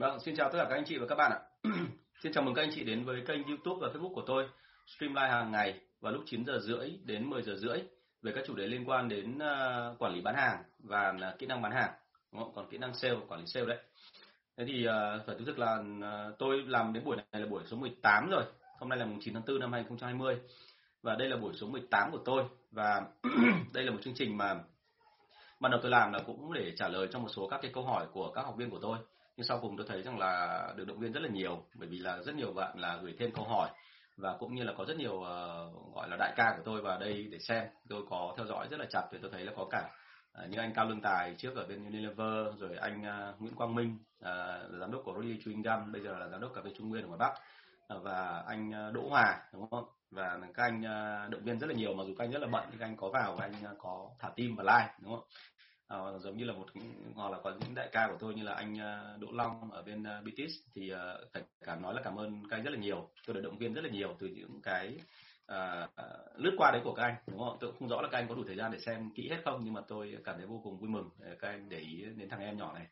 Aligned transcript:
Vâng, 0.00 0.20
xin 0.20 0.36
chào 0.36 0.50
tất 0.52 0.58
cả 0.58 0.66
các 0.68 0.74
anh 0.74 0.84
chị 0.84 0.98
và 0.98 1.06
các 1.06 1.14
bạn 1.14 1.32
ạ. 1.32 1.38
xin 2.22 2.32
chào 2.32 2.44
mừng 2.44 2.54
các 2.54 2.62
anh 2.62 2.70
chị 2.74 2.84
đến 2.84 3.04
với 3.04 3.22
kênh 3.26 3.44
YouTube 3.44 3.76
và 3.80 3.88
Facebook 3.88 4.14
của 4.14 4.22
tôi, 4.26 4.48
stream 4.86 5.14
live 5.14 5.28
hàng 5.28 5.52
ngày 5.52 5.80
vào 6.00 6.12
lúc 6.12 6.22
9 6.26 6.44
giờ 6.44 6.58
rưỡi 6.58 6.90
đến 7.04 7.30
10 7.30 7.42
giờ 7.42 7.56
rưỡi 7.56 7.78
về 8.22 8.32
các 8.34 8.44
chủ 8.46 8.54
đề 8.54 8.66
liên 8.66 8.88
quan 8.88 9.08
đến 9.08 9.36
uh, 9.36 9.98
quản 9.98 10.12
lý 10.14 10.20
bán 10.20 10.34
hàng 10.34 10.62
và 10.78 11.14
ờ, 11.20 11.36
kỹ 11.38 11.46
năng 11.46 11.62
bán 11.62 11.72
hàng, 11.72 11.92
đúng 12.32 12.42
không? 12.42 12.52
Còn 12.54 12.70
kỹ 12.70 12.78
năng 12.78 12.94
sale, 12.94 13.16
quản 13.28 13.40
lý 13.40 13.46
sale 13.46 13.66
đấy. 13.66 13.78
Thế 14.56 14.64
thì 14.66 14.86
uh, 14.86 15.26
phải 15.26 15.36
thú 15.38 15.44
thực 15.44 15.58
là 15.58 15.76
uh, 15.76 16.38
tôi 16.38 16.62
làm 16.66 16.92
đến 16.92 17.04
buổi 17.04 17.16
này 17.16 17.42
là 17.42 17.46
buổi 17.46 17.62
số 17.66 17.76
18 17.76 18.30
rồi. 18.30 18.44
Hôm 18.78 18.88
nay 18.88 18.98
là 18.98 19.04
mùng 19.04 19.20
9 19.20 19.34
tháng 19.34 19.42
4 19.46 19.60
năm 19.60 19.72
2020 19.72 20.36
và 21.02 21.14
đây 21.14 21.28
là 21.28 21.36
buổi 21.36 21.52
số 21.54 21.66
18 21.66 22.10
của 22.12 22.22
tôi 22.24 22.44
và 22.70 23.02
đây 23.72 23.84
là 23.84 23.90
một 23.90 23.98
chương 24.02 24.14
trình 24.14 24.36
mà 24.36 24.54
ban 25.60 25.72
đầu 25.72 25.80
tôi 25.82 25.90
làm 25.90 26.12
là 26.12 26.18
cũng 26.26 26.52
để 26.52 26.72
trả 26.76 26.88
lời 26.88 27.08
cho 27.12 27.18
một 27.18 27.28
số 27.36 27.48
các 27.48 27.58
cái 27.62 27.70
câu 27.74 27.84
hỏi 27.84 28.06
của 28.12 28.32
các 28.32 28.42
học 28.42 28.54
viên 28.56 28.70
của 28.70 28.78
tôi 28.82 28.98
nhưng 29.40 29.46
sau 29.46 29.58
cùng 29.62 29.76
tôi 29.76 29.86
thấy 29.88 30.02
rằng 30.02 30.18
là 30.18 30.66
được 30.76 30.84
động 30.86 30.98
viên 30.98 31.12
rất 31.12 31.20
là 31.22 31.28
nhiều 31.28 31.62
bởi 31.74 31.88
vì 31.88 31.98
là 31.98 32.22
rất 32.22 32.34
nhiều 32.34 32.52
bạn 32.52 32.78
là 32.78 32.98
gửi 33.02 33.14
thêm 33.18 33.30
câu 33.32 33.44
hỏi 33.44 33.70
và 34.16 34.36
cũng 34.38 34.54
như 34.54 34.62
là 34.62 34.72
có 34.78 34.84
rất 34.84 34.96
nhiều 34.96 35.14
uh, 35.14 35.94
gọi 35.94 36.08
là 36.08 36.16
đại 36.18 36.32
ca 36.36 36.54
của 36.56 36.62
tôi 36.64 36.82
vào 36.82 36.98
đây 36.98 37.28
để 37.30 37.38
xem. 37.38 37.64
Tôi 37.88 38.02
có 38.10 38.34
theo 38.36 38.46
dõi 38.46 38.68
rất 38.70 38.80
là 38.80 38.86
chặt 38.90 39.02
thì 39.12 39.18
tôi 39.22 39.30
thấy 39.30 39.44
là 39.44 39.52
có 39.56 39.66
cả 39.70 39.88
ờ, 40.32 40.44
uh, 40.44 40.50
như 40.50 40.58
anh 40.58 40.72
Cao 40.74 40.84
Lương 40.84 41.00
Tài 41.00 41.34
trước 41.38 41.56
ở 41.56 41.66
bên 41.66 41.84
Unilever 41.84 42.58
rồi 42.58 42.76
anh 42.80 43.00
uh, 43.00 43.40
Nguyễn 43.40 43.54
Quang 43.54 43.74
Minh 43.74 43.98
uh, 44.18 44.80
giám 44.80 44.92
đốc 44.92 45.02
của 45.04 45.12
Rolly 45.14 45.38
Chewing 45.38 45.62
Gum 45.62 45.92
bây 45.92 46.02
giờ 46.02 46.18
là 46.18 46.28
giám 46.28 46.40
đốc 46.40 46.54
cà 46.54 46.60
phê 46.64 46.70
Trung 46.78 46.88
Nguyên 46.88 47.02
ở 47.02 47.08
ngoài 47.08 47.18
Bắc 47.18 47.32
uh, 47.96 48.02
và 48.02 48.44
anh 48.46 48.92
Đỗ 48.92 49.08
Hòa 49.08 49.38
đúng 49.52 49.70
không? 49.70 49.84
Và 50.10 50.38
các 50.54 50.62
anh 50.62 50.82
động 51.30 51.44
viên 51.44 51.58
rất 51.58 51.66
là 51.66 51.74
nhiều 51.74 51.94
mà 51.94 52.04
dù 52.04 52.14
các 52.18 52.24
anh 52.24 52.30
rất 52.30 52.42
là 52.42 52.48
bận 52.52 52.64
nhưng 52.70 52.78
các 52.78 52.86
anh 52.86 52.96
có 52.96 53.08
vào 53.08 53.36
và 53.36 53.44
anh 53.44 53.76
có 53.78 54.10
thả 54.18 54.28
tim 54.36 54.56
và 54.56 54.62
like 54.62 54.94
đúng 55.02 55.16
không? 55.16 55.24
À, 55.90 56.18
giống 56.18 56.36
như 56.36 56.44
là 56.44 56.52
một 56.52 56.66
hoặc 57.14 57.32
là 57.32 57.38
có 57.44 57.54
những 57.60 57.74
đại 57.74 57.88
ca 57.92 58.08
của 58.08 58.16
tôi 58.20 58.34
như 58.34 58.42
là 58.42 58.54
anh 58.54 58.78
ờ, 58.78 59.16
Đỗ 59.20 59.28
Long 59.32 59.70
ở 59.70 59.82
bên 59.82 60.02
ờ, 60.02 60.18
uh, 60.18 60.24
BTS 60.24 60.52
thì 60.74 60.92
uh, 60.92 60.98
phải 61.32 61.42
cảm 61.64 61.82
nói 61.82 61.94
là 61.94 62.00
cảm 62.04 62.16
ơn 62.16 62.42
các 62.50 62.56
anh 62.56 62.64
rất 62.64 62.70
là 62.70 62.78
nhiều. 62.78 63.08
Tôi 63.26 63.34
được 63.34 63.40
động 63.40 63.58
viên 63.58 63.74
rất 63.74 63.84
là 63.84 63.90
nhiều 63.90 64.16
từ 64.18 64.26
những 64.26 64.60
cái 64.62 64.98
uh, 65.52 65.56
uh, 65.84 66.40
lướt 66.40 66.54
qua 66.56 66.70
đấy 66.70 66.80
của 66.84 66.94
các 66.94 67.02
anh 67.02 67.14
đúng 67.26 67.38
không? 67.38 67.56
Tôi 67.60 67.72
không 67.78 67.88
rõ 67.88 68.02
là 68.02 68.08
các 68.12 68.18
anh 68.18 68.28
có 68.28 68.34
đủ 68.34 68.44
thời 68.46 68.56
gian 68.56 68.72
để 68.72 68.78
xem 68.78 69.10
kỹ 69.14 69.28
hết 69.30 69.36
không 69.44 69.60
nhưng 69.64 69.74
mà 69.74 69.80
tôi 69.88 70.16
cảm 70.24 70.36
thấy 70.36 70.46
vô 70.46 70.60
cùng 70.64 70.78
vui 70.78 70.88
mừng 70.88 71.10
các 71.40 71.48
anh 71.48 71.68
để 71.68 71.78
ý 71.78 72.04
đến 72.16 72.28
thằng 72.28 72.40
em 72.40 72.56
nhỏ 72.56 72.72
này. 72.74 72.86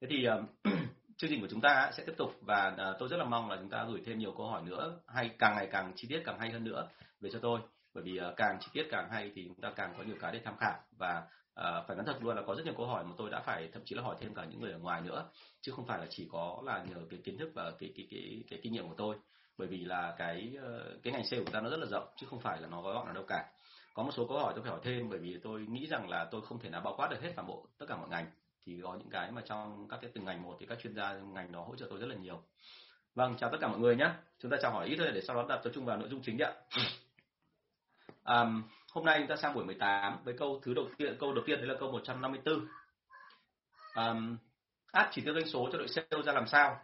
Thế 0.00 0.06
thì 0.10 0.28
uh, 0.28 0.44
chương 1.16 1.30
trình 1.30 1.40
của 1.40 1.48
chúng 1.50 1.60
ta 1.60 1.90
sẽ 1.92 2.04
tiếp 2.06 2.14
tục 2.16 2.30
và 2.40 2.76
uh, 2.90 2.96
tôi 2.98 3.08
rất 3.08 3.16
là 3.16 3.24
mong 3.24 3.50
là 3.50 3.56
chúng 3.56 3.70
ta 3.70 3.84
gửi 3.84 4.02
thêm 4.06 4.18
nhiều 4.18 4.34
câu 4.36 4.46
hỏi 4.46 4.62
nữa 4.62 5.00
hay 5.06 5.30
càng 5.38 5.54
ngày 5.56 5.68
càng 5.72 5.92
chi 5.96 6.08
tiết 6.08 6.22
càng 6.24 6.38
hay 6.38 6.50
hơn 6.50 6.64
nữa 6.64 6.88
về 7.20 7.30
cho 7.32 7.38
tôi. 7.42 7.60
Bởi 7.94 8.04
vì 8.04 8.20
uh, 8.20 8.36
càng 8.36 8.58
chi 8.60 8.68
tiết 8.72 8.86
càng 8.90 9.08
hay 9.10 9.32
thì 9.34 9.44
chúng 9.46 9.60
ta 9.60 9.72
càng 9.76 9.94
có 9.98 10.02
nhiều 10.02 10.16
cái 10.20 10.32
để 10.32 10.40
tham 10.44 10.56
khảo 10.56 10.78
và 10.98 11.22
à, 11.54 11.82
phải 11.86 11.96
nói 11.96 12.06
thật 12.06 12.16
luôn 12.20 12.36
là 12.36 12.42
có 12.46 12.54
rất 12.54 12.64
nhiều 12.64 12.74
câu 12.76 12.86
hỏi 12.86 13.04
mà 13.04 13.10
tôi 13.18 13.30
đã 13.30 13.40
phải 13.40 13.68
thậm 13.72 13.82
chí 13.84 13.94
là 13.94 14.02
hỏi 14.02 14.16
thêm 14.20 14.34
cả 14.34 14.44
những 14.44 14.60
người 14.60 14.72
ở 14.72 14.78
ngoài 14.78 15.00
nữa 15.00 15.30
chứ 15.60 15.72
không 15.72 15.86
phải 15.86 15.98
là 15.98 16.06
chỉ 16.10 16.28
có 16.32 16.62
là 16.64 16.84
nhờ 16.84 16.96
cái 17.10 17.20
kiến 17.24 17.38
thức 17.38 17.50
và 17.54 17.72
cái 17.78 17.92
cái 17.96 18.06
cái 18.10 18.44
cái 18.50 18.58
kinh 18.62 18.72
nghiệm 18.72 18.88
của 18.88 18.94
tôi. 18.96 19.16
Bởi 19.58 19.68
vì 19.68 19.84
là 19.84 20.14
cái 20.18 20.56
ờ, 20.62 20.96
cái 21.02 21.12
ngành 21.12 21.24
sale 21.24 21.44
của 21.44 21.50
ta 21.50 21.60
nó 21.60 21.70
rất 21.70 21.76
là 21.76 21.86
rộng 21.86 22.08
chứ 22.16 22.26
không 22.30 22.40
phải 22.40 22.60
là 22.60 22.68
nó 22.68 22.82
gói 22.82 22.94
gọn 22.94 23.06
ở 23.06 23.12
đâu 23.12 23.24
cả. 23.28 23.52
Có 23.94 24.02
một 24.02 24.10
số 24.14 24.26
câu 24.26 24.38
hỏi 24.38 24.52
tôi 24.56 24.62
phải 24.62 24.70
hỏi 24.70 24.80
thêm 24.82 25.10
bởi 25.10 25.18
vì 25.18 25.38
tôi 25.42 25.60
nghĩ 25.60 25.86
rằng 25.86 26.08
là 26.08 26.28
tôi 26.30 26.40
không 26.42 26.58
thể 26.58 26.70
nào 26.70 26.80
bao 26.80 26.94
quát 26.96 27.10
được 27.10 27.22
hết 27.22 27.32
toàn 27.36 27.48
bộ 27.48 27.66
tất 27.78 27.86
cả 27.88 27.96
mọi 27.96 28.08
ngành. 28.08 28.26
Thì 28.66 28.80
có 28.82 28.94
những 28.94 29.10
cái 29.10 29.30
mà 29.30 29.42
trong 29.46 29.88
các 29.88 29.98
cái 30.02 30.10
từng 30.14 30.24
ngành 30.24 30.42
một 30.42 30.56
thì 30.60 30.66
các 30.66 30.78
chuyên 30.82 30.94
gia 30.94 31.14
ngành 31.14 31.52
đó 31.52 31.64
hỗ 31.64 31.76
trợ 31.76 31.86
tôi 31.90 31.98
rất 31.98 32.06
là 32.06 32.14
nhiều. 32.14 32.42
Vâng 33.14 33.36
chào 33.38 33.50
tất 33.50 33.58
cả 33.60 33.68
mọi 33.68 33.78
người 33.78 33.96
nhé 33.96 34.10
chúng 34.38 34.50
ta 34.50 34.56
chào 34.62 34.72
hỏi 34.72 34.86
ít 34.86 34.96
thôi 34.98 35.10
để 35.14 35.20
sau 35.20 35.36
đó 35.36 35.46
đặt 35.48 35.60
tập 35.64 35.70
trung 35.74 35.84
vào 35.84 35.96
nội 35.96 36.08
dung 36.08 36.22
chính 36.22 36.38
ạ. 36.38 36.52
Um, 38.24 38.62
hôm 38.92 39.04
nay 39.04 39.18
chúng 39.18 39.28
ta 39.28 39.36
sang 39.36 39.54
buổi 39.54 39.64
18 39.64 40.18
với 40.24 40.34
câu 40.38 40.60
thứ 40.64 40.74
đầu 40.74 40.88
tiên 40.98 41.16
câu 41.20 41.32
đầu 41.32 41.44
tiên 41.46 41.58
đấy 41.58 41.66
là 41.66 41.74
câu 41.80 41.92
154 41.92 42.66
um, 43.94 44.36
áp 44.92 45.08
chỉ 45.12 45.22
tiêu 45.22 45.34
doanh 45.34 45.46
số 45.46 45.68
cho 45.72 45.78
đội 45.78 45.88
sale 45.88 46.22
ra 46.24 46.32
làm 46.32 46.46
sao? 46.46 46.76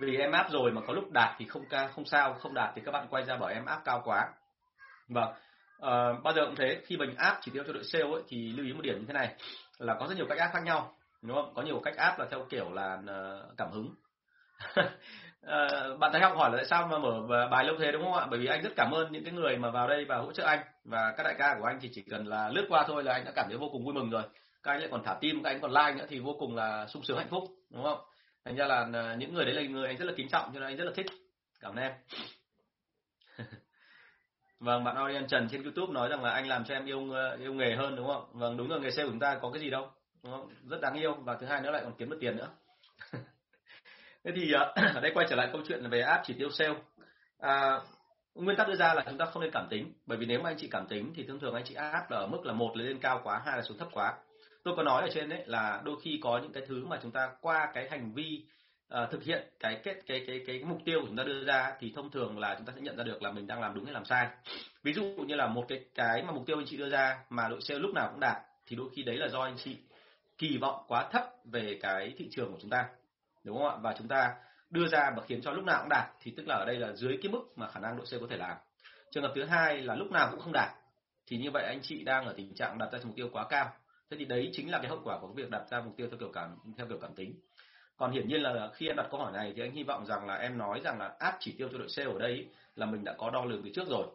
Vì 0.00 0.16
em 0.16 0.32
áp 0.32 0.50
rồi 0.50 0.72
mà 0.72 0.80
có 0.86 0.92
lúc 0.92 1.10
đạt 1.10 1.34
thì 1.38 1.46
không 1.46 1.64
ca 1.70 1.88
không 1.88 2.04
sao 2.04 2.34
không 2.34 2.54
đạt 2.54 2.72
thì 2.74 2.82
các 2.84 2.92
bạn 2.92 3.06
quay 3.10 3.24
ra 3.24 3.36
bảo 3.36 3.50
em 3.50 3.64
áp 3.64 3.82
cao 3.84 4.02
quá. 4.04 4.28
Vâng 5.08 5.34
uh, 5.76 6.22
bao 6.22 6.32
giờ 6.36 6.46
cũng 6.46 6.56
thế 6.56 6.82
khi 6.86 6.96
mình 6.96 7.14
áp 7.16 7.38
chỉ 7.40 7.50
tiêu 7.50 7.64
cho 7.66 7.72
đội 7.72 7.84
sale 7.84 8.04
ấy, 8.04 8.22
thì 8.28 8.52
lưu 8.52 8.66
ý 8.66 8.72
một 8.72 8.82
điểm 8.82 8.98
như 8.98 9.04
thế 9.06 9.12
này 9.12 9.34
là 9.78 9.96
có 10.00 10.06
rất 10.06 10.16
nhiều 10.16 10.26
cách 10.28 10.38
áp 10.38 10.50
khác 10.52 10.62
nhau 10.64 10.92
đúng 11.22 11.36
không? 11.36 11.54
Có 11.54 11.62
nhiều 11.62 11.80
cách 11.84 11.96
áp 11.96 12.18
là 12.18 12.26
theo 12.30 12.46
kiểu 12.50 12.72
là 12.72 12.94
uh, 12.94 13.56
cảm 13.56 13.70
hứng. 13.70 13.94
Uh, 14.80 15.98
bạn 15.98 16.12
thấy 16.12 16.20
học 16.20 16.32
hỏi 16.36 16.50
là 16.50 16.56
tại 16.56 16.66
sao 16.66 16.86
mà 16.86 16.98
mở 16.98 17.48
bài 17.50 17.64
lâu 17.64 17.76
thế 17.78 17.92
đúng 17.92 18.02
không 18.02 18.14
ạ? 18.14 18.26
Bởi 18.30 18.40
vì 18.40 18.46
anh 18.46 18.62
rất 18.62 18.72
cảm 18.76 18.90
ơn 18.90 19.12
những 19.12 19.24
cái 19.24 19.32
người 19.32 19.56
mà 19.56 19.70
vào 19.70 19.88
đây 19.88 20.04
và 20.04 20.16
hỗ 20.16 20.32
trợ 20.32 20.44
anh 20.44 20.60
và 20.86 21.14
các 21.16 21.22
đại 21.22 21.34
ca 21.38 21.56
của 21.58 21.64
anh 21.64 21.78
thì 21.80 21.90
chỉ 21.92 22.02
cần 22.02 22.26
là 22.26 22.48
lướt 22.48 22.66
qua 22.68 22.84
thôi 22.86 23.04
là 23.04 23.12
anh 23.12 23.24
đã 23.24 23.32
cảm 23.34 23.46
thấy 23.48 23.58
vô 23.58 23.68
cùng 23.72 23.84
vui 23.84 23.94
mừng 23.94 24.10
rồi. 24.10 24.22
Các 24.62 24.72
anh 24.72 24.80
lại 24.80 24.88
còn 24.90 25.02
thả 25.04 25.16
tim, 25.20 25.42
các 25.42 25.50
anh 25.50 25.60
còn 25.60 25.70
like 25.70 25.94
nữa 25.94 26.06
thì 26.08 26.18
vô 26.18 26.36
cùng 26.38 26.56
là 26.56 26.86
sung 26.86 27.02
sướng 27.02 27.18
hạnh 27.18 27.28
phúc, 27.30 27.44
đúng 27.70 27.82
không? 27.82 27.98
Thành 28.44 28.56
ra 28.56 28.66
là 28.66 28.88
à, 28.92 29.14
những 29.18 29.34
người 29.34 29.44
đấy 29.44 29.54
là 29.54 29.62
người 29.62 29.86
anh 29.86 29.96
rất 29.96 30.04
là 30.04 30.12
kính 30.16 30.28
trọng 30.28 30.50
cho 30.54 30.60
nên 30.60 30.68
anh 30.68 30.76
rất 30.76 30.84
là 30.84 30.92
thích. 30.94 31.06
Cảm 31.60 31.72
ơn 31.72 31.78
em. 31.78 31.92
vâng, 34.60 34.84
bạn 34.84 35.04
Orion 35.04 35.26
Trần 35.26 35.48
trên 35.50 35.62
YouTube 35.62 35.92
nói 35.92 36.08
rằng 36.08 36.22
là 36.22 36.30
anh 36.30 36.48
làm 36.48 36.64
cho 36.64 36.74
em 36.74 36.86
yêu 36.86 37.14
à, 37.14 37.36
yêu 37.40 37.54
nghề 37.54 37.76
hơn 37.76 37.96
đúng 37.96 38.06
không? 38.06 38.24
Vâng, 38.32 38.56
đúng 38.56 38.68
rồi 38.68 38.80
nghề 38.80 38.90
sale 38.90 39.04
của 39.04 39.10
chúng 39.10 39.20
ta 39.20 39.38
có 39.42 39.50
cái 39.50 39.60
gì 39.62 39.70
đâu, 39.70 39.90
đúng 40.22 40.32
không? 40.32 40.48
Rất 40.68 40.80
đáng 40.80 40.94
yêu 40.94 41.14
và 41.14 41.36
thứ 41.40 41.46
hai 41.46 41.60
nữa 41.60 41.70
lại 41.70 41.82
còn 41.84 41.94
kiếm 41.98 42.10
được 42.10 42.18
tiền 42.20 42.36
nữa. 42.36 42.48
thế 44.24 44.30
thì 44.36 44.52
à, 44.52 44.60
ở 44.94 45.00
đây 45.00 45.10
quay 45.14 45.26
trở 45.30 45.36
lại 45.36 45.48
câu 45.52 45.62
chuyện 45.68 45.90
về 45.90 46.00
áp 46.00 46.22
chỉ 46.24 46.34
tiêu 46.38 46.50
sale 46.50 46.74
à, 47.38 47.80
nguyên 48.44 48.56
tắc 48.56 48.68
đưa 48.68 48.74
ra 48.74 48.94
là 48.94 49.02
chúng 49.08 49.18
ta 49.18 49.24
không 49.24 49.42
nên 49.42 49.50
cảm 49.52 49.66
tính. 49.70 49.92
Bởi 50.06 50.18
vì 50.18 50.26
nếu 50.26 50.42
mà 50.42 50.50
anh 50.50 50.56
chị 50.58 50.68
cảm 50.68 50.86
tính 50.86 51.12
thì 51.16 51.24
thông 51.28 51.40
thường 51.40 51.54
anh 51.54 51.64
chị 51.64 51.74
áp 51.74 52.10
là 52.10 52.16
ở 52.18 52.26
mức 52.26 52.46
là 52.46 52.52
một 52.52 52.76
lên 52.76 52.98
cao 52.98 53.20
quá 53.24 53.42
hai 53.46 53.56
là 53.56 53.62
xuống 53.62 53.78
thấp 53.78 53.88
quá. 53.92 54.14
Tôi 54.62 54.74
có 54.76 54.82
nói 54.82 55.02
ở 55.02 55.08
trên 55.14 55.28
đấy 55.28 55.42
là 55.46 55.82
đôi 55.84 55.96
khi 56.02 56.20
có 56.22 56.38
những 56.42 56.52
cái 56.52 56.62
thứ 56.66 56.84
mà 56.86 56.98
chúng 57.02 57.10
ta 57.10 57.30
qua 57.40 57.70
cái 57.74 57.88
hành 57.90 58.12
vi 58.12 58.44
uh, 58.94 59.10
thực 59.10 59.22
hiện 59.22 59.48
cái 59.60 59.80
kết 59.84 59.96
cái, 60.06 60.24
cái 60.26 60.40
cái 60.46 60.58
cái 60.60 60.64
mục 60.64 60.78
tiêu 60.84 61.00
của 61.00 61.06
chúng 61.06 61.16
ta 61.16 61.24
đưa 61.24 61.44
ra 61.44 61.72
thì 61.80 61.92
thông 61.96 62.10
thường 62.10 62.38
là 62.38 62.54
chúng 62.54 62.66
ta 62.66 62.72
sẽ 62.76 62.80
nhận 62.80 62.96
ra 62.96 63.04
được 63.04 63.22
là 63.22 63.32
mình 63.32 63.46
đang 63.46 63.60
làm 63.60 63.74
đúng 63.74 63.84
hay 63.84 63.94
làm 63.94 64.04
sai. 64.04 64.28
Ví 64.82 64.92
dụ 64.92 65.04
như 65.04 65.34
là 65.34 65.46
một 65.46 65.64
cái 65.68 65.84
cái 65.94 66.22
mà 66.22 66.32
mục 66.32 66.46
tiêu 66.46 66.58
anh 66.58 66.66
chị 66.66 66.76
đưa 66.76 66.88
ra 66.88 67.18
mà 67.30 67.48
đội 67.48 67.60
sale 67.60 67.80
lúc 67.80 67.94
nào 67.94 68.08
cũng 68.10 68.20
đạt 68.20 68.36
thì 68.66 68.76
đôi 68.76 68.88
khi 68.96 69.02
đấy 69.02 69.16
là 69.16 69.28
do 69.28 69.40
anh 69.40 69.56
chị 69.64 69.76
kỳ 70.38 70.58
vọng 70.58 70.84
quá 70.88 71.08
thấp 71.12 71.22
về 71.44 71.78
cái 71.82 72.14
thị 72.18 72.28
trường 72.30 72.52
của 72.52 72.58
chúng 72.60 72.70
ta. 72.70 72.88
Đúng 73.44 73.58
không 73.58 73.68
ạ? 73.68 73.76
Và 73.82 73.94
chúng 73.98 74.08
ta 74.08 74.34
đưa 74.70 74.86
ra 74.88 75.12
và 75.16 75.22
khiến 75.26 75.40
cho 75.42 75.52
lúc 75.52 75.64
nào 75.64 75.80
cũng 75.80 75.88
đạt, 75.88 76.06
thì 76.20 76.34
tức 76.36 76.48
là 76.48 76.54
ở 76.54 76.64
đây 76.64 76.76
là 76.76 76.92
dưới 76.92 77.18
cái 77.22 77.32
mức 77.32 77.42
mà 77.56 77.68
khả 77.68 77.80
năng 77.80 77.96
đội 77.96 78.06
C 78.06 78.20
có 78.20 78.26
thể 78.30 78.36
làm. 78.36 78.56
Trường 79.10 79.22
hợp 79.22 79.32
thứ 79.34 79.44
hai 79.44 79.82
là 79.82 79.94
lúc 79.94 80.10
nào 80.10 80.28
cũng 80.30 80.40
không 80.40 80.52
đạt, 80.52 80.70
thì 81.26 81.36
như 81.36 81.50
vậy 81.50 81.64
anh 81.64 81.80
chị 81.82 82.04
đang 82.04 82.26
ở 82.26 82.34
tình 82.36 82.54
trạng 82.54 82.78
đặt 82.78 82.88
ra 82.92 82.98
mục 83.04 83.16
tiêu 83.16 83.28
quá 83.32 83.46
cao. 83.48 83.72
Thế 84.10 84.16
thì 84.16 84.24
đấy 84.24 84.50
chính 84.52 84.70
là 84.70 84.78
cái 84.78 84.88
hậu 84.88 85.00
quả 85.04 85.18
của 85.20 85.26
việc 85.26 85.50
đặt 85.50 85.62
ra 85.70 85.80
mục 85.80 85.94
tiêu 85.96 86.08
theo 86.10 86.18
kiểu 86.18 86.30
cảm, 86.32 86.56
theo 86.76 86.86
kiểu 86.86 86.98
cảm 87.02 87.14
tính. 87.14 87.34
Còn 87.96 88.12
hiển 88.12 88.28
nhiên 88.28 88.42
là 88.42 88.70
khi 88.74 88.86
em 88.86 88.96
đặt 88.96 89.06
câu 89.10 89.20
hỏi 89.20 89.32
này 89.32 89.52
thì 89.56 89.62
anh 89.62 89.72
hy 89.72 89.82
vọng 89.82 90.06
rằng 90.06 90.26
là 90.26 90.34
em 90.34 90.58
nói 90.58 90.80
rằng 90.84 90.98
là 90.98 91.14
áp 91.18 91.36
chỉ 91.40 91.54
tiêu 91.58 91.68
cho 91.72 91.78
đội 91.78 91.88
sale 91.88 92.12
ở 92.12 92.18
đây 92.18 92.48
là 92.74 92.86
mình 92.86 93.04
đã 93.04 93.14
có 93.18 93.30
đo 93.30 93.44
lường 93.44 93.62
từ 93.62 93.70
trước 93.74 93.88
rồi. 93.88 94.06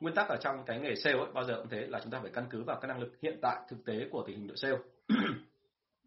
Nguyên 0.00 0.14
tắc 0.14 0.28
ở 0.28 0.36
trong 0.36 0.64
cái 0.66 0.78
nghề 0.78 0.94
sale 0.94 1.18
ấy, 1.18 1.26
bao 1.34 1.44
giờ 1.44 1.54
cũng 1.56 1.68
thế, 1.68 1.86
là 1.86 2.00
chúng 2.02 2.10
ta 2.10 2.18
phải 2.22 2.30
căn 2.34 2.46
cứ 2.50 2.62
vào 2.62 2.80
cái 2.80 2.88
năng 2.88 3.00
lực 3.00 3.12
hiện 3.22 3.38
tại, 3.42 3.56
thực 3.68 3.84
tế 3.84 4.08
của 4.10 4.24
tình 4.26 4.36
hình 4.36 4.46
đội 4.46 4.56
sale 4.56 4.76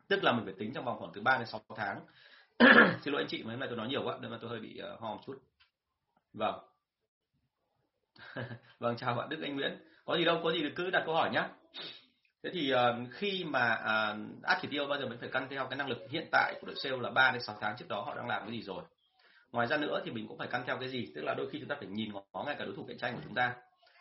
tức 0.07 0.23
là 0.23 0.31
mình 0.31 0.45
phải 0.45 0.53
tính 0.57 0.73
trong 0.73 0.85
vòng 0.85 0.99
khoảng 0.99 1.11
từ 1.13 1.21
3 1.21 1.37
đến 1.37 1.47
6 1.47 1.61
tháng. 1.75 1.99
xin 3.01 3.13
lỗi 3.13 3.21
anh 3.21 3.27
chị 3.27 3.43
mà 3.43 3.51
hôm 3.51 3.59
nay 3.59 3.69
tôi 3.69 3.77
nói 3.77 3.87
nhiều 3.87 4.03
quá 4.03 4.17
nên 4.21 4.31
mà 4.31 4.37
tôi 4.41 4.49
hơi 4.49 4.59
bị 4.59 4.81
uh, 4.93 5.01
ho 5.01 5.09
một 5.09 5.21
chút. 5.25 5.41
Vâng. 6.33 6.59
Vâng 8.79 8.97
chào 8.97 9.15
bạn 9.15 9.29
Đức 9.29 9.41
Anh 9.41 9.55
Nguyễn. 9.55 9.77
Có 10.05 10.17
gì 10.17 10.25
đâu 10.25 10.39
có 10.43 10.51
gì 10.51 10.59
thì 10.61 10.69
cứ 10.75 10.89
đặt 10.89 11.03
câu 11.05 11.15
hỏi 11.15 11.29
nhé 11.33 11.43
thế 12.43 12.49
thì 12.53 12.73
uh, 12.73 12.79
khi 13.11 13.43
mà 13.43 13.69
ờ, 13.69 14.17
uh, 14.17 14.43
áp 14.43 14.59
chỉ 14.61 14.67
tiêu 14.71 14.87
bao 14.87 14.99
giờ 14.99 15.07
mình 15.07 15.17
phải 15.19 15.29
căn 15.31 15.47
theo 15.49 15.67
cái 15.69 15.77
năng 15.77 15.89
lực 15.89 15.97
hiện 16.09 16.27
tại 16.31 16.55
của 16.61 16.67
đội 16.67 16.75
sale 16.75 16.97
là 16.97 17.09
3 17.09 17.31
đến 17.31 17.41
6 17.41 17.57
tháng 17.61 17.75
trước 17.77 17.85
đó 17.87 18.01
họ 18.01 18.15
đang 18.15 18.27
làm 18.27 18.41
cái 18.41 18.51
gì 18.51 18.61
rồi? 18.61 18.83
Ngoài 19.51 19.67
ra 19.67 19.77
nữa 19.77 20.01
thì 20.05 20.11
mình 20.11 20.27
cũng 20.27 20.37
phải 20.37 20.47
căn 20.51 20.63
theo 20.67 20.77
cái 20.79 20.89
gì? 20.89 21.11
Tức 21.15 21.21
là 21.21 21.33
đôi 21.33 21.49
khi 21.49 21.59
chúng 21.59 21.69
ta 21.69 21.75
phải 21.79 21.87
nhìn 21.87 22.11
ngó 22.13 22.43
ngay 22.45 22.55
cả 22.59 22.65
đối 22.65 22.75
thủ 22.75 22.85
cạnh 22.87 22.97
tranh 22.97 23.15
của 23.15 23.21
chúng 23.23 23.35
ta. 23.35 23.55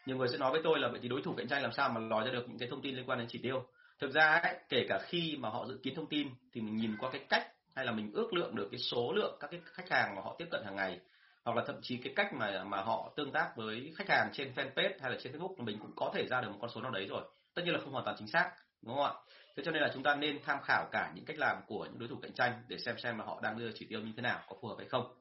Nhiều 0.07 0.17
người 0.17 0.29
sẽ 0.29 0.39
nói 0.39 0.51
với 0.53 0.61
tôi 0.65 0.79
là 0.79 0.89
vậy 0.89 1.01
thì 1.03 1.09
đối 1.09 1.23
thủ 1.23 1.35
cạnh 1.37 1.49
tranh 1.49 1.63
làm 1.63 1.73
sao 1.73 1.89
mà 1.89 2.01
lòi 2.01 2.25
ra 2.25 2.33
được 2.33 2.49
những 2.49 2.59
cái 2.59 2.69
thông 2.69 2.83
tin 2.83 2.97
liên 2.97 3.07
quan 3.07 3.19
đến 3.19 3.29
chỉ 3.31 3.39
tiêu? 3.43 3.67
Thực 4.01 4.13
ra 4.13 4.27
ấy, 4.27 4.57
kể 4.69 4.87
cả 4.89 4.99
khi 5.07 5.37
mà 5.41 5.49
họ 5.49 5.67
dự 5.67 5.81
kiến 5.83 5.95
thông 5.95 6.09
tin 6.09 6.29
thì 6.53 6.61
mình 6.61 6.77
nhìn 6.77 6.97
qua 6.99 7.11
cái 7.11 7.25
cách 7.29 7.54
hay 7.75 7.85
là 7.85 7.93
mình 7.93 8.11
ước 8.12 8.32
lượng 8.32 8.55
được 8.55 8.69
cái 8.71 8.81
số 8.81 9.12
lượng 9.12 9.37
các 9.41 9.50
cái 9.50 9.61
khách 9.65 9.91
hàng 9.91 10.15
mà 10.17 10.23
họ 10.23 10.35
tiếp 10.38 10.47
cận 10.50 10.65
hàng 10.65 10.76
ngày 10.76 11.00
hoặc 11.44 11.56
là 11.56 11.65
thậm 11.67 11.76
chí 11.82 11.97
cái 11.97 12.12
cách 12.17 12.32
mà 12.32 12.65
mà 12.65 12.81
họ 12.81 13.12
tương 13.17 13.32
tác 13.32 13.53
với 13.56 13.93
khách 13.97 14.09
hàng 14.09 14.31
trên 14.32 14.53
fanpage 14.55 14.93
hay 15.00 15.11
là 15.11 15.17
trên 15.21 15.32
Facebook 15.32 15.65
mình 15.65 15.79
cũng 15.79 15.93
có 15.97 16.11
thể 16.15 16.26
ra 16.26 16.41
được 16.41 16.49
một 16.49 16.59
con 16.61 16.71
số 16.75 16.81
nào 16.81 16.91
đấy 16.91 17.06
rồi. 17.06 17.23
Tất 17.55 17.62
nhiên 17.65 17.75
là 17.75 17.81
không 17.81 17.93
hoàn 17.93 18.05
toàn 18.05 18.17
chính 18.19 18.29
xác 18.29 18.53
đúng 18.82 18.94
không 18.94 19.05
ạ? 19.05 19.12
Thế 19.56 19.62
cho 19.67 19.71
nên 19.71 19.82
là 19.82 19.91
chúng 19.94 20.03
ta 20.03 20.15
nên 20.15 20.41
tham 20.44 20.59
khảo 20.62 20.88
cả 20.93 21.12
những 21.15 21.25
cách 21.25 21.38
làm 21.38 21.56
của 21.67 21.85
những 21.85 21.99
đối 21.99 22.09
thủ 22.09 22.17
cạnh 22.23 22.32
tranh 22.32 22.62
để 22.69 22.79
xem 22.79 22.99
xem 22.99 23.19
là 23.19 23.25
họ 23.25 23.41
đang 23.43 23.59
đưa 23.59 23.71
chỉ 23.75 23.87
tiêu 23.87 24.00
như 24.00 24.12
thế 24.17 24.23
nào 24.23 24.41
có 24.49 24.56
phù 24.61 24.69
hợp 24.69 24.75
hay 24.79 24.88
không. 24.88 25.15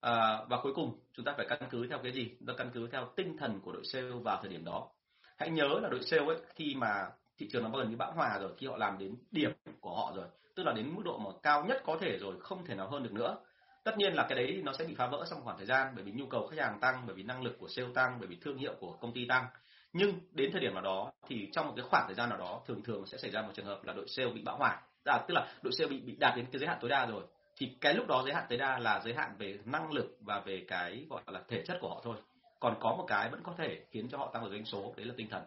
À, 0.00 0.38
và 0.48 0.60
cuối 0.62 0.72
cùng 0.74 0.98
chúng 1.12 1.24
ta 1.24 1.34
phải 1.36 1.46
căn 1.48 1.68
cứ 1.70 1.86
theo 1.86 1.98
cái 2.02 2.12
gì? 2.12 2.34
Chúng 2.38 2.46
ta 2.46 2.54
căn 2.58 2.70
cứ 2.74 2.88
theo 2.92 3.08
tinh 3.16 3.36
thần 3.38 3.60
của 3.60 3.72
đội 3.72 3.84
sale 3.84 4.10
vào 4.24 4.38
thời 4.42 4.50
điểm 4.50 4.64
đó. 4.64 4.88
Hãy 5.36 5.50
nhớ 5.50 5.78
là 5.82 5.88
đội 5.88 6.02
sale 6.02 6.24
ấy 6.26 6.36
khi 6.54 6.74
mà 6.74 7.06
thị 7.38 7.48
trường 7.52 7.64
nó 7.64 7.78
gần 7.78 7.90
như 7.90 7.96
bão 7.96 8.12
hòa 8.12 8.38
rồi 8.38 8.52
khi 8.58 8.66
họ 8.66 8.76
làm 8.76 8.98
đến 8.98 9.16
điểm 9.30 9.50
của 9.80 9.96
họ 9.96 10.12
rồi 10.16 10.26
tức 10.56 10.62
là 10.62 10.72
đến 10.72 10.94
mức 10.94 11.02
độ 11.04 11.18
mà 11.18 11.30
cao 11.42 11.64
nhất 11.64 11.82
có 11.84 11.98
thể 12.00 12.18
rồi 12.18 12.40
không 12.40 12.64
thể 12.64 12.74
nào 12.74 12.88
hơn 12.88 13.02
được 13.02 13.12
nữa. 13.12 13.36
Tất 13.84 13.98
nhiên 13.98 14.14
là 14.14 14.26
cái 14.28 14.38
đấy 14.38 14.62
nó 14.64 14.72
sẽ 14.72 14.84
bị 14.84 14.94
phá 14.94 15.06
vỡ 15.06 15.24
trong 15.30 15.40
khoảng 15.44 15.56
thời 15.56 15.66
gian 15.66 15.92
bởi 15.94 16.04
vì 16.04 16.12
nhu 16.12 16.26
cầu 16.26 16.46
khách 16.46 16.60
hàng 16.60 16.80
tăng 16.80 17.02
bởi 17.06 17.16
vì 17.16 17.22
năng 17.22 17.42
lực 17.42 17.58
của 17.58 17.68
sale 17.68 17.88
tăng 17.94 18.16
bởi 18.18 18.28
vì 18.28 18.36
thương 18.36 18.56
hiệu 18.56 18.74
của 18.80 18.92
công 18.92 19.12
ty 19.12 19.26
tăng. 19.28 19.46
Nhưng 19.92 20.12
đến 20.32 20.52
thời 20.52 20.60
điểm 20.60 20.74
nào 20.74 20.82
đó 20.82 21.12
thì 21.26 21.48
trong 21.52 21.66
một 21.66 21.72
cái 21.76 21.84
khoảng 21.90 22.04
thời 22.06 22.14
gian 22.14 22.28
nào 22.28 22.38
đó 22.38 22.60
thường 22.66 22.82
thường 22.82 23.06
sẽ 23.06 23.18
xảy 23.18 23.30
ra 23.30 23.42
một 23.42 23.50
trường 23.54 23.66
hợp 23.66 23.84
là 23.84 23.92
đội 23.92 24.08
sale 24.08 24.30
bị 24.30 24.42
bão 24.42 24.56
hòa. 24.56 24.82
À, 25.04 25.18
tức 25.28 25.34
là 25.34 25.46
đội 25.62 25.72
sale 25.78 25.90
bị 25.90 26.00
bị 26.00 26.16
đạt 26.20 26.36
đến 26.36 26.46
cái 26.52 26.58
giới 26.58 26.68
hạn 26.68 26.78
tối 26.80 26.90
đa 26.90 27.06
rồi. 27.06 27.22
Thì 27.56 27.76
cái 27.80 27.94
lúc 27.94 28.06
đó 28.06 28.22
giới 28.24 28.34
hạn 28.34 28.44
tối 28.48 28.58
đa 28.58 28.78
là 28.78 29.00
giới 29.04 29.14
hạn 29.14 29.34
về 29.38 29.58
năng 29.64 29.92
lực 29.92 30.16
và 30.20 30.40
về 30.40 30.64
cái 30.68 31.06
gọi 31.10 31.22
là 31.26 31.42
thể 31.48 31.62
chất 31.66 31.78
của 31.80 31.88
họ 31.88 32.00
thôi. 32.04 32.16
Còn 32.60 32.76
có 32.80 32.94
một 32.98 33.04
cái 33.08 33.30
vẫn 33.30 33.40
có 33.42 33.54
thể 33.58 33.84
khiến 33.90 34.08
cho 34.08 34.18
họ 34.18 34.30
tăng 34.32 34.44
được 34.44 34.50
doanh 34.50 34.64
số 34.64 34.94
đấy 34.96 35.06
là 35.06 35.14
tinh 35.16 35.28
thần 35.30 35.42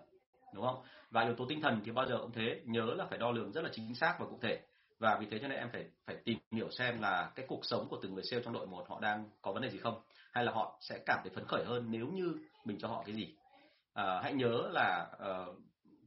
đúng 0.54 0.66
không? 0.66 0.82
Và 1.12 1.22
yếu 1.22 1.36
tố 1.36 1.46
tinh 1.50 1.62
thần 1.62 1.82
thì 1.86 1.92
bao 1.92 2.06
giờ 2.06 2.18
cũng 2.22 2.32
thế 2.32 2.62
nhớ 2.66 2.94
là 2.98 3.06
phải 3.06 3.18
đo 3.18 3.32
lường 3.32 3.52
rất 3.52 3.64
là 3.64 3.70
chính 3.74 3.96
xác 3.96 4.16
và 4.20 4.26
cụ 4.26 4.40
thể 4.42 4.60
và 5.00 5.18
vì 5.20 5.28
thế 5.32 5.40
cho 5.40 5.48
nên 5.48 5.58
em 5.58 5.70
phải 5.72 5.86
phải 6.06 6.16
tìm 6.16 6.38
hiểu 6.52 6.72
xem 6.72 7.02
là 7.02 7.32
cái 7.36 7.46
cuộc 7.50 7.66
sống 7.66 7.88
của 7.90 8.00
từng 8.02 8.14
người 8.14 8.24
sale 8.24 8.44
trong 8.44 8.54
đội 8.54 8.68
một 8.68 8.86
họ 8.90 9.00
đang 9.00 9.30
có 9.42 9.52
vấn 9.52 9.62
đề 9.62 9.70
gì 9.70 9.78
không? 9.78 10.02
Hay 10.32 10.46
là 10.46 10.52
họ 10.52 10.78
sẽ 10.82 11.00
cảm 11.06 11.20
thấy 11.24 11.32
phấn 11.36 11.46
khởi 11.48 11.66
hơn 11.66 11.86
nếu 11.90 12.08
như 12.08 12.36
mình 12.66 12.78
cho 12.80 12.88
họ 12.88 13.04
cái 13.06 13.16
gì? 13.16 13.36
À, 13.94 14.20
hãy 14.24 14.34
nhớ 14.34 14.70
là 14.72 15.08
uh, 15.16 15.58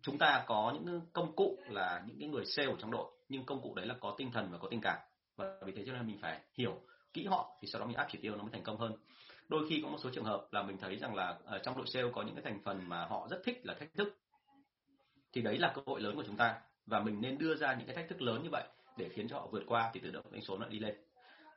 chúng 0.02 0.18
ta 0.18 0.44
có 0.46 0.74
những 0.74 1.00
công 1.12 1.36
cụ 1.36 1.56
là 1.68 2.02
những 2.06 2.18
cái 2.20 2.28
người 2.28 2.44
sale 2.46 2.68
ở 2.68 2.76
trong 2.78 2.90
đội 2.90 3.10
nhưng 3.28 3.44
công 3.44 3.62
cụ 3.62 3.74
đấy 3.74 3.86
là 3.86 3.94
có 4.00 4.14
tinh 4.18 4.30
thần 4.32 4.48
và 4.52 4.58
có 4.58 4.68
tình 4.70 4.80
cảm. 4.80 4.98
Và 5.36 5.56
vì 5.66 5.72
thế 5.72 5.82
cho 5.86 5.92
nên 5.92 6.06
mình 6.06 6.18
phải 6.22 6.40
hiểu 6.54 6.80
kỹ 7.12 7.26
họ 7.26 7.56
thì 7.60 7.68
sau 7.68 7.80
đó 7.80 7.86
mình 7.86 7.96
áp 7.96 8.06
chỉ 8.10 8.18
tiêu 8.22 8.36
nó 8.36 8.42
mới 8.42 8.52
thành 8.52 8.62
công 8.62 8.78
hơn. 8.78 8.92
Đôi 9.48 9.66
khi 9.68 9.80
có 9.82 9.88
một 9.88 9.98
số 10.02 10.10
trường 10.10 10.24
hợp 10.24 10.46
là 10.50 10.62
mình 10.62 10.76
thấy 10.78 10.96
rằng 10.96 11.14
là 11.14 11.38
ở 11.44 11.58
trong 11.58 11.76
đội 11.76 11.86
sale 11.86 12.08
có 12.12 12.22
những 12.22 12.34
cái 12.34 12.44
thành 12.44 12.60
phần 12.64 12.88
mà 12.88 13.04
họ 13.04 13.28
rất 13.30 13.40
thích 13.44 13.60
là 13.62 13.74
thách 13.74 13.94
thức 13.94 14.18
thì 15.32 15.42
đấy 15.42 15.58
là 15.58 15.72
cơ 15.74 15.82
hội 15.86 16.00
lớn 16.00 16.16
của 16.16 16.24
chúng 16.26 16.36
ta. 16.36 16.60
Và 16.86 17.00
mình 17.00 17.20
nên 17.20 17.38
đưa 17.38 17.54
ra 17.54 17.74
những 17.74 17.86
cái 17.86 17.96
thách 17.96 18.08
thức 18.08 18.22
lớn 18.22 18.42
như 18.42 18.48
vậy 18.52 18.64
để 18.96 19.08
khiến 19.08 19.28
cho 19.28 19.36
họ 19.36 19.48
vượt 19.52 19.62
qua 19.66 19.90
thì 19.94 20.00
tự 20.00 20.10
động 20.10 20.24
doanh 20.30 20.42
số 20.42 20.58
nó 20.58 20.66
đi 20.66 20.78
lên. 20.78 20.94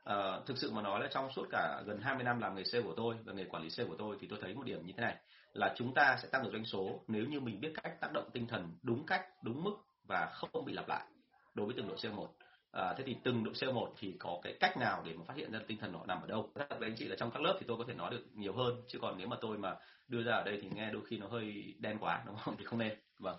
À, 0.04 0.40
thực 0.46 0.58
sự 0.58 0.70
mà 0.70 0.82
nói 0.82 1.00
là 1.00 1.08
trong 1.12 1.32
suốt 1.32 1.46
cả 1.50 1.82
gần 1.86 2.00
20 2.00 2.24
năm 2.24 2.40
làm 2.40 2.54
nghề 2.54 2.64
sale 2.64 2.84
của 2.84 2.94
tôi 2.96 3.16
và 3.24 3.32
nghề 3.32 3.44
quản 3.44 3.62
lý 3.62 3.70
sale 3.70 3.88
của 3.88 3.96
tôi 3.98 4.16
thì 4.20 4.26
tôi 4.26 4.38
thấy 4.42 4.54
một 4.54 4.62
điểm 4.66 4.86
như 4.86 4.92
thế 4.96 5.02
này 5.02 5.16
là 5.52 5.74
chúng 5.76 5.94
ta 5.94 6.18
sẽ 6.22 6.28
tăng 6.28 6.42
được 6.42 6.50
doanh 6.52 6.64
số 6.64 7.00
nếu 7.08 7.24
như 7.24 7.40
mình 7.40 7.60
biết 7.60 7.72
cách 7.82 8.00
tác 8.00 8.12
động 8.12 8.30
tinh 8.32 8.46
thần 8.46 8.78
đúng 8.82 9.06
cách 9.06 9.26
đúng 9.42 9.64
mức 9.64 9.76
và 10.08 10.26
không 10.34 10.64
bị 10.64 10.72
lặp 10.72 10.88
lại 10.88 11.06
đối 11.54 11.66
với 11.66 11.74
từng 11.76 11.88
đội 11.88 11.98
sale 11.98 12.14
một. 12.14 12.28
À, 12.72 12.94
thế 12.98 13.04
thì 13.06 13.16
từng 13.24 13.44
đội 13.44 13.54
sale 13.54 13.72
một 13.72 13.94
thì 13.98 14.16
có 14.18 14.40
cái 14.42 14.56
cách 14.60 14.76
nào 14.76 15.02
để 15.06 15.12
mà 15.14 15.24
phát 15.24 15.36
hiện 15.36 15.52
ra 15.52 15.60
tinh 15.66 15.78
thần 15.78 15.92
họ 15.92 16.06
nằm 16.06 16.20
ở 16.20 16.26
đâu? 16.26 16.50
Với 16.54 16.66
anh 16.80 16.94
chị 16.96 17.04
là 17.04 17.16
trong 17.18 17.30
các 17.30 17.42
lớp 17.42 17.56
thì 17.60 17.66
tôi 17.68 17.76
có 17.78 17.84
thể 17.88 17.94
nói 17.94 18.10
được 18.10 18.24
nhiều 18.34 18.52
hơn 18.52 18.82
chứ 18.88 18.98
còn 19.02 19.18
nếu 19.18 19.28
mà 19.28 19.36
tôi 19.40 19.58
mà 19.58 19.76
đưa 20.08 20.22
ra 20.22 20.32
ở 20.32 20.42
đây 20.44 20.58
thì 20.62 20.68
nghe 20.74 20.90
đôi 20.90 21.02
khi 21.06 21.18
nó 21.18 21.28
hơi 21.28 21.74
đen 21.78 21.98
quá 22.00 22.22
đúng 22.26 22.36
không? 22.36 22.56
Thì 22.58 22.64
không 22.64 22.78
nên. 22.78 22.98
Vâng. 23.18 23.36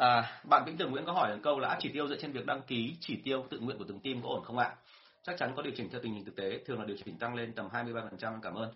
À, 0.00 0.40
bạn 0.44 0.64
Vĩnh 0.66 0.76
Tường 0.76 0.90
Nguyễn 0.90 1.04
có 1.04 1.12
hỏi 1.12 1.34
một 1.34 1.40
câu 1.42 1.58
là 1.58 1.68
áp 1.68 1.76
chỉ 1.80 1.90
tiêu 1.92 2.08
dựa 2.08 2.16
trên 2.16 2.32
việc 2.32 2.46
đăng 2.46 2.62
ký 2.62 2.96
chỉ 3.00 3.20
tiêu 3.24 3.46
tự 3.50 3.58
nguyện 3.58 3.78
của 3.78 3.84
từng 3.88 4.00
team 4.00 4.22
có 4.22 4.28
ổn 4.28 4.44
không 4.44 4.58
ạ? 4.58 4.74
Chắc 5.22 5.36
chắn 5.38 5.52
có 5.56 5.62
điều 5.62 5.72
chỉnh 5.76 5.88
theo 5.90 6.00
tình 6.02 6.14
hình 6.14 6.24
thực 6.24 6.36
tế, 6.36 6.58
thường 6.66 6.78
là 6.78 6.84
điều 6.84 6.96
chỉnh 7.04 7.18
tăng 7.18 7.34
lên 7.34 7.52
tầm 7.52 7.68
23%. 7.68 8.40
Cảm 8.42 8.54
ơn. 8.54 8.72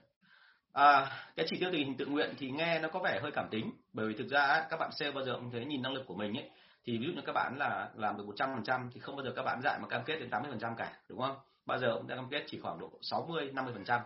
À, 0.72 1.10
cái 1.36 1.46
chỉ 1.48 1.56
tiêu 1.60 1.70
tình 1.72 1.86
hình 1.86 1.96
tự 1.96 2.06
nguyện 2.06 2.34
thì 2.38 2.50
nghe 2.50 2.78
nó 2.78 2.88
có 2.88 3.00
vẻ 3.04 3.20
hơi 3.22 3.30
cảm 3.34 3.48
tính, 3.50 3.72
bởi 3.92 4.08
vì 4.08 4.14
thực 4.14 4.28
ra 4.28 4.66
các 4.70 4.76
bạn 4.80 4.90
sale 4.92 5.10
bao 5.10 5.24
giờ 5.24 5.32
cũng 5.34 5.50
thấy 5.50 5.64
nhìn 5.64 5.82
năng 5.82 5.92
lực 5.92 6.04
của 6.06 6.14
mình 6.14 6.36
ấy, 6.36 6.50
thì 6.84 6.98
ví 6.98 7.06
dụ 7.06 7.12
như 7.12 7.22
các 7.26 7.32
bạn 7.32 7.54
là 7.58 7.90
làm 7.94 8.16
được 8.16 8.24
100% 8.26 8.90
thì 8.94 9.00
không 9.00 9.16
bao 9.16 9.24
giờ 9.24 9.32
các 9.36 9.42
bạn 9.42 9.60
dạy 9.62 9.78
mà 9.82 9.88
cam 9.88 10.04
kết 10.04 10.18
đến 10.18 10.30
80% 10.30 10.74
cả, 10.76 10.92
đúng 11.08 11.20
không? 11.20 11.36
Bao 11.66 11.78
giờ 11.78 11.94
cũng 11.94 12.06
đã 12.06 12.16
cam 12.16 12.28
kết 12.30 12.44
chỉ 12.46 12.60
khoảng 12.62 12.78
độ 12.78 12.90
60 13.02 13.50
50%. 13.54 14.00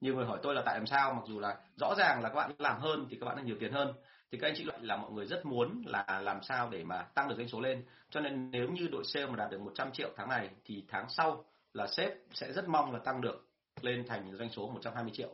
Nhiều 0.00 0.14
người 0.14 0.26
hỏi 0.26 0.38
tôi 0.42 0.54
là 0.54 0.62
tại 0.66 0.74
làm 0.74 0.86
sao 0.86 1.14
mặc 1.14 1.22
dù 1.26 1.40
là 1.40 1.56
rõ 1.76 1.94
ràng 1.94 2.22
là 2.22 2.28
các 2.28 2.34
bạn 2.34 2.50
làm 2.58 2.80
hơn 2.80 3.06
thì 3.10 3.16
các 3.20 3.26
bạn 3.26 3.36
được 3.36 3.42
nhiều 3.44 3.56
tiền 3.60 3.72
hơn 3.72 3.94
thì 4.32 4.38
các 4.38 4.48
anh 4.48 4.54
chị 4.56 4.66
là 4.80 4.96
mọi 4.96 5.10
người 5.10 5.26
rất 5.26 5.46
muốn 5.46 5.82
là 5.86 6.20
làm 6.22 6.42
sao 6.42 6.68
để 6.70 6.84
mà 6.84 7.02
tăng 7.02 7.28
được 7.28 7.34
doanh 7.36 7.48
số 7.48 7.60
lên. 7.60 7.84
Cho 8.10 8.20
nên 8.20 8.50
nếu 8.50 8.68
như 8.68 8.88
đội 8.92 9.04
sale 9.04 9.26
mà 9.26 9.36
đạt 9.36 9.50
được 9.50 9.60
100 9.60 9.92
triệu 9.92 10.10
tháng 10.16 10.28
này, 10.28 10.50
thì 10.64 10.84
tháng 10.88 11.08
sau 11.08 11.44
là 11.74 11.86
sếp 11.86 12.12
sẽ 12.32 12.52
rất 12.52 12.68
mong 12.68 12.92
là 12.92 12.98
tăng 12.98 13.20
được 13.20 13.46
lên 13.80 14.04
thành 14.08 14.36
doanh 14.36 14.50
số 14.50 14.68
120 14.68 15.12
triệu. 15.14 15.28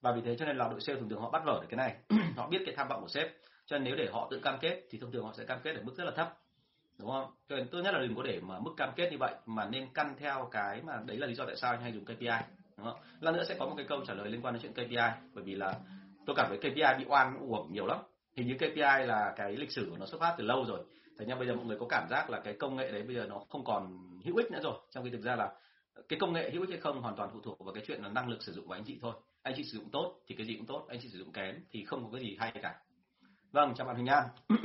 Và 0.00 0.12
vì 0.12 0.20
thế 0.24 0.36
cho 0.36 0.44
nên 0.44 0.56
là 0.56 0.68
đội 0.68 0.80
sale 0.80 0.98
thường 0.98 1.08
thường 1.08 1.20
họ 1.20 1.30
bắt 1.30 1.42
vở 1.46 1.58
được 1.62 1.66
cái 1.70 1.76
này. 1.76 1.96
Họ 2.36 2.48
biết 2.48 2.62
cái 2.66 2.74
tham 2.76 2.88
vọng 2.88 3.00
của 3.00 3.08
sếp. 3.08 3.30
Cho 3.66 3.78
nên 3.78 3.84
nếu 3.84 3.96
để 3.96 4.08
họ 4.12 4.28
tự 4.30 4.40
cam 4.42 4.58
kết, 4.60 4.82
thì 4.90 4.98
thông 4.98 5.12
thường 5.12 5.24
họ 5.24 5.32
sẽ 5.36 5.44
cam 5.44 5.58
kết 5.62 5.76
ở 5.76 5.82
mức 5.82 5.94
rất 5.96 6.04
là 6.04 6.12
thấp. 6.16 6.38
Đúng 6.98 7.10
không? 7.10 7.30
Cho 7.48 7.56
nên 7.56 7.68
tốt 7.68 7.80
nhất 7.84 7.94
là 7.94 8.00
đừng 8.00 8.14
có 8.16 8.22
để 8.22 8.40
mà 8.40 8.58
mức 8.58 8.70
cam 8.76 8.92
kết 8.96 9.10
như 9.10 9.18
vậy, 9.18 9.34
mà 9.46 9.68
nên 9.68 9.88
căn 9.94 10.14
theo 10.18 10.48
cái 10.50 10.82
mà 10.82 11.00
đấy 11.06 11.16
là 11.16 11.26
lý 11.26 11.34
do 11.34 11.44
tại 11.46 11.56
sao 11.56 11.70
anh 11.70 11.82
hay 11.82 11.92
dùng 11.92 12.04
KPI 12.04 12.60
đúng 12.76 12.86
không? 12.86 13.00
Lần 13.20 13.36
nữa 13.36 13.44
sẽ 13.48 13.56
có 13.58 13.66
một 13.66 13.74
cái 13.76 13.86
câu 13.88 14.04
trả 14.06 14.14
lời 14.14 14.28
liên 14.28 14.42
quan 14.42 14.54
đến 14.54 14.62
chuyện 14.62 14.72
KPI 14.72 15.30
bởi 15.34 15.44
vì 15.44 15.54
là 15.54 15.74
tôi 16.26 16.36
cảm 16.36 16.46
thấy 16.48 16.58
KPI 16.58 16.98
bị 16.98 17.04
oan, 17.08 17.38
uổng 17.38 17.72
nhiều 17.72 17.86
lắm 17.86 17.98
hình 18.40 18.48
như 18.48 18.54
KPI 18.54 19.06
là 19.06 19.32
cái 19.36 19.56
lịch 19.56 19.72
sử 19.72 19.86
của 19.90 19.96
nó 19.96 20.06
xuất 20.06 20.20
phát 20.20 20.34
từ 20.38 20.44
lâu 20.44 20.64
rồi. 20.64 20.80
Thế 21.18 21.24
nhưng 21.28 21.38
bây 21.38 21.48
giờ 21.48 21.54
mọi 21.54 21.64
người 21.64 21.76
có 21.80 21.86
cảm 21.88 22.06
giác 22.10 22.30
là 22.30 22.40
cái 22.44 22.54
công 22.54 22.76
nghệ 22.76 22.90
đấy 22.92 23.02
bây 23.02 23.16
giờ 23.16 23.26
nó 23.28 23.38
không 23.48 23.64
còn 23.64 23.98
hữu 24.24 24.36
ích 24.36 24.50
nữa 24.50 24.60
rồi. 24.62 24.74
Trong 24.90 25.04
khi 25.04 25.10
thực 25.10 25.22
ra 25.22 25.36
là 25.36 25.52
cái 26.08 26.18
công 26.18 26.32
nghệ 26.32 26.50
hữu 26.50 26.62
ích 26.62 26.70
hay 26.70 26.78
không 26.78 27.02
hoàn 27.02 27.16
toàn 27.16 27.30
phụ 27.32 27.40
thuộc 27.40 27.58
vào 27.64 27.74
cái 27.74 27.84
chuyện 27.86 28.02
là 28.02 28.08
năng 28.08 28.28
lực 28.28 28.42
sử 28.42 28.52
dụng 28.52 28.66
của 28.66 28.72
anh 28.72 28.84
chị 28.86 28.98
thôi. 29.02 29.12
Anh 29.42 29.54
chị 29.56 29.64
sử 29.64 29.78
dụng 29.78 29.90
tốt 29.90 30.20
thì 30.26 30.34
cái 30.34 30.46
gì 30.46 30.56
cũng 30.56 30.66
tốt, 30.66 30.86
anh 30.88 30.98
chị 31.02 31.08
sử 31.08 31.18
dụng 31.18 31.32
kém 31.32 31.54
thì 31.70 31.84
không 31.84 32.04
có 32.04 32.10
cái 32.12 32.20
gì 32.20 32.36
hay 32.40 32.52
cả. 32.62 32.80
Vâng 33.52 33.74
chào 33.76 33.86
bạn 33.86 33.96
Huỳnh 33.96 34.06
An. 34.06 34.24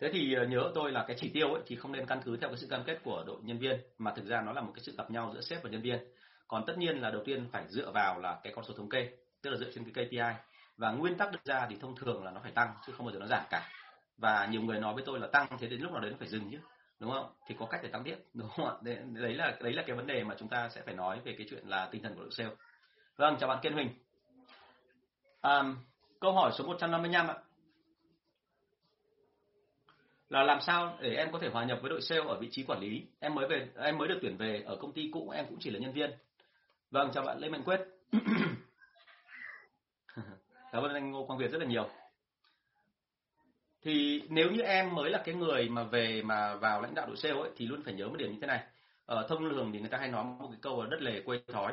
Thế 0.00 0.10
thì 0.12 0.34
ờ, 0.34 0.46
nhớ 0.46 0.70
tôi 0.74 0.92
là 0.92 1.04
cái 1.08 1.16
chỉ 1.20 1.30
tiêu 1.34 1.48
ấy 1.52 1.62
thì 1.66 1.76
không 1.76 1.92
nên 1.92 2.06
căn 2.06 2.20
cứ 2.24 2.36
theo 2.36 2.50
cái 2.50 2.58
sự 2.58 2.66
cam 2.70 2.82
kết 2.86 2.98
của 3.04 3.24
đội 3.26 3.36
nhân 3.42 3.58
viên, 3.58 3.80
mà 3.98 4.12
thực 4.16 4.26
ra 4.26 4.42
nó 4.46 4.52
là 4.52 4.60
một 4.60 4.72
cái 4.74 4.82
sự 4.84 4.94
gặp 4.98 5.10
nhau 5.10 5.30
giữa 5.34 5.40
sếp 5.40 5.62
và 5.62 5.70
nhân 5.70 5.82
viên. 5.82 5.98
Còn 6.48 6.64
tất 6.66 6.78
nhiên 6.78 6.98
là 6.98 7.10
đầu 7.10 7.22
tiên 7.24 7.48
phải 7.52 7.64
dựa 7.68 7.90
vào 7.94 8.20
là 8.20 8.40
cái 8.42 8.52
con 8.56 8.64
số 8.64 8.74
thống 8.74 8.88
kê, 8.88 9.08
tức 9.42 9.50
là 9.50 9.56
dựa 9.56 9.70
trên 9.74 9.92
cái 9.92 10.06
KPI 10.06 10.40
và 10.80 10.90
nguyên 10.90 11.16
tắc 11.16 11.32
được 11.32 11.44
ra 11.44 11.66
thì 11.70 11.76
thông 11.80 11.96
thường 11.96 12.24
là 12.24 12.30
nó 12.30 12.40
phải 12.42 12.52
tăng 12.52 12.74
chứ 12.86 12.92
không 12.96 13.06
bao 13.06 13.12
giờ 13.12 13.18
nó 13.18 13.26
giảm 13.26 13.44
cả. 13.50 13.68
Và 14.18 14.46
nhiều 14.46 14.62
người 14.62 14.80
nói 14.80 14.94
với 14.94 15.02
tôi 15.06 15.20
là 15.20 15.26
tăng 15.26 15.46
thế 15.58 15.68
đến 15.68 15.80
lúc 15.80 15.92
nào 15.92 16.00
đấy 16.00 16.10
nó 16.10 16.16
phải 16.18 16.28
dừng 16.28 16.50
chứ 16.50 16.58
đúng 17.00 17.10
không? 17.10 17.32
Thì 17.46 17.54
có 17.58 17.66
cách 17.66 17.80
để 17.82 17.88
tăng 17.88 18.04
tiếp 18.04 18.16
đúng 18.34 18.48
không 18.48 18.66
ạ? 18.66 18.74
Đấy, 18.82 18.98
đấy 19.12 19.34
là 19.34 19.56
đấy 19.60 19.72
là 19.72 19.82
cái 19.86 19.96
vấn 19.96 20.06
đề 20.06 20.24
mà 20.24 20.34
chúng 20.38 20.48
ta 20.48 20.68
sẽ 20.68 20.82
phải 20.84 20.94
nói 20.94 21.20
về 21.24 21.34
cái 21.38 21.46
chuyện 21.50 21.68
là 21.68 21.88
tinh 21.90 22.02
thần 22.02 22.14
của 22.14 22.20
đội 22.20 22.30
sale. 22.30 22.50
Vâng 23.16 23.36
chào 23.40 23.48
bạn 23.48 23.58
kiên 23.62 23.72
huỳnh. 23.72 23.88
À, 25.40 25.64
câu 26.20 26.32
hỏi 26.32 26.52
số 26.54 26.64
155 26.64 27.28
ạ. 27.28 27.34
Là 30.28 30.42
làm 30.42 30.60
sao 30.60 30.98
để 31.00 31.14
em 31.14 31.32
có 31.32 31.38
thể 31.38 31.48
hòa 31.48 31.64
nhập 31.64 31.78
với 31.82 31.90
đội 31.90 32.02
sale 32.02 32.24
ở 32.26 32.38
vị 32.40 32.48
trí 32.52 32.64
quản 32.64 32.80
lý? 32.80 33.06
Em 33.20 33.34
mới 33.34 33.48
về 33.48 33.68
em 33.76 33.98
mới 33.98 34.08
được 34.08 34.18
tuyển 34.22 34.36
về 34.36 34.62
ở 34.66 34.76
công 34.76 34.92
ty 34.92 35.10
cũ 35.12 35.30
em 35.30 35.46
cũng 35.48 35.58
chỉ 35.60 35.70
là 35.70 35.78
nhân 35.78 35.92
viên. 35.92 36.10
Vâng 36.90 37.10
chào 37.14 37.24
bạn 37.24 37.38
lê 37.38 37.48
mạnh 37.48 37.62
quyết. 37.64 37.80
cảm 40.72 40.82
ơn 40.82 40.94
anh 40.94 41.10
Ngô 41.10 41.24
Quang 41.26 41.38
Việt 41.38 41.50
rất 41.50 41.58
là 41.58 41.66
nhiều. 41.66 41.88
Thì 43.82 44.22
nếu 44.28 44.50
như 44.50 44.60
em 44.60 44.94
mới 44.94 45.10
là 45.10 45.22
cái 45.24 45.34
người 45.34 45.68
mà 45.68 45.82
về 45.82 46.22
mà 46.22 46.56
vào 46.56 46.82
lãnh 46.82 46.94
đạo 46.94 47.06
đội 47.06 47.16
sale 47.16 47.34
ấy 47.34 47.50
thì 47.56 47.66
luôn 47.66 47.82
phải 47.84 47.94
nhớ 47.94 48.08
một 48.08 48.16
điểm 48.16 48.32
như 48.32 48.38
thế 48.40 48.46
này. 48.46 48.60
Ở 49.06 49.26
thông 49.28 49.50
thường 49.50 49.70
thì 49.72 49.80
người 49.80 49.88
ta 49.88 49.98
hay 49.98 50.08
nói 50.08 50.24
một 50.24 50.48
cái 50.50 50.58
câu 50.62 50.82
là 50.82 50.88
đất 50.90 51.02
lề 51.02 51.20
quê 51.20 51.40
thói. 51.52 51.72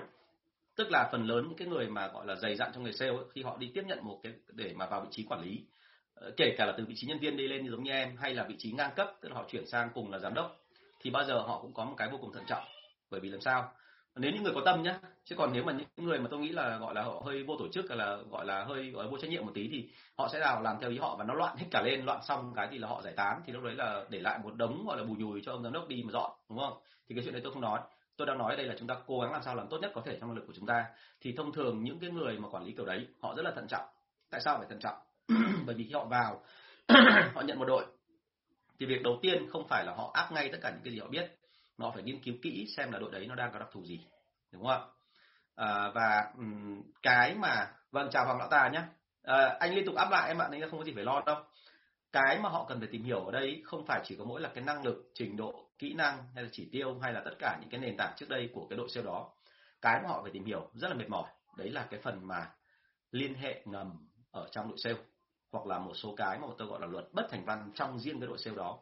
Tức 0.76 0.92
là 0.92 1.10
phần 1.12 1.26
lớn 1.26 1.46
những 1.48 1.58
cái 1.58 1.68
người 1.68 1.88
mà 1.88 2.08
gọi 2.08 2.26
là 2.26 2.36
dày 2.36 2.56
dặn 2.56 2.72
trong 2.74 2.84
nghề 2.84 2.92
sale 2.92 3.12
ấy, 3.12 3.26
khi 3.34 3.44
họ 3.44 3.58
đi 3.58 3.72
tiếp 3.74 3.84
nhận 3.88 4.00
một 4.04 4.20
cái 4.24 4.34
để 4.48 4.74
mà 4.76 4.86
vào 4.86 5.02
vị 5.02 5.08
trí 5.12 5.26
quản 5.30 5.42
lý 5.42 5.66
ờ, 6.14 6.32
kể 6.38 6.56
cả 6.58 6.66
là 6.66 6.74
từ 6.78 6.86
vị 6.86 6.94
trí 6.98 7.08
nhân 7.08 7.20
viên 7.20 7.38
đi 7.38 7.48
lên 7.48 7.64
như 7.64 7.72
giống 7.72 7.84
như 7.84 7.92
em 7.92 8.18
hay 8.18 8.34
là 8.34 8.44
vị 8.44 8.56
trí 8.58 8.72
ngang 8.72 8.92
cấp 8.96 9.14
tức 9.22 9.30
là 9.30 9.36
họ 9.36 9.46
chuyển 9.52 9.68
sang 9.68 9.90
cùng 9.94 10.12
là 10.12 10.20
giám 10.20 10.34
đốc 10.34 10.60
thì 11.02 11.10
bao 11.10 11.24
giờ 11.24 11.40
họ 11.40 11.60
cũng 11.62 11.74
có 11.74 11.86
một 11.86 11.96
cái 11.98 12.10
vô 12.10 12.18
cùng 12.22 12.34
thận 12.34 12.44
trọng. 12.48 12.64
Bởi 13.12 13.20
vì 13.20 13.30
làm 13.30 13.42
sao? 13.42 13.72
Nếu 14.20 14.32
những 14.32 14.44
người 14.44 14.54
có 14.56 14.62
tâm 14.66 14.84
nhá, 14.84 15.00
chứ 15.26 15.36
còn 15.36 15.54
nếu 15.54 15.64
mà 15.64 15.74
những 15.74 15.88
người 16.08 16.20
mà 16.20 16.28
tôi 16.32 16.40
nghĩ 16.40 16.50
là, 16.50 16.78
gọi 16.78 16.96
là, 16.96 17.04
họ 17.04 17.22
hơi 17.26 17.44
vô 17.44 17.56
tổ 17.60 17.68
chức 17.68 17.92
là, 17.92 18.18
gọi 18.30 18.46
là, 18.46 18.64
hơi, 18.64 18.92
gọi 18.92 19.06
là, 19.06 19.12
vô 19.12 19.18
trách 19.18 19.30
nhiệm 19.30 19.46
một 19.46 19.52
tí 19.54 19.68
thì 19.72 19.90
họ 20.18 20.30
sẽ 20.34 20.40
nào 20.40 20.62
làm 20.62 20.78
theo 20.82 20.90
ý 20.90 20.98
họ 20.98 21.16
và 21.20 21.24
nó 21.24 21.34
loạn 21.34 21.58
hết 21.58 21.66
cả 21.72 21.82
lên, 21.82 22.06
loạn 22.06 22.20
xong 22.28 22.54
cái 22.56 22.68
thì 22.72 22.78
là 22.78 22.88
họ 22.88 23.02
giải 23.02 23.14
tán. 23.14 23.42
Thì 23.46 23.54
lúc 23.54 23.64
đấy 23.64 23.74
là 23.76 24.04
để 24.10 24.20
lại 24.20 24.40
một 24.44 24.56
đống, 24.56 24.86
gọi 24.88 24.98
là, 24.98 25.04
bù 25.04 25.16
nhùi 25.18 25.42
cho 25.46 25.52
ông 25.52 25.64
giám 25.64 25.74
đốc 25.74 25.88
đi 25.88 26.04
mà 26.04 26.12
dọn, 26.12 26.32
đúng 26.50 26.60
không? 26.60 26.74
Thì 27.10 27.16
cái 27.16 27.24
chuyện 27.24 27.34
đấy 27.34 27.42
tôi 27.44 27.54
không 27.54 27.62
nói. 27.62 27.80
Tôi 28.18 28.28
đang 28.28 28.38
nói 28.38 28.58
đây 28.58 28.66
là 28.66 28.76
chúng 28.80 28.88
ta 28.88 28.96
cố 29.08 29.20
gắng 29.20 29.32
làm 29.32 29.42
sao 29.44 29.56
làm 29.56 29.68
tốt 29.70 29.78
nhất 29.82 29.92
có 29.96 30.02
thể 30.06 30.18
trong 30.20 30.30
năng 30.30 30.38
lực 30.38 30.48
của 30.48 30.54
chúng 30.56 30.66
ta. 30.66 30.86
Thì 31.22 31.34
thông 31.38 31.52
thường 31.54 31.84
những 31.84 32.00
cái 32.00 32.10
người 32.10 32.40
mà 32.40 32.50
quản 32.50 32.64
lý 32.64 32.72
kiểu 32.72 32.86
đấy, 32.86 33.08
họ 33.22 33.36
rất 33.36 33.44
là 33.44 33.52
thận 33.56 33.68
trọng. 33.68 33.86
Tại 34.30 34.42
sao 34.42 34.58
phải 34.58 34.68
thận 34.70 34.80
trọng? 34.80 34.98
Bởi 35.66 35.76
vì 35.76 35.84
khi 35.84 35.94
họ 35.94 36.06
vào, 36.06 36.42
họ 37.34 37.42
nhận 37.42 37.60
một 37.60 37.66
đội, 37.66 37.86
thì 38.80 38.86
việc 38.86 39.04
đầu 39.04 39.20
tiên 39.22 39.48
không 39.50 39.68
phải 39.68 39.86
là 39.86 39.94
họ 39.94 40.12
áp 40.14 40.32
ngay 40.32 40.50
tất 40.52 40.58
cả 40.62 40.70
những 40.70 40.82
cái 40.84 40.94
gì 40.94 41.00
họ 41.00 41.08
biết 41.08 41.38
nó 41.78 41.92
phải 41.94 42.04
nghiên 42.04 42.24
cứu 42.24 42.36
kỹ 42.42 42.68
xem 42.78 42.92
là 42.92 43.00
đội 43.00 43.12
đấy 43.12 43.28
nó 43.28 43.36
đang 43.36 43.52
có 43.54 43.60
đặc 43.60 43.70
thù 43.72 43.84
gì 43.84 44.06
đúng 44.52 44.64
không 44.64 44.72
ạ? 44.72 44.80
À, 45.56 45.92
và 45.96 46.32
um, 46.38 46.82
cái 47.02 47.36
mà 47.36 47.72
vâng 47.92 48.10
chào 48.12 48.26
hoàng 48.26 48.38
lão 48.38 48.48
tà 48.50 48.70
nhé 48.70 48.82
à, 49.24 49.58
anh 49.60 49.76
liên 49.76 49.86
tục 49.86 49.96
áp 49.96 50.10
lại 50.12 50.28
em 50.28 50.42
ạ 50.42 50.48
nên 50.52 50.70
không 50.70 50.80
có 50.80 50.86
gì 50.86 50.94
phải 50.96 51.04
lo 51.04 51.24
đâu. 51.26 51.36
Cái 52.12 52.40
mà 52.40 52.50
họ 52.50 52.66
cần 52.70 52.80
phải 52.80 52.90
tìm 52.92 53.04
hiểu 53.04 53.26
ở 53.26 53.32
đây 53.32 53.62
không 53.66 53.86
phải 53.86 54.02
chỉ 54.04 54.16
có 54.16 54.26
mỗi 54.26 54.42
là 54.42 54.52
cái 54.56 54.64
năng 54.64 54.84
lực 54.84 55.12
trình 55.14 55.38
độ 55.38 55.70
kỹ 55.80 55.94
năng 55.94 56.24
hay 56.36 56.44
là 56.44 56.50
chỉ 56.52 56.70
tiêu 56.72 57.00
hay 57.00 57.14
là 57.14 57.22
tất 57.26 57.34
cả 57.40 57.58
những 57.62 57.70
cái 57.70 57.80
nền 57.80 57.98
tảng 57.98 58.14
trước 58.18 58.30
đây 58.30 58.50
của 58.54 58.68
cái 58.70 58.78
đội 58.78 58.90
sale 58.90 59.06
đó. 59.06 59.30
Cái 59.82 60.02
mà 60.04 60.10
họ 60.10 60.22
phải 60.22 60.32
tìm 60.32 60.46
hiểu 60.46 60.70
rất 60.74 60.88
là 60.88 60.94
mệt 60.94 61.10
mỏi. 61.10 61.30
Đấy 61.58 61.70
là 61.70 61.88
cái 61.90 62.00
phần 62.00 62.28
mà 62.28 62.52
liên 63.12 63.34
hệ 63.34 63.62
ngầm 63.66 64.08
ở 64.32 64.48
trong 64.52 64.70
đội 64.70 64.78
sale 64.78 64.98
hoặc 65.52 65.66
là 65.66 65.80
một 65.80 65.94
số 65.94 66.16
cái 66.18 66.40
mà 66.40 66.48
tôi 66.58 66.68
gọi 66.68 66.80
là 66.82 66.88
luật 66.88 67.06
bất 67.14 67.28
thành 67.30 67.46
văn 67.46 67.72
trong 67.76 68.00
riêng 68.00 68.20
cái 68.20 68.28
đội 68.28 68.38
sale 68.38 68.58
đó 68.58 68.80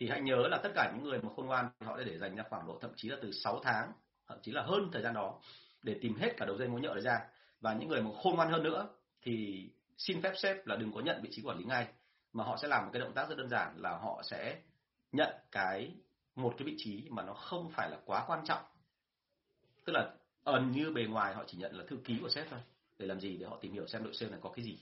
thì 0.00 0.08
hãy 0.08 0.20
nhớ 0.20 0.48
là 0.50 0.58
tất 0.62 0.70
cả 0.74 0.92
những 0.94 1.04
người 1.04 1.22
mà 1.22 1.28
khôn 1.36 1.46
ngoan 1.46 1.70
họ 1.80 1.96
đã 1.96 2.04
để 2.04 2.18
dành 2.18 2.36
ra 2.36 2.44
khoảng 2.50 2.66
độ 2.66 2.78
thậm 2.80 2.90
chí 2.96 3.08
là 3.08 3.16
từ 3.22 3.32
6 3.32 3.60
tháng, 3.62 3.92
thậm 4.28 4.38
chí 4.42 4.52
là 4.52 4.62
hơn 4.62 4.88
thời 4.92 5.02
gian 5.02 5.14
đó 5.14 5.40
để 5.82 5.96
tìm 6.00 6.14
hết 6.14 6.34
cả 6.36 6.46
đầu 6.46 6.58
dây 6.58 6.68
mối 6.68 6.80
nhợ 6.80 6.94
đấy 6.94 7.02
ra. 7.02 7.20
Và 7.60 7.74
những 7.74 7.88
người 7.88 8.02
mà 8.02 8.10
khôn 8.22 8.36
ngoan 8.36 8.50
hơn 8.50 8.62
nữa 8.62 8.88
thì 9.22 9.66
xin 9.98 10.22
phép 10.22 10.32
sếp 10.36 10.66
là 10.66 10.76
đừng 10.76 10.92
có 10.92 11.00
nhận 11.00 11.22
vị 11.22 11.28
trí 11.32 11.42
quản 11.42 11.58
lý 11.58 11.64
ngay, 11.64 11.88
mà 12.32 12.44
họ 12.44 12.56
sẽ 12.56 12.68
làm 12.68 12.84
một 12.84 12.90
cái 12.92 13.00
động 13.00 13.12
tác 13.14 13.28
rất 13.28 13.38
đơn 13.38 13.48
giản 13.48 13.74
là 13.76 13.90
họ 13.90 14.22
sẽ 14.24 14.60
nhận 15.12 15.34
cái 15.52 15.94
một 16.36 16.54
cái 16.58 16.66
vị 16.66 16.74
trí 16.78 17.06
mà 17.10 17.22
nó 17.22 17.34
không 17.34 17.70
phải 17.70 17.90
là 17.90 17.98
quá 18.04 18.24
quan 18.26 18.44
trọng. 18.44 18.62
Tức 19.84 19.92
là 19.92 20.10
ẩn 20.44 20.72
như 20.72 20.90
bề 20.90 21.04
ngoài 21.04 21.34
họ 21.34 21.44
chỉ 21.46 21.58
nhận 21.58 21.76
là 21.76 21.84
thư 21.88 21.96
ký 22.04 22.18
của 22.22 22.28
sếp 22.28 22.50
thôi, 22.50 22.60
để 22.98 23.06
làm 23.06 23.20
gì? 23.20 23.36
Để 23.36 23.46
họ 23.46 23.58
tìm 23.60 23.72
hiểu 23.72 23.86
xem 23.86 24.04
đội 24.04 24.14
sale 24.14 24.30
này 24.30 24.40
có 24.42 24.50
cái 24.50 24.64
gì 24.64 24.78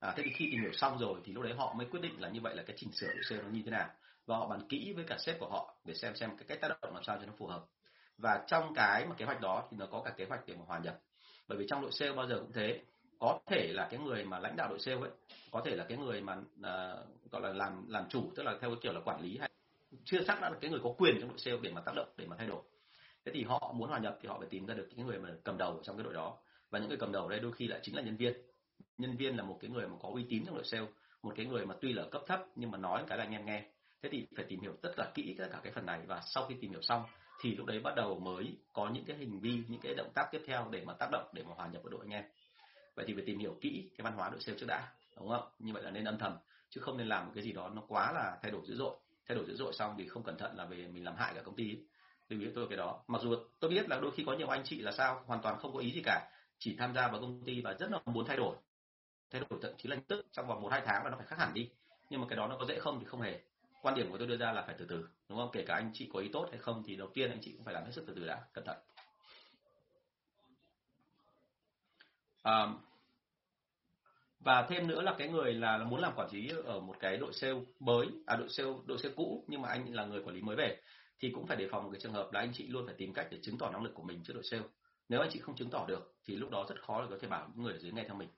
à, 0.00 0.12
thế 0.16 0.22
thì 0.26 0.30
khi 0.36 0.48
tìm 0.50 0.60
hiểu 0.60 0.72
xong 0.72 0.98
rồi 0.98 1.20
thì 1.24 1.32
lúc 1.32 1.44
đấy 1.44 1.54
họ 1.54 1.74
mới 1.74 1.86
quyết 1.86 2.00
định 2.00 2.20
là 2.20 2.28
như 2.28 2.40
vậy 2.40 2.56
là 2.56 2.62
cái 2.66 2.76
chỉnh 2.78 2.92
sửa 2.92 3.06
đội 3.06 3.22
sơ 3.22 3.36
nó 3.36 3.48
như 3.50 3.62
thế 3.64 3.70
nào. 3.70 3.88
Và 4.26 4.36
họ 4.36 4.48
bàn 4.48 4.68
kỹ 4.68 4.92
với 4.96 5.04
cả 5.08 5.16
sếp 5.18 5.40
của 5.40 5.48
họ 5.48 5.76
để 5.84 5.94
xem 5.94 6.16
xem 6.16 6.36
cái 6.36 6.44
cách 6.48 6.58
tác 6.60 6.68
động 6.68 6.94
làm 6.94 7.04
sao 7.04 7.16
cho 7.20 7.26
nó 7.26 7.32
phù 7.38 7.46
hợp. 7.46 7.64
Và 8.18 8.44
trong 8.46 8.72
cái 8.74 9.06
mà 9.06 9.14
kế 9.14 9.24
hoạch 9.24 9.40
đó 9.40 9.68
thì 9.70 9.76
nó 9.80 9.86
có 9.86 10.02
cả 10.04 10.10
kế 10.10 10.24
hoạch 10.24 10.46
để 10.46 10.54
mà 10.54 10.64
hòa 10.66 10.78
nhập. 10.78 11.00
Bởi 11.48 11.58
vì 11.58 11.66
trong 11.68 11.82
đội 11.82 11.92
sale 11.92 12.12
bao 12.12 12.26
giờ 12.26 12.38
cũng 12.38 12.52
thế. 12.52 12.80
Có 13.18 13.40
thể 13.46 13.72
là 13.72 13.88
cái 13.90 14.00
người 14.00 14.24
mà 14.24 14.38
lãnh 14.38 14.56
đạo 14.56 14.68
đội 14.68 14.78
sale 14.78 15.00
ấy 15.00 15.10
có 15.50 15.62
thể 15.64 15.76
là 15.76 15.84
cái 15.84 15.98
người 15.98 16.20
mà 16.20 16.34
uh, 16.36 17.30
gọi 17.30 17.42
là 17.42 17.52
làm 17.52 17.88
làm 17.88 18.08
chủ 18.08 18.30
tức 18.36 18.42
là 18.42 18.56
theo 18.60 18.70
cái 18.70 18.78
kiểu 18.82 18.92
là 18.92 19.00
quản 19.04 19.20
lý 19.20 19.38
hay 19.38 19.50
chưa 20.04 20.18
chắc 20.26 20.40
đã 20.40 20.50
là 20.50 20.56
cái 20.60 20.70
người 20.70 20.80
có 20.82 20.94
quyền 20.98 21.20
trong 21.20 21.28
đội 21.28 21.38
sale 21.38 21.56
để 21.62 21.70
mà 21.72 21.80
tác 21.80 21.92
động 21.96 22.08
để 22.16 22.26
mà 22.26 22.36
thay 22.38 22.46
đổi. 22.46 22.62
Thế 23.24 23.32
thì 23.34 23.44
họ 23.44 23.72
muốn 23.76 23.88
hòa 23.88 23.98
nhập 23.98 24.18
thì 24.22 24.28
họ 24.28 24.38
phải 24.38 24.48
tìm 24.50 24.66
ra 24.66 24.74
được 24.74 24.88
những 24.94 25.06
người 25.06 25.18
mà 25.18 25.28
cầm 25.44 25.58
đầu 25.58 25.80
trong 25.82 25.96
cái 25.96 26.04
đội 26.04 26.14
đó. 26.14 26.38
Và 26.70 26.78
những 26.78 26.88
người 26.88 26.98
cầm 26.98 27.12
đầu 27.12 27.28
đây 27.28 27.40
đôi 27.40 27.52
khi 27.52 27.66
lại 27.66 27.80
chính 27.82 27.96
là 27.96 28.02
nhân 28.02 28.16
viên 28.16 28.34
nhân 28.98 29.16
viên 29.16 29.36
là 29.36 29.42
một 29.42 29.58
cái 29.60 29.70
người 29.70 29.88
mà 29.88 29.94
có 30.02 30.08
uy 30.12 30.26
tín 30.28 30.46
trong 30.46 30.54
đội 30.54 30.64
sale, 30.64 30.86
một 31.22 31.32
cái 31.36 31.46
người 31.46 31.66
mà 31.66 31.74
tuy 31.80 31.92
là 31.92 32.04
cấp 32.10 32.22
thấp 32.26 32.40
nhưng 32.54 32.70
mà 32.70 32.78
nói 32.78 33.04
cái 33.08 33.18
là 33.18 33.24
anh 33.24 33.32
em 33.32 33.46
nghe. 33.46 33.64
Thế 34.02 34.08
thì 34.12 34.26
phải 34.36 34.44
tìm 34.48 34.60
hiểu 34.60 34.76
tất 34.82 34.92
cả 34.96 35.10
kỹ 35.14 35.34
tất 35.38 35.48
cả 35.52 35.60
cái 35.62 35.72
phần 35.72 35.86
này 35.86 36.00
và 36.06 36.20
sau 36.34 36.46
khi 36.46 36.54
tìm 36.60 36.70
hiểu 36.70 36.82
xong 36.82 37.02
thì 37.40 37.54
lúc 37.54 37.66
đấy 37.66 37.80
bắt 37.80 37.94
đầu 37.96 38.20
mới 38.20 38.56
có 38.72 38.88
những 38.88 39.04
cái 39.04 39.16
hành 39.16 39.40
vi, 39.40 39.62
những 39.68 39.80
cái 39.80 39.94
động 39.94 40.10
tác 40.14 40.28
tiếp 40.32 40.42
theo 40.46 40.68
để 40.70 40.84
mà 40.84 40.92
tác 40.92 41.08
động 41.12 41.28
để 41.34 41.42
mà 41.42 41.54
hòa 41.54 41.68
nhập 41.68 41.82
với 41.82 41.90
đội 41.90 42.00
anh 42.04 42.10
em. 42.10 42.24
Vậy 42.96 43.04
thì 43.08 43.14
phải 43.14 43.24
tìm 43.26 43.38
hiểu 43.38 43.56
kỹ 43.60 43.90
cái 43.98 44.04
văn 44.04 44.12
hóa 44.12 44.30
đội 44.30 44.40
sale 44.40 44.58
trước 44.58 44.66
đã, 44.68 44.92
đúng 45.16 45.28
không? 45.28 45.48
Như 45.58 45.72
vậy 45.72 45.82
là 45.82 45.90
nên 45.90 46.04
âm 46.04 46.18
thầm, 46.18 46.36
chứ 46.70 46.80
không 46.80 46.96
nên 46.96 47.06
làm 47.08 47.26
một 47.26 47.32
cái 47.34 47.44
gì 47.44 47.52
đó 47.52 47.70
nó 47.74 47.82
quá 47.88 48.12
là 48.12 48.38
thay 48.42 48.50
đổi 48.50 48.62
dữ 48.66 48.76
dội. 48.76 48.96
Thay 49.28 49.36
đổi 49.36 49.46
dữ 49.46 49.56
dội 49.56 49.72
xong 49.72 49.94
thì 49.98 50.08
không 50.08 50.22
cẩn 50.22 50.38
thận 50.38 50.56
là 50.56 50.64
về 50.64 50.88
mình 50.88 51.04
làm 51.04 51.16
hại 51.16 51.34
cả 51.34 51.42
công 51.42 51.56
ty. 51.56 51.64
Ấy. 51.64 51.86
lưu 52.28 52.40
ý 52.40 52.46
tôi 52.54 52.66
cái 52.68 52.78
đó. 52.78 53.04
Mặc 53.06 53.22
dù 53.22 53.36
tôi 53.60 53.70
biết 53.70 53.88
là 53.88 54.00
đôi 54.00 54.10
khi 54.16 54.22
có 54.26 54.32
nhiều 54.32 54.48
anh 54.48 54.62
chị 54.64 54.80
là 54.80 54.92
sao, 54.92 55.22
hoàn 55.26 55.42
toàn 55.42 55.58
không 55.58 55.72
có 55.72 55.78
ý 55.78 55.92
gì 55.92 56.02
cả, 56.04 56.30
chỉ 56.58 56.76
tham 56.78 56.94
gia 56.94 57.08
vào 57.08 57.20
công 57.20 57.44
ty 57.44 57.60
và 57.60 57.74
rất 57.78 57.90
là 57.90 58.00
muốn 58.06 58.24
thay 58.26 58.36
đổi 58.36 58.56
thay 59.38 59.48
đổi 59.50 59.58
thậm 59.62 59.72
chí 59.78 59.88
là 59.88 59.96
tức 60.08 60.26
trong 60.32 60.46
vòng 60.46 60.62
một 60.62 60.68
hai 60.72 60.82
tháng 60.86 61.04
là 61.04 61.10
nó 61.10 61.16
phải 61.16 61.26
khác 61.26 61.38
hẳn 61.38 61.54
đi. 61.54 61.70
Nhưng 62.10 62.20
mà 62.20 62.26
cái 62.28 62.36
đó 62.36 62.46
nó 62.46 62.56
có 62.58 62.64
dễ 62.64 62.78
không 62.78 63.00
thì 63.00 63.06
không 63.06 63.20
hề. 63.20 63.40
Quan 63.82 63.94
điểm 63.94 64.10
của 64.10 64.18
tôi 64.18 64.26
đưa 64.26 64.36
ra 64.36 64.52
là 64.52 64.62
phải 64.62 64.74
từ 64.78 64.86
từ 64.88 65.08
đúng 65.28 65.38
không? 65.38 65.50
Kể 65.52 65.64
cả 65.66 65.74
anh 65.74 65.90
chị 65.94 66.10
có 66.12 66.20
ý 66.20 66.28
tốt 66.32 66.48
hay 66.50 66.58
không 66.58 66.82
thì 66.86 66.96
đầu 66.96 67.08
tiên 67.14 67.30
anh 67.30 67.40
chị 67.42 67.52
cũng 67.52 67.64
phải 67.64 67.74
làm 67.74 67.84
hết 67.84 67.90
sức 67.92 68.04
từ 68.06 68.14
từ 68.16 68.26
đã 68.26 68.42
cẩn 68.52 68.64
thận. 68.64 68.76
À, 72.42 72.66
và 74.40 74.66
thêm 74.68 74.88
nữa 74.88 75.02
là 75.02 75.14
cái 75.18 75.28
người 75.28 75.54
là 75.54 75.78
muốn 75.78 76.00
làm 76.00 76.12
quản 76.16 76.28
lý 76.32 76.52
ở 76.64 76.80
một 76.80 76.96
cái 77.00 77.16
đội 77.16 77.32
sale 77.32 77.60
mới 77.80 78.06
à 78.26 78.36
đội 78.36 78.48
sale 78.48 78.70
đội 78.86 78.98
sale 78.98 79.14
cũ 79.16 79.44
nhưng 79.48 79.62
mà 79.62 79.68
anh 79.68 79.94
là 79.94 80.04
người 80.04 80.22
quản 80.22 80.34
lý 80.34 80.42
mới 80.42 80.56
về 80.56 80.80
thì 81.18 81.30
cũng 81.34 81.46
phải 81.46 81.56
đề 81.56 81.68
phòng 81.70 81.84
một 81.84 81.90
cái 81.92 82.00
trường 82.00 82.12
hợp 82.12 82.32
là 82.32 82.40
anh 82.40 82.52
chị 82.54 82.66
luôn 82.66 82.86
phải 82.86 82.94
tìm 82.94 83.12
cách 83.12 83.26
để 83.30 83.38
chứng 83.42 83.58
tỏ 83.58 83.70
năng 83.70 83.82
lực 83.82 83.94
của 83.94 84.02
mình 84.02 84.22
trước 84.24 84.34
đội 84.34 84.44
sale. 84.44 84.62
Nếu 85.08 85.20
anh 85.20 85.30
chị 85.32 85.40
không 85.40 85.56
chứng 85.56 85.70
tỏ 85.70 85.84
được 85.88 86.14
thì 86.24 86.36
lúc 86.36 86.50
đó 86.50 86.66
rất 86.68 86.80
khó 86.80 87.02
để 87.02 87.06
có 87.10 87.16
thể 87.20 87.28
bảo 87.28 87.48
những 87.54 87.64
người 87.64 87.72
ở 87.72 87.78
dưới 87.78 87.92
nghe 87.92 88.04
theo 88.04 88.14
mình 88.14 88.28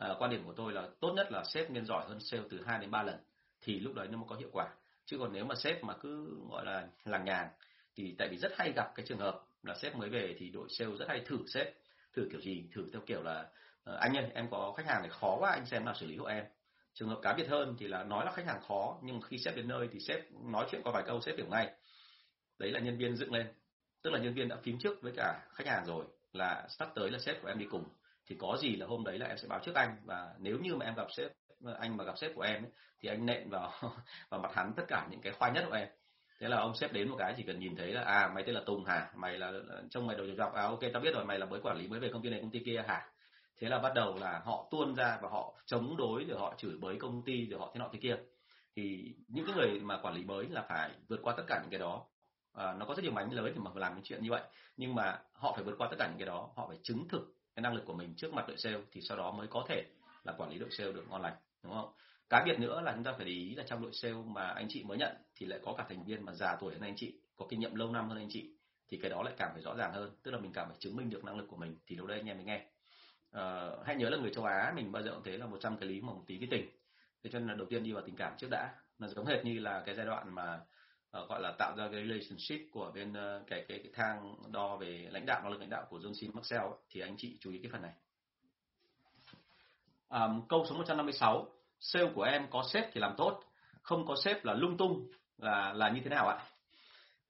à, 0.00 0.14
quan 0.18 0.30
điểm 0.30 0.44
của 0.44 0.52
tôi 0.52 0.72
là 0.72 0.88
tốt 1.00 1.12
nhất 1.16 1.32
là 1.32 1.44
sếp 1.44 1.70
nên 1.70 1.86
giỏi 1.86 2.04
hơn 2.08 2.20
sale 2.20 2.42
từ 2.50 2.60
2 2.66 2.78
đến 2.78 2.90
3 2.90 3.02
lần 3.02 3.16
thì 3.60 3.80
lúc 3.80 3.94
đấy 3.94 4.08
nó 4.10 4.18
mới 4.18 4.26
có 4.28 4.36
hiệu 4.36 4.48
quả. 4.52 4.68
Chứ 5.04 5.18
còn 5.18 5.32
nếu 5.32 5.44
mà 5.44 5.54
sếp 5.54 5.84
mà 5.84 5.94
cứ 6.00 6.38
gọi 6.50 6.64
là 6.64 6.88
làng 7.04 7.24
nhàng 7.24 7.48
thì 7.96 8.14
tại 8.18 8.28
vì 8.28 8.36
rất 8.36 8.52
hay 8.56 8.72
gặp 8.72 8.92
cái 8.94 9.06
trường 9.06 9.18
hợp 9.18 9.40
là 9.62 9.74
sếp 9.74 9.96
mới 9.96 10.08
về 10.08 10.36
thì 10.38 10.50
đội 10.50 10.68
sale 10.68 10.96
rất 10.98 11.08
hay 11.08 11.20
thử 11.26 11.38
sếp 11.46 11.74
thử 12.12 12.28
kiểu 12.30 12.40
gì 12.40 12.64
thử 12.74 12.90
theo 12.92 13.02
kiểu 13.06 13.22
là 13.22 13.48
ờ, 13.84 13.96
anh 13.96 14.16
ơi 14.16 14.30
em 14.34 14.50
có 14.50 14.74
khách 14.76 14.86
hàng 14.86 15.02
này 15.02 15.10
khó 15.10 15.36
quá 15.40 15.50
anh 15.50 15.66
xem 15.66 15.84
nào 15.84 15.94
xử 15.94 16.06
lý 16.06 16.16
hộ 16.16 16.24
em. 16.24 16.44
Trường 16.94 17.08
hợp 17.08 17.18
cá 17.22 17.32
biệt 17.32 17.48
hơn 17.48 17.76
thì 17.78 17.88
là 17.88 18.04
nói 18.04 18.24
là 18.24 18.32
khách 18.32 18.46
hàng 18.46 18.62
khó 18.68 18.98
nhưng 19.02 19.20
khi 19.20 19.38
sếp 19.38 19.56
đến 19.56 19.68
nơi 19.68 19.88
thì 19.92 20.00
sếp 20.00 20.32
nói 20.32 20.66
chuyện 20.70 20.82
qua 20.84 20.92
vài 20.92 21.02
câu 21.06 21.20
sếp 21.20 21.36
hiểu 21.36 21.46
ngay. 21.46 21.70
Đấy 22.58 22.70
là 22.70 22.80
nhân 22.80 22.98
viên 22.98 23.16
dựng 23.16 23.32
lên. 23.32 23.46
Tức 24.02 24.10
là 24.10 24.18
nhân 24.18 24.34
viên 24.34 24.48
đã 24.48 24.56
phím 24.56 24.78
trước 24.78 25.02
với 25.02 25.12
cả 25.16 25.40
khách 25.54 25.66
hàng 25.66 25.84
rồi 25.86 26.04
là 26.32 26.68
sắp 26.68 26.88
tới 26.94 27.10
là 27.10 27.18
sếp 27.18 27.42
của 27.42 27.48
em 27.48 27.58
đi 27.58 27.66
cùng 27.70 27.84
thì 28.30 28.36
có 28.38 28.56
gì 28.60 28.76
là 28.76 28.86
hôm 28.86 29.04
đấy 29.04 29.18
là 29.18 29.26
em 29.26 29.38
sẽ 29.38 29.48
báo 29.48 29.60
trước 29.62 29.74
anh. 29.74 29.96
Và 30.04 30.34
nếu 30.38 30.58
như 30.58 30.76
mà 30.76 30.86
em 30.86 30.94
gặp 30.94 31.06
sếp 31.16 31.30
anh 31.78 31.96
mà 31.96 32.04
gặp 32.04 32.18
sếp 32.18 32.34
của 32.34 32.42
em 32.42 32.62
ấy, 32.62 32.70
thì 33.00 33.08
anh 33.08 33.26
nện 33.26 33.50
vào 33.50 33.72
vào 34.30 34.40
mặt 34.40 34.50
hắn 34.54 34.72
tất 34.76 34.82
cả 34.88 35.06
những 35.10 35.20
cái 35.20 35.32
khoai 35.32 35.52
nhất 35.52 35.64
của 35.68 35.74
em. 35.74 35.88
Thế 36.40 36.48
là 36.48 36.56
ông 36.56 36.74
sếp 36.74 36.92
đến 36.92 37.08
một 37.08 37.16
cái 37.18 37.34
chỉ 37.36 37.42
cần 37.42 37.58
nhìn 37.58 37.76
thấy 37.76 37.92
là 37.92 38.02
à 38.02 38.30
mày 38.34 38.44
tên 38.46 38.54
là 38.54 38.62
Tùng 38.66 38.84
hả? 38.84 39.10
Mày 39.14 39.38
là 39.38 39.52
trông 39.90 40.06
mày 40.06 40.16
đầu 40.16 40.26
dọc 40.38 40.54
à 40.54 40.62
ok 40.62 40.80
tao 40.92 41.02
biết 41.02 41.14
rồi 41.14 41.24
mày 41.24 41.38
là 41.38 41.46
mới 41.46 41.60
quản 41.60 41.76
lý 41.76 41.88
mới 41.88 42.00
về 42.00 42.10
công 42.12 42.22
ty 42.22 42.30
này 42.30 42.40
công 42.40 42.50
ty 42.50 42.62
kia 42.64 42.82
hả? 42.86 43.10
Thế 43.60 43.68
là 43.68 43.78
bắt 43.78 43.92
đầu 43.94 44.16
là 44.20 44.40
họ 44.44 44.68
tuôn 44.70 44.94
ra 44.94 45.18
và 45.22 45.28
họ 45.28 45.54
chống 45.66 45.96
đối 45.96 46.24
rồi 46.24 46.38
họ 46.38 46.54
chửi 46.58 46.76
bới 46.80 46.96
công 46.96 47.22
ty 47.24 47.46
rồi 47.46 47.60
họ 47.60 47.70
thế 47.74 47.78
nọ 47.78 47.88
thế 47.92 47.98
kia. 48.02 48.16
Thì 48.76 49.14
những 49.28 49.46
cái 49.46 49.54
người 49.56 49.80
mà 49.80 49.98
quản 50.02 50.14
lý 50.14 50.24
mới 50.24 50.48
là 50.48 50.62
phải 50.68 50.90
vượt 51.08 51.20
qua 51.22 51.34
tất 51.36 51.44
cả 51.46 51.60
những 51.62 51.70
cái 51.70 51.80
đó. 51.80 52.06
À, 52.52 52.72
nó 52.72 52.86
có 52.86 52.94
rất 52.94 53.02
nhiều 53.02 53.12
mánh 53.12 53.32
lớn 53.32 53.52
để 53.54 53.60
mà 53.64 53.70
làm 53.74 53.94
cái 53.94 54.02
chuyện 54.04 54.22
như 54.22 54.30
vậy. 54.30 54.42
Nhưng 54.76 54.94
mà 54.94 55.18
họ 55.32 55.52
phải 55.54 55.64
vượt 55.64 55.74
qua 55.78 55.88
tất 55.90 55.96
cả 55.98 56.08
những 56.08 56.18
cái 56.18 56.26
đó 56.26 56.50
họ 56.56 56.68
phải 56.68 56.78
chứng 56.82 57.08
thực 57.08 57.39
cái 57.60 57.70
năng 57.70 57.74
lực 57.74 57.84
của 57.86 57.94
mình 57.94 58.14
trước 58.16 58.32
mặt 58.32 58.44
đội 58.48 58.56
sale 58.56 58.78
thì 58.92 59.00
sau 59.00 59.16
đó 59.16 59.32
mới 59.32 59.46
có 59.46 59.64
thể 59.68 59.84
là 60.24 60.32
quản 60.38 60.50
lý 60.50 60.58
đội 60.58 60.70
sale 60.70 60.92
được 60.92 61.04
ngon 61.10 61.22
lành 61.22 61.34
đúng 61.62 61.72
không? 61.72 61.92
Cá 62.28 62.44
biệt 62.44 62.58
nữa 62.58 62.80
là 62.80 62.92
chúng 62.92 63.04
ta 63.04 63.12
phải 63.12 63.26
để 63.26 63.32
ý 63.32 63.54
là 63.54 63.64
trong 63.66 63.82
đội 63.82 63.92
sale 63.92 64.14
mà 64.26 64.48
anh 64.48 64.66
chị 64.68 64.84
mới 64.84 64.98
nhận 64.98 65.16
thì 65.36 65.46
lại 65.46 65.60
có 65.64 65.74
cả 65.78 65.84
thành 65.88 66.04
viên 66.04 66.24
mà 66.24 66.32
già 66.32 66.56
tuổi 66.60 66.72
hơn 66.72 66.82
anh 66.82 66.94
chị 66.96 67.20
có 67.36 67.46
kinh 67.48 67.60
nghiệm 67.60 67.74
lâu 67.74 67.92
năm 67.92 68.08
hơn 68.08 68.18
anh 68.18 68.28
chị 68.30 68.50
thì 68.88 68.98
cái 69.02 69.10
đó 69.10 69.22
lại 69.22 69.34
càng 69.36 69.50
phải 69.52 69.62
rõ 69.62 69.74
ràng 69.76 69.92
hơn. 69.92 70.10
Tức 70.22 70.30
là 70.30 70.38
mình 70.38 70.52
càng 70.52 70.68
phải 70.68 70.76
chứng 70.80 70.96
minh 70.96 71.10
được 71.10 71.24
năng 71.24 71.36
lực 71.36 71.46
của 71.48 71.56
mình 71.56 71.76
thì 71.86 71.96
lúc 71.96 72.06
đấy 72.06 72.18
anh 72.18 72.26
em 72.26 72.36
mới 72.36 72.44
nghe. 72.44 72.66
À, 73.30 73.70
hãy 73.86 73.96
nhớ 73.96 74.08
là 74.10 74.16
người 74.16 74.30
châu 74.34 74.44
Á 74.44 74.72
mình 74.76 74.92
bao 74.92 75.02
giờ 75.02 75.10
cũng 75.14 75.22
thế 75.24 75.38
là 75.38 75.46
100 75.46 75.76
cái 75.76 75.88
lý 75.88 76.00
mà 76.00 76.12
một 76.12 76.22
tí 76.26 76.38
cái 76.38 76.48
tình. 76.50 76.70
Thế 77.24 77.30
cho 77.32 77.38
nên 77.38 77.48
là 77.48 77.54
đầu 77.54 77.66
tiên 77.70 77.84
đi 77.84 77.92
vào 77.92 78.02
tình 78.06 78.16
cảm 78.16 78.32
trước 78.38 78.48
đã. 78.50 78.74
Là 78.98 79.08
giống 79.08 79.26
hệt 79.26 79.44
như 79.44 79.58
là 79.58 79.82
cái 79.86 79.94
giai 79.94 80.06
đoạn 80.06 80.34
mà 80.34 80.60
uh, 81.18 81.28
gọi 81.28 81.40
là 81.40 81.52
tạo 81.58 81.76
ra 81.76 81.88
cái 81.92 82.06
relationship 82.06 82.72
của 82.72 82.92
bên 82.94 83.12
uh, 83.12 83.46
cái, 83.46 83.64
cái 83.68 83.78
cái 83.78 83.92
thang 83.94 84.34
đo 84.52 84.76
về 84.76 85.08
lãnh 85.10 85.26
đạo 85.26 85.40
năng 85.42 85.52
lực 85.52 85.60
lãnh 85.60 85.70
đạo 85.70 85.86
của 85.90 85.98
John 85.98 86.12
C. 86.12 86.34
Maxwell 86.34 86.70
ấy, 86.70 86.78
thì 86.90 87.00
anh 87.00 87.14
chị 87.18 87.36
chú 87.40 87.50
ý 87.50 87.58
cái 87.62 87.70
phần 87.72 87.82
này. 87.82 87.92
Um, 90.08 90.46
câu 90.48 90.66
số 90.68 90.74
156 90.74 91.46
sale 91.80 92.10
của 92.14 92.22
em 92.22 92.46
có 92.50 92.64
sếp 92.72 92.84
thì 92.92 93.00
làm 93.00 93.14
tốt 93.16 93.42
không 93.82 94.06
có 94.06 94.16
sếp 94.24 94.44
là 94.44 94.54
lung 94.54 94.76
tung 94.76 95.08
là 95.38 95.72
là 95.72 95.90
như 95.90 96.00
thế 96.04 96.10
nào 96.10 96.28
ạ? 96.28 96.38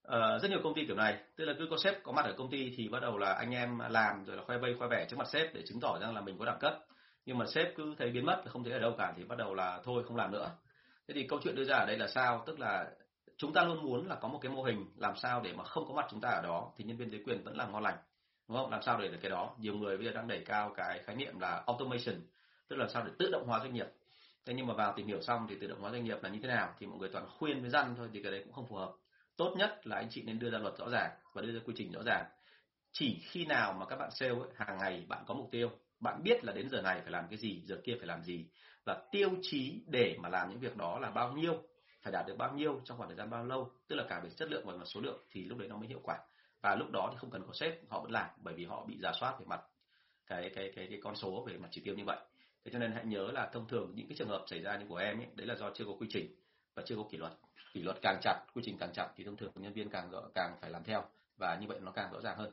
Uh, 0.09 0.43
rất 0.43 0.51
nhiều 0.51 0.61
công 0.65 0.75
ty 0.75 0.87
kiểu 0.87 0.97
này 0.97 1.19
tức 1.37 1.45
là 1.45 1.55
cứ 1.59 1.67
có 1.71 1.77
sếp 1.85 2.03
có 2.03 2.13
mặt 2.13 2.25
ở 2.25 2.35
công 2.39 2.51
ty 2.51 2.73
thì 2.77 2.89
bắt 2.89 3.01
đầu 3.03 3.19
là 3.19 3.33
anh 3.33 3.51
em 3.51 3.79
làm 3.79 4.25
rồi 4.25 4.37
là 4.37 4.43
khoe 4.45 4.59
vây 4.59 4.75
khoe 4.79 4.89
vẻ 4.89 5.07
trước 5.11 5.17
mặt 5.17 5.29
sếp 5.29 5.55
để 5.55 5.63
chứng 5.67 5.81
tỏ 5.81 5.99
rằng 6.01 6.15
là 6.15 6.21
mình 6.21 6.39
có 6.39 6.45
đẳng 6.45 6.59
cấp. 6.61 6.79
Nhưng 7.27 7.39
mà 7.39 7.47
sếp 7.47 7.67
cứ 7.77 7.95
thấy 7.99 8.11
biến 8.11 8.27
mất 8.27 8.43
không 8.47 8.65
thấy 8.65 8.73
ở 8.73 8.79
đâu 8.79 8.95
cả 8.99 9.13
thì 9.17 9.25
bắt 9.25 9.39
đầu 9.39 9.55
là 9.55 9.81
thôi 9.85 10.05
không 10.07 10.17
làm 10.17 10.33
nữa. 10.33 10.51
Thế 11.09 11.15
thì 11.15 11.27
câu 11.27 11.41
chuyện 11.43 11.55
đưa 11.55 11.65
ra 11.65 11.77
ở 11.77 11.87
đây 11.87 11.99
là 11.99 12.09
sao? 12.09 12.43
Tức 12.47 12.61
là 12.61 12.91
chúng 13.41 13.53
ta 13.53 13.65
luôn 13.65 13.83
muốn 13.83 14.09
là 14.09 14.15
có 14.15 14.29
một 14.29 14.39
cái 14.43 14.53
mô 14.53 14.63
hình 14.63 14.87
làm 14.97 15.17
sao 15.17 15.41
để 15.41 15.53
mà 15.53 15.65
không 15.65 15.85
có 15.89 15.95
mặt 15.95 16.07
chúng 16.11 16.21
ta 16.21 16.29
ở 16.29 16.43
đó 16.43 16.73
thì 16.77 16.85
nhân 16.85 16.97
viên 16.97 17.11
dưới 17.11 17.21
quyền 17.27 17.43
vẫn 17.45 17.57
làm 17.57 17.73
ngon 17.73 17.83
lành 17.83 17.97
đúng 18.49 18.57
không? 18.57 18.71
Làm 18.71 18.83
sao 18.83 18.99
để 19.01 19.09
được 19.09 19.19
cái 19.23 19.31
đó? 19.31 19.55
Nhiều 19.59 19.75
người 19.75 19.97
bây 19.97 20.07
giờ 20.07 20.13
đang 20.13 20.29
đẩy 20.29 20.43
cao 20.47 20.73
cái 20.77 21.03
khái 21.05 21.17
niệm 21.17 21.41
là 21.41 21.63
automation 21.67 22.15
tức 22.69 22.77
là 22.77 22.87
sao 22.89 23.03
để 23.05 23.13
tự 23.19 23.31
động 23.33 23.47
hóa 23.47 23.59
doanh 23.59 23.75
nghiệp. 23.75 23.87
Thế 24.47 24.55
nhưng 24.55 24.67
mà 24.67 24.75
vào 24.75 24.93
tìm 24.97 25.07
hiểu 25.07 25.21
xong 25.21 25.47
thì 25.49 25.57
tự 25.61 25.67
động 25.67 25.81
hóa 25.81 25.91
doanh 25.91 26.05
nghiệp 26.05 26.23
là 26.23 26.29
như 26.29 26.39
thế 26.43 26.49
nào 26.49 26.75
thì 26.79 26.87
mọi 26.87 26.99
người 26.99 27.09
toàn 27.13 27.27
khuyên 27.39 27.61
với 27.61 27.71
răn 27.71 27.95
thôi 27.97 28.09
thì 28.13 28.23
cái 28.23 28.33
đấy 28.33 28.43
cũng 28.45 28.53
không 28.53 28.67
phù 28.67 28.77
hợp. 28.77 28.93
Tốt 29.37 29.55
nhất 29.59 29.87
là 29.87 29.97
anh 29.97 30.09
chị 30.11 30.23
nên 30.23 30.39
đưa 30.39 30.51
ra 30.51 30.59
luật 30.59 30.79
rõ 30.79 30.89
ràng 30.89 31.11
và 31.33 31.43
đưa 31.43 31.53
ra 31.53 31.61
quy 31.67 31.75
trình 31.77 31.93
rõ 31.93 32.03
ràng. 32.03 32.25
Chỉ 32.93 33.19
khi 33.23 33.45
nào 33.45 33.73
mà 33.73 33.87
các 33.87 33.97
bạn 33.97 34.11
sale 34.11 34.33
ấy, 34.33 34.49
hàng 34.57 34.79
ngày 34.79 35.05
bạn 35.09 35.25
có 35.27 35.35
mục 35.35 35.49
tiêu 35.51 35.71
bạn 36.01 36.23
biết 36.23 36.45
là 36.45 36.53
đến 36.53 36.69
giờ 36.69 36.83
này 36.83 37.01
phải 37.03 37.11
làm 37.11 37.25
cái 37.31 37.39
gì 37.39 37.63
giờ 37.65 37.77
kia 37.85 37.95
phải 37.99 38.07
làm 38.07 38.23
gì 38.23 38.47
và 38.85 39.03
tiêu 39.11 39.31
chí 39.43 39.83
để 39.87 40.17
mà 40.23 40.29
làm 40.29 40.51
những 40.51 40.61
việc 40.61 40.77
đó 40.77 40.99
là 40.99 41.11
bao 41.11 41.33
nhiêu 41.33 41.63
phải 42.03 42.13
đạt 42.13 42.27
được 42.27 42.37
bao 42.39 42.55
nhiêu 42.55 42.81
trong 42.85 42.99
khoảng 42.99 43.09
thời 43.09 43.17
gian 43.17 43.31
bao 43.31 43.45
lâu 43.45 43.71
tức 43.89 43.97
là 43.97 44.05
cả 44.09 44.21
về 44.21 44.31
chất 44.31 44.51
lượng 44.51 44.67
và 44.67 44.77
mặt 44.77 44.85
số 44.85 45.01
lượng 45.01 45.19
thì 45.31 45.45
lúc 45.45 45.59
đấy 45.59 45.69
nó 45.69 45.77
mới 45.77 45.89
hiệu 45.89 46.01
quả. 46.03 46.19
Và 46.61 46.75
lúc 46.75 46.91
đó 46.91 47.09
thì 47.13 47.19
không 47.21 47.31
cần 47.31 47.43
có 47.47 47.53
sếp 47.53 47.89
họ 47.89 48.01
vẫn 48.01 48.13
làm 48.13 48.31
bởi 48.37 48.55
vì 48.55 48.65
họ 48.65 48.85
bị 48.85 48.99
giả 49.03 49.13
soát 49.21 49.39
về 49.39 49.47
mặt 49.47 49.61
cái 50.27 50.51
cái 50.55 50.73
cái 50.77 50.87
cái 50.91 51.01
con 51.03 51.17
số 51.17 51.45
về 51.47 51.59
mặt 51.59 51.69
chỉ 51.71 51.81
tiêu 51.85 51.95
như 51.95 52.05
vậy. 52.07 52.19
Thế 52.65 52.71
cho 52.73 52.79
nên 52.79 52.93
hãy 52.93 53.05
nhớ 53.05 53.31
là 53.33 53.51
thông 53.53 53.69
thường 53.69 53.93
những 53.95 54.09
cái 54.09 54.17
trường 54.19 54.29
hợp 54.29 54.45
xảy 54.47 54.61
ra 54.63 54.77
như 54.77 54.87
của 54.89 54.97
em 54.97 55.21
ấy 55.21 55.27
đấy 55.35 55.47
là 55.47 55.55
do 55.55 55.71
chưa 55.75 55.85
có 55.85 55.93
quy 56.01 56.07
trình 56.11 56.35
và 56.75 56.83
chưa 56.87 56.97
có 56.97 57.05
kỷ 57.11 57.19
luật. 57.19 57.33
Kỷ 57.73 57.83
luật 57.83 57.97
càng 58.03 58.19
chặt 58.23 58.45
quy 58.55 58.63
trình 58.65 58.77
càng 58.81 58.93
chặt 58.93 59.09
thì 59.17 59.25
thông 59.25 59.37
thường 59.37 59.53
nhân 59.55 59.73
viên 59.73 59.91
càng 59.91 60.11
rõ, 60.11 60.23
càng 60.35 60.57
phải 60.61 60.71
làm 60.71 60.85
theo 60.85 61.05
và 61.39 61.59
như 61.61 61.67
vậy 61.67 61.81
nó 61.81 61.91
càng 61.91 62.13
rõ 62.13 62.21
ràng 62.21 62.37
hơn. 62.39 62.53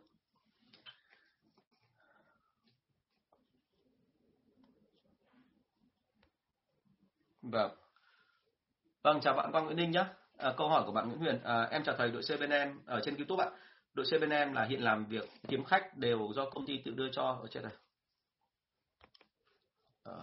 Vâng 7.42 7.87
vâng 9.08 9.22
chào 9.22 9.34
bạn 9.34 9.52
quang 9.52 9.66
nguyễn 9.66 9.78
ninh 9.78 9.92
nhé 9.92 10.06
à, 10.38 10.54
câu 10.58 10.70
hỏi 10.70 10.84
của 10.86 10.92
bạn 10.92 11.08
nguyễn 11.08 11.20
huyền. 11.20 11.40
À, 11.44 11.68
em 11.72 11.84
chào 11.84 11.96
thầy 11.98 12.12
đội 12.12 12.22
c 12.22 12.40
bên 12.40 12.50
em 12.50 12.80
ở 12.86 13.02
trên 13.04 13.16
youtube 13.16 13.44
ạ. 13.44 13.50
Đội 13.94 14.06
c 14.06 14.22
bên 14.22 14.30
em 14.30 14.54
là 14.54 14.64
hiện 14.64 14.84
làm 14.84 15.06
việc 15.06 15.30
kiếm 15.48 15.64
khách 15.64 15.98
đều 15.98 16.32
do 16.36 16.50
công 16.50 16.66
ty 16.66 16.82
tự 16.86 16.92
đưa 16.92 17.10
cho. 17.12 17.40
Ở 17.42 17.48
trên 17.48 17.64
này. 17.64 17.72
À, 20.04 20.14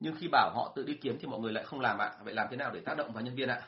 nhưng 0.00 0.14
khi 0.18 0.28
bảo 0.32 0.50
họ 0.54 0.72
tự 0.76 0.84
đi 0.84 0.94
kiếm 0.94 1.18
thì 1.20 1.26
mọi 1.26 1.40
người 1.40 1.52
lại 1.52 1.64
không 1.64 1.80
làm 1.80 1.98
ạ. 1.98 2.12
Vậy 2.24 2.34
làm 2.34 2.46
thế 2.50 2.56
nào 2.56 2.70
để 2.74 2.80
tác 2.80 2.96
động 2.96 3.12
vào 3.12 3.24
nhân 3.24 3.34
viên 3.34 3.48
ạ? 3.48 3.62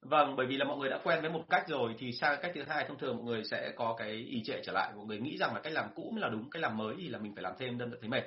Vâng 0.00 0.36
bởi 0.36 0.46
vì 0.46 0.56
là 0.56 0.64
mọi 0.64 0.76
người 0.76 0.90
đã 0.90 1.00
quen 1.04 1.20
với 1.20 1.30
một 1.30 1.44
cách 1.50 1.64
rồi 1.68 1.94
thì 1.98 2.12
sang 2.12 2.38
cách 2.42 2.52
thứ 2.54 2.62
hai 2.62 2.84
thông 2.88 2.98
thường 2.98 3.16
mọi 3.16 3.24
người 3.24 3.44
sẽ 3.44 3.72
có 3.76 3.94
cái 3.98 4.10
ý 4.10 4.42
trệ 4.44 4.60
trở 4.64 4.72
lại. 4.72 4.92
Mọi 4.96 5.06
người 5.06 5.18
nghĩ 5.18 5.36
rằng 5.38 5.54
là 5.54 5.60
cách 5.60 5.72
làm 5.72 5.88
cũ 5.94 6.10
mới 6.12 6.20
là 6.20 6.28
đúng 6.28 6.50
cách 6.50 6.62
làm 6.62 6.76
mới 6.76 6.94
thì 6.98 7.08
là 7.08 7.18
mình 7.18 7.34
phải 7.34 7.42
làm 7.42 7.52
thêm 7.58 7.78
đâm 7.78 7.90
thấy 8.00 8.08
mệt. 8.08 8.24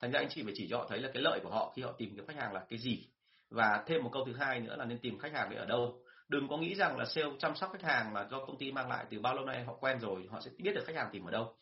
Thành 0.00 0.10
ra 0.10 0.20
anh 0.20 0.28
chị 0.28 0.42
phải 0.42 0.52
chỉ 0.56 0.68
cho 0.70 0.78
họ 0.78 0.86
thấy 0.88 0.98
là 0.98 1.10
cái 1.14 1.22
lợi 1.22 1.40
của 1.42 1.50
họ 1.50 1.72
khi 1.76 1.82
họ 1.82 1.92
tìm 1.98 2.12
kiếm 2.14 2.26
khách 2.26 2.36
hàng 2.36 2.52
là 2.52 2.64
cái 2.68 2.78
gì 2.78 3.06
và 3.50 3.82
thêm 3.86 4.02
một 4.02 4.10
câu 4.12 4.24
thứ 4.24 4.32
hai 4.32 4.60
nữa 4.60 4.76
là 4.76 4.84
nên 4.84 4.98
tìm 4.98 5.18
khách 5.18 5.32
hàng 5.32 5.50
để 5.50 5.56
ở 5.56 5.64
đâu. 5.64 6.00
Đừng 6.28 6.48
có 6.48 6.56
nghĩ 6.56 6.74
rằng 6.74 6.96
là 6.98 7.04
sale 7.04 7.30
chăm 7.38 7.54
sóc 7.54 7.70
khách 7.72 7.82
hàng 7.82 8.12
mà 8.12 8.26
do 8.30 8.38
công 8.46 8.58
ty 8.58 8.72
mang 8.72 8.88
lại 8.88 9.06
từ 9.10 9.20
bao 9.20 9.34
lâu 9.34 9.44
nay 9.44 9.64
họ 9.64 9.74
quen 9.80 9.98
rồi 10.00 10.28
họ 10.30 10.40
sẽ 10.40 10.50
biết 10.58 10.72
được 10.74 10.84
khách 10.86 10.96
hàng 10.96 11.08
tìm 11.12 11.24
ở 11.24 11.30
đâu. 11.30 11.54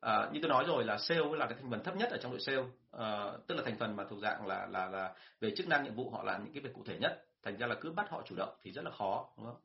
À, 0.00 0.28
như 0.32 0.40
tôi 0.42 0.48
nói 0.48 0.64
rồi 0.66 0.84
là 0.84 0.98
sale 0.98 1.20
là 1.32 1.46
cái 1.46 1.54
thành 1.60 1.70
phần 1.70 1.84
thấp 1.84 1.96
nhất 1.96 2.10
ở 2.10 2.18
trong 2.22 2.32
đội 2.32 2.40
sale. 2.40 2.62
À, 2.92 3.32
tức 3.46 3.54
là 3.54 3.62
thành 3.64 3.78
phần 3.78 3.96
mà 3.96 4.04
thuộc 4.10 4.18
dạng 4.22 4.46
là 4.46 4.66
là 4.66 4.86
là 4.86 5.14
về 5.40 5.50
chức 5.56 5.68
năng 5.68 5.84
nhiệm 5.84 5.94
vụ 5.94 6.10
họ 6.10 6.22
là 6.22 6.38
những 6.38 6.52
cái 6.52 6.62
việc 6.62 6.72
cụ 6.74 6.82
thể 6.86 6.98
nhất. 6.98 7.24
Thành 7.42 7.56
ra 7.56 7.66
là 7.66 7.74
cứ 7.80 7.92
bắt 7.92 8.10
họ 8.10 8.22
chủ 8.26 8.36
động 8.36 8.56
thì 8.62 8.72
rất 8.72 8.84
là 8.84 8.90
khó 8.90 9.28
đúng 9.36 9.46
không? 9.46 9.60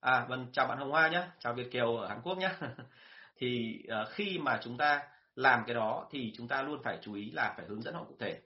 À 0.00 0.26
vâng 0.28 0.46
chào 0.52 0.66
bạn 0.66 0.78
hồng 0.78 0.90
hoa 0.90 1.08
nhé 1.08 1.28
chào 1.38 1.54
việt 1.54 1.70
kiều 1.70 1.96
ở 1.96 2.08
hàn 2.08 2.20
quốc 2.22 2.38
nhé 2.38 2.50
thì 3.36 3.78
à, 3.88 4.04
khi 4.10 4.38
mà 4.38 4.60
chúng 4.62 4.76
ta 4.76 5.02
làm 5.34 5.64
cái 5.66 5.74
đó 5.74 6.06
thì 6.10 6.32
chúng 6.36 6.48
ta 6.48 6.62
luôn 6.62 6.82
phải 6.84 6.98
chú 7.02 7.14
ý 7.14 7.30
là 7.30 7.54
phải 7.56 7.66
hướng 7.66 7.82
dẫn 7.82 7.94
họ 7.94 8.04
cụ 8.04 8.16
thể 8.20 8.40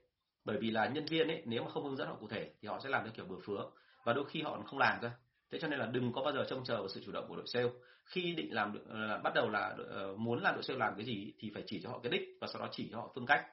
bởi 0.44 0.56
vì 0.58 0.70
là 0.70 0.86
nhân 0.86 1.04
viên 1.04 1.28
ấy 1.28 1.42
nếu 1.44 1.64
mà 1.64 1.70
không 1.70 1.84
hướng 1.84 1.96
dẫn 1.96 2.08
họ 2.08 2.14
cụ 2.20 2.28
thể 2.28 2.50
thì 2.60 2.68
họ 2.68 2.80
sẽ 2.82 2.88
làm 2.88 3.04
theo 3.04 3.12
kiểu 3.16 3.24
bừa 3.24 3.38
phứa. 3.46 3.70
Và 4.04 4.12
đôi 4.12 4.24
khi 4.28 4.42
họ 4.42 4.62
không 4.66 4.78
làm 4.78 4.98
cơ. 5.02 5.10
Thế 5.50 5.58
cho 5.58 5.68
nên 5.68 5.78
là 5.78 5.86
đừng 5.86 6.12
có 6.12 6.22
bao 6.22 6.32
giờ 6.32 6.44
trông 6.48 6.64
chờ 6.64 6.76
vào 6.76 6.88
sự 6.88 7.02
chủ 7.06 7.12
động 7.12 7.24
của 7.28 7.36
đội 7.36 7.46
sale. 7.46 7.68
Khi 8.04 8.32
định 8.32 8.54
làm 8.54 8.74
uh, 8.76 9.22
bắt 9.22 9.32
đầu 9.34 9.48
là 9.50 9.76
uh, 10.10 10.18
muốn 10.18 10.42
làm 10.42 10.54
đội 10.54 10.62
sale 10.62 10.78
làm 10.78 10.94
cái 10.96 11.04
gì 11.04 11.32
thì 11.38 11.50
phải 11.54 11.62
chỉ 11.66 11.80
cho 11.82 11.90
họ 11.90 11.98
cái 12.02 12.12
đích 12.12 12.22
và 12.40 12.46
sau 12.46 12.62
đó 12.62 12.68
chỉ 12.72 12.88
cho 12.92 12.96
họ 12.98 13.10
phương 13.14 13.26
cách. 13.26 13.46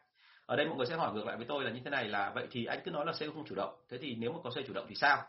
Ở 0.45 0.55
đây 0.55 0.65
mọi 0.65 0.77
người 0.77 0.85
sẽ 0.85 0.95
hỏi 0.95 1.13
ngược 1.13 1.25
lại 1.25 1.37
với 1.37 1.45
tôi 1.45 1.63
là 1.63 1.71
như 1.71 1.79
thế 1.83 1.89
này 1.89 2.07
là 2.07 2.31
vậy 2.35 2.47
thì 2.51 2.65
anh 2.65 2.79
cứ 2.85 2.91
nói 2.91 3.05
là 3.05 3.13
sale 3.13 3.31
không 3.31 3.45
chủ 3.45 3.55
động. 3.55 3.75
Thế 3.89 3.97
thì 3.97 4.15
nếu 4.15 4.31
mà 4.31 4.39
có 4.43 4.51
sale 4.55 4.67
chủ 4.67 4.73
động 4.73 4.85
thì 4.89 4.95
sao? 4.95 5.23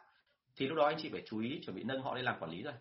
Thì 0.56 0.68
lúc 0.68 0.78
đó 0.78 0.86
anh 0.86 0.96
chị 0.98 1.08
phải 1.12 1.22
chú 1.26 1.40
ý 1.40 1.60
chuẩn 1.66 1.76
bị 1.76 1.82
nâng 1.82 2.02
họ 2.02 2.14
lên 2.14 2.24
làm 2.24 2.38
quản 2.40 2.50
lý 2.50 2.62
rồi 2.62 2.74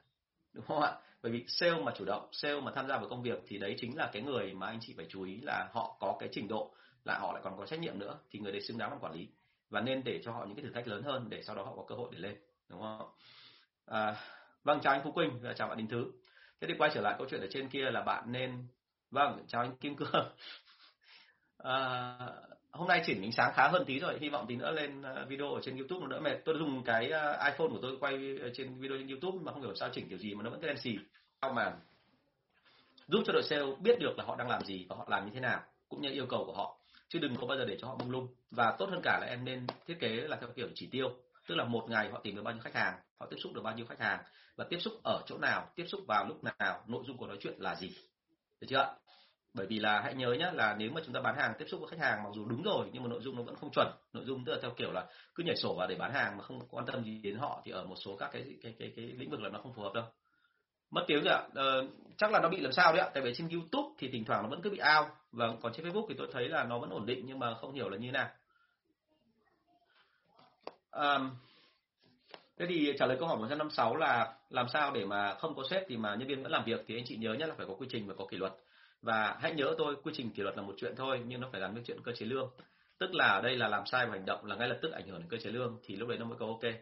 đúng 0.54 0.66
không 0.66 0.82
ạ? 0.82 0.92
Bởi 1.24 1.32
vì 1.32 1.46
sale 1.48 1.82
mà 1.84 1.92
chủ 1.98 2.06
động 2.06 2.30
sale 2.32 2.62
mà 2.62 2.72
tham 2.76 2.88
gia 2.88 2.98
vào 2.98 3.10
công 3.10 3.24
việc 3.24 3.40
thì 3.48 3.58
đấy 3.58 3.76
chính 3.80 3.98
là 3.98 4.10
cái 4.14 4.22
người 4.22 4.54
mà 4.54 4.68
anh 4.68 4.80
chị 4.82 4.94
phải 4.98 5.06
chú 5.10 5.24
ý 5.24 5.38
là 5.42 5.70
họ 5.74 5.98
có 6.00 6.18
cái 6.20 6.30
trình 6.32 6.48
độ 6.48 6.74
là 7.10 7.20
họ 7.20 7.34
lại 7.34 7.42
còn 7.44 7.58
có 7.58 7.66
trách 7.66 7.80
nhiệm 7.80 8.00
nữa 8.00 8.20
thì 8.32 8.40
người 8.40 8.52
đấy 8.52 8.62
xứng 8.62 8.78
đáng 8.78 8.90
làm 8.90 9.00
quản 9.00 9.14
lý. 9.14 9.28
Và 9.70 9.82
nên 9.82 10.04
để 10.04 10.22
cho 10.24 10.32
họ 10.32 10.46
những 10.46 10.56
cái 10.56 10.66
thử 10.66 10.72
thách 10.74 10.88
lớn 10.88 11.04
hơn 11.04 11.30
để 11.30 11.42
sau 11.44 11.56
đó 11.56 11.64
họ 11.64 11.76
có 11.76 11.84
cơ 11.88 11.96
hội 11.96 12.10
để 12.12 12.20
lên 12.20 12.36
đúng 12.70 12.82
không? 12.82 13.10
À, 13.86 14.16
vâng 14.64 14.80
chào 14.84 14.94
anh 14.94 15.02
Phú 15.04 15.12
Quỳnh 15.12 15.40
và 15.42 15.54
chào 15.54 15.68
bạn 15.68 15.78
Đình 15.78 15.88
Thứ. 15.88 16.12
Thế 16.62 16.68
thì 16.68 16.74
quay 16.78 16.92
trở 16.94 17.02
lại 17.02 17.16
câu 17.18 17.28
chuyện 17.30 17.42
ở 17.42 17.48
trên 17.52 17.70
kia 17.70 17.92
là 17.92 18.02
bạn 18.02 18.32
nên 18.32 18.68
vâng 19.12 19.46
chào 19.48 19.62
anh 19.62 19.78
Kim 19.78 19.96
Cương. 19.96 20.10
À, 21.64 22.18
hôm 22.72 22.88
nay 22.88 23.04
chỉnh 23.06 23.22
ánh 23.22 23.32
sáng 23.32 23.54
khá 23.56 23.68
hơn 23.68 23.84
tí 23.86 24.00
rồi 24.00 24.18
hy 24.20 24.30
vọng 24.30 24.46
tí 24.48 24.56
nữa 24.56 24.72
lên 24.72 25.02
à, 25.02 25.26
video 25.28 25.54
ở 25.54 25.62
trên 25.62 25.78
youtube 25.78 26.02
nó 26.02 26.08
đỡ 26.08 26.20
mệt. 26.20 26.38
Tôi 26.46 26.56
dùng 26.60 26.84
cái 26.84 27.12
à, 27.12 27.52
iphone 27.52 27.68
của 27.70 27.80
tôi 27.82 27.98
quay 28.00 28.38
trên 28.54 28.80
video 28.80 28.98
trên 28.98 29.08
youtube 29.08 29.38
mà 29.42 29.52
không 29.52 29.62
hiểu 29.62 29.76
sao 29.76 29.90
chỉnh 29.94 30.10
kiểu 30.10 30.18
gì 30.18 30.36
mà 30.36 30.44
nó 30.44 30.50
vẫn 30.50 30.62
đen 30.62 30.78
xì. 30.78 30.98
Sao 31.42 31.54
mà 31.54 31.74
giúp 33.08 33.24
cho 33.26 33.34
đội 33.34 33.44
sale 33.44 33.66
biết 33.82 34.00
được 34.00 34.18
là 34.18 34.24
họ 34.24 34.36
đang 34.36 34.50
làm 34.50 34.66
gì 34.66 34.86
và 34.90 34.96
họ 34.96 35.06
làm 35.10 35.26
như 35.26 35.32
thế 35.34 35.40
nào 35.40 35.62
cũng 35.90 36.02
như 36.02 36.12
yêu 36.12 36.26
cầu 36.30 36.44
của 36.46 36.54
họ 36.54 36.79
chứ 37.10 37.20
đừng 37.20 37.36
có 37.36 37.48
bao 37.48 37.58
giờ 37.58 37.66
để 37.66 37.78
cho 37.82 37.88
họ 37.88 37.96
mông 38.00 38.12
lung. 38.12 38.28
Và 38.52 38.76
tốt 38.80 38.90
hơn 38.90 39.02
cả 39.04 39.20
là 39.22 39.28
em 39.28 39.46
nên 39.46 39.68
thiết 39.88 40.00
kế 40.00 40.10
là 40.10 40.38
theo 40.42 40.50
kiểu 40.56 40.68
chỉ 40.76 40.88
tiêu. 40.92 41.10
Tức 41.48 41.56
là 41.56 41.64
một 41.64 41.86
ngày 41.90 42.10
họ 42.10 42.20
tìm 42.24 42.36
được 42.36 42.42
bao 42.42 42.54
nhiêu 42.54 42.64
khách 42.64 42.76
hàng, 42.76 43.00
họ 43.20 43.28
tiếp 43.30 43.38
xúc 43.44 43.54
được 43.54 43.62
bao 43.62 43.76
nhiêu 43.76 43.86
khách 43.86 44.00
hàng, 44.00 44.24
và 44.56 44.66
tiếp 44.70 44.78
xúc 44.80 44.94
ở 45.04 45.22
chỗ 45.28 45.38
nào, 45.38 45.72
tiếp 45.76 45.86
xúc 45.88 46.02
vào 46.08 46.26
lúc 46.28 46.44
nào, 46.44 46.84
nội 46.88 47.04
dung 47.08 47.18
của 47.18 47.28
nói 47.28 47.38
chuyện 47.42 47.54
là 47.58 47.76
gì. 47.76 47.90
Được 48.62 48.68
chưa 48.70 48.96
bởi 49.54 49.68
vì 49.68 49.80
là 49.80 50.02
hãy 50.02 50.14
nhớ 50.14 50.34
nhé 50.40 50.52
là 50.54 50.76
nếu 50.80 50.92
mà 50.92 51.02
chúng 51.06 51.14
ta 51.14 51.22
bán 51.22 51.36
hàng, 51.38 51.54
tiếp 51.60 51.66
xúc 51.68 51.80
với 51.80 51.90
khách 51.90 52.00
hàng 52.00 52.24
mặc 52.24 52.30
dù 52.36 52.46
đúng 52.46 52.64
rồi, 52.64 52.90
nhưng 52.94 53.04
mà 53.04 53.10
nội 53.10 53.22
dung 53.24 53.36
nó 53.36 53.44
vẫn 53.44 53.56
không 53.56 53.72
chuẩn. 53.72 53.88
Nội 54.14 54.26
dung 54.26 54.46
tức 54.46 54.52
là 54.52 54.58
theo 54.62 54.72
kiểu 54.78 54.92
là 54.92 55.08
cứ 55.36 55.44
nhảy 55.44 55.56
sổ 55.56 55.76
vào 55.78 55.88
để 55.88 55.96
bán 55.96 56.14
hàng 56.14 56.38
mà 56.38 56.44
không 56.44 56.60
quan 56.70 56.86
tâm 56.86 57.04
gì 57.04 57.22
đến 57.24 57.36
họ 57.36 57.62
thì 57.66 57.72
ở 57.72 57.86
một 57.86 57.96
số 58.06 58.16
các 58.16 58.30
cái 58.34 58.44
cái 58.64 58.76
cái 58.80 58.94
cái 58.96 59.06
lĩnh 59.06 59.30
vực 59.30 59.42
là 59.42 59.50
nó 59.50 59.60
không 59.60 59.74
phù 59.74 59.82
hợp 59.82 59.94
đâu 59.94 60.06
mất 60.92 61.04
tiếng 61.08 61.24
rồi 61.24 61.34
ạ. 61.34 61.44
Ờ, 61.54 61.88
chắc 62.18 62.32
là 62.32 62.40
nó 62.40 62.50
bị 62.50 62.58
làm 62.58 62.72
sao 62.72 62.94
đấy 62.94 63.02
ạ. 63.02 63.10
Tại 63.14 63.24
vì 63.24 63.34
trên 63.36 63.50
youtube 63.50 63.90
thì 63.98 64.10
thỉnh 64.12 64.26
thoảng 64.26 64.44
nó 64.44 64.50
vẫn 64.50 64.62
cứ 64.62 64.70
bị 64.70 64.78
ao 64.78 65.04
và 65.04 65.48
vâng, 65.48 65.58
còn 65.62 65.74
trên 65.74 65.86
facebook 65.86 66.06
thì 66.10 66.16
tôi 66.18 66.28
thấy 66.32 66.50
là 66.50 66.64
nó 66.64 66.80
vẫn 66.80 66.90
ổn 66.90 67.06
định 67.06 67.24
nhưng 67.26 67.40
mà 67.40 67.56
không 67.56 67.74
hiểu 67.74 67.90
là 67.90 67.98
như 67.98 68.08
thế 68.08 68.12
nào. 68.12 68.30
À, 70.92 71.20
thế 72.58 72.66
thì 72.70 72.94
trả 73.00 73.06
lời 73.06 73.18
câu 73.20 73.28
hỏi 73.28 73.38
156 73.38 73.96
là 73.96 74.34
làm 74.50 74.68
sao 74.74 74.92
để 74.94 75.06
mà 75.06 75.34
không 75.34 75.56
có 75.56 75.64
sếp 75.70 75.84
thì 75.88 75.98
mà 75.98 76.16
nhân 76.16 76.28
viên 76.28 76.44
vẫn 76.44 76.52
làm 76.52 76.66
việc 76.66 76.84
thì 76.88 76.98
anh 76.98 77.06
chị 77.08 77.18
nhớ 77.18 77.34
nhé 77.34 77.46
là 77.46 77.54
phải 77.58 77.66
có 77.66 77.74
quy 77.74 77.88
trình 77.90 78.08
và 78.08 78.14
có 78.18 78.26
kỷ 78.26 78.38
luật. 78.38 78.54
Và 79.02 79.38
hãy 79.42 79.54
nhớ 79.54 79.76
tôi 79.78 79.96
quy 80.04 80.12
trình 80.16 80.32
kỷ 80.32 80.44
luật 80.44 80.58
là 80.58 80.64
một 80.64 80.74
chuyện 80.78 80.96
thôi 80.96 81.22
nhưng 81.28 81.42
nó 81.42 81.48
phải 81.52 81.62
gắn 81.62 81.74
với 81.74 81.84
chuyện 81.86 81.98
cơ 82.04 82.12
chế 82.12 82.26
lương. 82.26 82.52
Tức 82.98 83.14
là 83.14 83.26
ở 83.26 83.42
đây 83.42 83.56
là 83.56 83.68
làm 83.68 83.86
sai 83.86 84.06
và 84.06 84.12
hành 84.12 84.26
động 84.26 84.46
là 84.46 84.56
ngay 84.56 84.68
lập 84.68 84.80
tức 84.82 84.92
ảnh 84.92 85.08
hưởng 85.08 85.20
đến 85.20 85.30
cơ 85.30 85.38
chế 85.38 85.50
lương 85.50 85.80
thì 85.84 85.96
lúc 85.96 86.10
đấy 86.10 86.18
nó 86.18 86.26
mới 86.26 86.38
có 86.40 86.46
ok 86.46 86.74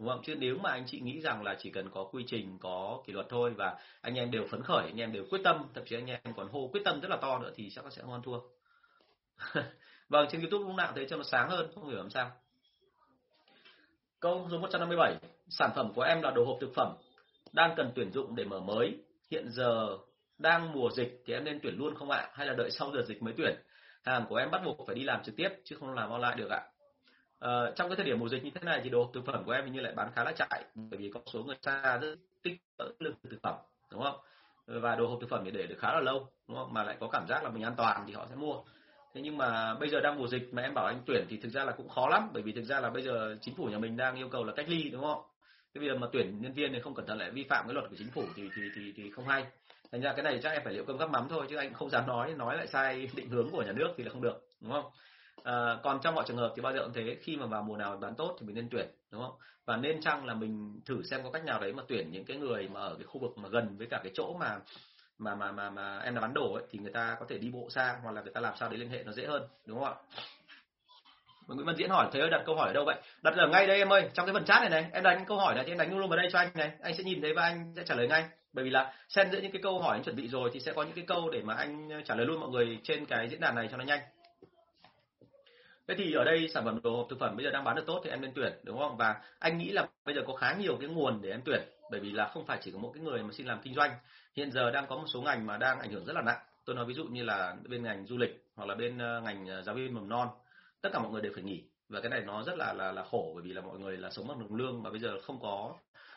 đúng 0.00 0.08
không? 0.08 0.22
Chứ 0.22 0.34
nếu 0.34 0.56
mà 0.56 0.70
anh 0.70 0.84
chị 0.86 1.00
nghĩ 1.00 1.20
rằng 1.20 1.42
là 1.42 1.56
chỉ 1.58 1.70
cần 1.70 1.90
có 1.90 2.04
quy 2.04 2.24
trình, 2.26 2.58
có 2.60 3.02
kỷ 3.06 3.12
luật 3.12 3.26
thôi 3.28 3.54
và 3.56 3.78
anh 4.00 4.14
em 4.14 4.30
đều 4.30 4.46
phấn 4.50 4.62
khởi, 4.62 4.84
anh 4.86 5.00
em 5.00 5.12
đều 5.12 5.24
quyết 5.30 5.40
tâm, 5.44 5.64
thậm 5.74 5.84
chí 5.86 5.96
anh 5.96 6.06
em 6.06 6.20
còn 6.36 6.48
hô 6.48 6.68
quyết 6.72 6.80
tâm 6.84 7.00
rất 7.00 7.08
là 7.08 7.16
to 7.16 7.38
nữa 7.38 7.52
thì 7.54 7.70
chắc 7.70 7.84
sẽ 7.90 8.02
không 8.02 8.22
thua. 8.22 8.40
Vâng 10.08 10.28
trên 10.30 10.40
youtube 10.40 10.64
lúc 10.64 10.76
nào 10.76 10.92
thấy 10.94 11.06
cho 11.10 11.16
nó 11.16 11.22
sáng 11.22 11.50
hơn, 11.50 11.70
không 11.74 11.88
hiểu 11.88 11.96
làm 11.96 12.10
sao. 12.10 12.30
Câu 14.20 14.48
số 14.50 14.58
157 14.58 15.14
sản 15.48 15.70
phẩm 15.76 15.92
của 15.94 16.02
em 16.02 16.22
là 16.22 16.30
đồ 16.30 16.44
hộp 16.44 16.58
thực 16.60 16.74
phẩm, 16.74 16.96
đang 17.52 17.74
cần 17.76 17.92
tuyển 17.94 18.12
dụng 18.12 18.36
để 18.36 18.44
mở 18.44 18.60
mới. 18.60 18.98
Hiện 19.30 19.50
giờ 19.50 19.98
đang 20.38 20.72
mùa 20.72 20.90
dịch 20.90 21.22
thì 21.26 21.34
em 21.34 21.44
nên 21.44 21.60
tuyển 21.62 21.78
luôn 21.78 21.94
không 21.94 22.10
ạ? 22.10 22.30
Hay 22.32 22.46
là 22.46 22.54
đợi 22.54 22.70
sau 22.70 22.90
giờ 22.94 23.02
dịch 23.02 23.22
mới 23.22 23.34
tuyển? 23.36 23.54
Hàng 24.02 24.26
của 24.28 24.36
em 24.36 24.50
bắt 24.50 24.62
buộc 24.64 24.86
phải 24.86 24.94
đi 24.96 25.04
làm 25.04 25.22
trực 25.24 25.36
tiếp, 25.36 25.48
chứ 25.64 25.76
không 25.80 25.94
làm 25.94 26.10
online 26.10 26.34
được 26.36 26.50
ạ. 26.50 26.62
Ờ, 27.40 27.72
trong 27.76 27.88
cái 27.88 27.96
thời 27.96 28.06
điểm 28.06 28.18
mùa 28.18 28.28
dịch 28.28 28.44
như 28.44 28.50
thế 28.54 28.60
này 28.64 28.80
thì 28.84 28.90
đồ 28.90 29.10
thực 29.14 29.26
phẩm 29.26 29.44
của 29.44 29.52
em 29.52 29.64
hình 29.64 29.72
như 29.72 29.80
lại 29.80 29.92
bán 29.96 30.10
khá 30.14 30.24
là 30.24 30.32
chạy, 30.32 30.64
bởi 30.74 30.98
vì 30.98 31.10
có 31.14 31.20
số 31.32 31.42
người 31.42 31.56
xa 31.62 31.98
rất 31.98 32.16
tích 32.42 32.56
lương 32.98 33.14
thực 33.30 33.42
phẩm, 33.42 33.54
đúng 33.92 34.02
không? 34.02 34.16
Và 34.66 34.96
đồ 34.96 35.06
hộp 35.06 35.18
thực 35.20 35.30
phẩm 35.30 35.42
thì 35.44 35.50
để 35.50 35.66
được 35.66 35.76
khá 35.78 35.92
là 35.92 36.00
lâu, 36.00 36.28
đúng 36.48 36.56
không? 36.56 36.74
Mà 36.74 36.84
lại 36.84 36.96
có 37.00 37.08
cảm 37.08 37.26
giác 37.28 37.44
là 37.44 37.50
mình 37.50 37.62
an 37.62 37.74
toàn 37.76 38.04
thì 38.06 38.12
họ 38.12 38.26
sẽ 38.30 38.34
mua. 38.36 38.54
Thế 39.14 39.20
nhưng 39.20 39.36
mà 39.36 39.74
bây 39.74 39.88
giờ 39.88 40.00
đang 40.00 40.18
mùa 40.18 40.28
dịch 40.28 40.54
mà 40.54 40.62
em 40.62 40.74
bảo 40.74 40.86
anh 40.86 41.02
tuyển 41.06 41.26
thì 41.28 41.36
thực 41.36 41.48
ra 41.48 41.64
là 41.64 41.72
cũng 41.72 41.88
khó 41.88 42.08
lắm, 42.08 42.30
bởi 42.32 42.42
vì 42.42 42.52
thực 42.52 42.64
ra 42.64 42.80
là 42.80 42.90
bây 42.90 43.02
giờ 43.02 43.36
chính 43.40 43.54
phủ 43.54 43.64
nhà 43.64 43.78
mình 43.78 43.96
đang 43.96 44.16
yêu 44.16 44.28
cầu 44.28 44.44
là 44.44 44.52
cách 44.56 44.68
ly, 44.68 44.90
đúng 44.90 45.02
không? 45.02 45.22
Cái 45.74 45.84
việc 45.84 45.98
mà 45.98 46.06
tuyển 46.12 46.42
nhân 46.42 46.52
viên 46.52 46.72
thì 46.72 46.80
không 46.80 46.94
cẩn 46.94 47.06
thận 47.06 47.18
lại 47.18 47.30
vi 47.30 47.44
phạm 47.44 47.66
cái 47.66 47.74
luật 47.74 47.90
của 47.90 47.96
chính 47.98 48.10
phủ 48.10 48.24
thì 48.36 48.42
thì 48.56 48.62
thì 48.74 48.92
thì 48.96 49.10
không 49.10 49.26
hay. 49.28 49.44
Thành 49.92 50.00
ra 50.00 50.12
cái 50.12 50.22
này 50.22 50.40
chắc 50.42 50.50
em 50.50 50.62
phải 50.64 50.72
liệu 50.72 50.84
cơm 50.84 50.96
gắp 50.96 51.10
mắm 51.10 51.26
thôi, 51.30 51.46
chứ 51.50 51.56
anh 51.56 51.74
không 51.74 51.90
dám 51.90 52.06
nói 52.06 52.34
nói 52.34 52.56
lại 52.56 52.66
sai 52.66 53.08
định 53.14 53.28
hướng 53.28 53.50
của 53.50 53.62
nhà 53.62 53.72
nước 53.72 53.88
thì 53.96 54.04
là 54.04 54.10
không 54.10 54.22
được, 54.22 54.46
đúng 54.60 54.72
không? 54.72 54.84
À, 55.44 55.76
còn 55.82 56.00
trong 56.02 56.14
mọi 56.14 56.24
trường 56.28 56.36
hợp 56.36 56.52
thì 56.56 56.62
bao 56.62 56.72
giờ 56.72 56.80
cũng 56.82 56.92
thế 56.92 57.16
khi 57.22 57.36
mà 57.36 57.46
vào 57.46 57.62
mùa 57.62 57.76
nào 57.76 57.96
bán 57.96 58.14
tốt 58.14 58.36
thì 58.40 58.46
mình 58.46 58.56
nên 58.56 58.68
tuyển 58.70 58.86
đúng 59.10 59.22
không? 59.22 59.34
Và 59.64 59.76
nên 59.76 60.00
chăng 60.00 60.26
là 60.26 60.34
mình 60.34 60.80
thử 60.86 61.02
xem 61.02 61.20
có 61.24 61.30
cách 61.30 61.44
nào 61.44 61.60
đấy 61.60 61.72
mà 61.72 61.82
tuyển 61.88 62.10
những 62.12 62.24
cái 62.24 62.36
người 62.36 62.68
mà 62.68 62.80
ở 62.80 62.94
cái 62.94 63.04
khu 63.04 63.20
vực 63.20 63.38
mà 63.38 63.48
gần 63.48 63.76
với 63.78 63.86
cả 63.90 64.00
cái 64.02 64.12
chỗ 64.14 64.36
mà 64.40 64.58
mà 65.18 65.34
mà 65.34 65.52
mà, 65.52 65.70
mà 65.70 65.98
em 65.98 66.14
là 66.14 66.20
bán 66.20 66.34
đồ 66.34 66.54
ấy 66.54 66.64
thì 66.70 66.78
người 66.78 66.92
ta 66.92 67.16
có 67.20 67.26
thể 67.28 67.38
đi 67.38 67.50
bộ 67.50 67.68
xa 67.70 67.96
hoặc 68.02 68.12
là 68.12 68.22
người 68.22 68.32
ta 68.32 68.40
làm 68.40 68.54
sao 68.56 68.68
để 68.68 68.76
liên 68.76 68.90
hệ 68.90 69.02
nó 69.04 69.12
dễ 69.12 69.26
hơn 69.26 69.42
đúng 69.66 69.78
không 69.78 69.88
ạ? 69.88 69.94
Nguyễn 71.56 71.66
Văn 71.66 71.76
Diễn 71.76 71.90
hỏi 71.90 72.08
thế 72.12 72.20
ơi 72.20 72.30
đặt 72.30 72.42
câu 72.46 72.56
hỏi 72.56 72.66
ở 72.66 72.72
đâu 72.72 72.84
vậy? 72.84 72.96
Đặt 73.22 73.34
ở 73.36 73.48
ngay 73.48 73.66
đây 73.66 73.78
em 73.78 73.92
ơi, 73.92 74.10
trong 74.14 74.26
cái 74.26 74.32
phần 74.32 74.44
chat 74.44 74.60
này 74.60 74.70
này, 74.70 74.90
em 74.92 75.02
đánh 75.02 75.24
câu 75.24 75.38
hỏi 75.38 75.54
này 75.54 75.64
thì 75.64 75.72
em 75.72 75.78
đánh 75.78 75.98
luôn 75.98 76.08
vào 76.08 76.16
đây 76.16 76.28
cho 76.32 76.38
anh 76.38 76.50
này, 76.54 76.72
anh 76.82 76.94
sẽ 76.94 77.04
nhìn 77.04 77.22
thấy 77.22 77.34
và 77.34 77.42
anh 77.42 77.72
sẽ 77.76 77.82
trả 77.86 77.94
lời 77.94 78.08
ngay. 78.08 78.24
Bởi 78.52 78.64
vì 78.64 78.70
là 78.70 78.94
xen 79.08 79.30
giữa 79.30 79.38
những 79.38 79.52
cái 79.52 79.62
câu 79.62 79.80
hỏi 79.80 79.96
anh 79.96 80.02
chuẩn 80.02 80.16
bị 80.16 80.28
rồi 80.28 80.50
thì 80.52 80.60
sẽ 80.60 80.72
có 80.72 80.82
những 80.82 80.92
cái 80.92 81.04
câu 81.06 81.30
để 81.30 81.42
mà 81.42 81.54
anh 81.54 81.88
trả 82.04 82.14
lời 82.14 82.26
luôn 82.26 82.40
mọi 82.40 82.50
người 82.50 82.78
trên 82.82 83.06
cái 83.06 83.28
diễn 83.28 83.40
đàn 83.40 83.54
này 83.54 83.68
cho 83.70 83.76
nó 83.76 83.84
nhanh 83.84 84.00
thế 85.90 85.96
thì 85.98 86.12
ở 86.12 86.24
đây 86.24 86.48
sản 86.48 86.64
phẩm 86.64 86.80
đồ 86.82 86.96
hộp 86.96 87.06
thực 87.10 87.18
phẩm 87.18 87.36
bây 87.36 87.44
giờ 87.44 87.50
đang 87.50 87.64
bán 87.64 87.76
được 87.76 87.86
tốt 87.86 88.00
thì 88.04 88.10
em 88.10 88.20
nên 88.20 88.32
tuyển, 88.34 88.52
đúng 88.64 88.78
không? 88.78 88.96
Và 88.96 89.20
anh 89.38 89.58
nghĩ 89.58 89.70
là 89.70 89.88
bây 90.04 90.14
giờ 90.14 90.22
có 90.26 90.34
khá 90.34 90.54
nhiều 90.54 90.76
cái 90.80 90.88
nguồn 90.88 91.22
để 91.22 91.30
em 91.30 91.40
tuyển, 91.44 91.60
bởi 91.90 92.00
vì 92.00 92.12
là 92.12 92.28
không 92.28 92.46
phải 92.46 92.58
chỉ 92.62 92.70
có 92.70 92.78
một 92.78 92.90
cái 92.94 93.02
người 93.02 93.22
mà 93.22 93.32
xin 93.32 93.46
làm 93.46 93.60
kinh 93.62 93.74
doanh. 93.74 93.90
Hiện 94.36 94.52
giờ 94.52 94.70
đang 94.70 94.86
có 94.86 94.96
một 94.96 95.04
số 95.06 95.20
ngành 95.22 95.46
mà 95.46 95.56
đang 95.56 95.80
ảnh 95.80 95.90
hưởng 95.90 96.04
rất 96.04 96.12
là 96.12 96.22
nặng. 96.22 96.38
Tôi 96.64 96.76
nói 96.76 96.84
ví 96.84 96.94
dụ 96.94 97.04
như 97.04 97.22
là 97.22 97.56
bên 97.68 97.82
ngành 97.82 98.06
du 98.06 98.16
lịch 98.16 98.44
hoặc 98.56 98.68
là 98.68 98.74
bên 98.74 98.98
ờ, 98.98 99.20
ngành 99.20 99.46
ờ, 99.46 99.62
giáo 99.62 99.74
viên 99.74 99.94
mầm 99.94 100.08
non, 100.08 100.28
tất 100.82 100.88
cả 100.92 100.98
mọi 100.98 101.12
người 101.12 101.22
đều 101.22 101.32
phải 101.34 101.42
nghỉ. 101.42 101.64
Và 101.88 102.00
cái 102.00 102.10
này 102.10 102.20
nó 102.20 102.42
rất 102.42 102.58
là 102.58 102.72
là 102.72 102.92
là 102.92 103.04
khổ, 103.04 103.32
bởi 103.34 103.44
vì 103.44 103.52
là 103.52 103.60
mọi 103.60 103.78
người 103.78 103.96
là 103.96 104.10
sống 104.10 104.28
bằng 104.28 104.40
đồng 104.40 104.54
lương 104.54 104.82
mà 104.82 104.90
bây 104.90 105.00
giờ 105.00 105.20
không 105.20 105.40
có 105.40 105.74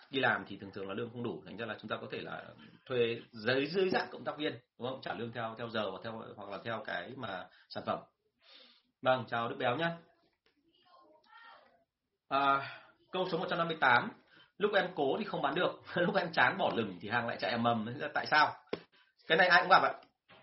đi 0.09 0.19
làm 0.19 0.45
thì 0.47 0.57
thường 0.57 0.71
thường 0.71 0.87
là 0.87 0.93
lương 0.93 1.09
không 1.09 1.23
đủ. 1.23 1.43
Thành 1.45 1.57
ra 1.57 1.65
là 1.65 1.77
chúng 1.81 1.89
ta 1.89 1.97
có 2.01 2.07
thể 2.11 2.21
là 2.21 2.43
thuê 2.85 3.19
dưới 3.31 3.65
dưới 3.65 3.89
dạng 3.89 4.07
cộng 4.11 4.23
tác 4.23 4.37
viên, 4.37 4.53
đúng 4.79 4.87
không? 4.87 4.99
Trả 5.01 5.13
lương 5.13 5.31
theo 5.31 5.55
theo 5.57 5.69
giờ 5.69 5.91
và 5.91 5.99
theo, 6.03 6.23
hoặc 6.35 6.49
là 6.49 6.57
theo 6.63 6.83
cái 6.85 7.11
mà 7.15 7.47
sản 7.69 7.83
phẩm 7.85 7.99
vâng 9.03 9.23
chào 9.27 9.49
đức 9.49 9.55
béo 9.59 9.75
nhé. 9.75 9.87
À, 12.29 12.69
câu 13.11 13.29
số 13.31 13.37
158 13.37 14.11
lúc 14.57 14.73
em 14.73 14.85
cố 14.95 15.15
thì 15.19 15.25
không 15.25 15.41
bán 15.41 15.55
được 15.55 15.81
lúc 15.95 16.15
em 16.15 16.31
chán 16.33 16.57
bỏ 16.57 16.71
lửng 16.75 16.97
thì 17.01 17.09
hàng 17.09 17.27
lại 17.27 17.37
chạy 17.39 17.51
ầm 17.51 17.63
ầm. 17.63 17.93
Tại 18.13 18.25
sao? 18.25 18.55
Cái 19.27 19.37
này 19.37 19.47
ai 19.47 19.61
cũng 19.61 19.69
gặp 19.69 19.83
ạ. 19.83 19.93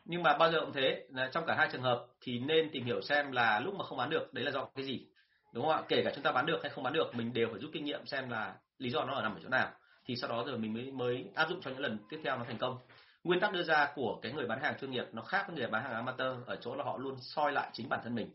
Nhưng 0.05 0.23
mà 0.23 0.37
bao 0.38 0.53
giờ 0.53 0.61
cũng 0.61 0.73
thế 0.73 1.07
trong 1.33 1.46
cả 1.46 1.55
hai 1.55 1.68
trường 1.73 1.83
hợp 1.83 2.07
thì 2.20 2.38
nên 2.38 2.70
tìm 2.73 2.85
hiểu 2.85 3.01
xem 3.01 3.33
là 3.33 3.61
lúc 3.61 3.75
mà 3.75 3.85
không 3.85 3.99
bán 3.99 4.11
được 4.11 4.35
đấy 4.35 4.44
là 4.44 4.51
do 4.51 4.68
cái 4.75 4.85
gì? 4.85 5.07
Đúng 5.53 5.64
không 5.64 5.75
ạ? 5.75 5.83
Kể 5.88 6.03
cả 6.05 6.11
chúng 6.14 6.25
ta 6.25 6.33
bán 6.33 6.46
được 6.46 6.59
hay 6.62 6.70
không 6.70 6.85
bán 6.85 6.92
được 6.92 7.14
mình 7.14 7.33
đều 7.33 7.49
phải 7.51 7.59
rút 7.59 7.70
kinh 7.73 7.85
nghiệm 7.85 8.07
xem 8.07 8.31
là 8.31 8.55
lý 8.79 8.90
do 8.90 9.05
nó 9.05 9.14
ở 9.14 9.23
nằm 9.23 9.35
ở 9.35 9.40
chỗ 9.42 9.49
nào. 9.49 9.70
Thì 10.07 10.16
sau 10.16 10.31
đó 10.31 10.44
rồi 10.46 10.59
mình 10.59 10.75
mới 10.75 10.90
mới 10.90 11.25
áp 11.35 11.49
dụng 11.49 11.61
cho 11.61 11.70
những 11.70 11.81
lần 11.81 11.99
tiếp 12.09 12.20
theo 12.25 12.38
nó 12.38 12.44
thành 12.44 12.59
công. 12.59 12.79
Nguyên 13.25 13.40
tắc 13.40 13.53
đưa 13.53 13.62
ra 13.62 13.88
của 13.94 14.18
cái 14.23 14.33
người 14.33 14.46
bán 14.46 14.61
hàng 14.62 14.75
chuyên 14.81 14.90
nghiệp 14.90 15.05
nó 15.12 15.23
khác 15.23 15.44
với 15.49 15.57
người 15.57 15.66
bán 15.66 15.83
hàng 15.83 15.92
amateur 15.92 16.37
ở 16.46 16.57
chỗ 16.57 16.75
là 16.75 16.85
họ 16.85 16.96
luôn 16.99 17.16
soi 17.20 17.53
lại 17.53 17.70
chính 17.73 17.88
bản 17.88 18.01
thân 18.05 18.14
mình 18.14 18.31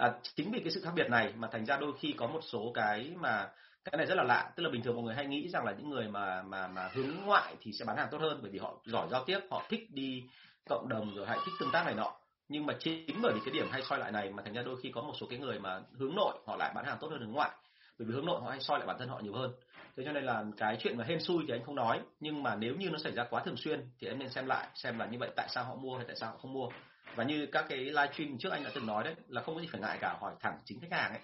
à, 0.00 0.14
chính 0.34 0.50
vì 0.50 0.60
cái 0.60 0.70
sự 0.70 0.80
khác 0.84 0.90
biệt 0.94 1.10
này 1.10 1.32
mà 1.36 1.48
thành 1.52 1.64
ra 1.66 1.76
đôi 1.76 1.92
khi 2.00 2.14
có 2.16 2.26
một 2.26 2.40
số 2.42 2.72
cái 2.74 3.12
mà 3.16 3.48
cái 3.84 3.96
này 3.96 4.06
rất 4.06 4.14
là 4.14 4.22
lạ. 4.22 4.52
Tức 4.56 4.62
là 4.62 4.70
bình 4.70 4.82
thường 4.82 4.94
mọi 4.94 5.04
người 5.04 5.14
hay 5.14 5.26
nghĩ 5.26 5.48
rằng 5.48 5.64
là 5.64 5.72
những 5.72 5.90
người 5.90 6.08
mà 6.08 6.42
mà 6.42 6.68
mà 6.68 6.88
hướng 6.92 7.10
ngoại 7.24 7.54
thì 7.62 7.72
sẽ 7.72 7.84
bán 7.84 7.96
hàng 7.96 8.08
tốt 8.10 8.18
hơn 8.20 8.38
bởi 8.42 8.50
vì 8.50 8.58
họ 8.58 8.74
giỏi 8.84 9.08
giao 9.10 9.24
tiếp 9.24 9.38
họ 9.50 9.62
thích 9.68 9.90
đi 9.90 10.24
cộng 10.68 10.88
đồng 10.88 11.14
rồi 11.14 11.26
hay 11.26 11.38
thích 11.46 11.54
tương 11.60 11.70
tác 11.72 11.84
này 11.84 11.94
nọ. 11.94 12.12
Nhưng 12.48 12.66
mà 12.66 12.74
chính 12.80 13.22
bởi 13.22 13.32
vì 13.34 13.40
cái 13.44 13.54
điểm 13.54 13.66
hay 13.70 13.82
soi 13.82 13.98
lại 13.98 14.12
này 14.12 14.30
mà 14.30 14.42
thành 14.42 14.54
ra 14.54 14.62
đôi 14.62 14.76
khi 14.82 14.90
có 14.94 15.02
một 15.02 15.12
số 15.20 15.26
cái 15.30 15.38
người 15.38 15.58
mà 15.58 15.80
hướng 15.98 16.14
nội 16.14 16.38
họ 16.46 16.56
lại 16.56 16.72
bán 16.74 16.84
hàng 16.84 16.98
tốt 17.00 17.08
hơn 17.10 17.20
hướng 17.20 17.32
ngoại. 17.32 17.50
Bởi 17.98 18.08
vì 18.08 18.14
hướng 18.14 18.26
nội 18.26 18.40
họ 18.42 18.50
hay 18.50 18.60
soi 18.60 18.78
lại 18.78 18.86
bản 18.86 18.98
thân 18.98 19.08
họ 19.08 19.20
nhiều 19.22 19.32
hơn. 19.32 19.52
Thế 19.96 20.02
cho 20.04 20.12
nên 20.12 20.24
là 20.24 20.44
cái 20.56 20.76
chuyện 20.80 20.98
mà 20.98 21.04
hên 21.04 21.20
xui 21.20 21.44
thì 21.48 21.54
anh 21.54 21.64
không 21.64 21.74
nói. 21.74 22.00
Nhưng 22.20 22.42
mà 22.42 22.56
nếu 22.56 22.74
như 22.74 22.90
nó 22.90 22.98
xảy 22.98 23.12
ra 23.12 23.24
quá 23.30 23.42
thường 23.44 23.56
xuyên 23.56 23.90
thì 23.98 24.06
em 24.06 24.18
nên 24.18 24.28
xem 24.28 24.46
lại 24.46 24.68
xem 24.74 24.98
là 24.98 25.06
như 25.06 25.18
vậy 25.18 25.30
tại 25.36 25.48
sao 25.50 25.64
họ 25.64 25.74
mua 25.74 25.96
hay 25.96 26.04
tại 26.06 26.16
sao 26.16 26.30
họ 26.30 26.38
không 26.38 26.52
mua 26.52 26.68
và 27.14 27.24
như 27.24 27.46
các 27.52 27.66
cái 27.68 27.78
livestream 27.78 28.38
trước 28.38 28.52
anh 28.52 28.64
đã 28.64 28.70
từng 28.74 28.86
nói 28.86 29.04
đấy 29.04 29.14
là 29.28 29.42
không 29.42 29.54
có 29.54 29.60
gì 29.60 29.68
phải 29.72 29.80
ngại 29.80 29.98
cả 30.00 30.16
hỏi 30.20 30.34
thẳng 30.40 30.58
chính 30.64 30.80
khách 30.80 30.92
hàng 30.92 31.10
ấy. 31.10 31.20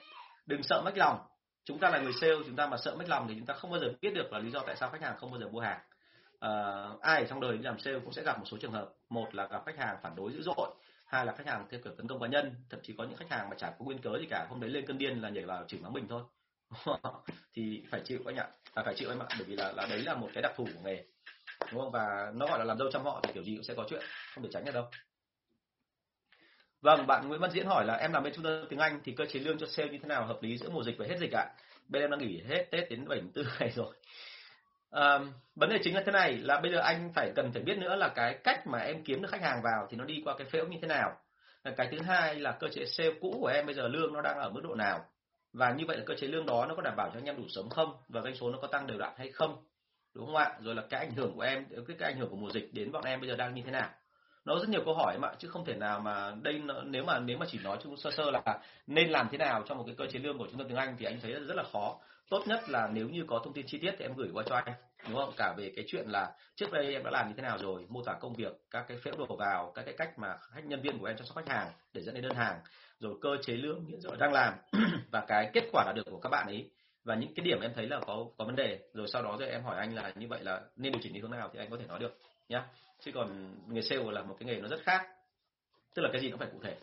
Đừng 0.46 0.62
sợ 0.62 0.82
mất 0.84 0.98
lòng. 0.98 1.18
Chúng 1.64 1.78
ta 1.78 1.90
là 1.90 1.98
người 1.98 2.12
sale 2.20 2.34
chúng 2.46 2.56
ta 2.56 2.66
mà 2.66 2.76
sợ 2.76 2.94
mất 2.96 3.08
lòng 3.08 3.26
thì 3.28 3.34
chúng 3.34 3.46
ta 3.46 3.54
không 3.54 3.70
bao 3.70 3.80
giờ 3.80 3.86
biết 4.00 4.14
được 4.14 4.32
là 4.32 4.38
lý 4.38 4.50
do 4.50 4.60
tại 4.66 4.76
sao 4.76 4.90
khách 4.90 5.02
hàng 5.02 5.16
không 5.18 5.30
bao 5.30 5.40
giờ 5.40 5.48
mua 5.48 5.60
hàng. 5.60 5.80
À, 6.40 6.50
ai 7.00 7.20
ở 7.20 7.26
trong 7.28 7.40
đời 7.40 7.56
đi 7.56 7.62
làm 7.62 7.78
sale 7.78 7.98
cũng 7.98 8.12
sẽ 8.12 8.22
gặp 8.22 8.38
một 8.38 8.44
số 8.44 8.56
trường 8.60 8.72
hợp. 8.72 8.88
Một 9.08 9.34
là 9.34 9.46
gặp 9.46 9.62
khách 9.66 9.78
hàng 9.78 9.96
phản 10.02 10.16
đối 10.16 10.32
dữ 10.32 10.42
dội 10.42 10.74
hai 11.06 11.26
là 11.26 11.32
khách 11.32 11.46
hàng 11.46 11.66
theo 11.70 11.80
kiểu 11.84 11.92
tấn 11.96 12.08
công 12.08 12.20
cá 12.20 12.26
nhân. 12.26 12.54
Thậm 12.70 12.80
chí 12.82 12.94
có 12.98 13.04
những 13.04 13.16
khách 13.16 13.30
hàng 13.30 13.48
mà 13.50 13.56
chẳng 13.58 13.72
có 13.78 13.84
nguyên 13.84 13.98
cớ 13.98 14.10
gì 14.20 14.26
cả 14.30 14.46
hôm 14.50 14.60
đấy 14.60 14.70
lên 14.70 14.86
cơn 14.86 14.98
điên 14.98 15.22
là 15.22 15.28
nhảy 15.28 15.44
vào 15.44 15.64
chửi 15.68 15.80
mắng 15.80 15.92
mình 15.92 16.08
thôi. 16.08 16.22
Thì 17.54 17.84
phải 17.90 18.00
chịu 18.04 18.20
anh 18.26 18.36
ạ. 18.36 18.48
À, 18.74 18.82
phải 18.84 18.94
chịu 18.96 19.08
anh 19.08 19.18
ạ 19.18 19.26
bởi 19.38 19.46
vì 19.48 19.56
là 19.56 19.72
là 19.72 19.86
đấy 19.90 20.02
là 20.02 20.14
một 20.14 20.28
cái 20.34 20.42
đặc 20.42 20.52
thù 20.56 20.64
của 20.64 20.80
nghề. 20.84 21.04
Đúng 21.72 21.80
không? 21.80 21.90
Và 21.90 22.32
nó 22.34 22.46
gọi 22.46 22.58
là 22.58 22.64
làm 22.64 22.78
dâu 22.78 22.90
trăm 22.92 23.04
họ 23.04 23.20
thì 23.22 23.32
kiểu 23.32 23.44
gì 23.44 23.56
cũng 23.56 23.64
sẽ 23.64 23.74
có 23.74 23.84
chuyện 23.90 24.02
không 24.34 24.44
thể 24.44 24.50
tránh 24.52 24.64
được 24.64 24.74
đâu 24.74 24.84
vâng 26.86 27.06
bạn 27.06 27.28
Nguyễn 27.28 27.40
Văn 27.40 27.50
Diễn 27.50 27.66
hỏi 27.66 27.84
là 27.84 27.94
em 27.94 28.12
làm 28.12 28.22
bên 28.22 28.32
trung 28.34 28.44
tâm 28.44 28.66
tiếng 28.70 28.78
Anh 28.78 29.00
thì 29.04 29.12
cơ 29.12 29.26
chế 29.26 29.40
lương 29.40 29.58
cho 29.58 29.66
sale 29.66 29.88
như 29.88 29.98
thế 29.98 30.08
nào 30.08 30.26
hợp 30.26 30.38
lý 30.42 30.58
giữa 30.58 30.70
mùa 30.70 30.82
dịch 30.82 30.98
và 30.98 31.06
hết 31.08 31.16
dịch 31.20 31.32
ạ? 31.32 31.46
Bên 31.88 32.02
em 32.02 32.10
đang 32.10 32.20
nghỉ 32.20 32.42
hết 32.48 32.64
Tết 32.70 32.90
đến 32.90 33.08
74 33.08 33.44
ngày 33.60 33.70
rồi. 33.70 33.94
À, 34.90 35.18
vấn 35.54 35.70
đề 35.70 35.78
chính 35.84 35.94
là 35.94 36.02
thế 36.06 36.12
này 36.12 36.36
là 36.36 36.60
bây 36.60 36.72
giờ 36.72 36.78
anh 36.78 37.12
phải 37.14 37.32
cần 37.36 37.52
phải 37.52 37.62
biết 37.62 37.78
nữa 37.78 37.96
là 37.96 38.08
cái 38.08 38.38
cách 38.44 38.66
mà 38.66 38.78
em 38.78 39.04
kiếm 39.04 39.22
được 39.22 39.28
khách 39.30 39.42
hàng 39.42 39.60
vào 39.62 39.86
thì 39.90 39.96
nó 39.96 40.04
đi 40.04 40.22
qua 40.24 40.34
cái 40.38 40.46
phễu 40.50 40.66
như 40.66 40.78
thế 40.82 40.88
nào. 40.88 41.16
Cái 41.76 41.88
thứ 41.90 41.98
hai 42.00 42.34
là 42.34 42.52
cơ 42.52 42.68
chế 42.68 42.84
sale 42.86 43.10
cũ 43.20 43.38
của 43.40 43.46
em 43.46 43.66
bây 43.66 43.74
giờ 43.74 43.88
lương 43.88 44.12
nó 44.12 44.20
đang 44.20 44.38
ở 44.38 44.50
mức 44.50 44.60
độ 44.64 44.74
nào? 44.74 45.04
Và 45.52 45.72
như 45.72 45.84
vậy 45.88 45.96
là 45.96 46.02
cơ 46.06 46.14
chế 46.14 46.26
lương 46.26 46.46
đó 46.46 46.66
nó 46.68 46.74
có 46.74 46.82
đảm 46.82 46.96
bảo 46.96 47.10
cho 47.12 47.18
anh 47.18 47.24
em 47.24 47.36
đủ 47.36 47.44
sống 47.48 47.70
không? 47.70 47.96
Và 48.08 48.20
doanh 48.20 48.34
số 48.34 48.50
nó 48.50 48.58
có 48.62 48.68
tăng 48.68 48.86
đều 48.86 48.98
đặn 48.98 49.12
hay 49.16 49.30
không? 49.30 49.56
Đúng 50.14 50.26
không 50.26 50.36
ạ? 50.36 50.52
Rồi 50.60 50.74
là 50.74 50.82
cái 50.90 51.00
ảnh 51.00 51.14
hưởng 51.14 51.32
của 51.34 51.42
em 51.42 51.64
cái, 51.86 51.96
cái 51.98 52.12
ảnh 52.12 52.18
hưởng 52.18 52.30
của 52.30 52.36
mùa 52.36 52.50
dịch 52.50 52.68
đến 52.72 52.92
bọn 52.92 53.04
em 53.04 53.20
bây 53.20 53.28
giờ 53.28 53.36
đang 53.36 53.54
như 53.54 53.62
thế 53.64 53.70
nào? 53.70 53.90
Nó 54.46 54.58
rất 54.58 54.68
nhiều 54.68 54.82
câu 54.84 54.94
hỏi 54.94 55.18
mà, 55.18 55.32
chứ 55.38 55.48
không 55.48 55.64
thể 55.64 55.74
nào 55.74 56.00
mà 56.00 56.32
đây 56.42 56.60
nếu 56.84 57.04
mà 57.04 57.18
nếu 57.18 57.38
mà 57.38 57.46
chỉ 57.48 57.58
nói 57.64 57.78
chung 57.82 57.96
sơ 57.96 58.10
sơ 58.10 58.30
là 58.30 58.42
nên 58.86 59.10
làm 59.10 59.28
thế 59.30 59.38
nào 59.38 59.62
trong 59.68 59.78
một 59.78 59.84
cái 59.86 59.94
cơ 59.98 60.06
chế 60.06 60.18
lương 60.18 60.38
của 60.38 60.46
trung 60.46 60.58
tâm 60.58 60.68
tiếng 60.68 60.76
Anh 60.76 60.96
thì 60.98 61.06
anh 61.06 61.18
thấy 61.22 61.32
rất 61.32 61.56
là 61.56 61.64
khó. 61.72 61.98
Tốt 62.30 62.42
nhất 62.46 62.60
là 62.68 62.88
nếu 62.92 63.08
như 63.08 63.24
có 63.28 63.40
thông 63.44 63.52
tin 63.52 63.66
chi 63.66 63.78
tiết 63.78 63.94
thì 63.98 64.04
em 64.04 64.14
gửi 64.16 64.28
qua 64.32 64.44
cho 64.46 64.54
anh, 64.54 64.74
đúng 65.08 65.16
không? 65.16 65.32
Cả 65.36 65.54
về 65.58 65.72
cái 65.76 65.84
chuyện 65.88 66.06
là 66.08 66.32
trước 66.54 66.72
đây 66.72 66.92
em 66.92 67.04
đã 67.04 67.10
làm 67.10 67.28
như 67.28 67.34
thế 67.36 67.42
nào 67.42 67.58
rồi, 67.58 67.86
mô 67.88 68.02
tả 68.02 68.12
công 68.20 68.34
việc, 68.34 68.52
các 68.70 68.84
cái 68.88 68.98
phễu 69.04 69.14
đồ 69.18 69.36
vào, 69.36 69.72
các 69.74 69.82
cái 69.82 69.94
cách 69.98 70.18
mà 70.18 70.36
khách, 70.54 70.64
nhân 70.64 70.80
viên 70.80 70.98
của 70.98 71.06
em 71.06 71.16
chăm 71.16 71.26
sóc 71.26 71.36
khách 71.36 71.48
hàng 71.48 71.72
để 71.92 72.02
dẫn 72.02 72.14
đến 72.14 72.24
đơn 72.24 72.34
hàng, 72.36 72.60
rồi 73.00 73.14
cơ 73.20 73.30
chế 73.42 73.52
lương 73.52 73.84
hiện 73.84 74.00
giờ 74.00 74.10
đang 74.18 74.32
làm 74.32 74.54
và 75.10 75.24
cái 75.28 75.50
kết 75.52 75.64
quả 75.72 75.84
đạt 75.86 75.94
được 75.96 76.10
của 76.10 76.20
các 76.20 76.28
bạn 76.28 76.46
ấy. 76.46 76.70
Và 77.04 77.14
những 77.14 77.34
cái 77.34 77.44
điểm 77.44 77.60
em 77.60 77.72
thấy 77.74 77.86
là 77.86 78.00
có 78.06 78.26
có 78.38 78.44
vấn 78.44 78.56
đề, 78.56 78.78
rồi 78.92 79.06
sau 79.08 79.22
đó 79.22 79.36
rồi 79.40 79.48
em 79.48 79.62
hỏi 79.62 79.76
anh 79.78 79.94
là 79.94 80.12
như 80.14 80.28
vậy 80.28 80.40
là 80.42 80.60
nên 80.76 80.92
điều 80.92 81.00
chỉnh 81.02 81.12
như 81.12 81.20
thế 81.22 81.28
nào 81.28 81.50
thì 81.52 81.58
anh 81.58 81.70
có 81.70 81.76
thể 81.80 81.86
nói 81.86 81.98
được 81.98 82.18
nhá. 82.48 82.66
Chứ 83.00 83.10
còn 83.14 83.54
nghề 83.68 83.82
sale 83.82 84.12
là 84.12 84.22
một 84.22 84.36
cái 84.40 84.46
nghề 84.46 84.60
nó 84.60 84.68
rất 84.68 84.80
khác. 84.82 85.08
Tức 85.94 86.02
là 86.02 86.08
cái 86.12 86.20
gì 86.22 86.30
nó 86.30 86.36
phải 86.36 86.48
cụ 86.52 86.58
thể. 86.62 86.76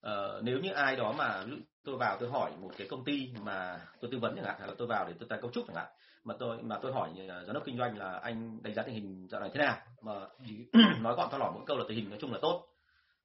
Ờ, 0.00 0.40
nếu 0.44 0.58
như 0.58 0.72
ai 0.72 0.96
đó 0.96 1.14
mà 1.18 1.44
tôi 1.84 1.96
vào 1.96 2.16
tôi 2.20 2.30
hỏi 2.30 2.52
một 2.60 2.70
cái 2.76 2.86
công 2.90 3.04
ty 3.04 3.30
mà 3.40 3.80
tôi 4.00 4.10
tư 4.10 4.18
vấn 4.18 4.36
chẳng 4.36 4.44
hạn 4.44 4.56
hay 4.58 4.68
là 4.68 4.74
tôi 4.78 4.88
vào 4.88 5.04
để 5.08 5.14
tôi 5.18 5.28
tái 5.28 5.38
cấu 5.42 5.50
trúc 5.50 5.66
chẳng 5.66 5.76
hạn 5.76 5.86
mà 6.24 6.34
tôi 6.38 6.62
mà 6.62 6.78
tôi 6.82 6.92
hỏi 6.92 7.10
giám 7.46 7.54
đốc 7.54 7.64
kinh 7.64 7.78
doanh 7.78 7.98
là 7.98 8.12
anh 8.12 8.62
đánh 8.62 8.74
giá 8.74 8.82
tình 8.82 8.94
hình 8.94 9.26
dạo 9.30 9.40
này 9.40 9.50
thế 9.54 9.60
nào? 9.60 9.76
Mà 10.02 10.12
nói 11.00 11.14
gọn 11.16 11.28
to 11.30 11.38
lỏn 11.38 11.54
mỗi 11.54 11.62
câu 11.66 11.76
là 11.76 11.84
tình 11.88 11.98
hình 11.98 12.10
nói 12.10 12.18
chung 12.20 12.32
là 12.32 12.38
tốt. 12.42 12.68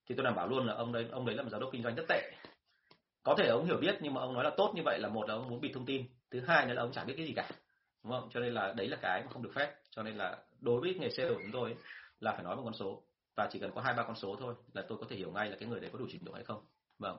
Thì 0.08 0.16
tôi 0.16 0.24
đảm 0.24 0.36
bảo 0.36 0.48
luôn 0.48 0.68
là 0.68 0.74
ông 0.74 0.92
đấy 0.92 1.08
ông 1.12 1.26
đấy 1.26 1.36
là 1.36 1.44
một 1.44 1.50
giám 1.50 1.62
đốc 1.62 1.70
kinh 1.72 1.84
doanh 1.84 1.96
rất 1.96 2.06
tệ. 2.10 2.32
Có 3.24 3.36
thể 3.38 3.48
ông 3.48 3.66
hiểu 3.66 3.78
biết 3.78 3.98
nhưng 4.02 4.14
mà 4.14 4.22
ông 4.22 4.34
nói 4.34 4.44
là 4.44 4.50
tốt 4.58 4.72
như 4.76 4.82
vậy 4.86 5.00
là 5.00 5.10
một 5.10 5.30
là 5.30 5.36
ông 5.36 5.50
muốn 5.50 5.62
bịt 5.62 5.72
thông 5.74 5.86
tin. 5.86 6.06
Thứ 6.32 6.42
hai 6.48 6.66
nữa 6.66 6.74
là 6.74 6.82
ông 6.82 6.92
chẳng 6.92 7.08
biết 7.08 7.14
cái 7.18 7.26
gì 7.26 7.34
cả 7.36 7.50
đúng 8.04 8.14
không? 8.14 8.30
Cho 8.34 8.40
nên 8.40 8.54
là 8.54 8.74
đấy 8.78 8.88
là 8.88 8.98
cái 9.02 9.24
mà 9.24 9.32
không 9.32 9.44
được 9.44 9.52
phép. 9.54 9.76
Cho 9.90 10.04
nên 10.04 10.16
là 10.16 10.38
đối 10.60 10.82
với 10.82 10.96
nghề 11.00 11.10
sale 11.10 11.30
của 11.30 11.40
chúng 11.42 11.52
tôi 11.52 11.76
là 12.20 12.32
phải 12.32 12.44
nói 12.44 12.56
một 12.56 12.62
con 12.66 12.74
số. 12.74 13.04
Và 13.36 13.48
chỉ 13.52 13.60
cần 13.60 13.72
có 13.76 13.82
hai 13.82 13.94
ba 13.94 14.04
con 14.04 14.16
số 14.16 14.36
thôi 14.40 14.56
là 14.74 14.84
tôi 14.88 14.98
có 14.98 15.06
thể 15.10 15.16
hiểu 15.16 15.32
ngay 15.32 15.50
là 15.50 15.58
cái 15.60 15.70
người 15.70 15.80
đấy 15.80 15.90
có 15.94 16.00
đủ 16.00 16.06
trình 16.12 16.26
độ 16.26 16.34
hay 16.34 16.44
không. 16.44 16.66
Vâng. 17.00 17.18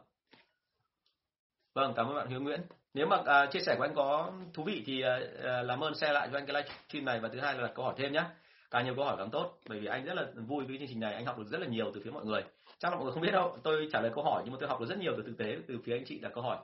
Vâng 1.75 1.93
cảm 1.97 2.07
ơn 2.07 2.14
bạn 2.14 2.29
Hiếu 2.29 2.40
Nguyễn. 2.40 2.61
Nếu 2.95 3.07
mà 3.07 3.23
à, 3.27 3.47
chia 3.47 3.61
sẻ 3.61 3.75
của 3.79 3.85
anh 3.85 3.95
có 3.95 4.33
thú 4.55 4.64
vị 4.64 4.83
thì 4.87 5.03
à, 5.03 5.21
à 5.43 5.62
làm 5.62 5.81
ơn 5.81 5.95
share 5.95 6.12
lại 6.12 6.29
cho 6.33 6.38
anh 6.38 6.47
cái 6.47 6.62
livestream 6.62 7.05
này. 7.05 7.21
Và 7.21 7.29
thứ 7.29 7.40
hai 7.40 7.55
là 7.55 7.62
đặt 7.62 7.73
câu 7.75 7.85
hỏi 7.85 7.95
thêm 7.99 8.12
nhé 8.12 8.25
càng 8.71 8.85
nhiều 8.85 8.95
câu 8.95 9.05
hỏi 9.05 9.14
càng 9.19 9.31
tốt 9.31 9.59
bởi 9.69 9.81
vì 9.81 9.87
anh 9.87 10.05
rất 10.05 10.14
là 10.14 10.27
vui 10.35 10.64
với 10.64 10.79
chương 10.79 10.88
trình 10.88 11.01
này. 11.01 11.14
Anh 11.14 11.25
học 11.25 11.38
được 11.38 11.49
rất 11.51 11.61
là 11.61 11.66
nhiều 11.66 11.90
từ 11.95 12.01
phía 12.05 12.11
mọi 12.11 12.25
người. 12.25 12.43
Chắc 12.79 12.90
là 12.90 12.97
mọi 12.97 13.05
người 13.05 13.12
không 13.12 13.23
biết 13.23 13.33
đâu. 13.33 13.59
Tôi 13.62 13.88
trả 13.93 14.01
lời 14.01 14.12
câu 14.14 14.25
hỏi 14.25 14.43
nhưng 14.45 14.53
mà 14.53 14.59
tôi 14.61 14.69
học 14.69 14.81
được 14.81 14.87
rất 14.88 14.99
nhiều 14.99 15.12
từ 15.16 15.23
thực 15.23 15.38
tế 15.38 15.57
từ 15.69 15.79
phía 15.85 15.97
anh 15.97 16.05
chị 16.07 16.19
đặt 16.19 16.33
câu 16.35 16.45
hỏi 16.45 16.59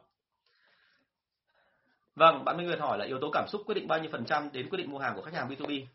vâng 2.17 2.45
bạn 2.45 2.57
Minh 2.57 2.67
Nguyệt 2.67 2.81
hỏi 2.81 2.99
là 2.99 3.05
yếu 3.05 3.19
tố 3.21 3.31
cảm 3.33 3.47
xúc 3.49 3.63
quyết 3.67 3.75
định 3.75 3.89
bao 3.89 3.99
nhiêu 3.99 4.11
phần 4.13 4.25
trăm 4.25 4.53
đến 4.53 4.69
quyết 4.69 4.79
định 4.79 4.91
mua 4.91 4.99
hàng 4.99 5.17
của 5.17 5.23
khách 5.23 5.35
hàng 5.35 5.49
B2B 5.49 5.87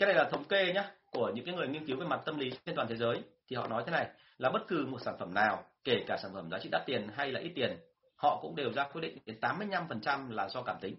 cái 0.00 0.06
này 0.06 0.16
là 0.16 0.28
thống 0.30 0.44
kê 0.44 0.72
nhé 0.72 0.84
của 1.10 1.32
những 1.34 1.44
cái 1.44 1.54
người 1.54 1.68
nghiên 1.68 1.86
cứu 1.86 1.96
về 1.96 2.06
mặt 2.06 2.20
tâm 2.24 2.38
lý 2.38 2.52
trên 2.66 2.74
toàn 2.74 2.88
thế 2.88 2.96
giới. 2.96 3.22
Thì 3.48 3.56
họ 3.56 3.66
nói 3.66 3.82
thế 3.86 3.92
này, 3.92 4.06
là 4.38 4.50
bất 4.50 4.68
cứ 4.68 4.86
một 4.86 4.98
sản 5.04 5.16
phẩm 5.18 5.34
nào, 5.34 5.64
kể 5.84 6.04
cả 6.06 6.16
sản 6.22 6.30
phẩm 6.34 6.50
giá 6.50 6.58
trị 6.58 6.68
đắt 6.72 6.82
tiền 6.86 7.08
hay 7.16 7.32
là 7.32 7.40
ít 7.40 7.52
tiền, 7.54 7.76
họ 8.16 8.38
cũng 8.42 8.56
đều 8.56 8.72
ra 8.72 8.84
quyết 8.84 9.00
định 9.00 9.18
đến 9.26 9.36
85% 9.40 10.30
là 10.30 10.48
do 10.48 10.62
cảm 10.62 10.76
tính. 10.80 10.94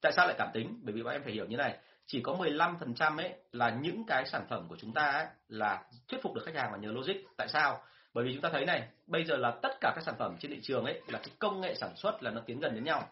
Tại 0.00 0.12
sao 0.12 0.26
lại 0.26 0.34
cảm 0.38 0.48
tính? 0.52 0.80
Bởi 0.82 0.94
vì 0.94 1.02
bọn 1.02 1.12
em 1.12 1.22
phải 1.22 1.32
hiểu 1.32 1.46
như 1.46 1.56
này, 1.56 1.78
chỉ 2.06 2.20
có 2.20 2.32
15% 2.32 3.16
ấy 3.16 3.34
là 3.52 3.70
những 3.70 4.04
cái 4.06 4.26
sản 4.26 4.46
phẩm 4.48 4.68
của 4.68 4.76
chúng 4.76 4.92
ta 4.92 5.02
ấy 5.02 5.26
là 5.48 5.84
thuyết 6.08 6.22
phục 6.22 6.34
được 6.34 6.42
khách 6.44 6.54
hàng 6.54 6.72
và 6.72 6.78
nhờ 6.78 6.92
logic. 6.92 7.16
Tại 7.36 7.48
sao? 7.48 7.82
Bởi 8.14 8.24
vì 8.24 8.32
chúng 8.32 8.42
ta 8.42 8.48
thấy 8.52 8.64
này, 8.64 8.88
bây 9.06 9.24
giờ 9.24 9.36
là 9.36 9.50
tất 9.62 9.76
cả 9.80 9.92
các 9.94 10.04
sản 10.04 10.14
phẩm 10.18 10.36
trên 10.40 10.50
thị 10.50 10.60
trường 10.62 10.84
ấy 10.84 11.00
là 11.08 11.18
cái 11.18 11.34
công 11.38 11.60
nghệ 11.60 11.74
sản 11.74 11.96
xuất 11.96 12.22
là 12.22 12.30
nó 12.30 12.40
tiến 12.46 12.60
gần 12.60 12.74
đến 12.74 12.84
nhau 12.84 13.08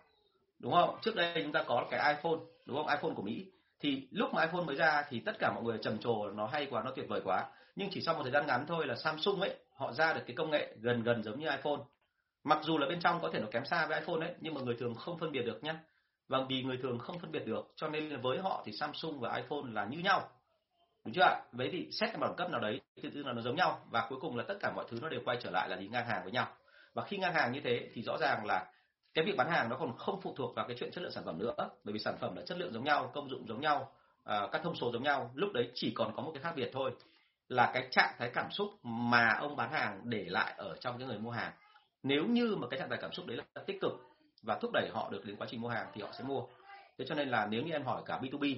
đúng 0.59 0.73
không? 0.73 0.99
Trước 1.03 1.17
đây 1.17 1.41
chúng 1.43 1.53
ta 1.53 1.63
có 1.67 1.87
cái 1.91 2.15
iPhone, 2.15 2.39
đúng 2.67 2.77
không? 2.77 2.89
iPhone 2.89 3.15
của 3.17 3.23
Mỹ. 3.23 3.47
Thì 3.81 4.09
lúc 4.11 4.35
mà 4.35 4.43
iPhone 4.43 4.65
mới 4.65 4.77
ra 4.77 5.05
thì 5.09 5.21
tất 5.21 5.39
cả 5.39 5.53
mọi 5.55 5.65
người 5.65 5.79
trầm 5.83 5.99
trồ 5.99 6.31
nó 6.31 6.47
hay 6.47 6.67
quá, 6.71 6.83
nó 6.85 6.91
tuyệt 6.91 7.09
vời 7.09 7.21
quá. 7.25 7.45
Nhưng 7.77 7.89
chỉ 7.91 8.01
sau 8.01 8.15
một 8.15 8.23
thời 8.23 8.33
gian 8.33 8.47
ngắn 8.47 8.65
thôi 8.69 8.87
là 8.87 8.95
Samsung 8.95 9.41
ấy, 9.41 9.57
họ 9.77 9.93
ra 9.93 10.13
được 10.13 10.21
cái 10.27 10.37
công 10.37 10.51
nghệ 10.51 10.75
gần 10.81 11.03
gần 11.03 11.23
giống 11.23 11.41
như 11.41 11.51
iPhone. 11.51 11.81
Mặc 12.45 12.59
dù 12.63 12.79
là 12.79 12.87
bên 12.87 13.01
trong 13.01 13.21
có 13.21 13.31
thể 13.33 13.41
nó 13.41 13.47
kém 13.51 13.65
xa 13.65 13.87
với 13.87 14.01
iPhone 14.01 14.27
ấy, 14.27 14.35
nhưng 14.41 14.55
mà 14.55 14.61
người 14.61 14.77
thường 14.79 14.95
không 14.95 15.19
phân 15.19 15.33
biệt 15.33 15.43
được 15.43 15.65
nhá. 15.65 15.81
Và 16.29 16.39
vì 16.49 16.63
người 16.63 16.79
thường 16.83 16.99
không 16.99 17.19
phân 17.19 17.33
biệt 17.33 17.47
được, 17.47 17.73
cho 17.77 17.89
nên 17.89 18.21
với 18.21 18.39
họ 18.39 18.63
thì 18.67 18.73
Samsung 18.73 19.21
và 19.21 19.37
iPhone 19.37 19.63
là 19.73 19.85
như 19.85 19.99
nhau. 19.99 20.29
Đúng 21.05 21.15
chưa 21.15 21.23
ạ? 21.23 21.41
Vậy 21.53 21.69
thì 21.73 21.89
xét 21.93 22.11
cái 22.13 22.19
đẳng 22.21 22.35
cấp 22.37 22.51
nào 22.51 22.61
đấy, 22.61 22.81
thì 23.03 23.11
tự 23.15 23.23
là 23.23 23.33
nó 23.33 23.43
giống 23.43 23.57
nhau. 23.57 23.81
Và 23.91 24.07
cuối 24.09 24.19
cùng 24.21 24.37
là 24.37 24.45
tất 24.49 24.55
cả 24.61 24.73
mọi 24.77 24.85
thứ 24.91 24.99
nó 25.03 25.09
đều 25.09 25.21
quay 25.25 25.39
trở 25.43 25.51
lại 25.51 25.69
là 25.69 25.77
đi 25.77 25.89
ngang 25.89 26.07
hàng 26.07 26.23
với 26.23 26.33
nhau. 26.33 26.47
Và 26.95 27.05
khi 27.05 27.17
ngang 27.17 27.35
hàng 27.35 27.53
như 27.53 27.61
thế 27.65 27.91
thì 27.95 28.03
rõ 28.03 28.17
ràng 28.21 28.47
là 28.47 28.67
cái 29.15 29.25
việc 29.25 29.37
bán 29.37 29.51
hàng 29.51 29.69
nó 29.69 29.77
còn 29.77 29.97
không 29.97 30.21
phụ 30.23 30.35
thuộc 30.37 30.55
vào 30.55 30.69
cái 30.69 30.77
chuyện 30.81 30.91
chất 30.93 31.03
lượng 31.03 31.13
sản 31.13 31.25
phẩm 31.25 31.39
nữa 31.39 31.55
bởi 31.85 31.93
vì 31.93 31.99
sản 31.99 32.15
phẩm 32.21 32.37
là 32.37 32.43
chất 32.47 32.59
lượng 32.59 32.73
giống 32.73 32.85
nhau 32.85 33.11
công 33.15 33.31
dụng 33.31 33.49
giống 33.49 33.61
nhau 33.61 33.93
à, 34.29 34.49
các 34.53 34.61
thông 34.65 34.75
số 34.75 34.93
giống 34.93 35.03
nhau. 35.03 35.31
Lúc 35.35 35.53
đấy 35.53 35.71
chỉ 35.75 35.93
còn 35.95 36.13
có 36.17 36.23
một 36.23 36.31
cái 36.35 36.43
khác 36.43 36.53
biệt 36.57 36.71
thôi 36.73 36.93
là 37.49 37.71
cái 37.75 37.89
trạng 37.91 38.15
thái 38.19 38.31
cảm 38.35 38.51
xúc 38.51 38.69
mà 38.83 39.29
ông 39.41 39.57
bán 39.57 39.73
hàng 39.73 40.01
để 40.05 40.25
lại 40.29 40.55
ở 40.57 40.77
trong 40.81 40.99
cái 40.99 41.09
người 41.09 41.19
mua 41.19 41.31
hàng. 41.31 41.53
Nếu 42.03 42.25
như 42.25 42.57
mà 42.57 42.67
cái 42.71 42.81
trạng 42.81 42.89
thái 42.89 42.99
cảm 43.03 43.13
xúc 43.13 43.27
đấy 43.27 43.37
là 43.37 43.63
tích 43.67 43.79
cực 43.81 43.93
và 44.43 44.59
thúc 44.61 44.71
đẩy 44.73 44.89
họ 44.93 45.09
được 45.11 45.25
đến 45.25 45.37
quá 45.37 45.47
trình 45.51 45.61
mua 45.61 45.69
hàng 45.69 45.87
thì 45.95 46.03
họ 46.03 46.09
sẽ 46.19 46.25
mua. 46.25 46.43
Thế 46.99 47.05
cho 47.09 47.15
nên 47.15 47.29
là 47.29 47.47
nếu 47.47 47.63
như 47.63 47.73
em 47.73 47.85
hỏi 47.85 48.03
cả 48.07 48.19
B2B 48.23 48.57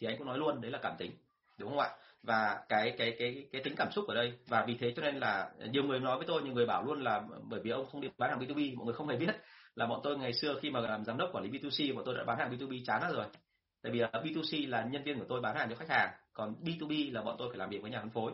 thì 0.00 0.06
anh 0.06 0.18
cũng 0.18 0.26
nói 0.26 0.38
luôn 0.38 0.60
đấy 0.60 0.70
là 0.70 0.78
cảm 0.82 0.96
tính 0.98 1.12
đúng 1.58 1.68
không 1.68 1.78
ạ? 1.78 1.90
Và 2.22 2.64
cái 2.68 2.94
cái 2.98 3.16
cái 3.18 3.46
cái 3.52 3.62
tính 3.62 3.74
cảm 3.76 3.92
xúc 3.92 4.08
ở 4.08 4.14
đây 4.14 4.32
và 4.48 4.64
vì 4.66 4.76
thế 4.80 4.92
cho 4.96 5.02
nên 5.02 5.16
là 5.16 5.50
nhiều 5.70 5.84
người 5.84 6.00
nói 6.00 6.16
với 6.16 6.26
tôi 6.26 6.42
nhiều 6.42 6.54
người 6.54 6.66
bảo 6.66 6.84
luôn 6.84 7.02
là 7.02 7.22
bởi 7.42 7.60
vì 7.60 7.70
ông 7.70 7.86
không 7.92 8.00
đi 8.00 8.08
bán 8.18 8.30
hàng 8.30 8.40
B2B 8.40 8.76
mọi 8.76 8.84
người 8.86 8.94
không 8.94 9.08
hề 9.08 9.16
biết 9.16 9.36
là 9.74 9.86
bọn 9.86 10.00
tôi 10.02 10.18
ngày 10.18 10.32
xưa 10.32 10.58
khi 10.62 10.70
mà 10.70 10.80
làm 10.80 11.04
giám 11.04 11.16
đốc 11.16 11.30
quản 11.32 11.44
lý 11.44 11.50
B2C 11.50 11.94
bọn 11.94 12.04
tôi 12.04 12.14
đã 12.14 12.24
bán 12.24 12.38
hàng 12.38 12.50
B2B 12.50 12.84
chán 12.86 13.12
rồi. 13.12 13.26
Tại 13.82 13.92
vì 13.92 14.00
B2C 14.00 14.68
là 14.68 14.84
nhân 14.84 15.02
viên 15.04 15.18
của 15.18 15.26
tôi 15.28 15.40
bán 15.40 15.56
hàng 15.56 15.70
cho 15.70 15.76
khách 15.76 15.88
hàng, 15.88 16.10
còn 16.32 16.54
B2B 16.62 17.12
là 17.12 17.22
bọn 17.22 17.36
tôi 17.38 17.48
phải 17.48 17.58
làm 17.58 17.70
việc 17.70 17.82
với 17.82 17.90
nhà 17.90 18.00
phân 18.00 18.10
phối 18.10 18.32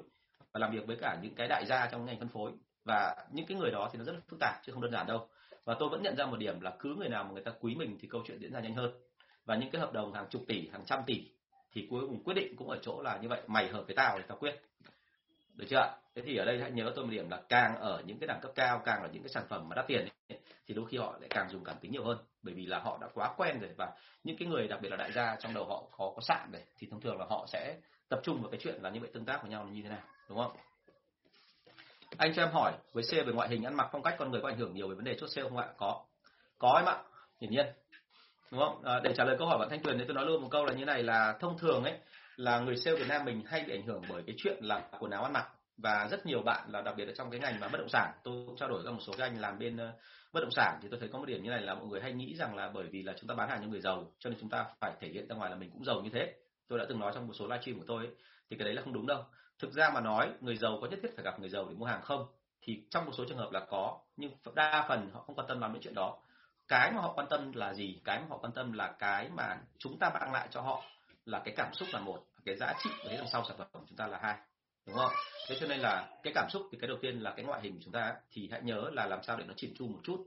và 0.52 0.60
làm 0.60 0.72
việc 0.72 0.86
với 0.86 0.96
cả 1.00 1.18
những 1.22 1.34
cái 1.34 1.48
đại 1.48 1.66
gia 1.66 1.86
trong 1.86 2.04
ngành 2.04 2.18
phân 2.18 2.28
phối. 2.28 2.52
Và 2.84 3.16
những 3.32 3.46
cái 3.46 3.58
người 3.58 3.70
đó 3.70 3.90
thì 3.92 3.98
nó 3.98 4.04
rất 4.04 4.12
là 4.12 4.20
phức 4.28 4.38
tạp, 4.40 4.54
chứ 4.64 4.72
không 4.72 4.82
đơn 4.82 4.92
giản 4.92 5.06
đâu. 5.06 5.28
Và 5.64 5.76
tôi 5.78 5.88
vẫn 5.88 6.02
nhận 6.02 6.16
ra 6.16 6.26
một 6.26 6.36
điểm 6.36 6.60
là 6.60 6.76
cứ 6.78 6.94
người 6.94 7.08
nào 7.08 7.24
mà 7.24 7.30
người 7.30 7.42
ta 7.42 7.52
quý 7.60 7.74
mình 7.74 7.98
thì 8.00 8.08
câu 8.08 8.22
chuyện 8.26 8.38
diễn 8.38 8.52
ra 8.52 8.60
nhanh 8.60 8.74
hơn. 8.74 8.92
Và 9.44 9.56
những 9.56 9.70
cái 9.70 9.80
hợp 9.80 9.92
đồng 9.92 10.12
hàng 10.12 10.26
chục 10.30 10.42
tỷ, 10.48 10.68
hàng 10.68 10.84
trăm 10.86 11.00
tỷ 11.06 11.30
thì 11.72 11.86
cuối 11.90 12.06
cùng 12.08 12.24
quyết 12.24 12.34
định 12.34 12.56
cũng 12.56 12.68
ở 12.68 12.78
chỗ 12.82 13.02
là 13.02 13.18
như 13.22 13.28
vậy, 13.28 13.42
mày 13.46 13.68
hợp 13.68 13.84
với 13.86 13.96
tao 13.96 14.18
thì 14.18 14.24
tao 14.28 14.38
quyết 14.38 14.62
được 15.56 15.66
chưa 15.68 15.76
ạ? 15.76 15.90
Thế 16.14 16.22
thì 16.22 16.36
ở 16.36 16.44
đây 16.44 16.60
hãy 16.60 16.70
nhớ 16.70 16.92
tôi 16.96 17.04
một 17.04 17.10
điểm 17.10 17.30
là 17.30 17.40
càng 17.48 17.76
ở 17.76 18.02
những 18.06 18.18
cái 18.18 18.26
đẳng 18.26 18.40
cấp 18.40 18.52
cao 18.54 18.82
càng 18.84 19.02
là 19.02 19.08
những 19.12 19.22
cái 19.22 19.28
sản 19.28 19.44
phẩm 19.48 19.68
mà 19.68 19.74
đắt 19.76 19.86
tiền 19.86 20.08
ấy, 20.28 20.38
thì 20.66 20.74
đôi 20.74 20.86
khi 20.88 20.98
họ 20.98 21.16
lại 21.20 21.28
càng 21.30 21.48
dùng 21.48 21.64
cảm 21.64 21.76
tính 21.80 21.92
nhiều 21.92 22.04
hơn. 22.04 22.18
Bởi 22.42 22.54
vì 22.54 22.66
là 22.66 22.78
họ 22.78 22.98
đã 23.00 23.08
quá 23.14 23.34
quen 23.36 23.60
rồi 23.60 23.70
và 23.76 23.92
những 24.24 24.36
cái 24.36 24.48
người 24.48 24.68
đặc 24.68 24.80
biệt 24.82 24.88
là 24.88 24.96
đại 24.96 25.12
gia 25.12 25.36
trong 25.36 25.54
đầu 25.54 25.64
họ 25.64 25.82
có 25.96 26.12
có 26.16 26.20
sạn 26.22 26.48
rồi 26.52 26.62
thì 26.78 26.88
thông 26.90 27.00
thường 27.00 27.18
là 27.18 27.26
họ 27.28 27.46
sẽ 27.48 27.76
tập 28.08 28.20
trung 28.22 28.42
vào 28.42 28.50
cái 28.50 28.60
chuyện 28.62 28.82
là 28.82 28.90
như 28.90 29.00
vậy 29.00 29.10
tương 29.14 29.24
tác 29.24 29.42
với 29.42 29.50
nhau 29.50 29.64
là 29.64 29.70
như 29.70 29.82
thế 29.82 29.88
nào 29.88 30.02
đúng 30.28 30.38
không? 30.38 30.56
Anh 32.18 32.34
cho 32.34 32.42
em 32.42 32.52
hỏi 32.52 32.72
với 32.92 33.04
C 33.04 33.26
về 33.26 33.32
ngoại 33.32 33.48
hình 33.48 33.62
ăn 33.62 33.74
mặc 33.74 33.88
phong 33.92 34.02
cách 34.02 34.14
con 34.18 34.30
người 34.30 34.40
có 34.40 34.48
ảnh 34.48 34.58
hưởng 34.58 34.74
nhiều 34.74 34.88
về 34.88 34.94
vấn 34.94 35.04
đề 35.04 35.16
chốt 35.20 35.26
sale 35.26 35.48
không 35.48 35.58
ạ? 35.58 35.68
Có. 35.76 36.04
Có 36.58 36.72
em 36.76 36.84
ạ 36.84 37.02
hiển 37.40 37.50
nhiên. 37.50 37.66
Đúng 38.50 38.60
không? 38.60 38.84
À, 38.84 39.00
để 39.04 39.14
trả 39.16 39.24
lời 39.24 39.36
câu 39.38 39.48
hỏi 39.48 39.58
bạn 39.58 39.68
thanh 39.70 39.82
tuyền 39.82 39.98
thì 39.98 40.04
tôi 40.04 40.14
nói 40.14 40.26
luôn 40.26 40.42
một 40.42 40.48
câu 40.50 40.64
là 40.64 40.72
như 40.72 40.84
này 40.84 41.02
là 41.02 41.36
thông 41.40 41.58
thường 41.58 41.84
ấy 41.84 41.98
là 42.36 42.60
người 42.60 42.76
sale 42.76 42.96
Việt 42.96 43.08
Nam 43.08 43.24
mình 43.24 43.42
hay 43.46 43.64
bị 43.66 43.72
ảnh 43.72 43.86
hưởng 43.86 44.02
bởi 44.08 44.22
cái 44.26 44.34
chuyện 44.38 44.64
là 44.64 44.88
quần 44.98 45.10
áo 45.10 45.22
ăn 45.22 45.32
mặc. 45.32 45.48
Và 45.76 46.08
rất 46.10 46.26
nhiều 46.26 46.42
bạn 46.42 46.68
là 46.72 46.82
đặc 46.82 46.94
biệt 46.96 47.04
là 47.04 47.12
trong 47.16 47.30
cái 47.30 47.40
ngành 47.40 47.60
mà 47.60 47.68
bất 47.68 47.78
động 47.78 47.88
sản 47.88 48.12
tôi 48.24 48.46
cũng 48.46 48.56
trao 48.56 48.68
đổi 48.68 48.82
với 48.82 48.92
một 48.92 49.00
số 49.06 49.12
cái 49.18 49.28
anh 49.28 49.40
làm 49.40 49.58
bên 49.58 49.76
ờ, 49.76 49.92
bất 50.32 50.40
động 50.40 50.50
sản 50.50 50.78
thì 50.82 50.88
tôi 50.90 51.00
thấy 51.00 51.08
có 51.12 51.18
một 51.18 51.24
điểm 51.24 51.42
như 51.42 51.50
này 51.50 51.60
là 51.60 51.74
mọi 51.74 51.86
người 51.86 52.00
hay 52.00 52.12
nghĩ 52.12 52.34
rằng 52.34 52.56
là 52.56 52.70
bởi 52.74 52.86
vì 52.86 53.02
là 53.02 53.14
chúng 53.20 53.28
ta 53.28 53.34
bán 53.34 53.48
hàng 53.48 53.60
cho 53.62 53.68
người 53.68 53.80
giàu 53.80 54.12
cho 54.18 54.30
nên 54.30 54.38
chúng 54.40 54.50
ta 54.50 54.64
phải 54.80 54.92
thể 55.00 55.08
hiện 55.08 55.28
ra 55.28 55.36
ngoài 55.36 55.50
là 55.50 55.56
mình 55.56 55.70
cũng 55.70 55.84
giàu 55.84 56.00
như 56.00 56.10
thế. 56.12 56.34
Tôi 56.68 56.78
đã 56.78 56.84
từng 56.88 56.98
nói 56.98 57.12
trong 57.14 57.26
một 57.26 57.32
số 57.38 57.46
livestream 57.46 57.78
của 57.78 57.84
tôi 57.88 58.06
ấy, 58.06 58.14
thì 58.50 58.56
cái 58.56 58.64
đấy 58.64 58.74
là 58.74 58.82
không 58.82 58.92
đúng 58.92 59.06
đâu. 59.06 59.24
Thực 59.58 59.72
ra 59.72 59.90
mà 59.90 60.00
nói 60.00 60.30
người 60.40 60.56
giàu 60.56 60.78
có 60.80 60.86
nhất 60.86 60.98
thiết 61.02 61.10
phải 61.16 61.24
gặp 61.24 61.40
người 61.40 61.48
giàu 61.48 61.66
để 61.68 61.74
mua 61.74 61.86
hàng 61.86 62.02
không? 62.02 62.26
Thì 62.62 62.82
trong 62.90 63.04
một 63.04 63.12
số 63.18 63.24
trường 63.28 63.38
hợp 63.38 63.52
là 63.52 63.60
có 63.70 63.98
nhưng 64.16 64.32
đa 64.54 64.86
phần 64.88 65.10
họ 65.12 65.20
không 65.20 65.36
quan 65.36 65.48
tâm 65.48 65.60
lắm 65.60 65.72
đến 65.72 65.82
chuyện 65.82 65.94
đó. 65.94 66.18
Cái 66.68 66.92
mà 66.92 67.00
họ 67.00 67.12
quan 67.12 67.26
tâm 67.30 67.52
là 67.52 67.74
gì? 67.74 68.00
Cái 68.04 68.20
mà 68.20 68.26
họ 68.28 68.38
quan 68.38 68.52
tâm 68.52 68.72
là 68.72 68.94
cái 68.98 69.28
mà 69.36 69.56
chúng 69.78 69.98
ta 69.98 70.10
mang 70.10 70.32
lại 70.32 70.48
cho 70.50 70.60
họ 70.60 70.82
là 71.26 71.42
cái 71.44 71.54
cảm 71.56 71.74
xúc 71.74 71.88
là 71.92 72.00
một 72.00 72.24
cái 72.44 72.56
giá 72.56 72.74
trị 72.84 72.90
ở 73.04 73.16
đằng 73.16 73.28
sau 73.32 73.44
sản 73.48 73.56
phẩm 73.58 73.68
của 73.72 73.80
chúng 73.88 73.96
ta 73.96 74.06
là 74.06 74.18
hai 74.22 74.36
đúng 74.86 74.96
không? 74.96 75.12
Thế 75.48 75.56
cho 75.60 75.66
nên 75.66 75.80
là 75.80 76.08
cái 76.22 76.32
cảm 76.34 76.48
xúc 76.50 76.62
thì 76.72 76.78
cái 76.80 76.88
đầu 76.88 76.98
tiên 77.02 77.18
là 77.18 77.34
cái 77.36 77.44
ngoại 77.44 77.60
hình 77.62 77.72
của 77.72 77.80
chúng 77.84 77.92
ta 77.92 78.14
thì 78.30 78.48
hãy 78.52 78.62
nhớ 78.62 78.90
là 78.92 79.06
làm 79.06 79.22
sao 79.22 79.36
để 79.36 79.44
nó 79.48 79.54
chỉn 79.56 79.74
chu 79.78 79.86
một 79.86 80.00
chút. 80.02 80.24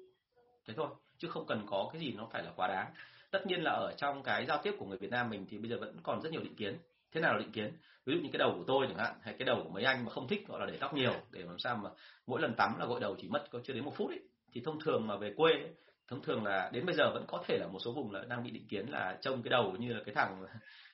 Thế 0.67 0.73
thôi 0.77 0.87
chứ 1.17 1.27
không 1.27 1.45
cần 1.47 1.65
có 1.69 1.89
cái 1.93 2.01
gì 2.01 2.13
nó 2.17 2.27
phải 2.31 2.43
là 2.43 2.51
quá 2.55 2.67
đáng. 2.67 2.93
Tất 3.31 3.47
nhiên 3.47 3.61
là 3.63 3.71
ở 3.71 3.93
trong 3.97 4.23
cái 4.23 4.45
giao 4.45 4.57
tiếp 4.63 4.73
của 4.79 4.85
người 4.85 4.97
Việt 4.97 5.11
Nam 5.11 5.29
mình 5.29 5.45
thì 5.49 5.57
bây 5.57 5.69
giờ 5.69 5.77
vẫn 5.79 5.97
còn 6.03 6.21
rất 6.21 6.31
nhiều 6.31 6.41
định 6.41 6.55
kiến. 6.55 6.77
Thế 7.11 7.21
nào 7.21 7.33
là 7.33 7.39
định 7.39 7.51
kiến? 7.51 7.71
Ví 8.05 8.13
dụ 8.15 8.21
như 8.21 8.29
cái 8.33 8.39
đầu 8.39 8.53
của 8.57 8.63
tôi 8.67 8.85
chẳng 8.87 8.97
hạn 8.97 9.15
hay 9.21 9.35
cái 9.39 9.45
đầu 9.45 9.61
của 9.63 9.69
mấy 9.69 9.83
anh 9.83 10.05
mà 10.05 10.11
không 10.11 10.27
thích 10.27 10.47
gọi 10.47 10.59
là 10.59 10.65
để 10.65 10.77
tóc 10.79 10.93
nhiều 10.93 11.13
để 11.31 11.41
làm 11.43 11.59
sao 11.59 11.75
mà 11.75 11.89
mỗi 12.27 12.41
lần 12.41 12.53
tắm 12.55 12.79
là 12.79 12.85
gội 12.85 12.99
đầu 12.99 13.15
chỉ 13.21 13.27
mất 13.27 13.45
có 13.51 13.59
chưa 13.63 13.73
đến 13.73 13.85
một 13.85 13.93
phút 13.95 14.09
ấy. 14.09 14.19
Thì 14.53 14.61
thông 14.65 14.79
thường 14.79 15.07
mà 15.07 15.17
về 15.17 15.33
quê 15.37 15.51
ấy, 15.51 15.73
thông 16.07 16.21
thường 16.21 16.43
là 16.43 16.69
đến 16.73 16.85
bây 16.85 16.95
giờ 16.95 17.11
vẫn 17.13 17.25
có 17.27 17.43
thể 17.47 17.57
là 17.57 17.67
một 17.67 17.79
số 17.85 17.93
vùng 17.93 18.11
là 18.11 18.23
đang 18.29 18.43
bị 18.43 18.51
định 18.51 18.67
kiến 18.67 18.85
là 18.89 19.17
trông 19.21 19.43
cái 19.43 19.49
đầu 19.49 19.71
như 19.79 19.93
là 19.93 19.99
cái 20.05 20.15
thằng 20.15 20.45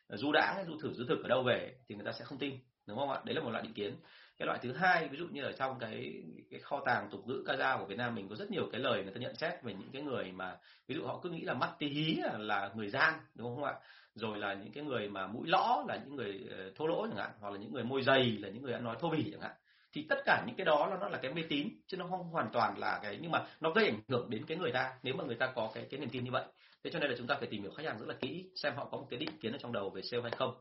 du 0.10 0.32
đã 0.32 0.64
du 0.68 0.80
thử 0.80 0.94
du 0.94 1.06
thực 1.08 1.24
ở 1.24 1.28
đâu 1.28 1.44
về 1.44 1.76
thì 1.88 1.96
người 1.96 2.06
ta 2.06 2.12
sẽ 2.12 2.26
không 2.26 2.38
tin 2.38 2.58
đúng 2.88 2.98
không 2.98 3.12
ạ? 3.12 3.20
Đấy 3.26 3.36
là 3.36 3.42
một 3.42 3.50
loại 3.50 3.64
định 3.64 3.74
kiến. 3.74 3.96
Cái 4.38 4.46
loại 4.46 4.60
thứ 4.62 4.74
hai 4.74 5.08
ví 5.08 5.18
dụ 5.18 5.28
như 5.32 5.44
ở 5.44 5.52
trong 5.52 5.80
cái 5.80 6.24
cái 6.52 6.60
kho 6.60 6.82
tàng 6.86 7.10
tục 7.12 7.28
ngữ 7.28 7.44
ca 7.48 7.56
dao 7.56 7.78
của 7.80 7.86
Việt 7.86 7.98
Nam 7.98 8.16
mình 8.16 8.30
có 8.30 8.36
rất 8.36 8.52
nhiều 8.52 8.70
cái 8.72 8.82
lời 8.82 9.04
người 9.04 9.14
ta 9.14 9.20
nhận 9.20 9.36
xét 9.36 9.64
về 9.64 9.74
những 9.74 9.90
cái 9.94 10.02
người 10.02 10.32
mà 10.32 10.58
ví 10.88 10.96
dụ 10.96 11.06
họ 11.06 11.20
cứ 11.24 11.30
nghĩ 11.30 11.42
là 11.42 11.54
mắt 11.54 11.70
tí 11.80 11.88
hí 11.88 12.16
là, 12.16 12.38
là 12.38 12.72
người 12.76 12.90
gian 12.90 13.14
đúng 13.36 13.56
không 13.56 13.64
ạ? 13.64 13.74
Rồi 14.16 14.38
là 14.38 14.54
những 14.54 14.72
cái 14.72 14.84
người 14.84 15.10
mà 15.10 15.28
mũi 15.28 15.48
lõ 15.48 15.84
là 15.88 16.00
những 16.06 16.16
người 16.16 16.48
ờ, 16.58 16.72
thô 16.76 16.88
lỗ 16.88 17.08
chẳng 17.08 17.18
hạn 17.18 17.32
hoặc 17.40 17.54
là 17.54 17.60
những 17.60 17.74
người 17.74 17.84
môi 17.84 18.02
dày 18.02 18.38
là 18.42 18.50
những 18.50 18.64
người 18.64 18.74
ăn 18.74 18.84
nói 18.84 18.96
thô 19.00 19.10
bỉ 19.10 19.32
chẳng 19.32 19.42
hạn. 19.42 19.52
Thì 19.94 20.06
tất 20.10 20.18
cả 20.26 20.44
những 20.48 20.56
cái 20.56 20.66
đó 20.66 20.88
là 20.88 20.98
nó 21.02 21.10
là 21.10 21.18
cái 21.18 21.34
mê 21.34 21.44
tín 21.50 21.70
chứ 21.88 21.98
nó 21.98 22.08
không 22.08 22.24
hoàn 22.24 22.50
toàn 22.54 22.78
là 22.78 23.00
cái 23.04 23.18
nhưng 23.22 23.32
mà 23.32 23.44
nó 23.62 23.72
gây 23.72 23.86
ảnh 23.86 24.00
hưởng 24.08 24.30
đến 24.30 24.46
cái 24.46 24.58
người 24.58 24.72
ta 24.72 24.94
nếu 25.04 25.16
mà 25.16 25.24
người 25.24 25.36
ta 25.36 25.52
có 25.56 25.72
cái 25.74 25.88
cái 25.92 26.00
niềm 26.00 26.10
tin 26.10 26.24
như 26.24 26.32
vậy 26.32 26.44
thế 26.86 26.92
cho 26.92 27.00
nên 27.00 27.10
là 27.10 27.16
chúng 27.18 27.28
ta 27.28 27.36
phải 27.40 27.48
tìm 27.48 27.62
hiểu 27.62 27.72
khách 27.72 27.86
hàng 27.86 28.00
rất 28.00 28.06
là 28.08 28.16
kỹ, 28.22 28.50
xem 28.56 28.74
họ 28.76 28.88
có 28.92 28.98
một 28.98 29.08
cái 29.10 29.20
định 29.20 29.38
kiến 29.42 29.52
ở 29.52 29.58
trong 29.58 29.74
đầu 29.74 29.90
về 29.90 30.02
sale 30.02 30.24
hay 30.24 30.32
không. 30.32 30.54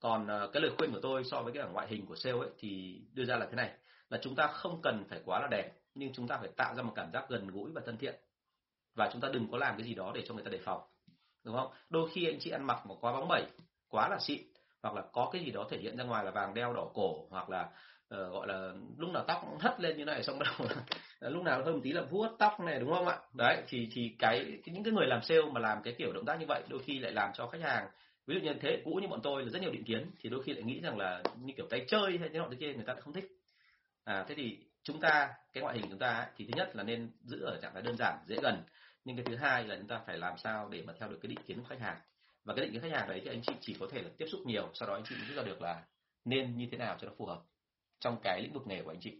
Còn 0.00 0.26
ờ, 0.26 0.50
cái 0.52 0.62
lời 0.62 0.70
khuyên 0.78 0.92
của 0.92 1.00
tôi 1.02 1.24
so 1.24 1.42
với 1.42 1.52
cái 1.52 1.64
ngoại 1.72 1.86
hình 1.88 2.06
của 2.06 2.16
sale 2.16 2.38
ấy 2.38 2.48
thì 2.58 3.00
đưa 3.12 3.24
ra 3.24 3.36
là 3.36 3.46
thế 3.46 3.54
này, 3.54 3.70
là 4.08 4.18
chúng 4.22 4.34
ta 4.34 4.46
không 4.46 4.80
cần 4.82 5.04
phải 5.08 5.20
quá 5.24 5.40
là 5.40 5.48
đẹp, 5.50 5.72
nhưng 5.94 6.12
chúng 6.12 6.28
ta 6.28 6.38
phải 6.38 6.48
tạo 6.56 6.74
ra 6.74 6.82
một 6.82 6.92
cảm 6.96 7.12
giác 7.12 7.24
gần 7.28 7.48
gũi 7.48 7.70
và 7.74 7.82
thân 7.86 7.98
thiện. 7.98 8.14
Và 8.94 9.10
chúng 9.12 9.20
ta 9.20 9.28
đừng 9.32 9.50
có 9.50 9.58
làm 9.58 9.76
cái 9.76 9.86
gì 9.86 9.94
đó 9.94 10.12
để 10.14 10.22
cho 10.28 10.34
người 10.34 10.44
ta 10.44 10.50
đề 10.50 10.58
phòng, 10.64 10.82
đúng 11.44 11.56
không? 11.56 11.72
Đôi 11.88 12.10
khi 12.12 12.26
anh 12.26 12.38
chị 12.40 12.50
ăn 12.50 12.66
mặc 12.66 12.86
mà 12.86 12.94
quá 13.00 13.12
bóng 13.12 13.28
bẩy, 13.28 13.44
quá 13.88 14.08
là 14.08 14.18
xịn, 14.20 14.40
hoặc 14.82 14.94
là 14.94 15.02
có 15.12 15.30
cái 15.32 15.44
gì 15.44 15.50
đó 15.50 15.66
thể 15.70 15.78
hiện 15.78 15.96
ra 15.96 16.04
ngoài 16.04 16.24
là 16.24 16.30
vàng 16.30 16.54
đeo 16.54 16.72
đỏ 16.72 16.90
cổ, 16.94 17.26
hoặc 17.30 17.50
là 17.50 17.70
uh, 18.14 18.32
gọi 18.32 18.46
là 18.46 18.72
lúc 18.98 19.10
nào 19.10 19.24
tóc 19.28 19.38
cũng 19.40 19.58
hất 19.58 19.80
lên 19.80 19.96
như 19.96 20.04
này 20.04 20.22
xong 20.22 20.38
bắt 20.38 20.46
đầu 20.58 20.68
lúc 21.32 21.42
nào 21.42 21.64
hơn 21.64 21.74
một 21.74 21.80
tí 21.84 21.92
là 21.92 22.02
vuốt 22.02 22.28
tóc 22.38 22.60
này 22.60 22.80
đúng 22.80 22.90
không 22.90 23.08
ạ? 23.08 23.18
Đấy 23.34 23.62
thì 23.68 23.88
thì 23.92 24.16
cái 24.18 24.60
những 24.66 24.84
cái 24.84 24.92
người 24.92 25.06
làm 25.06 25.22
sale 25.22 25.42
mà 25.52 25.60
làm 25.60 25.82
cái 25.82 25.94
kiểu 25.98 26.12
động 26.12 26.24
tác 26.24 26.40
như 26.40 26.46
vậy 26.48 26.62
đôi 26.68 26.80
khi 26.86 26.98
lại 26.98 27.12
làm 27.12 27.30
cho 27.34 27.46
khách 27.46 27.62
hàng 27.62 27.88
ví 28.26 28.34
dụ 28.34 28.40
như 28.40 28.54
thế 28.60 28.82
cũ 28.84 28.98
như 29.02 29.08
bọn 29.08 29.20
tôi 29.22 29.42
là 29.42 29.50
rất 29.50 29.62
nhiều 29.62 29.72
định 29.72 29.84
kiến 29.84 30.10
thì 30.20 30.30
đôi 30.30 30.42
khi 30.42 30.52
lại 30.52 30.62
nghĩ 30.62 30.80
rằng 30.80 30.98
là 30.98 31.22
như 31.40 31.54
kiểu 31.56 31.66
tay 31.70 31.84
chơi 31.88 32.18
hay 32.18 32.28
thế 32.28 32.38
nọ 32.38 32.48
thế 32.50 32.56
kia 32.60 32.74
người 32.74 32.84
ta 32.84 32.92
lại 32.92 33.02
không 33.02 33.12
thích. 33.14 33.26
À 34.04 34.24
thế 34.28 34.34
thì 34.34 34.58
chúng 34.82 35.00
ta 35.00 35.34
cái 35.52 35.62
ngoại 35.62 35.78
hình 35.78 35.86
chúng 35.90 35.98
ta 35.98 36.26
thì 36.36 36.46
thứ 36.46 36.52
nhất 36.56 36.76
là 36.76 36.82
nên 36.82 37.10
giữ 37.24 37.44
ở 37.44 37.58
trạng 37.62 37.74
thái 37.74 37.82
đơn 37.82 37.96
giản 37.98 38.18
dễ 38.26 38.36
gần. 38.42 38.62
Nhưng 39.04 39.16
cái 39.16 39.24
thứ 39.24 39.36
hai 39.36 39.64
là 39.64 39.76
chúng 39.76 39.88
ta 39.88 40.00
phải 40.06 40.18
làm 40.18 40.38
sao 40.38 40.68
để 40.68 40.82
mà 40.82 40.92
theo 40.98 41.08
được 41.08 41.18
cái 41.22 41.28
định 41.28 41.44
kiến 41.46 41.58
của 41.58 41.66
khách 41.68 41.80
hàng. 41.80 42.00
Và 42.44 42.54
cái 42.54 42.64
định 42.64 42.72
kiến 42.72 42.82
khách 42.82 42.98
hàng 42.98 43.08
đấy 43.08 43.20
thì 43.24 43.30
anh 43.30 43.42
chị 43.42 43.52
chỉ 43.60 43.76
có 43.80 43.86
thể 43.90 44.02
là 44.02 44.08
tiếp 44.18 44.26
xúc 44.32 44.40
nhiều 44.46 44.70
sau 44.74 44.88
đó 44.88 44.94
anh 44.94 45.04
chị 45.08 45.14
rút 45.28 45.36
ra 45.36 45.42
được 45.42 45.62
là 45.62 45.82
nên 46.24 46.56
như 46.56 46.68
thế 46.70 46.78
nào 46.78 46.96
cho 47.00 47.06
nó 47.06 47.12
phù 47.18 47.26
hợp 47.26 47.40
trong 48.04 48.16
cái 48.22 48.42
lĩnh 48.42 48.52
vực 48.52 48.66
nghề 48.66 48.82
của 48.82 48.90
anh 48.90 49.00
chị? 49.00 49.14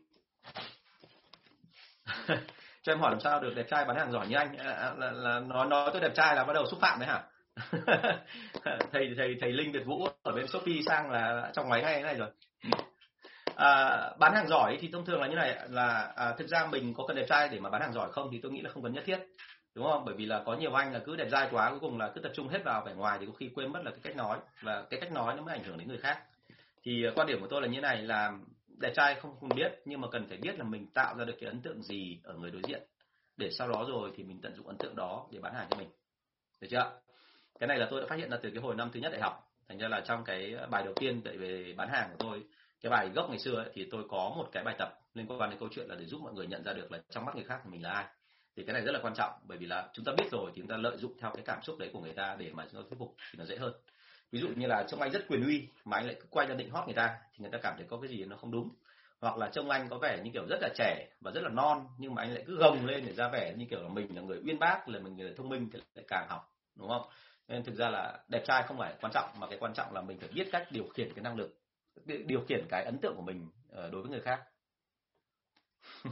Cho 2.82 2.92
em 2.92 3.00
hỏi 3.00 3.10
làm 3.10 3.20
sao 3.20 3.40
được 3.40 3.52
đẹp 3.56 3.66
trai 3.70 3.84
bán 3.84 3.96
hàng 3.96 4.12
giỏi 4.12 4.28
như 4.28 4.36
anh? 4.36 4.56
À, 4.56 4.72
à, 4.72 4.94
là, 4.98 5.10
là 5.12 5.40
nói 5.40 5.66
nói 5.66 5.90
tôi 5.92 6.00
đẹp 6.00 6.12
trai 6.14 6.36
là 6.36 6.44
bắt 6.44 6.52
đầu 6.52 6.66
xúc 6.66 6.80
phạm 6.80 7.00
đấy 7.00 7.08
hả? 7.08 7.22
Thầy 8.92 9.14
thầy 9.16 9.36
thầy 9.40 9.52
linh 9.52 9.72
việt 9.72 9.86
vũ 9.86 10.08
ở 10.22 10.32
bên 10.32 10.46
shopee 10.46 10.74
sang 10.86 11.10
là 11.10 11.50
trong 11.54 11.68
máy 11.68 11.82
ngay 11.82 11.94
thế 11.94 12.02
này 12.02 12.14
rồi. 12.14 12.28
À, 13.56 14.10
bán 14.18 14.34
hàng 14.34 14.48
giỏi 14.48 14.78
thì 14.80 14.88
thông 14.92 15.04
thường 15.04 15.20
là 15.20 15.26
như 15.26 15.34
này 15.34 15.58
là 15.68 16.12
à, 16.16 16.34
thực 16.38 16.48
ra 16.48 16.66
mình 16.66 16.94
có 16.94 17.04
cần 17.08 17.16
đẹp 17.16 17.26
trai 17.28 17.48
để 17.48 17.60
mà 17.60 17.70
bán 17.70 17.80
hàng 17.80 17.92
giỏi 17.92 18.12
không 18.12 18.28
thì 18.32 18.40
tôi 18.42 18.52
nghĩ 18.52 18.60
là 18.60 18.70
không 18.70 18.82
cần 18.82 18.92
nhất 18.92 19.04
thiết 19.06 19.18
đúng 19.74 19.86
không? 19.86 20.04
Bởi 20.04 20.14
vì 20.14 20.26
là 20.26 20.42
có 20.46 20.54
nhiều 20.54 20.74
anh 20.74 20.92
là 20.92 20.98
cứ 20.98 21.16
đẹp 21.16 21.28
trai 21.30 21.48
quá 21.50 21.70
cuối 21.70 21.80
cùng 21.80 21.98
là 21.98 22.12
cứ 22.14 22.20
tập 22.20 22.32
trung 22.34 22.48
hết 22.48 22.64
vào 22.64 22.82
vẻ 22.86 22.94
ngoài 22.94 23.18
thì 23.20 23.26
có 23.26 23.32
khi 23.32 23.50
quên 23.54 23.72
mất 23.72 23.80
là 23.84 23.90
cái 23.90 24.00
cách 24.02 24.16
nói 24.16 24.38
và 24.62 24.84
cái 24.90 25.00
cách 25.00 25.12
nói 25.12 25.34
nó 25.36 25.42
mới 25.42 25.56
ảnh 25.56 25.64
hưởng 25.64 25.78
đến 25.78 25.88
người 25.88 25.98
khác. 25.98 26.18
Thì 26.84 27.04
à, 27.04 27.10
quan 27.14 27.26
điểm 27.26 27.40
của 27.40 27.48
tôi 27.50 27.62
là 27.62 27.68
như 27.68 27.80
này 27.80 28.02
là 28.02 28.32
đẹp 28.78 28.92
trai 28.94 29.14
không 29.14 29.36
không 29.40 29.48
biết 29.48 29.72
nhưng 29.84 30.00
mà 30.00 30.08
cần 30.12 30.26
phải 30.28 30.38
biết 30.38 30.58
là 30.58 30.64
mình 30.64 30.86
tạo 30.86 31.16
ra 31.18 31.24
được 31.24 31.34
cái 31.40 31.48
ấn 31.48 31.62
tượng 31.62 31.82
gì 31.82 32.20
ở 32.24 32.34
người 32.34 32.50
đối 32.50 32.62
diện. 32.68 32.82
Để 33.36 33.50
sau 33.50 33.68
đó 33.68 33.84
rồi 33.88 34.12
thì 34.16 34.22
mình 34.22 34.40
tận 34.40 34.54
dụng 34.54 34.66
ấn 34.66 34.76
tượng 34.78 34.96
đó 34.96 35.26
để 35.30 35.40
bán 35.40 35.54
hàng 35.54 35.66
cho 35.70 35.76
mình. 35.76 35.88
Được 36.60 36.68
chưa 36.70 37.00
cái 37.60 37.66
này 37.66 37.78
là 37.78 37.88
tôi 37.90 38.00
đã 38.00 38.06
phát 38.06 38.16
hiện 38.16 38.30
ra 38.30 38.38
từ 38.42 38.50
cái 38.50 38.62
hồi 38.62 38.74
năm 38.74 38.90
thứ 38.92 39.00
nhất 39.00 39.12
đại 39.12 39.20
học. 39.20 39.50
Thành 39.68 39.78
ra 39.78 39.88
là 39.88 40.00
trong 40.00 40.24
cái 40.24 40.56
bài 40.70 40.82
đầu 40.84 40.94
tiên 40.94 41.20
về 41.20 41.74
bán 41.76 41.88
hàng 41.88 42.08
của 42.10 42.16
tôi 42.18 42.44
cái 42.80 42.90
bài 42.90 43.08
gốc 43.14 43.30
ngày 43.30 43.38
xưa 43.38 43.54
ấy, 43.54 43.70
thì 43.74 43.88
tôi 43.90 44.04
có 44.08 44.34
một 44.36 44.48
cái 44.52 44.64
bài 44.64 44.74
tập 44.78 45.00
liên 45.14 45.26
quan 45.26 45.50
đến 45.50 45.58
câu 45.58 45.68
chuyện 45.72 45.86
là 45.88 45.94
để 45.94 46.04
giúp 46.04 46.20
mọi 46.22 46.32
người 46.32 46.46
nhận 46.46 46.64
ra 46.64 46.72
được 46.72 46.92
là 46.92 47.02
trong 47.10 47.24
mắt 47.24 47.34
người 47.34 47.44
khác 47.44 47.66
mình 47.66 47.82
là 47.82 47.90
ai. 47.90 48.04
Thì 48.56 48.64
cái 48.66 48.74
này 48.74 48.82
rất 48.82 48.92
là 48.92 48.98
quan 49.02 49.14
trọng 49.14 49.32
bởi 49.44 49.58
vì 49.58 49.66
là 49.66 49.90
chúng 49.92 50.04
ta 50.04 50.12
biết 50.18 50.24
rồi 50.30 50.50
thì 50.54 50.62
chúng 50.62 50.68
ta 50.68 50.76
lợi 50.76 50.96
dụng 50.96 51.12
theo 51.20 51.30
cái 51.34 51.44
cảm 51.46 51.62
xúc 51.62 51.78
đấy 51.78 51.90
của 51.92 52.00
người 52.00 52.12
ta 52.12 52.36
để 52.38 52.50
mà 52.52 52.66
chúng 52.72 52.82
ta 52.82 52.86
thuyết 52.88 52.98
phục 52.98 53.14
thì 53.32 53.38
nó 53.38 53.44
dễ 53.44 53.56
hơn 53.56 53.72
ví 54.34 54.40
dụ 54.40 54.48
như 54.56 54.66
là 54.66 54.84
trông 54.88 55.00
anh 55.00 55.10
rất 55.10 55.24
quyền 55.28 55.44
uy 55.44 55.68
mà 55.84 55.96
anh 55.96 56.06
lại 56.06 56.16
cứ 56.20 56.26
quay 56.30 56.46
ra 56.46 56.54
định 56.54 56.70
hót 56.70 56.84
người 56.84 56.94
ta 56.94 57.16
thì 57.32 57.36
người 57.38 57.50
ta 57.50 57.58
cảm 57.62 57.74
thấy 57.76 57.86
có 57.90 57.98
cái 58.02 58.10
gì 58.10 58.24
nó 58.24 58.36
không 58.36 58.50
đúng. 58.50 58.68
Hoặc 59.20 59.36
là 59.36 59.50
trông 59.52 59.70
anh 59.70 59.88
có 59.88 59.98
vẻ 59.98 60.18
như 60.24 60.30
kiểu 60.34 60.46
rất 60.48 60.58
là 60.60 60.68
trẻ 60.74 61.08
và 61.20 61.30
rất 61.30 61.40
là 61.42 61.48
non 61.48 61.86
nhưng 61.98 62.14
mà 62.14 62.22
anh 62.22 62.34
lại 62.34 62.44
cứ 62.46 62.56
gồng 62.56 62.86
lên 62.86 63.04
để 63.06 63.12
ra 63.12 63.28
vẻ 63.28 63.54
như 63.56 63.66
kiểu 63.70 63.82
là 63.82 63.88
mình 63.88 64.16
là 64.16 64.22
người 64.22 64.40
uyên 64.46 64.58
bác, 64.58 64.88
là 64.88 64.98
mình 64.98 65.16
người 65.16 65.34
thông 65.36 65.48
minh 65.48 65.68
thì 65.72 65.80
lại 65.94 66.04
càng 66.08 66.26
học, 66.28 66.54
đúng 66.74 66.88
không? 66.88 67.02
Nên 67.48 67.64
thực 67.64 67.74
ra 67.74 67.88
là 67.90 68.18
đẹp 68.28 68.42
trai 68.46 68.62
không 68.62 68.78
phải 68.78 68.94
quan 69.00 69.12
trọng, 69.12 69.28
mà 69.40 69.46
cái 69.46 69.58
quan 69.60 69.74
trọng 69.74 69.92
là 69.92 70.00
mình 70.00 70.18
phải 70.18 70.28
biết 70.34 70.48
cách 70.52 70.66
điều 70.70 70.86
khiển 70.94 71.12
cái 71.14 71.22
năng 71.22 71.36
lực, 71.36 71.58
điều 72.04 72.40
khiển 72.48 72.66
cái 72.68 72.84
ấn 72.84 72.98
tượng 72.98 73.16
của 73.16 73.22
mình 73.22 73.48
ờ, 73.72 73.90
đối 73.90 74.02
với 74.02 74.10
người 74.10 74.20
khác. 74.20 74.40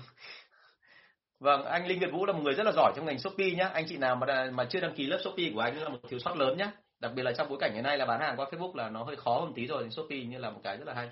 Vâng 1.40 1.64
anh 1.64 1.86
linh 1.86 2.00
việt 2.00 2.12
vũ 2.12 2.26
là 2.26 2.32
một 2.32 2.40
người 2.42 2.54
rất 2.54 2.64
là 2.66 2.72
giỏi 2.72 2.92
trong 2.96 3.06
ngành 3.06 3.18
shopee 3.18 3.50
nhá. 3.50 3.70
Anh 3.74 3.84
chị 3.88 3.96
nào 3.96 4.16
mà 4.16 4.50
mà 4.52 4.64
chưa 4.70 4.80
đăng 4.80 4.94
ký 4.94 5.06
lớp 5.06 5.18
shopee 5.24 5.50
của 5.54 5.60
anh 5.60 5.76
là 5.82 5.88
một 5.88 5.98
thiếu 6.08 6.18
sót 6.18 6.36
lớn 6.36 6.56
nhá 6.58 6.72
đặc 7.02 7.12
biệt 7.14 7.22
là 7.22 7.32
trong 7.32 7.48
bối 7.48 7.58
cảnh 7.60 7.72
ngày 7.72 7.82
nay 7.82 7.98
là 7.98 8.06
bán 8.06 8.20
hàng 8.20 8.36
qua 8.36 8.46
facebook 8.50 8.76
là 8.76 8.88
nó 8.88 9.02
hơi 9.04 9.16
khó 9.16 9.40
một 9.40 9.52
tí 9.54 9.66
rồi 9.66 9.90
shopee 9.90 10.18
như 10.18 10.38
là 10.38 10.50
một 10.50 10.60
cái 10.62 10.76
rất 10.76 10.88
là 10.88 10.94
hay. 10.94 11.10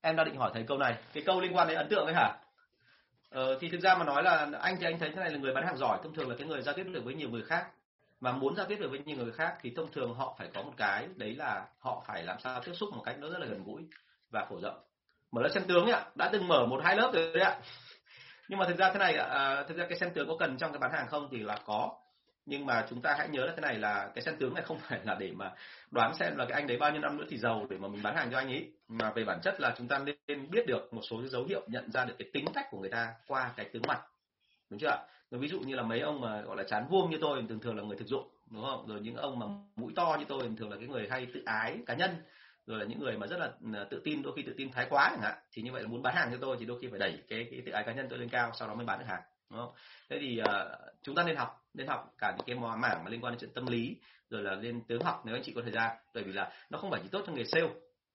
Em 0.00 0.16
đang 0.16 0.26
định 0.26 0.36
hỏi 0.36 0.50
thầy 0.54 0.64
câu 0.68 0.78
này 0.78 0.96
cái 1.12 1.22
câu 1.26 1.40
liên 1.40 1.56
quan 1.56 1.68
đến 1.68 1.76
ấn 1.76 1.88
tượng 1.88 2.06
đấy 2.06 2.14
hả? 2.14 2.32
Ờ, 3.30 3.58
thì 3.60 3.68
thực 3.68 3.80
ra 3.80 3.94
mà 3.94 4.04
nói 4.04 4.22
là 4.22 4.50
anh 4.60 4.76
thì 4.80 4.86
anh 4.86 4.98
thấy 4.98 5.10
thế 5.10 5.20
này 5.20 5.30
là 5.30 5.38
người 5.38 5.54
bán 5.54 5.66
hàng 5.66 5.76
giỏi 5.76 5.98
thông 6.02 6.14
thường 6.14 6.28
là 6.28 6.34
cái 6.38 6.46
người 6.46 6.62
giao 6.62 6.74
tiếp 6.74 6.86
được 6.92 7.04
với 7.04 7.14
nhiều 7.14 7.30
người 7.30 7.42
khác. 7.42 7.66
Mà 8.20 8.32
muốn 8.32 8.56
giao 8.56 8.66
tiếp 8.66 8.76
được 8.80 8.90
với 8.90 8.98
nhiều 9.04 9.16
người 9.16 9.32
khác 9.32 9.56
thì 9.60 9.72
thông 9.76 9.92
thường 9.92 10.14
họ 10.14 10.34
phải 10.38 10.48
có 10.54 10.62
một 10.62 10.72
cái 10.76 11.08
đấy 11.16 11.34
là 11.34 11.66
họ 11.78 12.04
phải 12.06 12.22
làm 12.22 12.40
sao 12.40 12.60
tiếp 12.60 12.72
xúc 12.74 12.88
một 12.92 13.02
cách 13.04 13.16
nó 13.18 13.28
rất 13.28 13.38
là 13.38 13.46
gần 13.46 13.64
gũi 13.64 13.82
và 14.30 14.46
phổ 14.50 14.60
rộng. 14.60 14.80
Mở 15.32 15.42
lớp 15.42 15.50
xem 15.54 15.62
tướng 15.68 15.86
ạ 15.86 16.04
đã 16.14 16.28
từng 16.32 16.48
mở 16.48 16.66
một 16.66 16.80
hai 16.84 16.96
lớp 16.96 17.10
rồi 17.14 17.32
đấy 17.34 17.42
ạ. 17.42 17.60
Nhưng 18.48 18.58
mà 18.58 18.66
thực 18.68 18.76
ra 18.76 18.92
thế 18.92 18.98
này 18.98 19.16
à, 19.16 19.64
thực 19.68 19.76
ra 19.76 19.86
cái 19.88 19.98
xem 19.98 20.10
tướng 20.14 20.28
có 20.28 20.36
cần 20.38 20.56
trong 20.58 20.72
cái 20.72 20.78
bán 20.78 20.92
hàng 20.92 21.06
không 21.08 21.28
thì 21.30 21.38
là 21.38 21.56
có 21.66 21.90
nhưng 22.46 22.66
mà 22.66 22.86
chúng 22.90 23.02
ta 23.02 23.14
hãy 23.18 23.28
nhớ 23.28 23.46
là 23.46 23.52
thế 23.56 23.60
này 23.60 23.78
là 23.78 24.10
cái 24.14 24.24
xem 24.24 24.36
tướng 24.36 24.54
này 24.54 24.62
không 24.62 24.78
phải 24.88 25.00
là 25.04 25.14
để 25.14 25.32
mà 25.34 25.52
đoán 25.90 26.14
xem 26.14 26.36
là 26.36 26.44
cái 26.44 26.60
anh 26.60 26.66
đấy 26.66 26.76
bao 26.76 26.92
nhiêu 26.92 27.00
năm 27.00 27.16
nữa 27.16 27.24
thì 27.28 27.38
giàu 27.38 27.66
để 27.70 27.76
mà 27.78 27.88
mình 27.88 28.02
bán 28.02 28.16
hàng 28.16 28.28
cho 28.30 28.38
anh 28.38 28.48
ấy 28.48 28.72
mà 28.88 29.10
về 29.10 29.24
bản 29.24 29.40
chất 29.42 29.60
là 29.60 29.74
chúng 29.78 29.88
ta 29.88 30.00
nên 30.28 30.50
biết 30.50 30.66
được 30.66 30.94
một 30.94 31.02
số 31.10 31.22
dấu 31.26 31.44
hiệu 31.44 31.62
nhận 31.66 31.90
ra 31.92 32.04
được 32.04 32.14
cái 32.18 32.28
tính 32.32 32.44
cách 32.54 32.66
của 32.70 32.78
người 32.78 32.90
ta 32.90 33.14
qua 33.26 33.52
cái 33.56 33.68
tướng 33.72 33.82
mặt 33.88 34.00
đúng 34.72 34.80
chưa 34.80 34.88
ạ? 34.88 34.98
Ví 35.30 35.48
dụ 35.48 35.60
như 35.60 35.74
là 35.74 35.82
mấy 35.82 36.00
ông 36.00 36.20
mà 36.20 36.40
gọi 36.40 36.56
là 36.56 36.62
chán 36.62 36.86
vuông 36.90 37.10
như 37.10 37.18
tôi 37.20 37.44
thường 37.48 37.60
thường 37.60 37.76
là 37.76 37.82
người 37.82 37.96
thực 37.96 38.08
dụng 38.08 38.28
đúng 38.50 38.64
không? 38.64 38.86
Rồi 38.86 39.00
những 39.00 39.16
ông 39.16 39.38
mà 39.38 39.46
mũi 39.76 39.92
to 39.96 40.16
như 40.18 40.24
tôi 40.28 40.50
thường 40.58 40.70
là 40.70 40.76
cái 40.76 40.86
người 40.86 41.08
hay 41.10 41.26
tự 41.34 41.42
ái 41.46 41.78
cá 41.86 41.94
nhân. 41.94 42.10
Rồi 42.66 42.78
là 42.78 42.84
những 42.84 43.00
người 43.00 43.18
mà 43.18 43.26
rất 43.26 43.36
là 43.38 43.50
à, 43.74 43.84
tự 43.90 44.00
tin 44.04 44.22
đôi 44.22 44.32
khi 44.36 44.42
tự 44.42 44.54
tin 44.56 44.70
thái 44.72 44.86
quá 44.90 45.08
chẳng 45.10 45.22
hạn. 45.22 45.38
Thì 45.52 45.62
như 45.62 45.72
vậy 45.72 45.82
là 45.82 45.88
muốn 45.88 46.02
bán 46.02 46.14
hàng 46.14 46.28
cho 46.32 46.38
tôi 46.40 46.56
thì 46.60 46.66
đôi 46.66 46.78
khi 46.80 46.88
phải 46.90 46.98
đẩy 46.98 47.22
cái 47.28 47.48
cái 47.50 47.62
tự 47.66 47.72
ái 47.72 47.84
cá 47.86 47.92
nhân 47.92 48.06
tôi 48.10 48.18
lên 48.18 48.28
cao 48.28 48.50
sau 48.54 48.68
đó 48.68 48.74
mới 48.74 48.86
bán 48.86 48.98
được 48.98 49.04
hàng 49.08 49.22
đúng 49.50 49.60
không? 49.60 49.72
Thế 50.10 50.18
thì 50.20 50.40
uh, 50.40 50.46
chúng 51.02 51.14
ta 51.14 51.22
nên 51.22 51.36
học 51.36 51.61
nên 51.74 51.86
học 51.86 52.14
cả 52.18 52.34
những 52.36 52.46
cái 52.46 52.56
mảng 52.56 53.04
mà 53.04 53.10
liên 53.10 53.24
quan 53.24 53.32
đến 53.32 53.40
chuyện 53.40 53.54
tâm 53.54 53.66
lý, 53.66 53.96
rồi 54.30 54.42
là 54.42 54.54
lên 54.54 54.84
tướng 54.88 55.02
học 55.02 55.22
nếu 55.26 55.36
anh 55.36 55.42
chị 55.42 55.52
có 55.56 55.62
thời 55.62 55.72
gian. 55.72 55.96
Bởi 56.14 56.24
vì 56.24 56.32
là 56.32 56.52
nó 56.70 56.78
không 56.78 56.90
phải 56.90 57.00
chỉ 57.02 57.08
tốt 57.08 57.22
cho 57.26 57.32
nghề 57.32 57.44
sale, 57.44 57.68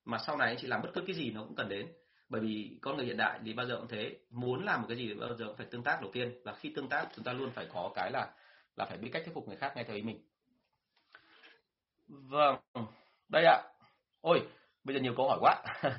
mà 0.05 0.17
sau 0.17 0.37
này 0.37 0.47
anh 0.47 0.57
chị 0.57 0.67
làm 0.67 0.81
bất 0.81 0.89
cứ 0.93 1.01
cái 1.07 1.15
gì 1.15 1.31
nó 1.31 1.43
cũng 1.43 1.55
cần 1.55 1.69
đến. 1.69 1.87
Bởi 2.29 2.41
vì 2.41 2.77
con 2.81 2.97
người 2.97 3.05
hiện 3.05 3.17
đại 3.17 3.39
thì 3.45 3.53
bao 3.53 3.65
giờ 3.65 3.77
cũng 3.77 3.87
thế, 3.87 4.17
muốn 4.29 4.65
làm 4.65 4.81
một 4.81 4.87
cái 4.89 4.97
gì 4.97 5.13
bao 5.13 5.35
giờ 5.35 5.45
cũng 5.45 5.57
phải 5.57 5.67
tương 5.71 5.83
tác 5.83 6.01
đầu 6.01 6.11
tiên. 6.13 6.41
Và 6.43 6.53
khi 6.53 6.73
tương 6.75 6.89
tác, 6.89 7.07
chúng 7.15 7.23
ta 7.23 7.33
luôn 7.33 7.51
phải 7.51 7.67
có 7.73 7.91
cái 7.95 8.11
là 8.11 8.27
là 8.75 8.85
phải 8.85 8.97
biết 8.97 9.09
cách 9.13 9.21
thuyết 9.25 9.33
phục 9.33 9.47
người 9.47 9.57
khác 9.57 9.71
ngay 9.75 9.83
theo 9.83 9.95
ý 9.95 10.01
mình. 10.01 10.21
Vâng 12.07 12.57
đây 13.29 13.45
ạ. 13.45 13.63
Ôi, 14.21 14.47
bây 14.83 14.95
giờ 14.95 15.01
nhiều 15.01 15.13
câu 15.17 15.29
hỏi 15.29 15.37
quá. 15.41 15.63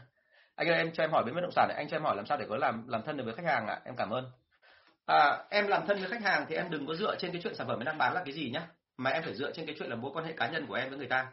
Anh 0.54 0.68
ơi, 0.68 0.76
em 0.76 0.92
cho 0.92 1.04
em 1.04 1.10
hỏi 1.10 1.24
bên 1.24 1.34
bất 1.34 1.40
động 1.40 1.52
sản 1.52 1.68
này. 1.68 1.76
Anh 1.76 1.88
cho 1.88 1.96
em 1.96 2.02
hỏi 2.02 2.16
làm 2.16 2.26
sao 2.26 2.38
để 2.38 2.46
có 2.48 2.56
làm 2.56 2.88
làm 2.88 3.02
thân 3.02 3.16
được 3.16 3.24
với 3.24 3.34
khách 3.34 3.46
hàng 3.46 3.66
ạ? 3.66 3.80
Em 3.84 3.96
cảm 3.96 4.10
ơn 4.10 4.30
à, 5.08 5.44
em 5.50 5.66
làm 5.66 5.86
thân 5.86 5.98
với 5.98 6.08
khách 6.08 6.22
hàng 6.22 6.46
thì 6.48 6.54
em 6.54 6.70
đừng 6.70 6.86
có 6.86 6.94
dựa 6.94 7.16
trên 7.18 7.32
cái 7.32 7.40
chuyện 7.44 7.54
sản 7.54 7.66
phẩm 7.66 7.78
em 7.78 7.84
đang 7.84 7.98
bán 7.98 8.14
là 8.14 8.22
cái 8.24 8.34
gì 8.34 8.50
nhá. 8.50 8.66
Mà 8.96 9.10
em 9.10 9.22
phải 9.22 9.34
dựa 9.34 9.52
trên 9.52 9.66
cái 9.66 9.74
chuyện 9.78 9.90
là 9.90 9.96
mối 9.96 10.10
quan 10.14 10.24
hệ 10.24 10.32
cá 10.32 10.48
nhân 10.48 10.66
của 10.66 10.74
em 10.74 10.88
với 10.88 10.98
người 10.98 11.06
ta. 11.06 11.26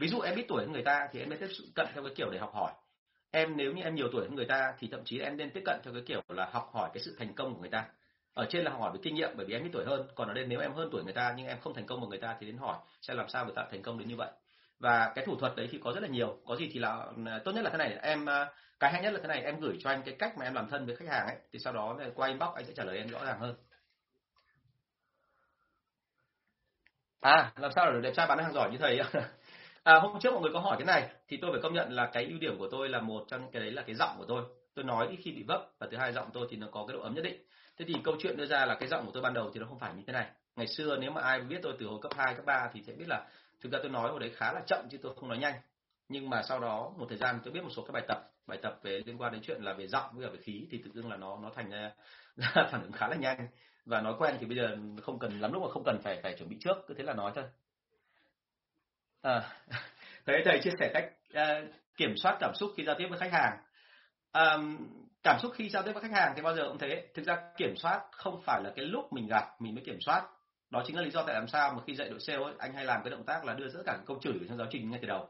Ví 0.00 0.08
dụ 0.08 0.20
em 0.20 0.34
biết 0.34 0.44
tuổi 0.48 0.62
hơn 0.62 0.72
người 0.72 0.82
ta 0.82 1.08
thì 1.12 1.20
em 1.20 1.30
nên 1.30 1.38
tiếp 1.38 1.72
cận 1.74 1.86
theo 1.94 2.04
cái 2.04 2.12
kiểu 2.16 2.30
để 2.30 2.38
học 2.38 2.54
hỏi. 2.54 2.72
Em 3.30 3.56
nếu 3.56 3.72
như 3.72 3.82
em 3.82 3.94
nhiều 3.94 4.08
tuổi 4.12 4.24
hơn 4.24 4.34
người 4.34 4.46
ta 4.46 4.74
thì 4.78 4.88
thậm 4.90 5.00
chí 5.04 5.18
em 5.18 5.36
nên 5.36 5.50
tiếp 5.50 5.62
cận 5.64 5.80
theo 5.84 5.94
cái 5.94 6.02
kiểu 6.06 6.22
là 6.28 6.48
học 6.52 6.70
hỏi 6.74 6.90
cái 6.94 7.02
sự 7.02 7.16
thành 7.18 7.34
công 7.34 7.54
của 7.54 7.60
người 7.60 7.70
ta. 7.70 7.84
Ở 8.34 8.46
trên 8.48 8.64
là 8.64 8.70
hỏi 8.70 8.90
về 8.94 8.98
kinh 9.02 9.14
nghiệm 9.14 9.30
bởi 9.36 9.46
vì 9.46 9.54
em 9.54 9.64
ít 9.64 9.70
tuổi 9.72 9.84
hơn. 9.84 10.08
Còn 10.14 10.28
ở 10.28 10.34
đây 10.34 10.46
nếu 10.46 10.60
em 10.60 10.72
hơn 10.72 10.88
tuổi 10.92 11.04
người 11.04 11.12
ta 11.12 11.34
nhưng 11.36 11.46
em 11.46 11.60
không 11.60 11.74
thành 11.74 11.86
công 11.86 12.00
bằng 12.00 12.10
người 12.10 12.20
ta 12.20 12.36
thì 12.40 12.46
đến 12.46 12.56
hỏi 12.56 12.76
sẽ 13.02 13.14
làm 13.14 13.28
sao 13.28 13.44
người 13.44 13.54
ta 13.56 13.66
thành 13.70 13.82
công 13.82 13.98
đến 13.98 14.08
như 14.08 14.16
vậy. 14.16 14.30
Và 14.78 15.12
cái 15.14 15.26
thủ 15.26 15.36
thuật 15.36 15.56
đấy 15.56 15.68
thì 15.70 15.78
có 15.84 15.92
rất 15.92 16.02
là 16.02 16.08
nhiều. 16.08 16.38
Có 16.46 16.56
gì 16.56 16.70
thì 16.72 16.80
là 16.80 17.06
ừ, 17.16 17.22
tốt 17.44 17.52
nhất 17.52 17.64
là 17.64 17.70
thế 17.70 17.78
này. 17.78 17.98
Em 18.02 18.26
à, 18.26 18.48
cái 18.82 18.92
hay 18.92 19.02
nhất 19.02 19.12
là 19.12 19.20
thế 19.22 19.28
này 19.28 19.42
em 19.42 19.60
gửi 19.60 19.78
cho 19.80 19.90
anh 19.90 20.02
cái 20.04 20.16
cách 20.18 20.38
mà 20.38 20.44
em 20.44 20.54
làm 20.54 20.68
thân 20.68 20.86
với 20.86 20.96
khách 20.96 21.08
hàng 21.08 21.26
ấy 21.26 21.36
thì 21.52 21.58
sau 21.58 21.72
đó 21.72 21.98
qua 22.14 22.28
inbox 22.28 22.54
anh 22.54 22.64
sẽ 22.64 22.72
trả 22.76 22.84
lời 22.84 22.98
em 22.98 23.08
rõ 23.08 23.24
ràng 23.24 23.38
hơn. 23.38 23.54
À 27.20 27.52
làm 27.56 27.72
sao 27.74 27.92
để 27.92 28.00
đẹp 28.00 28.12
trai 28.16 28.26
bán 28.26 28.38
hàng 28.38 28.52
giỏi 28.52 28.70
như 28.70 28.78
thầy 28.78 29.00
à, 29.82 29.98
hôm 29.98 30.20
trước 30.20 30.32
mọi 30.32 30.42
người 30.42 30.50
có 30.52 30.60
hỏi 30.60 30.76
cái 30.78 30.86
này 30.86 31.08
thì 31.28 31.38
tôi 31.42 31.50
phải 31.52 31.60
công 31.62 31.74
nhận 31.74 31.92
là 31.92 32.10
cái 32.12 32.24
ưu 32.24 32.38
điểm 32.38 32.58
của 32.58 32.68
tôi 32.70 32.88
là 32.88 33.00
một 33.00 33.24
trong 33.28 33.50
cái 33.50 33.62
đấy 33.62 33.70
là 33.70 33.82
cái 33.82 33.94
giọng 33.94 34.14
của 34.18 34.24
tôi. 34.28 34.44
Tôi 34.74 34.84
nói 34.84 35.06
ít 35.10 35.18
khi 35.24 35.32
bị 35.32 35.42
vấp 35.42 35.60
và 35.78 35.86
thứ 35.90 35.96
hai 35.96 36.12
giọng 36.12 36.30
tôi 36.32 36.46
thì 36.50 36.56
nó 36.56 36.66
có 36.72 36.84
cái 36.88 36.96
độ 36.96 37.02
ấm 37.02 37.14
nhất 37.14 37.24
định. 37.24 37.42
Thế 37.78 37.84
thì 37.88 37.94
câu 38.04 38.16
chuyện 38.20 38.36
đưa 38.36 38.46
ra 38.46 38.66
là 38.66 38.74
cái 38.74 38.88
giọng 38.88 39.06
của 39.06 39.12
tôi 39.14 39.22
ban 39.22 39.34
đầu 39.34 39.50
thì 39.54 39.60
nó 39.60 39.66
không 39.66 39.78
phải 39.78 39.94
như 39.94 40.02
thế 40.06 40.12
này. 40.12 40.26
Ngày 40.56 40.66
xưa 40.66 40.96
nếu 41.00 41.10
mà 41.10 41.20
ai 41.22 41.40
biết 41.40 41.58
tôi 41.62 41.72
từ 41.78 41.86
hồi 41.86 41.98
cấp 42.02 42.12
2, 42.16 42.34
cấp 42.34 42.44
3 42.44 42.70
thì 42.72 42.82
sẽ 42.86 42.92
biết 42.92 43.08
là 43.08 43.26
thực 43.60 43.72
ra 43.72 43.78
tôi 43.82 43.90
nói 43.90 44.10
hồi 44.10 44.20
đấy 44.20 44.30
khá 44.36 44.52
là 44.52 44.60
chậm 44.66 44.88
chứ 44.90 44.98
tôi 45.02 45.14
không 45.16 45.28
nói 45.28 45.38
nhanh. 45.38 45.54
Nhưng 46.08 46.30
mà 46.30 46.42
sau 46.42 46.60
đó 46.60 46.92
một 46.96 47.06
thời 47.08 47.18
gian 47.18 47.40
tôi 47.44 47.52
biết 47.52 47.62
một 47.62 47.70
số 47.76 47.82
các 47.82 47.92
bài 47.92 48.02
tập 48.08 48.31
bài 48.46 48.58
tập 48.62 48.78
về 48.82 49.00
liên 49.06 49.20
quan 49.20 49.32
đến 49.32 49.42
chuyện 49.44 49.62
là 49.62 49.72
về 49.72 49.86
giọng 49.86 50.10
với 50.14 50.26
cả 50.26 50.32
về 50.32 50.38
khí 50.42 50.68
thì 50.70 50.82
tự 50.84 50.90
dưng 50.94 51.10
là 51.10 51.16
nó 51.16 51.38
nó 51.42 51.50
thành 51.54 51.70
ra 52.36 52.68
phản 52.70 52.82
ứng 52.82 52.92
khá 52.92 53.08
là 53.08 53.16
nhanh. 53.16 53.48
Và 53.84 54.00
nói 54.00 54.14
quen 54.18 54.36
thì 54.40 54.46
bây 54.46 54.56
giờ 54.56 54.76
không 55.02 55.18
cần 55.18 55.40
lắm 55.40 55.52
lúc 55.52 55.62
mà 55.62 55.68
không 55.70 55.84
cần 55.84 55.98
phải 56.02 56.20
phải 56.22 56.34
chuẩn 56.38 56.48
bị 56.48 56.56
trước 56.60 56.76
cứ 56.86 56.94
thế 56.94 57.04
là 57.04 57.14
nói 57.14 57.32
thôi. 57.34 57.44
À, 59.22 59.50
thế 60.26 60.42
thầy 60.44 60.60
chia 60.62 60.70
sẻ 60.80 60.90
cách 60.94 61.12
uh, 61.32 61.74
kiểm 61.96 62.14
soát 62.16 62.36
cảm 62.40 62.52
xúc 62.54 62.70
khi 62.76 62.84
giao 62.84 62.94
tiếp 62.98 63.06
với 63.10 63.18
khách 63.18 63.32
hàng. 63.32 63.58
Um, 64.32 64.88
cảm 65.22 65.38
xúc 65.42 65.52
khi 65.54 65.68
giao 65.68 65.82
tiếp 65.82 65.92
với 65.92 66.02
khách 66.02 66.12
hàng 66.12 66.32
thì 66.36 66.42
bao 66.42 66.56
giờ 66.56 66.68
cũng 66.68 66.78
thế. 66.78 67.06
Thực 67.14 67.26
ra 67.26 67.36
kiểm 67.56 67.76
soát 67.76 68.00
không 68.12 68.42
phải 68.44 68.62
là 68.64 68.72
cái 68.76 68.84
lúc 68.84 69.12
mình 69.12 69.26
gặp 69.26 69.60
mình 69.60 69.74
mới 69.74 69.84
kiểm 69.84 70.00
soát. 70.00 70.22
Đó 70.70 70.82
chính 70.86 70.96
là 70.96 71.02
lý 71.02 71.10
do 71.10 71.22
tại 71.22 71.34
làm 71.34 71.48
sao 71.48 71.72
mà 71.74 71.82
khi 71.86 71.94
dạy 71.94 72.08
đội 72.08 72.20
sale 72.20 72.42
ấy, 72.42 72.54
anh 72.58 72.74
hay 72.74 72.84
làm 72.84 73.00
cái 73.04 73.10
động 73.10 73.24
tác 73.24 73.44
là 73.44 73.54
đưa 73.54 73.68
tất 73.68 73.82
cả 73.86 73.98
câu 74.06 74.18
chửi 74.22 74.32
trong 74.48 74.58
giáo 74.58 74.66
trình 74.70 74.90
ngay 74.90 74.98
từ 75.02 75.08
đầu. 75.08 75.28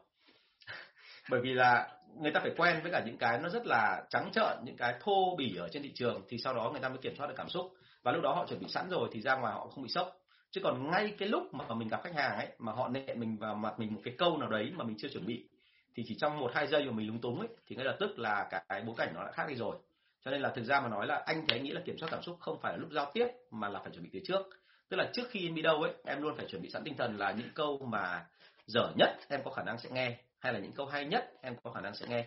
Bởi 1.29 1.41
vì 1.43 1.53
là 1.53 1.89
người 2.19 2.31
ta 2.31 2.39
phải 2.39 2.51
quen 2.57 2.79
với 2.83 2.91
cả 2.91 3.03
những 3.05 3.17
cái 3.17 3.39
nó 3.39 3.49
rất 3.49 3.65
là 3.65 4.03
trắng 4.09 4.29
trợn, 4.33 4.57
những 4.63 4.77
cái 4.77 4.93
thô 4.99 5.35
bỉ 5.37 5.55
ở 5.55 5.69
trên 5.71 5.83
thị 5.83 5.91
trường 5.95 6.21
thì 6.29 6.37
sau 6.37 6.53
đó 6.53 6.69
người 6.71 6.81
ta 6.81 6.89
mới 6.89 6.97
kiểm 6.97 7.15
soát 7.15 7.27
được 7.27 7.35
cảm 7.37 7.49
xúc. 7.49 7.73
Và 8.03 8.11
lúc 8.11 8.23
đó 8.23 8.33
họ 8.33 8.45
chuẩn 8.45 8.59
bị 8.59 8.67
sẵn 8.67 8.89
rồi 8.89 9.09
thì 9.11 9.21
ra 9.21 9.35
ngoài 9.35 9.53
họ 9.53 9.67
không 9.67 9.83
bị 9.83 9.89
sốc. 9.89 10.17
Chứ 10.51 10.61
còn 10.63 10.91
ngay 10.91 11.15
cái 11.17 11.29
lúc 11.29 11.53
mà 11.53 11.75
mình 11.75 11.87
gặp 11.87 12.01
khách 12.03 12.15
hàng 12.15 12.37
ấy, 12.37 12.47
mà 12.59 12.71
họ 12.71 12.89
nệ 12.89 13.13
mình 13.15 13.37
vào 13.37 13.55
mặt 13.55 13.79
mình 13.79 13.93
một 13.93 14.01
cái 14.03 14.13
câu 14.17 14.37
nào 14.37 14.49
đấy 14.49 14.71
mà 14.75 14.83
mình 14.83 14.95
chưa 14.99 15.07
chuẩn 15.07 15.25
bị, 15.25 15.49
thì 15.95 16.03
chỉ 16.07 16.15
trong 16.19 16.39
một, 16.39 16.51
hai 16.53 16.67
giây 16.67 16.85
mà 16.85 16.91
mình 16.91 17.07
lúng 17.07 17.21
túng 17.21 17.39
ấy, 17.39 17.47
thì 17.67 17.75
ngay 17.75 17.85
lập 17.85 17.97
tức 17.99 18.19
là 18.19 18.47
cái 18.51 18.81
bối 18.85 18.95
cảnh 18.97 19.11
nó 19.15 19.23
đã 19.23 19.31
khác 19.31 19.45
đi 19.49 19.55
rồi. 19.55 19.75
Cho 20.25 20.31
nên 20.31 20.41
là 20.41 20.49
thực 20.49 20.65
ra 20.65 20.81
mà 20.81 20.89
nói 20.89 21.07
là 21.07 21.23
anh 21.25 21.45
thấy 21.47 21.59
nghĩ 21.59 21.71
là 21.71 21.81
kiểm 21.85 21.97
soát 21.97 22.09
cảm 22.11 22.21
xúc 22.21 22.37
không 22.39 22.59
phải 22.61 22.73
là 22.73 22.77
lúc 22.77 22.91
giao 22.91 23.11
tiếp, 23.13 23.27
mà 23.51 23.69
là 23.69 23.79
phải 23.79 23.91
chuẩn 23.91 24.03
bị 24.03 24.09
từ 24.13 24.19
trước. 24.23 24.41
Tức 24.89 24.97
là 24.97 25.09
trước 25.13 25.23
khi 25.29 25.47
em 25.47 25.55
đi 25.55 25.61
đâu 25.61 25.81
ấy, 25.81 25.93
em 26.05 26.21
luôn 26.21 26.35
phải 26.37 26.45
chuẩn 26.45 26.61
bị 26.61 26.69
sẵn 26.69 26.83
tinh 26.83 26.97
thần 26.97 27.17
là 27.17 27.31
những 27.31 27.49
câu 27.55 27.77
mà 27.91 28.25
dở 28.65 28.91
nhất 28.95 29.09
em 29.29 29.41
có 29.43 29.51
khả 29.51 29.63
năng 29.63 29.77
sẽ 29.77 29.89
nghe 29.89 30.17
hay 30.43 30.53
là 30.53 30.59
những 30.59 30.71
câu 30.71 30.85
hay 30.85 31.05
nhất 31.05 31.31
em 31.41 31.55
có 31.63 31.71
khả 31.71 31.81
năng 31.81 31.95
sẽ 31.95 32.05
nghe? 32.09 32.25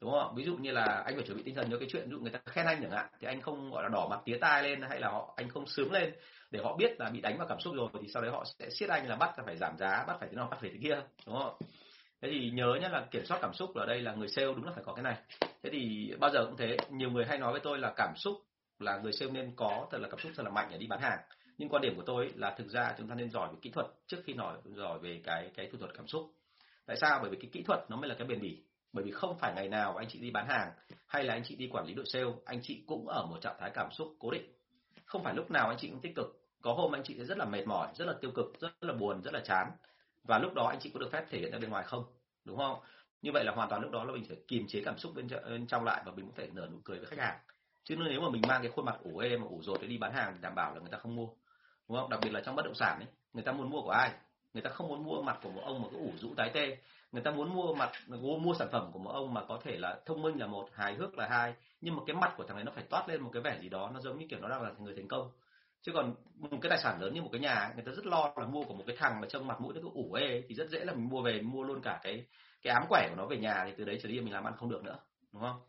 Đúng 0.00 0.10
không 0.10 0.34
ví 0.36 0.44
dụ 0.44 0.56
như 0.56 0.72
là 0.72 1.02
anh 1.06 1.14
phải 1.14 1.24
chuẩn 1.26 1.36
bị 1.36 1.42
tinh 1.42 1.54
thần 1.54 1.70
cho 1.70 1.78
cái 1.78 1.88
chuyện, 1.92 2.04
ví 2.04 2.10
dụ 2.10 2.20
người 2.20 2.30
ta 2.30 2.38
khen 2.46 2.66
anh 2.66 2.82
chẳng 2.82 2.90
hạn, 2.90 3.06
thì 3.20 3.26
anh 3.26 3.40
không, 3.40 3.70
gọi 3.70 3.82
là, 3.82 3.88
đỏ 3.88 4.06
mặt 4.10 4.20
tía 4.24 4.38
tai 4.40 4.62
lên 4.62 4.82
hay 4.82 5.00
là 5.00 5.08
họ, 5.08 5.34
anh 5.36 5.48
không 5.48 5.66
sướng 5.66 5.92
lên 5.92 6.14
để 6.50 6.60
họ 6.62 6.76
biết 6.76 7.00
là 7.00 7.10
bị 7.10 7.20
đánh 7.20 7.38
vào 7.38 7.46
cảm 7.48 7.60
xúc 7.60 7.74
rồi 7.74 7.88
thì 8.02 8.08
sau 8.08 8.22
đấy 8.22 8.30
họ 8.30 8.44
sẽ 8.58 8.70
siết 8.70 8.88
anh 8.88 9.08
là 9.08 9.16
bắt 9.16 9.34
phải 9.46 9.56
giảm 9.56 9.76
giá, 9.78 10.04
bắt 10.06 10.16
phải 10.20 10.28
thế 10.28 10.36
nào, 10.36 10.48
bắt 10.50 10.58
phải 10.60 10.70
thế 10.70 10.78
kia, 10.82 11.00
đúng 11.26 11.38
không 11.38 11.54
thế 12.22 12.28
thì 12.32 12.50
nhớ 12.50 12.78
nhé 12.80 12.88
là 12.88 13.06
kiểm 13.10 13.24
soát 13.24 13.38
cảm 13.42 13.54
xúc 13.54 13.74
ở 13.74 13.86
đây 13.86 14.00
là 14.00 14.14
người 14.14 14.28
sale 14.28 14.46
đúng 14.46 14.64
là 14.64 14.72
phải 14.74 14.84
có 14.84 14.92
cái 14.94 15.02
này. 15.02 15.16
Thế 15.62 15.70
thì 15.72 16.12
bao 16.20 16.30
giờ 16.30 16.46
cũng 16.46 16.56
thế, 16.56 16.76
nhiều 16.90 17.10
người 17.10 17.24
hay 17.24 17.38
nói 17.38 17.52
với 17.52 17.60
tôi 17.60 17.78
là 17.78 17.92
cảm 17.96 18.12
xúc 18.16 18.34
là 18.78 18.96
người 18.96 19.12
sale 19.12 19.32
nên 19.32 19.52
có, 19.56 19.86
thật 19.90 19.98
là 19.98 20.08
cảm 20.08 20.18
xúc 20.18 20.32
thật 20.36 20.42
là 20.42 20.50
mạnh 20.50 20.68
để 20.70 20.78
đi 20.78 20.86
bán 20.86 21.00
hàng. 21.00 21.18
Nhưng 21.58 21.68
quan 21.68 21.82
điểm 21.82 21.96
của 21.96 22.02
tôi 22.06 22.32
là 22.36 22.54
thực 22.58 22.68
ra 22.68 22.94
chúng 22.98 23.08
ta 23.08 23.14
nên 23.14 23.30
giỏi 23.30 23.48
về 23.48 23.58
kỹ 23.62 23.70
thuật 23.70 23.86
trước 24.06 24.18
khi 24.24 24.34
nói, 24.34 24.56
giỏi 24.64 24.98
về 24.98 25.20
cái 25.24 25.50
cái 25.56 25.68
thủ 25.72 25.78
thuật 25.78 25.90
cảm 25.94 26.06
xúc 26.06 26.32
tại 26.86 26.96
sao? 26.96 27.18
Bởi 27.22 27.30
vì 27.30 27.36
cái 27.36 27.50
kỹ 27.52 27.62
thuật 27.62 27.80
nó 27.88 27.96
mới 27.96 28.08
là 28.08 28.14
cái 28.14 28.26
bền 28.26 28.40
bỉ. 28.40 28.62
Bởi 28.92 29.04
vì 29.04 29.10
không 29.10 29.38
phải 29.38 29.52
ngày 29.54 29.68
nào 29.68 29.96
anh 29.96 30.08
chị 30.08 30.18
đi 30.18 30.30
bán 30.30 30.46
hàng 30.48 30.72
hay 31.06 31.24
là 31.24 31.34
anh 31.34 31.42
chị 31.44 31.56
đi 31.56 31.68
quản 31.72 31.86
lý 31.86 31.94
đội 31.94 32.06
sale, 32.08 32.30
anh 32.44 32.60
chị 32.62 32.84
cũng 32.86 33.08
ở 33.08 33.26
một 33.26 33.38
trạng 33.40 33.56
thái 33.60 33.70
cảm 33.74 33.92
xúc 33.92 34.14
cố 34.18 34.30
định. 34.30 34.52
Không 35.04 35.22
phải 35.24 35.34
lúc 35.34 35.50
nào 35.50 35.68
anh 35.68 35.76
chị 35.78 35.88
cũng 35.88 36.00
tích 36.00 36.16
cực. 36.16 36.42
Có 36.62 36.72
hôm 36.72 36.94
anh 36.94 37.02
chị 37.04 37.14
sẽ 37.18 37.24
rất 37.24 37.38
là 37.38 37.44
mệt 37.44 37.66
mỏi, 37.66 37.88
rất 37.94 38.04
là 38.04 38.14
tiêu 38.20 38.30
cực, 38.30 38.60
rất 38.60 38.70
là 38.80 38.92
buồn, 38.92 39.22
rất 39.22 39.34
là 39.34 39.40
chán. 39.44 39.70
Và 40.24 40.38
lúc 40.38 40.54
đó 40.54 40.66
anh 40.66 40.78
chị 40.80 40.90
có 40.94 41.00
được 41.00 41.12
phép 41.12 41.24
thể 41.30 41.38
hiện 41.38 41.52
ra 41.52 41.58
bên 41.58 41.70
ngoài 41.70 41.84
không? 41.84 42.04
Đúng 42.44 42.56
không? 42.56 42.80
Như 43.22 43.30
vậy 43.32 43.44
là 43.44 43.52
hoàn 43.52 43.68
toàn 43.68 43.82
lúc 43.82 43.90
đó 43.90 44.04
là 44.04 44.12
mình 44.12 44.24
phải 44.28 44.36
kiềm 44.48 44.66
chế 44.68 44.82
cảm 44.84 44.98
xúc 44.98 45.12
bên 45.14 45.66
trong 45.66 45.84
lại 45.84 46.02
và 46.06 46.12
mình 46.12 46.26
cũng 46.26 46.34
phải 46.34 46.48
nở 46.52 46.68
nụ 46.72 46.78
cười 46.84 46.98
với 46.98 47.06
khách 47.06 47.18
hàng. 47.18 47.38
Chứ 47.84 47.96
nếu 47.96 48.20
mà 48.20 48.30
mình 48.30 48.42
mang 48.48 48.62
cái 48.62 48.70
khuôn 48.70 48.84
mặt 48.84 48.96
ủ 49.02 49.18
ê 49.18 49.36
mà 49.36 49.46
ủ 49.46 49.62
rồi 49.62 49.78
để 49.80 49.86
đi 49.86 49.98
bán 49.98 50.12
hàng 50.12 50.32
thì 50.34 50.38
đảm 50.42 50.54
bảo 50.54 50.74
là 50.74 50.80
người 50.80 50.90
ta 50.90 50.98
không 50.98 51.16
mua. 51.16 51.28
Đúng 51.88 51.98
không? 51.98 52.10
Đặc 52.10 52.20
biệt 52.22 52.30
là 52.30 52.40
trong 52.40 52.56
bất 52.56 52.64
động 52.64 52.74
sản 52.74 52.98
ấy, 52.98 53.08
người 53.32 53.44
ta 53.44 53.52
muốn 53.52 53.70
mua 53.70 53.82
của 53.82 53.90
ai? 53.90 54.10
Người 54.56 54.62
ta 54.62 54.70
không 54.70 54.88
muốn 54.88 55.04
mua 55.04 55.22
mặt 55.22 55.38
của 55.42 55.50
một 55.50 55.62
ông 55.64 55.82
mà 55.82 55.88
cứ 55.90 55.96
ủ 55.96 56.12
rũ 56.20 56.34
tái 56.36 56.50
tê. 56.54 56.76
Người 57.12 57.22
ta 57.22 57.30
muốn 57.30 57.54
mua 57.54 57.74
mặt 57.74 57.90
mua, 58.06 58.38
mua 58.38 58.54
sản 58.54 58.68
phẩm 58.72 58.90
của 58.92 58.98
một 58.98 59.10
ông 59.10 59.34
mà 59.34 59.44
có 59.48 59.60
thể 59.64 59.76
là 59.78 59.98
thông 60.06 60.22
minh 60.22 60.38
là 60.38 60.46
một 60.46 60.68
hài 60.72 60.94
hước 60.94 61.18
là 61.18 61.28
hai. 61.28 61.54
Nhưng 61.80 61.96
mà 61.96 62.02
cái 62.06 62.16
mặt 62.16 62.34
của 62.36 62.44
thằng 62.44 62.56
này 62.56 62.64
nó 62.64 62.72
phải 62.74 62.84
toát 62.90 63.08
lên 63.08 63.22
một 63.22 63.30
cái 63.32 63.42
vẻ 63.42 63.58
gì 63.62 63.68
đó 63.68 63.90
nó 63.94 64.00
giống 64.00 64.18
như 64.18 64.26
kiểu 64.30 64.40
nó 64.40 64.48
đang 64.48 64.62
là 64.62 64.70
người 64.78 64.94
thành 64.96 65.08
công. 65.08 65.30
Chứ 65.82 65.92
còn 65.92 66.14
một 66.34 66.48
cái 66.62 66.70
tài 66.70 66.78
sản 66.78 67.00
lớn 67.00 67.14
như 67.14 67.22
một 67.22 67.28
cái 67.32 67.40
nhà 67.40 67.72
người 67.74 67.84
ta 67.84 67.92
rất 67.92 68.06
lo 68.06 68.32
là 68.36 68.46
mua 68.46 68.64
của 68.64 68.74
một 68.74 68.84
cái 68.86 68.96
thằng 68.98 69.20
mà 69.20 69.26
trông 69.28 69.46
mặt 69.46 69.60
mũi 69.60 69.74
nó 69.74 69.80
cứ 69.82 69.88
ủ 69.94 70.12
ê 70.12 70.42
thì 70.48 70.54
rất 70.54 70.68
dễ 70.70 70.84
là 70.84 70.92
mình 70.92 71.08
mua 71.08 71.22
về 71.22 71.40
mua 71.40 71.62
luôn 71.62 71.80
cả 71.82 72.00
cái 72.02 72.26
cái 72.62 72.74
ám 72.74 72.84
quẻ 72.88 73.06
của 73.10 73.16
nó 73.16 73.26
về 73.26 73.36
nhà 73.36 73.62
thì 73.66 73.72
từ 73.78 73.84
đấy 73.84 73.98
trở 74.02 74.08
đi 74.08 74.20
mình 74.20 74.32
làm 74.32 74.44
ăn 74.44 74.54
không 74.56 74.70
được 74.70 74.84
nữa 74.84 74.98
đúng 75.32 75.42
không? 75.42 75.60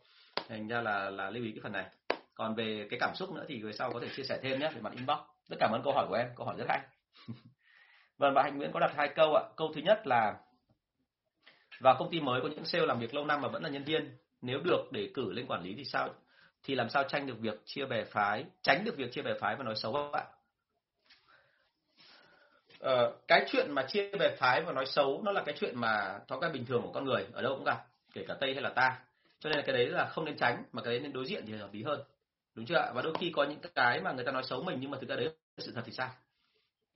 Thành 0.48 0.68
ra 0.68 0.80
là 0.80 1.10
là 1.10 1.30
lưu 1.30 1.44
ý 1.44 1.52
cái 1.52 1.60
phần 1.62 1.72
này. 1.72 1.86
Còn 2.34 2.54
về 2.54 2.86
cái 2.90 2.98
cảm 3.00 3.14
xúc 3.14 3.32
nữa 3.32 3.44
thì 3.48 3.62
về 3.62 3.72
sau 3.72 3.92
có 3.92 4.00
thể 4.00 4.08
chia 4.16 4.22
sẻ 4.22 4.38
thêm 4.42 4.60
nhé 4.60 4.70
về 4.74 4.80
mặt 4.80 4.92
inbox. 4.92 5.18
Rất 5.48 5.56
cảm 5.60 5.72
ơn 5.72 5.82
câu 5.84 5.92
hỏi 5.92 6.06
của 6.08 6.14
em 6.14 6.28
câu 6.36 6.46
hỏi 6.46 6.54
rất 6.58 6.66
hay. 6.68 6.80
vâng 8.18 8.34
bà 8.34 8.42
hạnh 8.42 8.58
nguyễn 8.58 8.72
có 8.72 8.80
đặt 8.80 8.92
hai 8.96 9.08
câu 9.08 9.34
ạ. 9.34 9.42
Câu 9.56 9.72
thứ 9.74 9.80
nhất 9.80 10.06
là 10.06 10.34
vào 11.80 11.96
công 11.98 12.10
ty 12.10 12.20
mới 12.20 12.40
có 12.40 12.48
những 12.48 12.64
sale 12.64 12.86
làm 12.86 12.98
việc 12.98 13.14
lâu 13.14 13.24
năm 13.24 13.40
mà 13.40 13.48
vẫn 13.48 13.62
là 13.62 13.68
nhân 13.68 13.84
viên. 13.84 14.16
Nếu 14.42 14.60
được 14.64 14.92
để 14.92 15.10
cử 15.14 15.32
lên 15.32 15.46
quản 15.46 15.62
lý 15.62 15.74
thì 15.76 15.84
sao? 15.84 16.08
Thì 16.62 16.74
làm 16.74 16.88
sao 16.88 17.04
tranh 17.08 17.26
được 17.26 17.38
việc 17.38 17.62
chia 17.64 17.86
bè 17.86 18.04
phái 18.04 18.44
tránh 18.62 18.84
được 18.84 18.96
việc 18.96 19.12
chia 19.12 19.22
bè 19.22 19.34
phái 19.40 19.56
và 19.56 19.64
nói 19.64 19.74
xấu 19.76 19.92
các 19.92 20.10
bạn 20.12 20.26
ờ, 22.78 23.16
cái 23.28 23.44
chuyện 23.48 23.72
mà 23.72 23.82
chia 23.88 24.10
bè 24.18 24.36
phái 24.36 24.62
và 24.62 24.72
nói 24.72 24.86
xấu 24.86 25.22
nó 25.24 25.32
là 25.32 25.42
cái 25.46 25.54
chuyện 25.58 25.80
mà 25.80 26.18
thói 26.28 26.38
quen 26.38 26.52
bình 26.52 26.66
thường 26.66 26.82
của 26.82 26.92
con 26.92 27.04
người 27.04 27.26
ở 27.32 27.42
đâu 27.42 27.54
cũng 27.54 27.64
gặp 27.64 27.86
kể 28.12 28.24
cả 28.28 28.34
tây 28.40 28.54
hay 28.54 28.62
là 28.62 28.70
ta. 28.70 28.98
Cho 29.40 29.50
nên 29.50 29.58
là 29.58 29.64
cái 29.66 29.76
đấy 29.76 29.86
là 29.86 30.06
không 30.06 30.24
nên 30.24 30.36
tránh 30.36 30.64
mà 30.72 30.82
cái 30.82 30.92
đấy 30.92 31.00
nên 31.00 31.12
đối 31.12 31.26
diện 31.26 31.44
thì 31.46 31.52
hợp 31.52 31.72
lý 31.72 31.82
hơn. 31.82 32.02
Đúng 32.54 32.66
chưa 32.66 32.76
ạ? 32.76 32.92
Và 32.94 33.02
đôi 33.02 33.14
khi 33.20 33.32
có 33.34 33.44
những 33.44 33.58
cái 33.74 34.00
mà 34.00 34.12
người 34.12 34.24
ta 34.24 34.32
nói 34.32 34.42
xấu 34.42 34.62
mình 34.62 34.78
nhưng 34.80 34.90
mà 34.90 34.98
thực 35.00 35.08
ra 35.08 35.16
đấy 35.16 35.24
là 35.24 35.32
sự 35.58 35.72
thật 35.74 35.82
thì 35.84 35.92
sao? 35.92 36.10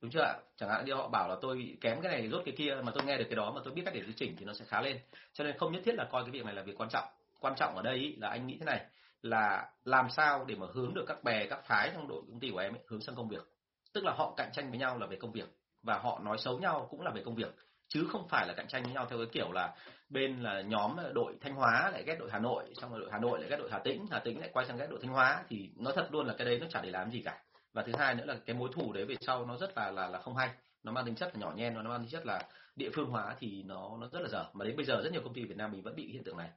Đúng 0.02 0.10
chưa 0.10 0.20
ạ? 0.20 0.34
Chẳng 0.56 0.68
hạn 0.68 0.84
như 0.84 0.94
họ 0.94 1.08
bảo 1.08 1.28
là 1.28 1.36
tôi 1.40 1.56
bị 1.56 1.76
kém 1.80 2.00
cái 2.00 2.12
này 2.12 2.28
rốt 2.28 2.42
cái 2.44 2.54
kia 2.58 2.76
mà 2.82 2.92
tôi 2.94 3.04
nghe 3.04 3.18
được 3.18 3.24
cái 3.28 3.36
đó 3.36 3.52
mà 3.54 3.60
tôi 3.64 3.74
biết 3.74 3.82
cách 3.84 3.94
để 3.94 4.00
điều 4.00 4.12
chỉnh 4.16 4.36
thì 4.38 4.44
nó 4.44 4.52
sẽ 4.52 4.64
khá 4.64 4.80
lên. 4.80 4.98
Cho 5.32 5.44
nên 5.44 5.58
không 5.58 5.72
nhất 5.72 5.82
thiết 5.84 5.94
là 5.94 6.04
coi 6.10 6.22
cái 6.22 6.30
việc 6.30 6.44
này 6.44 6.54
là 6.54 6.62
việc 6.62 6.80
quan 6.80 6.88
trọng. 6.90 7.04
Quan 7.40 7.54
trọng 7.56 7.76
ở 7.76 7.82
đây 7.82 7.96
ý, 7.96 8.16
là 8.16 8.28
anh 8.28 8.46
nghĩ 8.46 8.56
thế 8.60 8.64
này 8.64 8.80
là 9.22 9.70
làm 9.84 10.10
sao 10.10 10.44
để 10.48 10.54
mà 10.54 10.66
hướng 10.72 10.94
được 10.94 11.04
các 11.08 11.24
bè 11.24 11.46
các 11.46 11.64
phái 11.64 11.90
trong 11.94 12.08
đội 12.08 12.22
công 12.28 12.40
ty 12.40 12.50
của 12.50 12.58
em 12.58 12.74
ấy, 12.74 12.82
hướng 12.86 13.00
sang 13.00 13.14
công 13.14 13.28
việc. 13.28 13.48
Tức 13.92 14.04
là 14.04 14.12
họ 14.12 14.34
cạnh 14.36 14.50
tranh 14.52 14.70
với 14.70 14.78
nhau 14.78 14.98
là 14.98 15.06
về 15.06 15.16
công 15.16 15.32
việc 15.32 15.48
và 15.82 15.98
họ 15.98 16.20
nói 16.24 16.38
xấu 16.38 16.58
nhau 16.58 16.86
cũng 16.90 17.02
là 17.02 17.10
về 17.10 17.22
công 17.24 17.34
việc 17.34 17.54
chứ 17.88 18.06
không 18.12 18.28
phải 18.28 18.46
là 18.46 18.54
cạnh 18.54 18.68
tranh 18.68 18.82
với 18.82 18.92
nhau 18.92 19.06
theo 19.10 19.18
cái 19.18 19.28
kiểu 19.32 19.52
là 19.52 19.74
bên 20.08 20.42
là 20.42 20.60
nhóm 20.60 20.96
đội 21.14 21.34
Thanh 21.40 21.54
Hóa 21.54 21.90
lại 21.92 22.04
ghét 22.06 22.16
đội 22.18 22.30
Hà 22.32 22.38
Nội 22.38 22.64
xong 22.74 22.90
rồi 22.90 23.00
đội 23.00 23.08
Hà 23.12 23.18
Nội 23.18 23.40
lại 23.40 23.50
ghét 23.50 23.56
đội 23.56 23.70
Hà 23.72 23.78
Tĩnh 23.78 24.06
Hà 24.10 24.18
Tĩnh 24.18 24.40
lại 24.40 24.50
quay 24.52 24.66
sang 24.66 24.76
ghét 24.76 24.86
đội 24.90 24.98
Thanh 25.02 25.12
Hóa 25.12 25.44
thì 25.48 25.70
nó 25.76 25.92
thật 25.92 26.08
luôn 26.10 26.26
là 26.26 26.34
cái 26.38 26.44
đấy 26.44 26.58
nó 26.60 26.66
chả 26.70 26.80
để 26.80 26.90
làm 26.90 27.10
gì 27.10 27.22
cả 27.24 27.38
và 27.72 27.82
thứ 27.82 27.92
hai 27.98 28.14
nữa 28.14 28.24
là 28.24 28.36
cái 28.46 28.56
mối 28.56 28.68
thù 28.72 28.92
đấy 28.92 29.04
về 29.04 29.16
sau 29.20 29.46
nó 29.46 29.56
rất 29.56 29.76
là 29.76 29.90
là 29.90 30.08
là 30.08 30.18
không 30.18 30.36
hay. 30.36 30.50
Nó 30.82 30.92
mang 30.92 31.04
tính 31.04 31.14
chất 31.14 31.34
là 31.34 31.40
nhỏ 31.40 31.52
nhen, 31.56 31.74
nó 31.74 31.82
mang 31.82 32.00
tính 32.00 32.10
chất 32.10 32.26
là 32.26 32.42
địa 32.76 32.90
phương 32.94 33.10
hóa 33.10 33.36
thì 33.38 33.62
nó 33.62 33.96
nó 34.00 34.08
rất 34.12 34.20
là 34.20 34.28
dở. 34.28 34.44
Mà 34.52 34.64
đến 34.64 34.76
bây 34.76 34.84
giờ 34.84 35.00
rất 35.04 35.12
nhiều 35.12 35.22
công 35.24 35.34
ty 35.34 35.44
Việt 35.44 35.56
Nam 35.56 35.72
mình 35.72 35.82
vẫn 35.82 35.96
bị 35.96 36.12
hiện 36.12 36.24
tượng 36.24 36.36
này. 36.36 36.50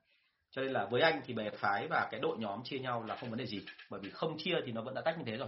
Cho 0.52 0.62
nên 0.62 0.72
là 0.72 0.86
với 0.86 1.02
anh 1.02 1.22
thì 1.26 1.34
bè 1.34 1.50
phái 1.50 1.88
và 1.88 2.08
cái 2.12 2.20
đội 2.20 2.38
nhóm 2.38 2.64
chia 2.64 2.80
nhau 2.80 3.04
là 3.08 3.16
không 3.16 3.30
vấn 3.30 3.40
đề 3.40 3.46
gì. 3.46 3.66
Bởi 3.90 4.00
vì 4.00 4.10
không 4.10 4.38
chia 4.38 4.56
thì 4.66 4.72
nó 4.72 4.82
vẫn 4.82 4.94
đã 4.94 5.02
tách 5.02 5.18
như 5.18 5.24
thế 5.26 5.38
rồi. 5.38 5.48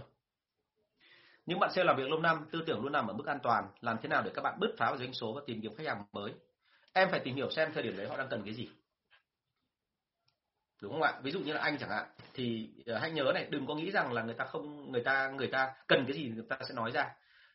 Những 1.46 1.58
bạn 1.58 1.70
sale 1.72 1.84
làm 1.84 1.96
việc 1.96 2.08
lâu 2.10 2.20
năm, 2.20 2.46
tư 2.52 2.62
tưởng 2.66 2.82
luôn 2.82 2.92
nằm 2.92 3.06
ở 3.06 3.12
mức 3.14 3.26
an 3.26 3.38
toàn. 3.42 3.68
Làm 3.80 3.96
thế 4.02 4.08
nào 4.08 4.22
để 4.22 4.30
các 4.34 4.42
bạn 4.42 4.58
bứt 4.60 4.74
phá 4.78 4.86
vào 4.86 4.98
doanh 4.98 5.12
số 5.12 5.32
và 5.32 5.40
tìm 5.46 5.60
kiếm 5.62 5.74
khách 5.74 5.86
hàng 5.86 6.04
mới? 6.12 6.32
Em 6.92 7.08
phải 7.10 7.20
tìm 7.20 7.34
hiểu 7.36 7.50
xem 7.50 7.70
thời 7.74 7.82
điểm 7.82 7.96
đấy 7.96 8.08
họ 8.08 8.16
đang 8.16 8.28
cần 8.28 8.42
cái 8.44 8.54
gì 8.54 8.68
đúng 10.80 10.92
không 10.92 11.02
ạ? 11.02 11.12
Ví 11.22 11.30
dụ 11.30 11.40
như 11.40 11.52
là 11.52 11.60
anh 11.60 11.78
chẳng 11.78 11.90
hạn, 11.90 12.06
thì 12.34 12.68
ờ, 12.86 12.98
hãy 12.98 13.10
nhớ 13.10 13.32
này, 13.34 13.46
đừng 13.50 13.66
có 13.66 13.74
nghĩ 13.74 13.90
rằng 13.90 14.12
là 14.12 14.22
người 14.22 14.34
ta 14.34 14.44
không, 14.44 14.92
người 14.92 15.02
ta 15.02 15.30
người 15.30 15.46
ta 15.46 15.74
cần 15.86 16.04
cái 16.06 16.16
gì 16.16 16.32
người 16.34 16.44
ta 16.48 16.58
sẽ 16.68 16.74
nói 16.74 16.90
ra. 16.90 17.14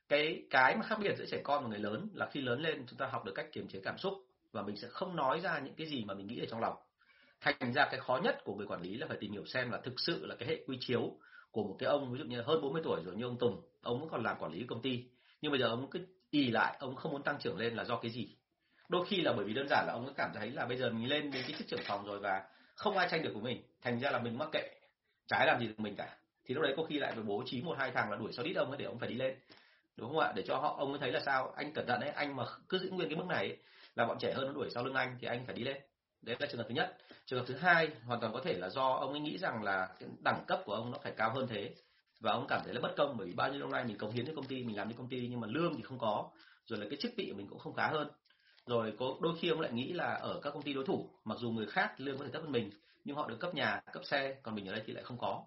Cái 0.10 0.44
cái 0.50 0.76
mà 0.76 0.84
khác 0.84 1.00
biệt 1.02 1.16
giữa 1.18 1.26
trẻ 1.32 1.42
con 1.44 1.64
và 1.64 1.70
người 1.70 1.80
lớn 1.80 2.10
là 2.14 2.30
khi 2.32 2.42
lớn 2.42 2.62
lên 2.62 2.86
chúng 2.88 2.98
ta 2.98 3.06
học 3.06 3.26
được 3.26 3.32
cách 3.36 3.48
kiềm 3.52 3.68
chế 3.68 3.80
cảm 3.84 3.98
xúc 3.98 4.14
và 4.52 4.62
mình 4.62 4.76
sẽ 4.76 4.88
không 4.88 5.16
nói 5.16 5.40
ra 5.40 5.60
những 5.60 5.76
cái 5.76 5.88
gì 5.88 6.06
mà 6.06 6.14
mình 6.14 6.28
nghĩ 6.28 6.40
ở 6.40 6.46
trong 6.50 6.62
lòng. 6.62 6.76
Thành 7.42 7.74
ra 7.74 7.88
cái 7.92 8.00
khó 8.00 8.20
nhất 8.24 8.44
của 8.44 8.56
người 8.56 8.68
quản 8.68 8.82
lý 8.82 8.98
là 8.98 9.08
phải 9.08 9.18
tìm 9.20 9.32
hiểu 9.32 9.46
xem 9.46 9.72
là 9.72 9.78
thực 9.84 10.00
sự 10.00 10.26
là 10.26 10.36
cái 10.40 10.50
hệ 10.50 10.64
quy 10.68 10.78
chiếu 10.80 11.12
của 11.52 11.64
một 11.64 11.76
cái 11.80 11.90
ông, 11.90 12.12
ví 12.12 12.20
dụ 12.20 12.26
như 12.26 12.42
hơn 12.42 12.62
40 12.62 12.82
tuổi 12.86 13.02
rồi 13.06 13.16
như 13.16 13.26
ông 13.26 13.38
Tùng, 13.38 13.62
ông 13.82 14.00
vẫn 14.00 14.10
còn 14.10 14.24
làm 14.24 14.38
quản 14.40 14.52
lý 14.52 14.66
công 14.68 14.82
ty, 14.82 15.04
nhưng 15.42 15.52
bây 15.52 15.62
giờ 15.62 15.68
ông 15.68 15.90
cứ 15.90 16.00
ì 16.30 16.52
lại, 16.52 16.78
ông 16.80 16.96
không 16.96 17.12
muốn 17.12 17.24
tăng 17.24 17.40
trưởng 17.40 17.58
lên 17.58 17.76
là 17.76 17.86
do 17.86 17.98
cái 17.98 18.12
gì? 18.12 18.36
Đôi 18.90 19.06
khi 19.06 19.22
là 19.22 19.34
bởi 19.34 19.46
vì 19.46 19.54
đơn 19.54 19.68
giản 19.70 19.86
là 19.88 19.94
ông 19.94 20.06
cứ 20.06 20.14
cảm 20.18 20.32
thấy 20.36 20.50
là 20.50 20.66
bây 20.66 20.78
giờ 20.78 20.90
mình 20.90 21.10
lên 21.10 21.32
đến 21.32 21.44
cái 21.48 21.56
chức 21.58 21.68
trưởng 21.68 21.84
phòng 21.86 22.06
rồi 22.06 22.20
và 22.20 22.44
không 22.76 22.98
ai 22.98 23.08
tranh 23.12 23.24
được 23.24 23.32
của 23.34 23.40
mình. 23.40 23.64
Thành 23.82 24.00
ra 24.00 24.12
là 24.12 24.20
mình 24.20 24.38
mắc 24.38 24.50
kệ. 24.52 24.70
Trái 25.28 25.48
làm 25.48 25.60
gì 25.60 25.68
được 25.68 25.80
mình 25.80 25.96
cả. 25.96 26.18
Thì 26.46 26.56
lúc 26.56 26.64
đấy 26.64 26.74
có 26.78 26.84
khi 26.84 27.00
lại 27.00 27.12
phải 27.12 27.24
bố 27.24 27.44
trí 27.46 27.62
một 27.62 27.76
hai 27.80 27.92
thằng 27.92 28.12
là 28.12 28.18
đuổi 28.18 28.32
sau 28.34 28.46
đít 28.46 28.56
ông 28.56 28.70
ấy 28.70 28.78
để 28.78 28.86
ông 28.86 29.00
phải 29.00 29.10
đi 29.10 29.16
lên. 29.16 29.36
Đúng 29.96 30.10
không 30.10 30.20
ạ? 30.20 30.32
Để 30.36 30.44
cho 30.48 30.56
họ 30.56 30.76
ông 30.78 30.90
ấy 30.90 31.00
thấy 31.00 31.12
là 31.12 31.20
sao? 31.26 31.54
Anh 31.56 31.74
cẩn 31.74 31.88
thận 31.88 32.00
đấy 32.00 32.10
anh 32.10 32.36
mà 32.36 32.44
cứ 32.70 32.78
giữ 32.80 32.90
nguyên 32.90 33.10
cái 33.10 33.18
mức 33.18 33.26
này 33.28 33.48
ấy, 33.48 33.58
là 33.96 34.06
bọn 34.06 34.20
trẻ 34.20 34.34
hơn 34.34 34.48
nó 34.48 34.54
đuổi 34.54 34.70
sau 34.74 34.84
lưng 34.84 34.94
anh 34.94 35.18
thì 35.22 35.28
anh 35.28 35.46
phải 35.46 35.56
đi 35.56 35.64
lên. 35.64 35.78
Đấy 36.22 36.36
là 36.40 36.48
trường 36.48 36.58
hợp 36.58 36.66
thứ 36.70 36.76
nhất. 36.76 36.98
Trường 37.26 37.40
hợp 37.40 37.46
thứ 37.48 37.56
hai 37.56 37.90
hoàn 38.06 38.20
toàn 38.20 38.34
có 38.34 38.42
thể 38.44 38.54
là 38.54 38.70
do 38.70 38.90
ông 38.90 39.12
ấy 39.12 39.20
nghĩ 39.20 39.38
rằng 39.38 39.64
là 39.64 39.90
cái 40.00 40.10
đẳng 40.24 40.44
cấp 40.48 40.62
của 40.66 40.74
ông 40.74 40.92
nó 40.92 40.98
phải 41.04 41.14
cao 41.18 41.34
hơn 41.34 41.48
thế. 41.48 41.76
Và 42.20 42.32
ông 42.32 42.46
cảm 42.50 42.62
thấy 42.66 42.74
là 42.74 42.82
bất 42.82 42.94
công 42.98 43.18
bởi 43.18 43.28
vì 43.28 43.34
bao 43.34 43.52
nhiêu 43.52 43.62
năm 43.62 43.72
nay 43.72 43.84
mình 43.84 43.98
cống 43.98 44.12
hiến 44.12 44.26
cho 44.26 44.34
công 44.36 44.46
ty 44.46 44.64
mình 44.64 44.78
làm 44.78 44.90
cho 44.90 44.98
công 44.98 45.10
ty 45.10 45.28
nhưng 45.28 45.40
mà 45.40 45.48
lương 45.48 45.76
thì 45.76 45.84
không 45.84 46.00
có. 46.00 46.30
Rồi 46.66 46.80
là 46.80 46.86
cái 46.90 47.00
chức 47.02 47.12
vị 47.18 47.28
của 47.32 47.38
mình 47.38 47.48
cũng 47.48 47.60
không 47.60 47.74
khá 47.74 47.88
hơn 47.88 48.08
rồi 48.66 48.94
có 49.00 49.16
đôi 49.22 49.34
khi 49.40 49.50
ông 49.50 49.62
lại 49.62 49.72
nghĩ 49.72 49.94
là 49.94 50.14
ở 50.14 50.40
các 50.44 50.52
công 50.52 50.64
ty 50.64 50.74
đối 50.74 50.86
thủ 50.86 51.10
mặc 51.26 51.38
dù 51.40 51.52
người 51.52 51.66
khác 51.66 51.94
lương 51.98 52.18
có 52.18 52.26
thể 52.26 52.32
thấp 52.32 52.42
hơn 52.42 52.52
mình 52.52 52.72
nhưng 53.06 53.16
họ 53.16 53.28
được 53.28 53.40
cấp 53.40 53.56
nhà 53.56 53.82
cấp 53.94 54.06
xe 54.06 54.36
còn 54.44 54.56
mình 54.56 54.68
ở 54.68 54.74
đây 54.74 54.84
thì 54.86 54.94
lại 54.94 55.04
không 55.04 55.18
có. 55.18 55.44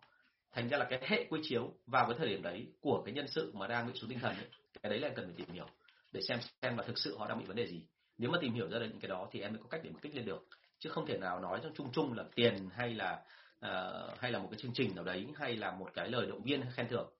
Thành 0.53 0.69
ra 0.69 0.79
là 0.79 0.85
cái 0.85 1.01
hệ 1.03 1.27
quy 1.31 1.41
chiếu 1.43 1.73
vào 1.87 2.07
cái 2.07 2.19
thời 2.19 2.29
điểm 2.29 2.43
đấy 2.43 2.67
của 2.81 3.03
cái 3.05 3.15
nhân 3.15 3.29
sự 3.29 3.53
mà 3.55 3.67
đang 3.67 3.87
bị 3.87 3.93
xuống 3.95 4.11
tinh 4.11 4.19
thần 4.19 4.37
ấy, 4.37 4.47
cái 4.83 4.91
đấy 4.91 4.99
là 4.99 5.09
cần 5.17 5.25
phải 5.25 5.35
tìm 5.37 5.55
hiểu 5.55 5.67
để 6.13 6.21
xem 6.29 6.39
xem 6.63 6.77
là 6.77 6.83
thực 6.83 6.99
sự 6.99 7.19
họ 7.19 7.29
đang 7.29 7.39
bị 7.39 7.45
vấn 7.45 7.57
đề 7.57 7.67
gì. 7.67 7.83
Nếu 8.19 8.31
mà 8.31 8.39
tìm 8.41 8.53
hiểu 8.55 8.69
ra 8.69 8.79
được 8.79 8.87
những 8.91 9.01
cái 9.01 9.09
đó 9.09 9.29
thì 9.33 9.41
em 9.41 9.53
mới 9.53 9.63
có 9.63 9.69
cách 9.69 9.81
để 9.85 9.91
mà 9.91 9.99
kích 10.03 10.15
lên 10.15 10.25
được. 10.25 10.47
Chứ 10.79 10.91
không 10.91 11.07
thể 11.07 11.19
nào 11.19 11.41
nói 11.41 11.61
trong 11.63 11.73
chung 11.75 11.93
chung 11.93 12.13
là 12.13 12.25
tiền 12.35 12.69
hay 12.73 12.95
là 12.95 13.23
uh, 13.67 14.19
hay 14.19 14.33
là 14.33 14.39
một 14.39 14.49
cái 14.51 14.59
chương 14.59 14.73
trình 14.75 14.95
nào 14.95 15.05
đấy 15.05 15.27
hay 15.37 15.57
là 15.57 15.71
một 15.71 15.91
cái 15.95 16.09
lời 16.09 16.27
động 16.27 16.43
viên 16.43 16.63
hay 16.63 16.73
khen 16.73 16.89
thưởng. 16.89 17.11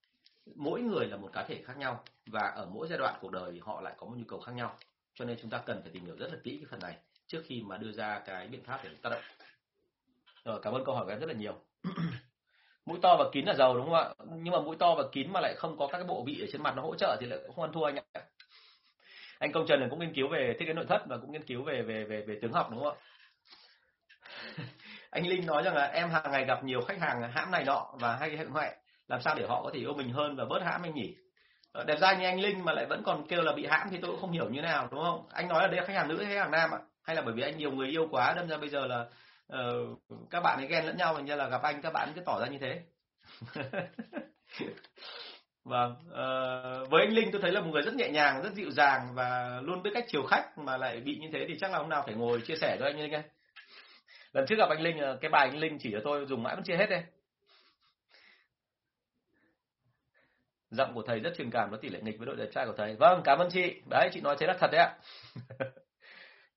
Mỗi 0.55 0.81
người 0.81 1.07
là 1.07 1.17
một 1.17 1.31
cá 1.33 1.45
thể 1.49 1.63
khác 1.65 1.77
nhau 1.77 2.05
và 2.27 2.41
ở 2.41 2.67
mỗi 2.67 2.89
giai 2.89 2.99
đoạn 2.99 3.19
cuộc 3.21 3.33
đời 3.33 3.61
họ 3.63 3.81
lại 3.81 3.95
có 3.99 4.07
một 4.07 4.15
nhu 4.17 4.25
cầu 4.29 4.41
khác 4.41 4.53
nhau 4.53 4.77
cho 5.17 5.25
nên 5.25 5.39
chúng 5.41 5.51
ta 5.51 5.63
cần 5.67 5.83
phải 5.83 5.91
tìm 5.93 6.05
hiểu 6.05 6.17
rất 6.17 6.33
là 6.33 6.39
kỹ 6.45 6.59
cái 6.61 6.67
phần 6.71 6.81
này 6.81 6.97
trước 7.27 7.43
khi 7.45 7.63
mà 7.67 7.77
đưa 7.77 7.93
ra 7.93 8.21
cái 8.27 8.49
biện 8.49 8.65
pháp 8.65 8.81
để 8.85 8.91
tác 9.03 9.11
động. 9.11 9.23
Rồi 10.45 10.61
cảm 10.63 10.73
ơn 10.73 10.85
câu 10.85 10.95
hỏi 10.95 11.05
của 11.05 11.11
em 11.11 11.21
rất 11.21 11.27
là 11.27 11.35
nhiều. 11.35 11.61
Mũi 12.87 12.99
to 13.03 13.17
và 13.19 13.25
kín 13.33 13.45
là 13.45 13.55
giàu, 13.55 13.77
đúng 13.77 13.85
không 13.85 13.95
ạ? 13.95 14.15
Nhưng 14.43 14.53
mà 14.53 14.61
mũi 14.61 14.77
to 14.77 14.95
và 14.95 15.05
kín 15.13 15.33
mà 15.33 15.41
lại 15.41 15.55
không 15.57 15.79
có 15.79 15.87
các 15.87 15.99
cái 15.99 16.07
bộ 16.07 16.25
vị 16.27 16.41
ở 16.41 16.47
trên 16.53 16.63
mặt 16.63 16.75
nó 16.77 16.83
hỗ 16.83 16.95
trợ 16.95 17.17
thì 17.21 17.27
lại 17.27 17.39
không 17.47 17.65
ăn 17.65 17.73
thua 17.73 17.85
anh 17.85 17.97
ạ. 17.97 18.23
Anh 19.39 19.53
công 19.53 19.67
trần 19.67 19.89
cũng 19.91 19.99
nghiên 19.99 20.15
cứu 20.15 20.29
về 20.29 20.57
thiết 20.59 20.65
kế 20.67 20.73
nội 20.73 20.87
thất 20.89 21.03
và 21.07 21.19
cũng 21.19 21.33
nghiên 21.33 21.45
cứu 21.45 21.63
về 21.63 21.83
về 21.83 22.05
về 22.05 22.23
về 22.27 22.39
tướng 22.43 22.53
học, 22.53 22.69
đúng 22.71 22.85
không 22.85 22.99
ạ? 22.99 23.03
Anh 25.11 25.27
linh 25.27 25.47
nói 25.47 25.63
rằng 25.63 25.75
là 25.75 25.87
em 25.87 26.11
hàng 26.11 26.31
ngày 26.33 26.45
gặp 26.45 26.65
nhiều 26.65 26.81
khách 26.81 27.01
hàng 27.01 27.31
hãm 27.33 27.51
này 27.51 27.65
nọ 27.65 27.95
và 28.01 28.17
hay 28.17 28.37
hẹn 28.37 28.53
ngoại 28.53 28.77
làm 29.09 29.21
sao 29.23 29.35
để 29.35 29.47
họ 29.47 29.63
có 29.63 29.71
thể 29.75 29.81
yêu 29.81 29.95
mình 29.95 30.11
hơn 30.11 30.37
và 30.37 30.45
bớt 30.45 30.63
hãm 30.63 30.83
anh 30.83 30.95
nhỉ? 30.95 31.17
Ờ, 31.77 31.85
đẹp 31.85 31.97
trai 32.01 32.17
như 32.17 32.25
anh 32.25 32.41
linh 32.41 32.65
mà 32.65 32.73
lại 32.73 32.87
vẫn 32.87 33.03
còn 33.03 33.27
kêu 33.29 33.43
là 33.43 33.53
bị 33.53 33.67
hãm 33.67 33.89
thì 33.91 33.99
tôi 34.03 34.11
cũng 34.11 34.21
không 34.21 34.33
hiểu 34.33 34.49
như 34.51 34.61
nào 34.61 34.89
đúng 34.91 35.03
không? 35.03 35.27
Anh 35.33 35.49
nói 35.49 35.63
là 35.63 35.69
đây 35.69 35.77
là 35.77 35.87
khách 35.87 35.95
hàng 35.95 36.09
nữ 36.09 36.17
hay 36.17 36.35
khách 36.35 36.41
hàng 36.41 36.51
nam 36.51 36.71
ạ? 36.71 36.79
Hay 37.03 37.17
là 37.17 37.23
bởi 37.23 37.35
vì 37.35 37.43
anh 37.43 37.57
nhiều 37.59 37.71
người 37.71 37.89
yêu 37.89 38.09
quá 38.11 38.33
đâm 38.37 38.49
ra 38.49 38.57
bây 38.57 38.69
giờ 38.69 38.87
là 38.87 39.07
uh, 39.53 39.99
các 40.31 40.41
bạn 40.41 40.59
ấy 40.59 40.67
ghen 40.67 40.87
lẫn 40.87 40.97
nhau 40.97 41.15
thành 41.15 41.27
ra 41.27 41.37
là 41.37 41.49
gặp 41.49 41.63
anh 41.63 41.83
các 41.83 41.93
bạn 41.93 42.13
cứ 42.15 42.21
tỏ 42.27 42.41
ra 42.41 42.47
như 42.47 42.59
thế. 42.59 42.81
Vâng 45.65 45.95
uh, 46.09 46.91
với 46.91 47.05
anh 47.07 47.13
linh 47.15 47.31
tôi 47.33 47.41
thấy 47.41 47.53
là 47.53 47.61
một 47.61 47.71
người 47.73 47.83
rất 47.83 47.95
nhẹ 47.95 48.09
nhàng 48.11 48.43
rất 48.43 48.53
dịu 48.55 48.71
dàng 48.71 49.09
và 49.15 49.61
luôn 49.63 49.83
biết 49.83 49.91
cách 49.95 50.05
chiều 50.09 50.23
khách 50.23 50.59
mà 50.59 50.77
lại 50.77 51.01
bị 51.01 51.19
như 51.21 51.29
thế 51.33 51.45
thì 51.49 51.55
chắc 51.61 51.71
là 51.71 51.79
hôm 51.79 51.89
nào 51.89 52.03
phải 52.07 52.15
ngồi 52.15 52.41
chia 52.41 52.57
sẻ 52.57 52.77
cho 52.81 52.85
anh 52.85 53.01
linh 53.01 53.15
ấy. 53.15 53.23
lần 54.33 54.47
trước 54.49 54.57
gặp 54.59 54.69
anh 54.69 54.81
linh 54.81 54.97
cái 55.21 55.31
bài 55.31 55.49
anh 55.51 55.59
linh 55.59 55.79
chỉ 55.79 55.91
cho 55.93 56.01
tôi 56.05 56.27
dùng 56.27 56.43
mãi 56.43 56.55
vẫn 56.55 56.65
chưa 56.65 56.77
hết 56.77 56.87
đây. 56.91 57.03
Giọng 60.77 60.95
của 60.95 61.03
thầy 61.03 61.21
rất 61.21 61.33
truyền 61.37 61.51
cảm, 61.51 61.71
nó 61.71 61.77
tỷ 61.77 61.89
lệ 61.89 62.01
nghịch 62.03 62.19
với 62.19 62.27
độ 62.27 62.35
đẹp 62.35 62.49
trai 62.55 62.67
của 62.67 62.75
thầy. 62.77 62.97
Vâng 62.97 63.21
cảm 63.25 63.39
ơn 63.39 63.49
chị. 63.51 63.75
Đấy, 63.91 64.11
chị 64.13 64.21
nói 64.21 64.37
thế 64.39 64.47
là 64.47 64.55
thật 64.61 64.71
đấy 64.73 64.81
ạ. 64.81 64.95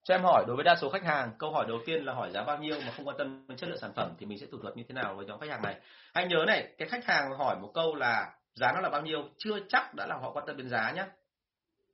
Cho 0.04 0.16
em 0.16 0.24
hỏi, 0.24 0.44
đối 0.48 0.56
với 0.56 0.64
đa 0.64 0.76
số 0.76 0.90
khách 0.90 1.04
hàng, 1.04 1.32
câu 1.40 1.52
hỏi 1.52 1.66
đầu 1.68 1.78
tiên 1.86 2.06
là 2.06 2.14
hỏi 2.14 2.32
giá 2.32 2.44
bao 2.44 2.58
nhiêu 2.58 2.76
mà 2.86 2.92
không 2.98 3.08
quan 3.08 3.18
tâm 3.18 3.46
đến 3.48 3.58
chất 3.58 3.70
lượng 3.70 3.80
sản 3.80 3.94
phẩm 3.96 4.14
thì 4.20 4.26
mình 4.26 4.40
sẽ 4.40 4.48
thủ 4.52 4.58
thuật 4.62 4.78
như 4.78 4.84
thế 4.90 4.94
nào 4.94 5.16
với 5.16 5.26
nhóm 5.26 5.40
khách 5.40 5.50
hàng 5.50 5.62
này? 5.62 5.76
Hãy 6.14 6.28
nhớ 6.28 6.44
này, 6.48 6.68
cái 6.78 6.88
khách 6.88 7.06
hàng 7.06 7.32
hỏi 7.38 7.56
một 7.62 7.72
câu 7.74 7.96
là 7.96 8.34
giá 8.56 8.72
nó 8.76 8.82
là 8.82 8.90
bao 8.90 9.02
nhiêu, 9.02 9.30
chưa 9.38 9.60
chắc 9.70 9.94
đã 9.96 10.08
là 10.08 10.16
họ 10.16 10.32
quan 10.32 10.46
tâm 10.48 10.58
đến 10.58 10.70
giá 10.70 10.92
nhé 10.92 11.06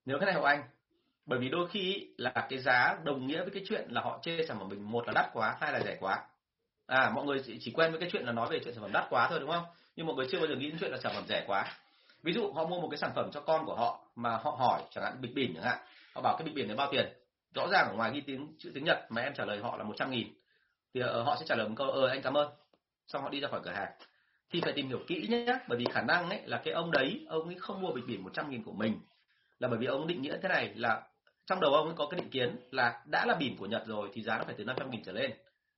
nhớ 0.05 0.17
cái 0.19 0.25
này 0.25 0.35
của 0.41 0.45
anh. 0.45 0.63
Bởi 1.25 1.39
vì 1.39 1.49
đôi 1.49 1.67
khi 1.69 2.07
là 2.17 2.31
cái 2.49 2.59
giá 2.59 2.97
đồng 3.03 3.27
nghĩa 3.27 3.41
với 3.41 3.51
cái 3.53 3.63
chuyện 3.67 3.87
là 3.89 4.01
họ 4.01 4.19
chê 4.21 4.45
sản 4.47 4.59
phẩm 4.59 4.69
mình 4.69 4.91
một 4.91 5.07
là 5.07 5.13
đắt 5.15 5.25
quá, 5.33 5.55
hai 5.61 5.73
là 5.73 5.79
rẻ 5.79 5.97
quá. 5.99 6.23
À 6.87 7.11
mọi 7.15 7.25
người 7.25 7.43
chỉ 7.59 7.71
quen 7.71 7.91
với 7.91 7.99
cái 7.99 8.09
chuyện 8.11 8.25
là 8.25 8.31
nói 8.31 8.47
về 8.51 8.59
chuyện 8.63 8.73
sản 8.73 8.83
phẩm 8.83 8.91
đắt 8.93 9.05
quá 9.09 9.27
thôi, 9.29 9.39
đúng 9.39 9.49
không? 9.49 9.63
Nhưng 9.95 10.05
mọi 10.05 10.15
người 10.15 10.27
chưa 10.31 10.39
bao 10.39 10.47
giờ 10.47 10.55
nghĩ 10.55 10.69
đến 10.69 10.77
chuyện 10.79 10.91
là 10.91 10.97
sản 10.97 11.11
phẩm 11.15 11.23
rẻ 11.27 11.43
quá 11.47 11.65
ví 12.25 12.33
dụ 12.33 12.51
họ 12.51 12.65
mua 12.67 12.81
một 12.81 12.87
cái 12.91 12.97
sản 12.97 13.11
phẩm 13.15 13.29
cho 13.31 13.41
con 13.41 13.65
của 13.65 13.75
họ 13.75 13.99
mà 14.15 14.29
họ 14.29 14.55
hỏi, 14.59 14.81
chẳng 14.91 15.03
hạn 15.03 15.21
bịch 15.21 15.35
biển 15.35 15.53
chẳng 15.55 15.63
hạn, 15.63 15.77
họ 16.13 16.21
bảo 16.21 16.35
cái 16.37 16.45
bịch 16.45 16.55
biển 16.55 16.67
này 16.67 16.77
bao 16.77 16.91
tiền? 16.91 17.05
Rõ 17.55 17.67
ràng 17.71 17.87
ở 17.89 17.95
ngoài 17.95 18.11
ghi 18.13 18.21
tiếng 18.21 18.55
chữ 18.59 18.71
tiếng 18.73 18.83
nhật 18.83 18.99
mà 19.09 19.21
em 19.21 19.33
trả 19.33 19.45
lời 19.45 19.59
họ 19.59 19.77
là 19.77 19.83
100 19.83 20.11
nghìn. 20.11 20.27
Thì 20.93 21.01
ờ, 21.01 21.23
họ 21.23 21.35
sẽ 21.39 21.45
trả 21.45 21.55
lời 21.55 21.69
một 21.69 21.75
câu 21.77 21.89
ờ 21.89 22.07
anh 22.07 22.21
cảm 22.21 22.33
ơn. 22.33 22.49
Xong 23.07 23.21
họ 23.21 23.29
đi 23.29 23.39
ra 23.39 23.47
khỏi 23.47 23.61
cửa 23.63 23.71
hàng. 23.71 23.91
Thì 24.51 24.61
phải 24.61 24.73
tìm 24.73 24.87
hiểu 24.87 24.99
kỹ 25.07 25.27
nhé 25.29 25.59
bởi 25.67 25.77
vì 25.77 25.85
khả 25.91 26.01
năng 26.01 26.29
ấy 26.29 26.41
là 26.45 26.61
cái 26.63 26.73
ông 26.73 26.91
đấy, 26.91 27.25
ông 27.29 27.47
ấy 27.47 27.55
không 27.59 27.81
mua 27.81 27.91
bịch 27.91 28.03
biển 28.07 28.23
100 28.23 28.49
nghìn 28.49 28.63
của 28.63 28.73
mình. 28.73 28.99
Là 29.59 29.67
bởi 29.67 29.77
vì 29.77 29.85
ông 29.85 30.07
định 30.07 30.21
nghĩa 30.21 30.37
thế 30.41 30.49
này 30.49 30.73
là 30.75 31.01
trong 31.45 31.59
đầu 31.59 31.73
ông 31.73 31.85
ấy 31.85 31.95
có 31.97 32.07
cái 32.11 32.19
định 32.19 32.29
kiến 32.29 32.57
là 32.71 33.03
đã 33.05 33.25
là 33.25 33.35
bỉm 33.35 33.57
của 33.57 33.65
Nhật 33.65 33.83
rồi 33.85 34.09
thì 34.13 34.21
giá 34.21 34.37
nó 34.37 34.43
phải 34.43 34.55
từ 34.57 34.63
500 34.63 34.91
nghìn 34.91 35.03
trở 35.03 35.11
lên. 35.11 35.31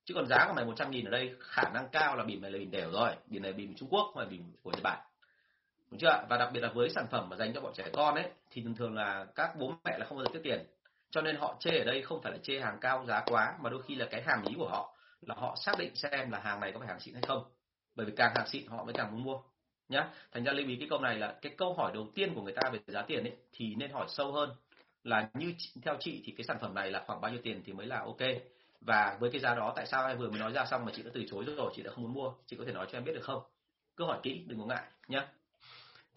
Chứ 0.06 0.14
còn 0.14 0.28
giá 0.28 0.45
của 0.48 0.54
mày 0.54 0.66
100 0.66 0.91
nghìn 0.91 1.06
ở 1.06 1.12
đây 1.12 1.36
khả 1.39 1.70
năng 1.74 1.88
cao 1.91 2.16
là 2.16 2.24
bỉm 2.24 2.41
này 2.41 2.52
là 2.52 2.60
bỉm 2.60 2.72
đều 2.72 2.91
rồi. 2.91 3.12
Bỉm 3.28 3.41
này 3.41 3.54
bỉm 3.54 3.76
Trung 3.78 3.89
Quốc 3.91 4.14
mà 4.16 4.26
bỉm 4.26 4.52
của 4.64 4.72
Nhật 4.72 4.84
Bản 4.84 5.00
đúng 5.92 6.00
chưa 6.00 6.26
và 6.30 6.38
đặc 6.38 6.50
biệt 6.54 6.60
là 6.60 6.70
với 6.74 6.90
sản 6.90 7.08
phẩm 7.12 7.30
mà 7.30 7.36
dành 7.36 7.54
cho 7.54 7.62
bọn 7.62 7.74
trẻ 7.76 7.90
con 7.94 8.16
ấy, 8.16 8.30
thì 8.52 8.62
thường 8.62 8.76
thường 8.76 8.96
là 8.96 9.26
các 9.36 9.56
bố 9.60 9.74
mẹ 9.84 9.98
là 9.98 10.06
không 10.06 10.18
bao 10.18 10.26
giờ 10.26 10.32
tiết 10.34 10.40
tiền. 10.44 10.66
Cho 11.10 11.22
nên 11.22 11.36
họ 11.36 11.56
chê 11.60 11.78
ở 11.78 11.84
đây 11.84 12.02
không 12.02 12.22
phải 12.22 12.32
là 12.32 12.38
chê 12.44 12.60
hàng 12.60 12.78
cao 12.82 13.06
giá 13.06 13.24
quá, 13.26 13.54
mà 13.62 13.70
đôi 13.70 13.82
khi 13.88 13.96
là 13.96 14.06
cái 14.12 14.22
hàm 14.22 14.44
ý 14.46 14.56
của 14.58 14.70
họ 14.70 14.98
là 15.22 15.36
họ 15.38 15.56
xác 15.66 15.78
định 15.78 15.96
xem 15.96 16.32
là 16.32 16.40
hàng 16.40 16.60
này 16.60 16.72
có 16.72 16.80
phải 16.80 16.88
hàng 16.88 17.00
xịn 17.00 17.14
hay 17.14 17.24
không. 17.28 17.44
Bởi 17.96 18.06
vì 18.06 18.14
càng 18.16 18.32
hàng 18.36 18.48
xịn, 18.48 18.68
họ 18.68 18.84
mới 18.84 18.94
càng 18.94 19.12
muốn 19.12 19.24
mua, 19.24 19.42
nhá. 19.90 20.10
Thành 20.32 20.44
ra 20.44 20.52
lưu 20.52 20.68
ý 20.68 20.76
cái 20.76 20.88
câu 20.90 21.00
này 21.00 21.16
là 21.16 21.36
cái 21.42 21.54
câu 21.58 21.74
hỏi 21.74 21.92
đầu 21.94 22.08
tiên 22.16 22.36
của 22.36 22.42
người 22.42 22.54
ta 22.54 22.70
về 22.70 22.80
giá 22.88 23.02
tiền 23.02 23.24
ấy, 23.24 23.36
thì 23.54 23.76
nên 23.76 23.92
hỏi 23.92 24.06
sâu 24.10 24.32
hơn 24.32 24.50
là 25.04 25.30
như 25.34 25.54
theo 25.82 25.96
chị 26.00 26.22
thì 26.26 26.34
cái 26.38 26.46
sản 26.48 26.58
phẩm 26.62 26.76
này 26.76 26.92
là 26.92 27.04
khoảng 27.08 27.22
bao 27.22 27.32
nhiêu 27.32 27.42
tiền 27.44 27.62
thì 27.66 27.74
mới 27.74 27.88
là 27.88 28.00
ok. 28.00 28.22
Và 28.82 29.18
với 29.20 29.32
cái 29.32 29.42
giá 29.42 29.56
đó, 29.56 29.74
tại 29.76 29.86
sao 29.86 30.08
em 30.08 30.18
vừa 30.18 30.30
mới 30.30 30.40
nói 30.40 30.52
ra 30.52 30.66
xong 30.66 30.86
mà 30.86 30.92
chị 30.96 31.04
đã 31.04 31.12
từ 31.14 31.24
chối 31.30 31.46
rồi, 31.58 31.72
chị 31.76 31.84
đã 31.84 31.92
không 31.92 32.04
muốn 32.04 32.14
mua? 32.14 32.34
Chị 32.46 32.56
có 32.60 32.64
thể 32.68 32.74
nói 32.74 32.88
cho 32.92 32.98
em 32.98 33.04
biết 33.04 33.14
được 33.14 33.24
không? 33.24 33.42
Cứ 33.98 34.06
hỏi 34.06 34.20
kỹ, 34.24 34.44
đừng 34.48 34.60
có 34.60 34.66
ngại, 34.66 34.84
nhá 35.08 35.28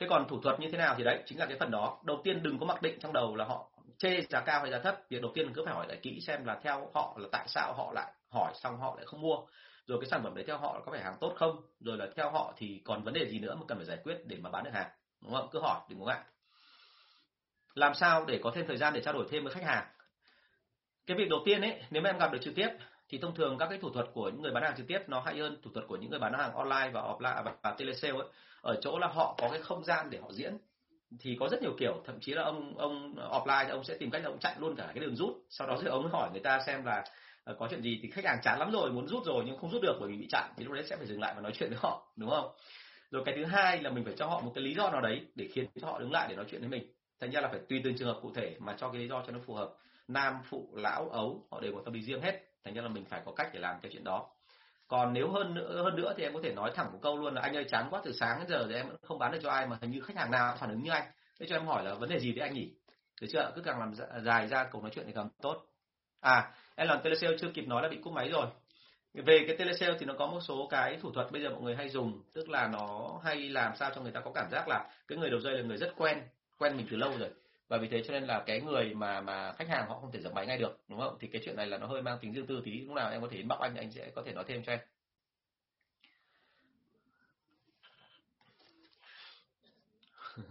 thế 0.00 0.06
còn 0.08 0.28
thủ 0.28 0.40
thuật 0.40 0.60
như 0.60 0.68
thế 0.72 0.78
nào 0.78 0.94
thì 0.98 1.04
đấy 1.04 1.22
chính 1.26 1.38
là 1.38 1.46
cái 1.46 1.56
phần 1.58 1.70
đó. 1.70 1.98
Đầu 2.04 2.20
tiên 2.24 2.42
đừng 2.42 2.58
có 2.58 2.66
mặc 2.66 2.82
định 2.82 2.98
trong 3.00 3.12
đầu 3.12 3.36
là 3.36 3.44
họ 3.44 3.70
chê 3.98 4.20
giá 4.30 4.40
cao 4.40 4.60
hay 4.60 4.70
giá 4.70 4.78
thấp. 4.78 4.98
Việc 5.08 5.22
đầu 5.22 5.32
tiên 5.34 5.52
cứ 5.54 5.62
phải 5.64 5.74
hỏi 5.74 5.86
lại 5.88 5.98
kỹ 6.02 6.20
xem 6.20 6.44
là 6.44 6.60
theo 6.62 6.90
họ 6.94 7.16
là 7.18 7.28
tại 7.32 7.44
sao 7.48 7.74
họ 7.76 7.92
lại 7.94 8.12
hỏi 8.30 8.52
xong 8.54 8.80
họ 8.80 8.94
lại 8.96 9.06
không 9.06 9.20
mua. 9.20 9.36
Rồi 9.86 9.98
cái 10.00 10.10
sản 10.10 10.22
phẩm 10.22 10.34
đấy 10.34 10.44
theo 10.46 10.58
họ 10.58 10.80
có 10.84 10.92
phải 10.92 11.00
hàng 11.00 11.16
tốt 11.20 11.34
không? 11.36 11.56
Rồi 11.80 11.96
là 11.96 12.06
theo 12.16 12.30
họ 12.30 12.54
thì 12.56 12.82
còn 12.84 13.02
vấn 13.02 13.14
đề 13.14 13.28
gì 13.28 13.38
nữa 13.38 13.54
mà 13.54 13.62
cần 13.68 13.78
phải 13.78 13.86
giải 13.86 13.98
quyết 14.04 14.16
để 14.26 14.36
mà 14.40 14.50
bán 14.50 14.64
được 14.64 14.70
hàng? 14.74 14.90
Đúng 15.22 15.32
không? 15.32 15.48
Cứ 15.52 15.60
hỏi 15.60 15.80
đừng 15.88 16.00
có 16.00 16.06
ngại. 16.06 16.20
Làm 17.74 17.94
sao 17.94 18.24
để 18.24 18.40
có 18.42 18.52
thêm 18.54 18.66
thời 18.66 18.76
gian 18.76 18.92
để 18.92 19.00
trao 19.00 19.14
đổi 19.14 19.26
thêm 19.30 19.44
với 19.44 19.52
khách 19.54 19.64
hàng? 19.64 19.86
Cái 21.06 21.16
việc 21.16 21.28
đầu 21.30 21.40
tiên 21.44 21.60
ấy 21.60 21.82
nếu 21.90 22.02
mà 22.02 22.10
em 22.10 22.18
gặp 22.18 22.32
được 22.32 22.38
trực 22.42 22.54
tiếp 22.54 22.68
thì 23.08 23.18
thông 23.18 23.34
thường 23.34 23.58
các 23.58 23.66
cái 23.68 23.78
thủ 23.78 23.90
thuật 23.90 24.06
của 24.12 24.28
những 24.28 24.42
người 24.42 24.52
bán 24.52 24.62
hàng 24.62 24.76
trực 24.76 24.86
tiếp 24.86 24.98
nó 25.06 25.20
hay 25.20 25.38
hơn 25.38 25.60
thủ 25.62 25.70
thuật 25.74 25.86
của 25.88 25.96
những 25.96 26.10
người 26.10 26.18
bán 26.18 26.32
hàng 26.32 26.54
online 26.54 26.90
và 26.92 27.00
offline 27.00 27.36
à, 27.36 27.42
và, 27.42 27.54
và 27.62 27.74
telesale 27.78 28.18
ấy 28.18 28.28
ở 28.62 28.76
chỗ 28.82 28.98
là 28.98 29.06
họ 29.06 29.34
có 29.38 29.48
cái 29.48 29.60
không 29.62 29.84
gian 29.84 30.10
để 30.10 30.18
họ 30.18 30.32
diễn. 30.32 30.58
Thì 31.20 31.36
có 31.40 31.48
rất 31.48 31.62
nhiều 31.62 31.74
kiểu, 31.78 32.02
thậm 32.06 32.20
chí 32.20 32.32
là 32.32 32.42
ông 32.42 32.78
ông 32.78 33.14
offline 33.14 33.64
thì 33.64 33.70
ông 33.70 33.84
sẽ 33.84 33.96
tìm 33.98 34.10
cách 34.10 34.22
là 34.22 34.28
ông 34.28 34.38
chặn 34.38 34.56
luôn 34.58 34.76
cả 34.76 34.90
cái 34.94 35.04
đường 35.04 35.16
rút. 35.16 35.36
Sau 35.50 35.68
đó 35.68 35.78
thì 35.80 35.86
ông 35.86 36.10
hỏi 36.10 36.30
người 36.32 36.40
ta 36.40 36.60
xem 36.66 36.84
là 36.84 37.04
ờ, 37.44 37.56
có 37.58 37.68
chuyện 37.70 37.82
gì 37.82 37.98
thì 38.02 38.10
khách 38.10 38.24
hàng 38.24 38.38
chán 38.42 38.58
lắm 38.58 38.70
rồi, 38.70 38.90
muốn 38.90 39.08
rút 39.08 39.24
rồi 39.24 39.44
nhưng 39.46 39.58
không 39.58 39.70
rút 39.70 39.82
được 39.82 39.96
bởi 40.00 40.08
vì 40.10 40.16
bị 40.16 40.26
chặn, 40.30 40.52
thì 40.56 40.64
lúc 40.64 40.72
đấy 40.72 40.84
sẽ 40.84 40.96
phải 40.96 41.06
dừng 41.06 41.20
lại 41.20 41.32
và 41.36 41.40
nói 41.40 41.52
chuyện 41.54 41.70
với 41.70 41.78
họ, 41.82 42.12
đúng 42.16 42.30
không? 42.30 42.50
Rồi 43.10 43.22
cái 43.26 43.34
thứ 43.36 43.44
hai 43.44 43.82
là 43.82 43.90
mình 43.90 44.04
phải 44.04 44.14
cho 44.16 44.26
họ 44.26 44.40
một 44.40 44.52
cái 44.54 44.64
lý 44.64 44.74
do 44.74 44.90
nào 44.90 45.00
đấy 45.00 45.26
để 45.34 45.48
khiến 45.52 45.66
cho 45.80 45.86
họ 45.86 45.98
đứng 45.98 46.12
lại 46.12 46.26
để 46.28 46.36
nói 46.36 46.44
chuyện 46.50 46.60
với 46.60 46.70
mình. 46.70 46.92
Thành 47.20 47.30
ra 47.30 47.40
là 47.40 47.48
phải 47.48 47.60
tùy 47.68 47.80
từng 47.84 47.96
trường 47.98 48.08
hợp 48.08 48.18
cụ 48.22 48.32
thể 48.34 48.56
mà 48.58 48.76
cho 48.78 48.88
cái 48.88 49.00
lý 49.00 49.08
do 49.08 49.22
cho 49.26 49.32
nó 49.32 49.38
phù 49.46 49.54
hợp. 49.54 49.70
Nam, 50.08 50.34
phụ, 50.44 50.68
lão, 50.76 51.08
ấu, 51.08 51.46
họ 51.50 51.60
đều 51.60 51.74
có 51.74 51.82
tâm 51.84 51.94
lý 51.94 52.02
riêng 52.02 52.22
hết. 52.22 52.40
Thành 52.64 52.74
ra 52.74 52.82
là 52.82 52.88
mình 52.88 53.04
phải 53.04 53.22
có 53.24 53.32
cách 53.32 53.50
để 53.52 53.60
làm 53.60 53.80
cái 53.82 53.90
chuyện 53.92 54.04
đó 54.04 54.30
còn 54.90 55.12
nếu 55.12 55.30
hơn 55.30 55.54
nữa 55.54 55.82
hơn 55.82 55.96
nữa 55.96 56.14
thì 56.16 56.22
em 56.22 56.34
có 56.34 56.40
thể 56.42 56.52
nói 56.52 56.72
thẳng 56.74 56.92
một 56.92 56.98
câu 57.02 57.18
luôn 57.18 57.34
là 57.34 57.40
anh 57.40 57.56
ơi, 57.56 57.64
chán 57.68 57.86
quá, 57.90 58.00
từ 58.04 58.12
sáng 58.12 58.38
đến 58.38 58.48
giờ 58.48 58.66
thì 58.68 58.74
em 58.74 58.88
vẫn 58.88 58.96
không 59.02 59.18
bán 59.18 59.32
được 59.32 59.38
cho 59.42 59.50
ai 59.50 59.66
mà 59.66 59.78
hình 59.80 59.90
như 59.90 60.00
khách 60.00 60.16
hàng 60.16 60.30
nào 60.30 60.56
phản 60.60 60.70
ứng 60.70 60.82
như 60.82 60.90
anh. 60.90 61.04
Thế 61.40 61.46
cho 61.48 61.56
em 61.56 61.66
hỏi 61.66 61.84
là 61.84 61.94
vấn 61.94 62.08
đề 62.08 62.18
gì 62.18 62.32
đấy 62.32 62.48
anh 62.48 62.54
nhỉ? 62.54 62.70
Được 63.20 63.26
chưa? 63.32 63.52
Cứ 63.54 63.62
càng 63.62 63.78
làm 63.78 63.94
dạ, 63.94 64.06
dài 64.24 64.48
ra 64.48 64.64
cuộc 64.72 64.82
nói 64.82 64.90
chuyện 64.94 65.06
thì 65.06 65.12
càng 65.14 65.28
tốt. 65.42 65.66
À 66.20 66.52
em 66.74 66.88
làm 66.88 67.00
telesale 67.02 67.36
chưa 67.38 67.48
kịp 67.54 67.64
nói 67.66 67.82
là 67.82 67.88
bị 67.88 67.98
cúp 68.02 68.12
máy 68.12 68.28
rồi. 68.28 68.46
Về 69.14 69.44
cái 69.46 69.56
telesale 69.56 69.96
thì 69.98 70.06
nó 70.06 70.14
có 70.18 70.26
một 70.26 70.40
số 70.40 70.66
cái 70.70 70.98
thủ 71.02 71.12
thuật 71.12 71.32
bây 71.32 71.42
giờ 71.42 71.50
mọi 71.50 71.60
người 71.62 71.76
hay 71.76 71.88
dùng, 71.88 72.22
tức 72.32 72.48
là 72.48 72.66
nó 72.66 73.20
hay 73.24 73.48
làm 73.48 73.72
sao 73.76 73.90
cho 73.94 74.00
người 74.00 74.12
ta 74.12 74.20
có 74.20 74.32
cảm 74.34 74.50
giác 74.50 74.68
là 74.68 74.90
cái 75.08 75.18
người 75.18 75.30
đầu 75.30 75.40
dây 75.40 75.54
là 75.54 75.62
người 75.62 75.76
rất 75.76 75.92
quen 75.96 76.22
quen 76.58 76.76
mình 76.76 76.86
từ 76.90 76.96
lâu 76.96 77.12
rồi 77.18 77.30
và 77.70 77.78
vì 77.78 77.88
thế 77.88 78.02
cho 78.06 78.12
nên 78.12 78.24
là 78.24 78.42
cái 78.46 78.60
người 78.60 78.94
mà 78.94 79.20
mà 79.20 79.52
khách 79.52 79.68
hàng 79.68 79.88
họ 79.88 79.98
không 80.00 80.12
thể 80.12 80.20
dập 80.20 80.32
máy 80.32 80.46
ngay 80.46 80.58
được, 80.58 80.80
đúng 80.88 81.00
không? 81.00 81.16
Thì 81.20 81.28
cái 81.28 81.42
chuyện 81.44 81.56
này 81.56 81.66
là 81.66 81.78
nó 81.78 81.86
hơi 81.86 82.02
mang 82.02 82.18
tính 82.20 82.32
riêng 82.32 82.46
tư 82.46 82.62
tí, 82.64 82.80
lúc 82.80 82.96
nào 82.96 83.10
em 83.10 83.20
có 83.20 83.28
thể 83.30 83.36
inbox 83.36 83.58
anh 83.60 83.76
anh 83.76 83.92
sẽ 83.92 84.10
có 84.14 84.22
thể 84.26 84.32
nói 84.32 84.44
thêm 84.48 84.62
cho 84.64 84.72
em. 84.72 84.80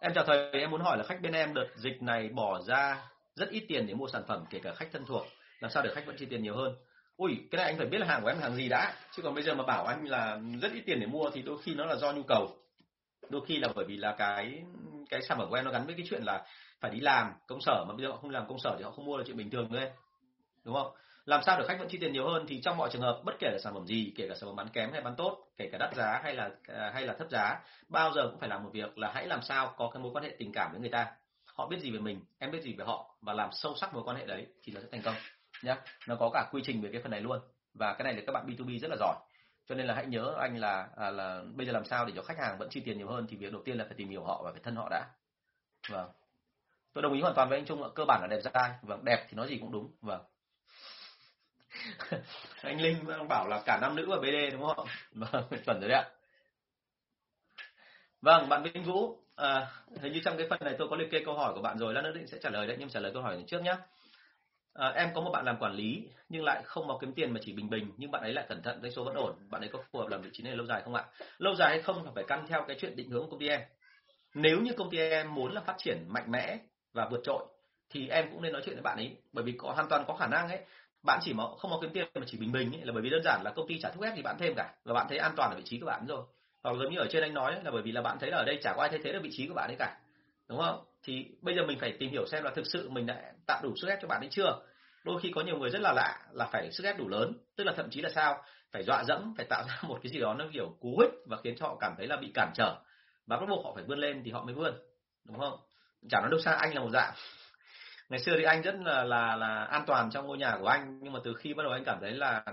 Em 0.00 0.12
chào 0.14 0.24
thầy, 0.24 0.50
em 0.52 0.70
muốn 0.70 0.80
hỏi 0.80 0.98
là 0.98 1.04
khách 1.04 1.20
bên 1.22 1.32
em 1.32 1.54
đợt 1.54 1.66
dịch 1.76 2.02
này 2.02 2.28
bỏ 2.28 2.60
ra 2.62 3.08
rất 3.36 3.50
ít 3.50 3.64
tiền 3.68 3.86
để 3.86 3.94
mua 3.94 4.08
sản 4.08 4.22
phẩm, 4.28 4.44
kể 4.50 4.60
cả 4.62 4.74
khách 4.74 4.88
thân 4.92 5.04
thuộc, 5.06 5.26
làm 5.60 5.70
sao 5.70 5.82
để 5.82 5.94
khách 5.94 6.06
vẫn 6.06 6.16
chi 6.18 6.26
tiền 6.26 6.42
nhiều 6.42 6.56
hơn? 6.56 6.74
Ui, 7.16 7.36
cái 7.50 7.56
này 7.56 7.66
anh 7.66 7.78
phải 7.78 7.86
biết 7.86 7.98
là 7.98 8.06
hàng 8.06 8.22
của 8.22 8.28
em 8.28 8.38
là 8.38 8.42
hàng 8.42 8.56
gì 8.56 8.68
đã, 8.68 8.94
chứ 9.16 9.22
còn 9.22 9.34
bây 9.34 9.44
giờ 9.44 9.54
mà 9.54 9.64
bảo 9.64 9.84
anh 9.84 10.04
là 10.04 10.40
rất 10.62 10.72
ít 10.72 10.82
tiền 10.86 11.00
để 11.00 11.06
mua 11.06 11.30
thì 11.30 11.42
đôi 11.42 11.62
khi 11.62 11.74
nó 11.74 11.84
là 11.84 11.96
do 11.96 12.12
nhu 12.12 12.22
cầu. 12.22 12.56
Đôi 13.30 13.40
khi 13.46 13.58
là 13.58 13.68
bởi 13.74 13.84
vì 13.84 13.96
là 13.96 14.14
cái 14.18 14.62
cái 15.12 15.22
sản 15.22 15.38
phẩm 15.38 15.50
của 15.50 15.56
em 15.56 15.64
nó 15.64 15.70
gắn 15.70 15.86
với 15.86 15.94
cái 15.94 16.06
chuyện 16.10 16.22
là 16.22 16.46
phải 16.80 16.90
đi 16.90 17.00
làm, 17.00 17.32
công 17.46 17.60
sở 17.60 17.84
mà 17.88 17.94
bây 17.94 18.06
giờ 18.06 18.10
họ 18.10 18.16
không 18.16 18.30
làm 18.30 18.46
công 18.48 18.58
sở 18.58 18.74
thì 18.78 18.84
họ 18.84 18.90
không 18.90 19.04
mua 19.04 19.16
là 19.16 19.24
chuyện 19.26 19.36
bình 19.36 19.50
thường 19.50 19.68
thôi, 19.70 19.90
đúng 20.64 20.74
không? 20.74 20.92
Làm 21.24 21.42
sao 21.42 21.58
để 21.58 21.64
khách 21.68 21.78
vẫn 21.78 21.88
chi 21.88 21.98
tiền 21.98 22.12
nhiều 22.12 22.28
hơn 22.28 22.44
thì 22.48 22.60
trong 22.60 22.76
mọi 22.76 22.90
trường 22.92 23.02
hợp, 23.02 23.20
bất 23.24 23.34
kể 23.38 23.50
là 23.52 23.58
sản 23.64 23.74
phẩm 23.74 23.86
gì, 23.86 24.12
kể 24.16 24.28
cả 24.28 24.34
sản 24.34 24.48
phẩm 24.48 24.56
bán 24.56 24.68
kém 24.68 24.92
hay 24.92 25.00
bán 25.00 25.16
tốt, 25.16 25.44
kể 25.56 25.68
cả 25.72 25.78
đắt 25.78 25.94
giá 25.94 26.20
hay 26.24 26.34
là 26.34 26.50
à, 26.68 26.90
hay 26.94 27.02
là 27.06 27.14
thấp 27.18 27.30
giá, 27.30 27.60
bao 27.88 28.12
giờ 28.12 28.28
cũng 28.30 28.40
phải 28.40 28.48
làm 28.48 28.64
một 28.64 28.70
việc 28.72 28.98
là 28.98 29.12
hãy 29.14 29.26
làm 29.26 29.42
sao 29.42 29.74
có 29.76 29.90
cái 29.94 30.02
mối 30.02 30.12
quan 30.14 30.24
hệ 30.24 30.36
tình 30.38 30.52
cảm 30.52 30.72
với 30.72 30.80
người 30.80 30.90
ta. 30.90 31.06
Họ 31.44 31.66
biết 31.66 31.80
gì 31.80 31.90
về 31.90 31.98
mình, 31.98 32.20
em 32.38 32.50
biết 32.50 32.62
gì 32.62 32.74
về 32.74 32.84
họ 32.84 33.14
và 33.20 33.32
làm 33.32 33.50
sâu 33.52 33.74
sắc 33.74 33.94
mối 33.94 34.02
quan 34.04 34.16
hệ 34.16 34.26
đấy 34.26 34.46
thì 34.62 34.72
nó 34.72 34.80
sẽ 34.80 34.86
thành 34.92 35.02
công 35.02 35.14
nhé 35.62 35.76
nó 36.08 36.16
có 36.16 36.30
cả 36.34 36.48
quy 36.52 36.62
trình 36.64 36.82
về 36.82 36.88
cái 36.92 37.02
phần 37.02 37.10
này 37.10 37.20
luôn 37.20 37.40
và 37.74 37.94
cái 37.94 38.04
này 38.04 38.14
là 38.14 38.22
các 38.26 38.32
bạn 38.32 38.46
B2B 38.46 38.78
rất 38.78 38.88
là 38.90 38.96
giỏi 39.00 39.16
cho 39.66 39.74
nên 39.74 39.86
là 39.86 39.94
hãy 39.94 40.06
nhớ 40.06 40.34
anh 40.38 40.56
là 40.58 40.88
à, 40.96 41.10
là 41.10 41.42
bây 41.54 41.66
giờ 41.66 41.72
làm 41.72 41.84
sao 41.84 42.06
để 42.06 42.12
cho 42.16 42.22
khách 42.22 42.38
hàng 42.38 42.58
vẫn 42.58 42.68
chi 42.70 42.80
tiền 42.80 42.98
nhiều 42.98 43.08
hơn 43.08 43.26
thì 43.28 43.36
việc 43.36 43.52
đầu 43.52 43.62
tiên 43.64 43.78
là 43.78 43.84
phải 43.84 43.94
tìm 43.96 44.08
hiểu 44.08 44.24
họ 44.24 44.42
và 44.44 44.52
phải 44.52 44.60
thân 44.64 44.76
họ 44.76 44.88
đã. 44.90 45.06
Vâng. 45.88 46.10
Tôi 46.92 47.02
đồng 47.02 47.12
ý 47.12 47.20
hoàn 47.20 47.34
toàn 47.34 47.48
với 47.48 47.58
anh 47.58 47.66
Trung 47.66 47.82
ạ 47.82 47.88
cơ 47.94 48.04
bản 48.04 48.20
là 48.20 48.26
đẹp 48.26 48.40
dai 48.40 48.70
vâng 48.82 49.04
đẹp 49.04 49.26
thì 49.28 49.36
nói 49.36 49.48
gì 49.48 49.58
cũng 49.58 49.72
đúng 49.72 49.90
vâng. 50.00 50.22
Anh 52.62 52.80
Linh 52.80 53.08
đang 53.08 53.28
bảo 53.28 53.48
là 53.48 53.62
cả 53.66 53.78
nam 53.82 53.96
nữ 53.96 54.06
và 54.08 54.16
BD 54.16 54.52
đúng 54.52 54.74
không? 54.74 54.86
Vâng 55.12 55.44
chuẩn 55.66 55.80
rồi 55.80 55.88
đấy 55.88 55.98
ạ. 55.98 56.08
Vâng 58.22 58.48
bạn 58.48 58.62
Vinh 58.62 58.84
Vũ 58.84 59.18
à, 59.36 59.66
hình 60.00 60.12
như 60.12 60.20
trong 60.24 60.36
cái 60.36 60.46
phần 60.50 60.58
này 60.64 60.74
tôi 60.78 60.88
có 60.88 60.96
liệt 60.96 61.10
kê 61.10 61.22
câu 61.24 61.34
hỏi 61.34 61.54
của 61.54 61.62
bạn 61.62 61.78
rồi 61.78 61.94
lát 61.94 62.00
nữa 62.02 62.12
định 62.14 62.26
sẽ 62.26 62.38
trả 62.42 62.50
lời 62.50 62.66
đấy 62.66 62.76
nhưng 62.80 62.88
trả 62.88 63.00
lời 63.00 63.12
câu 63.14 63.22
hỏi 63.22 63.44
trước 63.46 63.62
nhé 63.62 63.76
à, 64.74 64.88
em 64.88 65.08
có 65.14 65.20
một 65.20 65.30
bạn 65.30 65.44
làm 65.44 65.56
quản 65.58 65.74
lý 65.74 66.08
nhưng 66.28 66.44
lại 66.44 66.62
không 66.64 66.86
mong 66.86 66.98
kiếm 67.00 67.12
tiền 67.12 67.32
mà 67.32 67.40
chỉ 67.44 67.52
bình 67.52 67.70
bình 67.70 67.92
nhưng 67.96 68.10
bạn 68.10 68.22
ấy 68.22 68.32
lại 68.32 68.46
cẩn 68.48 68.62
thận 68.62 68.78
doanh 68.82 68.92
số 68.92 69.04
vẫn 69.04 69.14
ổn. 69.14 69.34
Bạn 69.50 69.62
ấy 69.62 69.68
có 69.72 69.78
phù 69.92 69.98
hợp 69.98 70.08
làm 70.08 70.22
vị 70.22 70.30
trí 70.32 70.42
này 70.42 70.56
lâu 70.56 70.66
dài 70.66 70.82
không 70.84 70.94
ạ? 70.94 71.04
Lâu 71.38 71.54
dài 71.54 71.68
hay 71.68 71.82
không 71.82 72.14
phải 72.14 72.24
căn 72.28 72.46
theo 72.48 72.64
cái 72.68 72.76
chuyện 72.80 72.96
định 72.96 73.10
hướng 73.10 73.22
của 73.22 73.30
công 73.30 73.40
ty 73.40 73.48
em. 73.48 73.60
Nếu 74.34 74.60
như 74.60 74.72
công 74.76 74.90
ty 74.90 74.98
em 74.98 75.34
muốn 75.34 75.52
là 75.52 75.60
phát 75.60 75.74
triển 75.78 76.04
mạnh 76.08 76.30
mẽ 76.30 76.58
và 76.92 77.08
vượt 77.10 77.20
trội 77.24 77.44
thì 77.90 78.08
em 78.08 78.30
cũng 78.32 78.42
nên 78.42 78.52
nói 78.52 78.62
chuyện 78.64 78.74
với 78.74 78.82
bạn 78.82 78.96
ấy. 78.96 79.16
Bởi 79.32 79.44
vì 79.44 79.52
có 79.58 79.72
hoàn 79.72 79.88
toàn 79.88 80.04
có 80.06 80.14
khả 80.14 80.26
năng 80.26 80.48
ấy 80.48 80.58
bạn 81.02 81.18
chỉ 81.22 81.32
mà 81.32 81.44
không 81.58 81.70
có 81.70 81.78
kiếm 81.80 81.90
tiền 81.92 82.06
mà 82.14 82.26
chỉ 82.26 82.38
bình 82.38 82.52
bình 82.52 82.72
ấy, 82.72 82.84
là 82.84 82.92
bởi 82.92 83.02
vì 83.02 83.10
đơn 83.10 83.22
giản 83.24 83.42
là 83.44 83.50
công 83.50 83.68
ty 83.68 83.78
trả 83.80 83.90
thuốc 83.90 84.04
ép 84.04 84.12
thì 84.16 84.22
bạn 84.22 84.36
thêm 84.38 84.54
cả 84.56 84.74
và 84.84 84.94
bạn 84.94 85.06
thấy 85.08 85.18
an 85.18 85.32
toàn 85.36 85.50
ở 85.50 85.56
vị 85.56 85.62
trí 85.64 85.78
của 85.78 85.86
bạn 85.86 86.06
rồi. 86.06 86.24
Hoặc 86.62 86.76
giống 86.76 86.92
như 86.92 86.98
ở 86.98 87.06
trên 87.10 87.22
anh 87.22 87.34
nói 87.34 87.56
là 87.64 87.70
bởi 87.70 87.82
vì 87.82 87.92
là 87.92 88.02
bạn 88.02 88.18
thấy 88.20 88.30
là 88.30 88.36
ở 88.36 88.44
đây 88.44 88.58
chả 88.62 88.72
có 88.76 88.82
ai 88.82 88.90
thay 88.90 89.00
thế 89.04 89.12
được 89.12 89.20
vị 89.22 89.30
trí 89.32 89.46
của 89.46 89.54
bạn 89.54 89.70
ấy 89.70 89.76
cả 89.78 89.96
đúng 90.48 90.58
không? 90.58 90.84
Thì 91.02 91.26
bây 91.42 91.54
giờ 91.54 91.62
mình 91.66 91.78
phải 91.78 91.96
tìm 91.98 92.10
hiểu 92.10 92.26
xem 92.26 92.44
là 92.44 92.50
thực 92.54 92.66
sự 92.66 92.90
mình 92.90 93.06
đã 93.06 93.32
tạo 93.46 93.60
đủ 93.62 93.74
sức 93.76 93.88
ép 93.88 93.98
cho 94.02 94.08
bạn 94.08 94.20
ấy 94.20 94.28
chưa? 94.30 94.58
Đôi 95.04 95.20
khi 95.20 95.32
có 95.34 95.40
nhiều 95.40 95.58
người 95.58 95.70
rất 95.70 95.82
là 95.82 95.92
lạ 95.92 96.18
là 96.32 96.46
phải 96.52 96.72
sức 96.72 96.84
ép 96.84 96.98
đủ 96.98 97.08
lớn, 97.08 97.32
tức 97.56 97.64
là 97.64 97.72
thậm 97.76 97.90
chí 97.90 98.00
là 98.00 98.10
sao? 98.14 98.42
Phải 98.72 98.82
dọa 98.82 99.04
dẫm, 99.04 99.34
phải 99.36 99.46
tạo 99.46 99.64
ra 99.68 99.78
một 99.88 99.98
cái 100.02 100.12
gì 100.12 100.20
đó 100.20 100.34
nó 100.34 100.44
kiểu 100.52 100.76
cú 100.80 100.98
hích 101.00 101.10
và 101.26 101.36
khiến 101.44 101.54
cho 101.58 101.66
họ 101.66 101.76
cảm 101.80 101.94
thấy 101.96 102.06
là 102.06 102.16
bị 102.16 102.30
cản 102.34 102.52
trở. 102.54 102.76
Và 103.26 103.36
bắt 103.36 103.46
buộc 103.48 103.64
họ 103.64 103.72
phải 103.74 103.84
vươn 103.84 103.98
lên 103.98 104.22
thì 104.24 104.30
họ 104.30 104.44
mới 104.44 104.54
vươn, 104.54 104.74
đúng 105.24 105.38
không? 105.38 105.58
Chả 106.08 106.20
nói 106.20 106.30
đâu 106.30 106.40
xa, 106.40 106.52
anh 106.52 106.74
là 106.74 106.80
một 106.80 106.90
dạng. 106.92 107.14
Ngày 108.08 108.20
xưa 108.20 108.32
thì 108.36 108.42
anh 108.42 108.62
rất 108.62 108.74
là 108.84 109.04
là 109.04 109.36
là 109.36 109.64
an 109.64 109.84
toàn 109.86 110.10
trong 110.10 110.26
ngôi 110.26 110.38
nhà 110.38 110.56
của 110.60 110.66
anh, 110.66 110.98
nhưng 111.02 111.12
mà 111.12 111.20
từ 111.24 111.34
khi 111.34 111.54
bắt 111.54 111.62
đầu 111.62 111.72
anh 111.72 111.84
cảm 111.84 111.98
thấy 112.00 112.10
là 112.12 112.44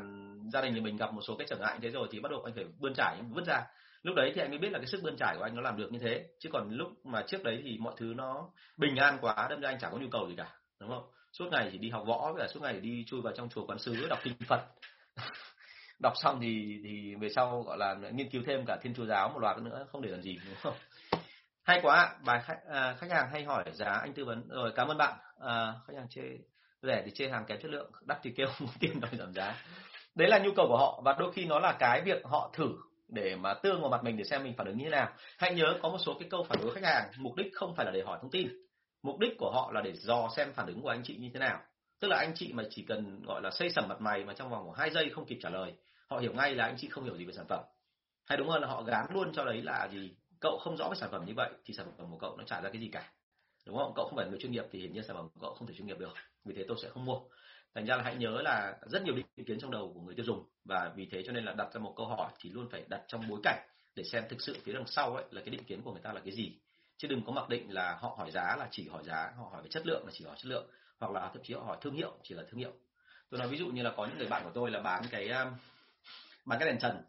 gia 0.53 0.61
đình 0.61 0.73
nhà 0.73 0.81
mình 0.81 0.97
gặp 0.97 1.13
một 1.13 1.21
số 1.27 1.35
cái 1.37 1.47
trở 1.49 1.57
ngại 1.57 1.77
thế 1.81 1.89
rồi 1.89 2.07
thì 2.11 2.19
bắt 2.19 2.31
đầu 2.31 2.41
anh 2.45 2.53
phải 2.55 2.65
bươn 2.79 2.93
trải 2.93 3.21
vứt 3.29 3.45
ra 3.45 3.63
lúc 4.03 4.15
đấy 4.15 4.31
thì 4.35 4.41
anh 4.41 4.49
mới 4.49 4.59
biết 4.59 4.71
là 4.71 4.79
cái 4.79 4.87
sức 4.87 5.01
bươn 5.03 5.15
trải 5.17 5.35
của 5.37 5.43
anh 5.43 5.55
nó 5.55 5.61
làm 5.61 5.77
được 5.77 5.91
như 5.91 5.99
thế. 5.99 6.25
Chứ 6.39 6.49
còn 6.53 6.69
lúc 6.71 7.05
mà 7.05 7.23
trước 7.27 7.43
đấy 7.43 7.61
thì 7.63 7.77
mọi 7.77 7.93
thứ 7.97 8.13
nó 8.15 8.49
bình 8.77 8.95
an 8.95 9.17
quá 9.21 9.47
đâm 9.49 9.61
ra 9.61 9.69
anh 9.69 9.79
chẳng 9.79 9.91
có 9.91 9.97
nhu 9.97 10.07
cầu 10.11 10.29
gì 10.29 10.35
cả 10.37 10.55
đúng 10.79 10.89
không? 10.89 11.11
Suốt 11.33 11.45
ngày 11.51 11.69
chỉ 11.71 11.77
đi 11.77 11.89
học 11.89 12.03
võ 12.07 12.33
và 12.37 12.47
suốt 12.47 12.59
ngày 12.61 12.79
đi 12.79 13.05
chui 13.07 13.21
vào 13.21 13.33
trong 13.33 13.49
chùa 13.49 13.65
quán 13.65 13.79
sứ 13.79 14.07
đọc 14.09 14.19
kinh 14.23 14.33
phật. 14.47 14.61
Đọc 15.99 16.13
xong 16.15 16.39
thì 16.41 16.81
thì 16.83 17.15
về 17.15 17.29
sau 17.35 17.61
gọi 17.61 17.77
là 17.77 17.95
nghiên 18.11 18.29
cứu 18.29 18.41
thêm 18.45 18.65
cả 18.67 18.77
thiên 18.81 18.93
chúa 18.93 19.05
giáo 19.05 19.29
một 19.29 19.39
loạt 19.39 19.57
nữa 19.57 19.85
không 19.91 20.01
để 20.01 20.09
làm 20.09 20.21
gì 20.21 20.37
đúng 20.45 20.55
không? 20.61 20.75
Hay 21.63 21.79
quá 21.83 22.15
bài 22.25 22.41
khách, 22.43 22.59
à, 22.69 22.95
khách 22.99 23.11
hàng 23.11 23.29
hay 23.31 23.43
hỏi 23.43 23.63
giá 23.73 23.89
anh 23.89 24.13
tư 24.13 24.25
vấn. 24.25 24.47
Rồi 24.47 24.71
cảm 24.75 24.87
ơn 24.87 24.97
bạn. 24.97 25.17
À, 25.39 25.73
khách 25.87 25.93
hàng 25.97 26.07
chê 26.09 26.21
rẻ 26.81 27.01
thì 27.05 27.11
chê 27.11 27.29
hàng 27.29 27.45
kém 27.45 27.61
chất 27.61 27.71
lượng 27.71 27.91
đắt 28.01 28.19
thì 28.23 28.31
kêu 28.35 28.47
muốn 28.59 28.69
tiền 28.79 28.99
đòi 28.99 29.11
giảm 29.13 29.33
giá. 29.33 29.55
Đấy 30.15 30.29
là 30.29 30.39
nhu 30.39 30.51
cầu 30.55 30.65
của 30.67 30.77
họ 30.77 31.01
và 31.05 31.15
đôi 31.19 31.31
khi 31.33 31.45
nó 31.45 31.59
là 31.59 31.75
cái 31.79 32.01
việc 32.01 32.25
họ 32.25 32.51
thử 32.53 32.69
để 33.09 33.35
mà 33.35 33.53
tương 33.53 33.81
vào 33.81 33.89
mặt 33.89 34.03
mình 34.03 34.17
để 34.17 34.23
xem 34.23 34.43
mình 34.43 34.53
phản 34.57 34.67
ứng 34.67 34.77
như 34.77 34.83
thế 34.83 34.89
nào. 34.89 35.09
Hãy 35.37 35.55
nhớ 35.55 35.79
có 35.81 35.89
một 35.89 35.97
số 36.05 36.17
cái 36.19 36.29
câu 36.29 36.43
phản 36.43 36.57
đối 36.61 36.73
khách 36.73 36.83
hàng, 36.83 37.11
mục 37.17 37.35
đích 37.35 37.47
không 37.53 37.75
phải 37.75 37.85
là 37.85 37.91
để 37.91 38.01
hỏi 38.05 38.19
thông 38.21 38.31
tin. 38.31 38.49
Mục 39.03 39.19
đích 39.19 39.33
của 39.37 39.51
họ 39.51 39.71
là 39.73 39.81
để 39.81 39.93
dò 39.93 40.29
xem 40.35 40.53
phản 40.53 40.67
ứng 40.67 40.81
của 40.81 40.89
anh 40.89 41.03
chị 41.03 41.15
như 41.17 41.29
thế 41.33 41.39
nào. 41.39 41.61
Tức 41.99 42.07
là 42.07 42.17
anh 42.17 42.31
chị 42.35 42.53
mà 42.53 42.63
chỉ 42.69 42.85
cần, 42.87 43.21
gọi 43.25 43.41
là, 43.41 43.51
xây 43.51 43.69
sẩm 43.69 43.87
mặt 43.87 44.01
mày 44.01 44.23
mà 44.23 44.33
trong 44.33 44.49
vòng 44.49 44.63
khoảng 44.65 44.79
hai 44.79 44.89
giây 44.89 45.09
không 45.09 45.25
kịp 45.25 45.37
trả 45.41 45.49
lời, 45.49 45.73
họ 46.07 46.17
hiểu 46.17 46.33
ngay 46.33 46.55
là 46.55 46.65
anh 46.65 46.75
chị 46.77 46.89
không 46.89 47.03
hiểu 47.03 47.17
gì 47.17 47.25
về 47.25 47.33
sản 47.33 47.45
phẩm. 47.49 47.63
Hay 48.25 48.37
đúng 48.37 48.49
hơn 48.49 48.61
là 48.61 48.67
họ 48.67 48.83
gán 48.83 49.05
luôn 49.13 49.31
cho 49.33 49.45
đấy 49.45 49.61
là 49.61 49.87
gì? 49.91 50.11
Cậu 50.41 50.57
không 50.61 50.77
rõ 50.77 50.89
về 50.89 50.95
sản 50.95 51.09
phẩm 51.11 51.25
như 51.25 51.33
vậy 51.35 51.49
thì 51.65 51.73
sản 51.73 51.87
phẩm 51.97 52.11
của 52.11 52.17
cậu 52.17 52.37
nó 52.37 52.43
trả 52.43 52.61
ra 52.61 52.69
cái 52.69 52.81
gì 52.81 52.89
cả. 52.91 53.11
Đúng 53.67 53.77
không? 53.77 53.93
Cậu 53.95 54.05
không 54.05 54.15
phải 54.15 54.27
người 54.29 54.39
chuyên 54.39 54.51
nghiệp 54.51 54.65
thì 54.71 54.79
hiển 54.79 54.93
nhiên 54.93 55.03
sản 55.03 55.15
phẩm 55.15 55.29
của 55.33 55.39
cậu 55.41 55.53
không 55.53 55.67
thể 55.67 55.73
chuyên 55.77 55.87
nghiệp 55.87 55.97
được. 55.99 56.13
Vì 56.45 56.53
thế 56.57 56.65
tôi 56.67 56.77
sẽ 56.81 56.89
không 56.89 57.05
mua 57.05 57.19
thành 57.75 57.85
ra 57.85 57.95
là 57.95 58.03
hãy 58.03 58.15
nhớ 58.15 58.41
là 58.41 58.77
rất 58.85 59.03
nhiều 59.03 59.15
định 59.15 59.45
kiến 59.45 59.59
trong 59.59 59.71
đầu 59.71 59.91
của 59.93 60.01
người 60.01 60.15
tiêu 60.15 60.25
dùng. 60.25 60.45
Và 60.65 60.91
vì 60.95 61.07
thế 61.11 61.23
cho 61.25 61.31
nên 61.31 61.45
là 61.45 61.53
đặt 61.53 61.73
ra 61.73 61.79
một 61.79 61.93
câu 61.97 62.05
hỏi 62.05 62.31
thì 62.39 62.49
luôn 62.49 62.67
phải 62.71 62.85
đặt 62.87 63.01
trong 63.07 63.29
bối 63.29 63.39
cảnh 63.43 63.59
để 63.95 64.03
xem 64.03 64.23
thực 64.29 64.41
sự 64.41 64.57
phía 64.63 64.73
đằng 64.73 64.87
sau 64.87 65.15
ấy 65.15 65.25
là 65.31 65.41
cái 65.41 65.49
định 65.49 65.63
kiến 65.63 65.81
của 65.81 65.91
người 65.91 66.01
ta 66.01 66.13
là 66.13 66.21
cái 66.25 66.33
gì. 66.33 66.57
Chứ 66.97 67.07
đừng 67.07 67.23
có 67.25 67.31
mặc 67.31 67.49
định 67.49 67.73
là 67.73 67.97
họ 68.01 68.15
hỏi 68.17 68.31
giá 68.31 68.55
là 68.59 68.67
chỉ 68.71 68.87
hỏi 68.89 69.03
giá, 69.03 69.31
họ 69.37 69.49
hỏi 69.51 69.61
về 69.61 69.69
chất 69.69 69.87
lượng 69.87 70.03
là 70.05 70.11
chỉ 70.13 70.25
hỏi 70.25 70.35
chất 70.37 70.45
lượng, 70.45 70.69
hoặc 70.99 71.11
là 71.11 71.29
thậm 71.33 71.43
chí 71.43 71.53
họ 71.53 71.61
hỏi 71.61 71.77
thương 71.81 71.93
hiệu 71.93 72.11
chỉ 72.23 72.35
là 72.35 72.43
thương 72.49 72.59
hiệu. 72.59 72.71
Tôi 73.29 73.39
nói 73.39 73.47
ví 73.47 73.57
dụ 73.57 73.67
như 73.67 73.83
là 73.83 73.93
có 73.97 74.05
những 74.05 74.17
người 74.17 74.27
bạn 74.27 74.43
của 74.43 74.51
tôi 74.53 74.71
là 74.71 74.81
bán 74.81 75.03
cái 75.11 75.29
um, 75.29 75.47
bán 76.45 76.59
cái 76.59 76.69
đèn 76.69 76.79
trần. 76.79 77.03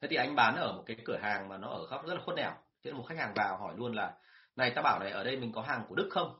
Thế 0.00 0.08
thì 0.08 0.16
anh 0.16 0.34
bán 0.34 0.56
ở 0.56 0.72
một 0.72 0.82
cái 0.86 0.96
cửa 1.04 1.18
hàng 1.22 1.48
mà 1.48 1.56
nó 1.56 1.68
ở 1.68 1.86
khắp 1.86 2.06
rất 2.06 2.14
là 2.14 2.20
khuất 2.24 2.36
nẻo. 2.36 2.52
Thế 2.84 2.92
một 2.92 3.04
khách 3.08 3.18
hàng 3.18 3.32
vào 3.36 3.56
hỏi 3.56 3.74
luôn 3.76 3.94
là, 3.94 4.14
này 4.56 4.70
ta 4.70 4.82
bảo 4.82 4.98
này, 5.00 5.10
ở 5.10 5.24
đây 5.24 5.36
mình 5.36 5.52
có 5.52 5.62
hàng 5.62 5.84
của 5.88 5.94
đức 5.94 6.08
không? 6.10 6.38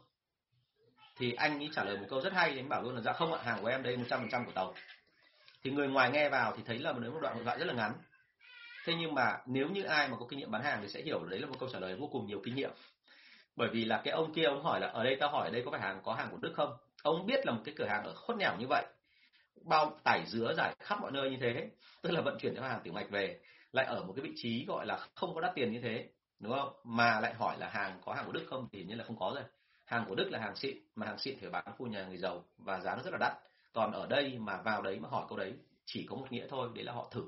Thì 1.19 1.33
anh 1.33 1.59
ấy 1.59 1.71
trả 1.75 1.85
lời 1.85 1.97
một 1.97 2.07
câu 2.09 2.21
rất 2.21 2.33
hay, 2.33 2.51
anh 2.51 2.69
bảo 2.69 2.83
luôn 2.83 2.95
là 2.95 3.01
dạ 3.01 3.13
không 3.13 3.33
ạ, 3.33 3.41
hàng 3.45 3.63
của 3.63 3.69
em 3.69 3.83
đây 3.83 3.97
một 3.97 4.05
trăm 4.11 4.21
phần 4.21 4.29
trăm 4.31 4.47
của 4.47 4.53
tàu. 4.53 4.75
Thì 5.65 5.71
người 5.71 5.89
ngoài 5.89 6.11
nghe 6.11 6.29
vào 6.29 6.55
thì 6.57 6.63
thấy 6.67 6.79
là 6.79 6.93
một 6.93 7.01
đoạn 7.21 7.35
hội 7.35 7.45
thoại 7.45 7.59
rất 7.59 7.65
là 7.65 7.75
ngắn. 7.75 7.93
Thế 8.85 8.95
nhưng 8.99 9.15
mà 9.15 9.39
nếu 9.47 9.69
như 9.69 9.83
ai 9.83 10.09
mà 10.09 10.17
có 10.21 10.27
kinh 10.31 10.39
nghiệm 10.39 10.51
bán 10.51 10.63
hàng 10.63 10.79
thì 10.83 10.89
sẽ 10.89 11.03
hiểu 11.03 11.25
đấy 11.25 11.41
là 11.41 11.47
một 11.47 11.57
câu 11.61 11.69
trả 11.73 11.79
lời 11.79 11.97
vô 11.97 12.09
cùng 12.13 12.27
nhiều 12.27 12.41
kinh 12.45 12.55
nghiệm. 12.55 12.71
Bởi 13.57 13.69
vì 13.69 13.85
là 13.85 14.01
cái 14.05 14.15
ông 14.15 14.35
kia, 14.35 14.45
ông 14.45 14.63
hỏi 14.63 14.81
là, 14.81 14.89
ở 14.89 15.05
đây 15.05 15.17
ta 15.17 15.27
hỏi 15.27 15.49
ở 15.49 15.51
đây 15.51 15.63
có 15.65 15.71
phải 15.71 15.81
hàng, 15.81 16.01
có 16.05 16.15
hàng 16.15 16.29
của 16.31 16.37
đức 16.37 16.53
không? 16.57 16.77
Ông 17.03 17.27
biết 17.27 17.47
là 17.47 17.53
một 17.53 17.63
cái 17.65 17.75
cửa 17.79 17.87
hàng 17.87 18.05
ở 18.05 18.15
khuất 18.15 18.39
nẻo 18.39 18.57
như 18.59 18.67
vậy. 18.69 18.87
Bao 19.65 19.99
tải 20.05 20.23
dứa 20.27 20.55
giải 20.57 20.75
khắp 20.81 21.01
mọi 21.01 21.11
nơi 21.13 21.31
như 21.31 21.37
thế, 21.41 21.69
tức 22.03 22.11
là 22.11 22.21
vận 22.21 22.39
chuyển 22.41 22.55
theo 22.55 22.65
hàng 22.65 22.81
tiểu 22.85 22.93
mạch 22.93 23.11
về, 23.11 23.41
lại 23.73 23.87
ở 23.87 24.05
một 24.05 24.13
cái 24.17 24.23
vị 24.23 24.33
trí 24.37 24.65
gọi 24.65 24.87
là 24.87 24.99
không 25.15 25.35
có 25.35 25.41
đắt 25.41 25.55
tiền 25.55 25.73
như 25.73 25.81
thế, 25.81 26.09
đúng 26.41 26.53
không? 26.53 26.73
Mà 26.85 27.21
lại 27.21 27.35
hỏi 27.35 27.57
là 27.59 27.69
hàng 27.69 28.01
có 28.05 28.15
hàng 28.15 28.27
của 28.27 28.33
đức 28.33 28.47
không 28.51 28.69
thì 28.73 28.85
như 28.85 28.95
là 28.95 29.05
không 29.05 29.19
có 29.19 29.33
rồi 29.35 29.45
hàng 29.89 30.05
của 30.09 30.15
đức 30.15 30.31
là 30.31 30.39
hàng 30.39 30.57
xịn, 30.57 30.77
mà 30.95 31.07
hàng 31.07 31.19
xịn 31.19 31.39
phải 31.41 31.51
bán 31.51 31.65
khu 31.79 31.87
nhà 31.87 32.05
người 32.07 32.17
giàu 32.17 32.45
và 32.59 32.81
giá 32.81 32.97
nó 32.97 33.03
rất 33.03 33.11
là 33.11 33.19
đắt. 33.21 33.33
Còn 33.73 33.93
ở 33.93 34.07
đây 34.07 34.39
mà 34.39 34.63
vào 34.63 34.83
đấy 34.83 34.99
mà 35.01 35.09
hỏi 35.09 35.25
câu 35.29 35.39
đấy, 35.39 35.55
chỉ 35.85 36.07
có 36.11 36.17
một 36.17 36.33
nghĩa 36.33 36.47
thôi, 36.49 36.69
đấy 36.75 36.85
là 36.85 36.93
họ 36.93 37.09
thử 37.11 37.23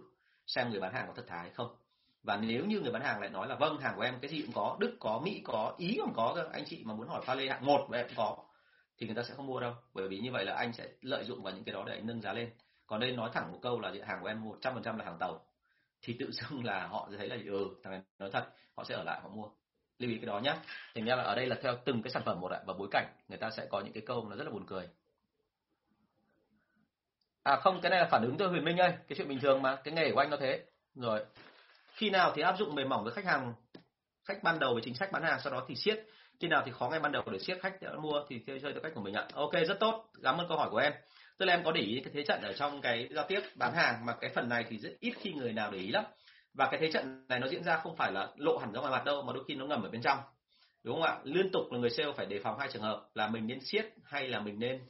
xem 0.47 0.71
người 0.71 0.81
bán 0.81 0.95
hàng 0.95 1.07
có 1.07 1.13
thật 1.17 1.25
thà 1.27 1.37
hay 1.37 1.51
không. 1.51 1.77
Và 2.23 2.37
nếu 2.37 2.65
như 2.65 2.81
người 2.81 2.93
bán 2.93 3.03
hàng 3.03 3.21
lại 3.21 3.31
nói 3.31 3.49
là 3.49 3.55
vâng 3.55 3.79
hàng 3.79 3.97
của 3.97 4.03
em 4.03 4.15
cái 4.21 4.31
gì 4.31 4.43
cũng 4.43 4.53
có, 4.55 4.77
đức 4.81 4.97
có, 5.01 5.21
mỹ 5.25 5.43
có, 5.45 5.75
ý 5.79 5.99
cũng 6.01 6.13
có 6.17 6.33
cơ, 6.37 6.49
anh 6.53 6.65
chị 6.67 6.83
mà 6.85 6.95
muốn 6.95 7.09
hỏi 7.09 7.23
pha 7.25 7.35
lê 7.35 7.49
hạng 7.49 7.67
một 7.67 7.85
của 7.89 7.95
em 7.95 8.07
cũng 8.07 8.17
có, 8.17 8.37
thì 8.99 9.07
người 9.07 9.17
ta 9.17 9.23
sẽ 9.23 9.35
không 9.35 9.47
mua 9.47 9.61
đâu. 9.61 9.75
Bởi 9.95 10.09
vì 10.09 10.19
như 10.19 10.33
vậy 10.33 10.45
là 10.45 10.55
anh 10.55 10.73
sẽ 10.73 10.89
lợi 11.01 11.25
dụng 11.25 11.43
vào 11.43 11.55
những 11.55 11.65
cái 11.65 11.73
đó 11.73 11.85
để 11.87 11.95
anh 11.95 12.07
nâng 12.07 12.21
giá 12.21 12.33
lên. 12.33 12.51
Còn 12.87 13.01
đây 13.01 13.13
nói 13.13 13.31
thẳng 13.33 13.53
một 13.53 13.59
câu 13.63 13.81
là 13.81 13.93
hàng 14.07 14.19
của 14.23 14.29
em 14.29 14.45
một 14.45 14.59
trăm 14.61 14.75
phần 14.75 14.83
trăm 14.83 14.99
là 14.99 15.05
hàng 15.05 15.19
tàu. 15.19 15.45
Thì 16.03 16.17
tự 16.19 16.31
dưng 16.33 16.65
là 16.65 16.87
họ 16.87 17.09
sẽ 17.11 17.17
thấy 17.17 17.29
là 17.29 17.37
ừ 17.47 17.69
thằng 17.83 17.93
này 17.93 18.03
nói 18.19 18.31
thật, 18.33 18.47
họ 18.77 18.85
sẽ 18.85 18.95
ở 18.95 19.05
lại, 19.05 19.21
họ 19.23 19.29
mua 19.29 19.49
lưu 20.01 20.11
ý 20.11 20.17
cái 20.17 20.27
đó 20.27 20.39
nhé 20.39 20.55
thành 20.95 21.05
ra 21.05 21.17
là 21.17 21.23
ở 21.23 21.35
đây 21.35 21.47
là 21.47 21.57
theo 21.63 21.77
từng 21.85 22.03
cái 22.03 22.11
sản 22.11 22.23
phẩm 22.27 22.41
một 22.41 22.53
ạ, 22.53 22.61
và 22.67 22.75
bối 22.75 22.89
cảnh 22.91 23.07
người 23.29 23.39
ta 23.39 23.51
sẽ 23.51 23.67
có 23.71 23.81
những 23.81 23.93
cái 23.93 24.03
câu 24.07 24.29
nó 24.29 24.37
rất 24.37 24.45
là 24.45 24.51
buồn 24.51 24.67
cười. 24.67 24.89
À 27.43 27.57
không, 27.57 27.81
cái 27.81 27.91
này 27.91 28.01
là 28.01 28.09
phản 28.11 28.23
ứng 28.23 28.39
thôi 28.39 28.49
huyền 28.49 28.65
minh 28.65 28.77
ơi, 28.77 28.93
cái 29.09 29.17
chuyện 29.17 29.29
bình 29.29 29.41
thường 29.41 29.63
mà, 29.63 29.77
cái 29.77 29.95
nghề 29.95 30.13
của 30.13 30.21
anh 30.21 30.31
nó 30.31 30.37
thế. 30.41 30.65
Rồi, 30.95 31.25
khi 31.95 32.11
nào 32.11 32.33
thì 32.37 32.43
áp 32.43 32.59
dụng 32.59 32.75
mềm 32.75 32.89
mỏng 32.89 33.05
với 33.05 33.13
khách 33.13 33.25
hàng, 33.25 33.55
khách 34.25 34.43
ban 34.43 34.59
đầu 34.59 34.75
về 34.75 34.81
chính 34.85 34.95
sách 34.95 35.13
bán 35.13 35.23
hàng, 35.23 35.41
sau 35.45 35.53
đó 35.53 35.65
thì 35.69 35.75
siết. 35.75 36.05
Khi 36.41 36.49
nào 36.49 36.63
thì 36.67 36.73
khó 36.73 36.89
ngay 36.89 37.01
ban 37.01 37.13
đầu 37.13 37.23
để 37.33 37.39
siết, 37.39 37.59
khách 37.61 37.75
mua 38.03 38.25
thì 38.29 38.43
chơi 38.47 38.61
theo 38.61 38.81
cách 38.83 38.93
của 38.95 39.01
mình 39.01 39.15
ạ. 39.15 39.27
Ok, 39.35 39.53
rất 39.53 39.81
tốt, 39.81 40.11
cảm 40.23 40.39
ơn 40.39 40.49
câu 40.49 40.59
hỏi 40.59 40.71
của 40.71 40.79
em. 40.79 40.93
Tức 41.39 41.47
là 41.47 41.55
em 41.55 41.65
có 41.65 41.73
để 41.73 41.81
ý 41.81 42.01
cái 42.05 42.13
thế 42.15 42.25
trận 42.29 42.43
ở 42.43 42.53
trong 42.53 42.81
cái 42.81 43.09
giao 43.11 43.25
tiếp 43.29 43.41
bán 43.55 43.75
hàng, 43.75 44.07
mà 44.07 44.17
cái 44.21 44.31
phần 44.35 44.49
này 44.49 44.65
thì 44.69 44.79
rất 44.79 44.91
ít 45.01 45.13
khi 45.21 45.33
người 45.33 45.53
nào 45.53 45.71
để 45.71 45.79
ý 45.79 45.89
lắm 45.89 46.05
và 46.55 46.69
cái 46.71 46.81
thế 46.81 46.93
trận 46.93 47.25
này 47.29 47.41
nó 47.41 47.49
diễn 47.49 47.65
ra 47.65 47.77
không 47.77 47.97
phải 47.97 48.13
là 48.13 48.29
lộ 48.37 48.59
hẳn 48.59 48.73
ra 48.73 48.81
ngoài 48.81 48.93
mặt 48.93 49.05
đâu 49.05 49.23
mà 49.23 49.33
đôi 49.33 49.45
khi 49.49 49.55
nó 49.55 49.67
ngầm 49.67 49.83
ở 49.83 49.91
bên 49.91 50.03
trong. 50.03 50.19
Đúng 50.83 50.95
không 50.95 51.05
ạ? 51.05 51.19
Liên 51.25 51.51
tục 51.53 51.73
là 51.73 51.79
người 51.79 51.91
sale 51.91 52.13
phải 52.17 52.27
đề 52.27 52.41
phòng 52.43 52.59
hai 52.59 52.69
trường 52.73 52.83
hợp 52.83 53.09
là 53.15 53.29
mình 53.29 53.47
nên 53.47 53.61
siết 53.61 53.87
hay 54.05 54.29
là 54.29 54.41
mình 54.41 54.59
nên 54.59 54.81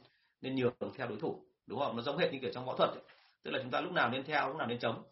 nên 0.41 0.55
nhường 0.55 0.73
theo 0.97 1.07
đối 1.07 1.19
thủ. 1.19 1.43
Đúng 1.67 1.79
không? 1.79 1.95
Nó 1.95 2.01
giống 2.01 2.17
hệt 2.17 2.33
như 2.33 2.39
kiểu 2.41 2.51
trong 2.53 2.65
võ 2.65 2.75
thuật 2.75 2.89
ấy. 2.89 3.01
tức 3.43 3.51
là 3.51 3.59
chúng 3.61 3.71
ta 3.71 3.81
lúc 3.81 3.91
nào 3.91 4.09
nên 4.09 4.23
theo 4.23 4.47
lúc 4.47 4.57
nào 4.57 4.67
nên 4.67 4.79
chống. 4.79 5.03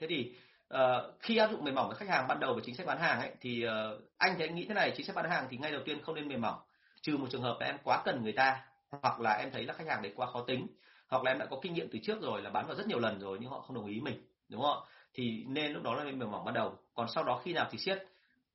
Thế 0.00 0.06
thì 0.06 0.34
uh, 0.74 0.78
khi 1.20 1.36
áp 1.36 1.50
dụng 1.50 1.64
mềm 1.64 1.74
mỏng 1.74 1.88
với 1.88 1.96
khách 1.96 2.08
hàng 2.08 2.28
ban 2.28 2.40
đầu 2.40 2.54
về 2.54 2.62
chính 2.64 2.74
sách 2.74 2.86
bán 2.86 2.98
hàng 2.98 3.20
ấy 3.20 3.30
thì 3.40 3.66
uh, 3.66 4.00
anh 4.18 4.34
thì 4.38 4.44
anh 4.44 4.54
nghĩ 4.54 4.64
thế 4.68 4.74
này 4.74 4.92
chính 4.96 5.06
sách 5.06 5.16
bán 5.16 5.30
hàng 5.30 5.46
thì 5.50 5.56
ngay 5.56 5.72
đầu 5.72 5.82
tiên 5.84 6.02
không 6.02 6.14
nên 6.14 6.28
mềm 6.28 6.40
mỏng. 6.40 6.58
Trừ 7.02 7.16
một 7.16 7.26
trường 7.30 7.42
hợp 7.42 7.56
là 7.60 7.66
em 7.66 7.76
quá 7.84 8.02
cần 8.04 8.22
người 8.22 8.32
ta 8.32 8.60
hoặc 9.02 9.20
là 9.20 9.32
em 9.32 9.50
thấy 9.50 9.64
là 9.64 9.74
khách 9.74 9.86
hàng 9.86 10.02
đấy 10.02 10.12
quá 10.16 10.26
khó 10.26 10.44
tính 10.46 10.66
hoặc 11.08 11.24
là 11.24 11.32
em 11.32 11.38
đã 11.38 11.46
có 11.46 11.58
kinh 11.62 11.74
nghiệm 11.74 11.88
từ 11.92 11.98
trước 12.02 12.20
rồi 12.20 12.42
là 12.42 12.50
bán 12.50 12.66
vào 12.66 12.76
rất 12.76 12.86
nhiều 12.86 12.98
lần 12.98 13.20
rồi 13.20 13.38
nhưng 13.40 13.50
họ 13.50 13.60
không 13.60 13.76
đồng 13.76 13.86
ý 13.86 14.00
mình. 14.00 14.22
Đúng 14.48 14.62
không 14.62 14.82
thì 15.18 15.44
nên 15.48 15.72
lúc 15.72 15.82
đó 15.82 15.94
là 15.94 16.04
mềm 16.04 16.30
mỏng 16.30 16.44
ban 16.44 16.54
đầu. 16.54 16.78
Còn 16.94 17.08
sau 17.14 17.24
đó 17.24 17.40
khi 17.44 17.52
nào 17.52 17.68
thì 17.70 17.78
siết 17.78 18.02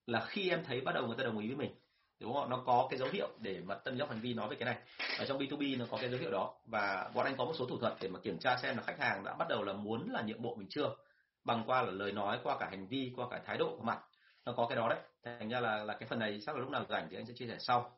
là 0.05 0.25
khi 0.25 0.49
em 0.49 0.63
thấy 0.63 0.81
bắt 0.81 0.95
đầu 0.95 1.07
người 1.07 1.15
ta 1.17 1.23
đồng 1.23 1.39
ý 1.39 1.47
với 1.47 1.55
mình, 1.55 1.75
đúng 2.19 2.33
không 2.33 2.49
nó 2.49 2.63
có 2.65 2.87
cái 2.89 2.99
dấu 2.99 3.09
hiệu 3.11 3.29
để 3.39 3.61
mà 3.65 3.75
tân 3.75 3.97
dốc 3.97 4.09
hành 4.09 4.19
vi 4.19 4.33
nói 4.33 4.49
về 4.49 4.55
cái 4.59 4.65
này. 4.65 4.77
Ở 5.19 5.25
trong 5.25 5.39
B2B 5.39 5.79
nó 5.79 5.85
có 5.91 5.97
cái 5.97 6.09
dấu 6.09 6.19
hiệu 6.19 6.31
đó 6.31 6.53
và 6.65 7.11
bọn 7.15 7.25
anh 7.25 7.35
có 7.37 7.45
một 7.45 7.53
số 7.55 7.65
thủ 7.65 7.77
thuật 7.77 7.93
để 8.01 8.07
mà 8.07 8.19
kiểm 8.19 8.39
tra 8.39 8.57
xem 8.61 8.77
là 8.77 8.83
khách 8.83 8.99
hàng 8.99 9.23
đã 9.23 9.33
bắt 9.33 9.47
đầu 9.49 9.63
là 9.63 9.73
muốn 9.73 10.09
là 10.11 10.21
nhượng 10.21 10.41
bộ 10.41 10.55
mình 10.55 10.67
chưa, 10.69 10.95
bằng 11.43 11.63
qua 11.65 11.81
là 11.81 11.91
lời 11.91 12.11
nói, 12.11 12.39
qua 12.43 12.57
cả 12.59 12.67
hành 12.69 12.87
vi, 12.87 13.13
qua 13.15 13.27
cả 13.31 13.41
thái 13.45 13.57
độ 13.57 13.75
của 13.77 13.83
mặt. 13.83 13.99
Nó 14.45 14.53
có 14.53 14.65
cái 14.69 14.75
đó 14.75 14.89
đấy. 14.89 14.99
Thành 15.23 15.49
ra 15.49 15.59
là 15.59 15.83
là 15.83 15.93
cái 15.93 16.09
phần 16.09 16.19
này 16.19 16.39
chắc 16.45 16.55
là 16.55 16.61
lúc 16.61 16.71
nào 16.71 16.85
rảnh 16.89 17.07
thì 17.09 17.17
anh 17.17 17.25
sẽ 17.25 17.33
chia 17.35 17.47
sẻ 17.47 17.55
sau. 17.59 17.91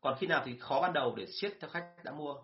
Còn 0.00 0.16
khi 0.18 0.26
nào 0.26 0.42
thì 0.44 0.56
khó 0.58 0.80
ban 0.80 0.92
đầu 0.92 1.14
để 1.16 1.26
siết 1.26 1.52
cho 1.60 1.68
khách 1.68 1.84
đã 2.04 2.12
mua? 2.12 2.34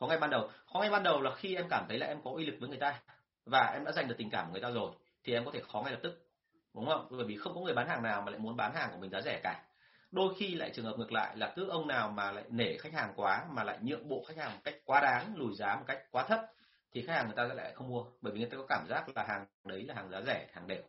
Khó 0.00 0.06
ngay 0.06 0.18
ban 0.18 0.30
đầu. 0.30 0.50
Khó 0.72 0.80
ngay 0.80 0.90
ban 0.90 1.02
đầu 1.02 1.20
là 1.20 1.34
khi 1.34 1.56
em 1.56 1.66
cảm 1.70 1.84
thấy 1.88 1.98
là 1.98 2.06
em 2.06 2.22
có 2.24 2.30
uy 2.30 2.46
lực 2.46 2.56
với 2.60 2.68
người 2.68 2.78
ta 2.78 3.00
và 3.46 3.70
em 3.74 3.84
đã 3.84 3.92
giành 3.92 4.08
được 4.08 4.14
tình 4.18 4.30
cảm 4.30 4.46
của 4.46 4.52
người 4.52 4.60
ta 4.60 4.70
rồi, 4.70 4.92
thì 5.24 5.32
em 5.32 5.44
có 5.44 5.50
thể 5.50 5.60
khó 5.72 5.82
ngay 5.82 5.92
lập 5.92 6.00
tức, 6.02 6.26
đúng 6.74 6.86
không? 6.86 7.06
Bởi 7.10 7.24
vì 7.24 7.36
không 7.36 7.54
có 7.54 7.60
người 7.60 7.74
bán 7.74 7.88
hàng 7.88 8.02
nào 8.02 8.22
mà 8.22 8.30
lại 8.30 8.40
muốn 8.40 8.56
bán 8.56 8.74
hàng 8.74 8.90
của 8.92 8.98
mình 8.98 9.10
giá 9.10 9.20
rẻ 9.20 9.40
cả. 9.42 9.62
Đôi 10.10 10.34
khi 10.38 10.54
lại 10.54 10.70
trường 10.74 10.84
hợp 10.84 10.98
ngược 10.98 11.12
lại 11.12 11.36
là 11.36 11.52
cứ 11.56 11.68
ông 11.68 11.88
nào 11.88 12.08
mà 12.08 12.32
lại 12.32 12.44
nể 12.48 12.76
khách 12.76 12.92
hàng 12.92 13.12
quá, 13.16 13.44
mà 13.50 13.64
lại 13.64 13.78
nhượng 13.82 14.08
bộ 14.08 14.24
khách 14.28 14.36
hàng 14.36 14.52
một 14.52 14.60
cách 14.64 14.74
quá 14.84 15.00
đáng, 15.00 15.36
lùi 15.36 15.54
giá 15.54 15.76
một 15.76 15.84
cách 15.86 16.02
quá 16.10 16.24
thấp, 16.28 16.40
thì 16.92 17.02
khách 17.02 17.12
hàng 17.12 17.26
người 17.26 17.36
ta 17.36 17.46
sẽ 17.48 17.54
lại 17.54 17.72
không 17.74 17.88
mua, 17.88 18.04
bởi 18.20 18.32
vì 18.32 18.38
người 18.38 18.48
ta 18.50 18.56
có 18.56 18.66
cảm 18.68 18.86
giác 18.88 19.08
là 19.14 19.24
hàng 19.24 19.46
đấy 19.64 19.84
là 19.84 19.94
hàng 19.94 20.10
giá 20.10 20.20
rẻ, 20.26 20.46
hàng 20.52 20.66
đều. 20.66 20.82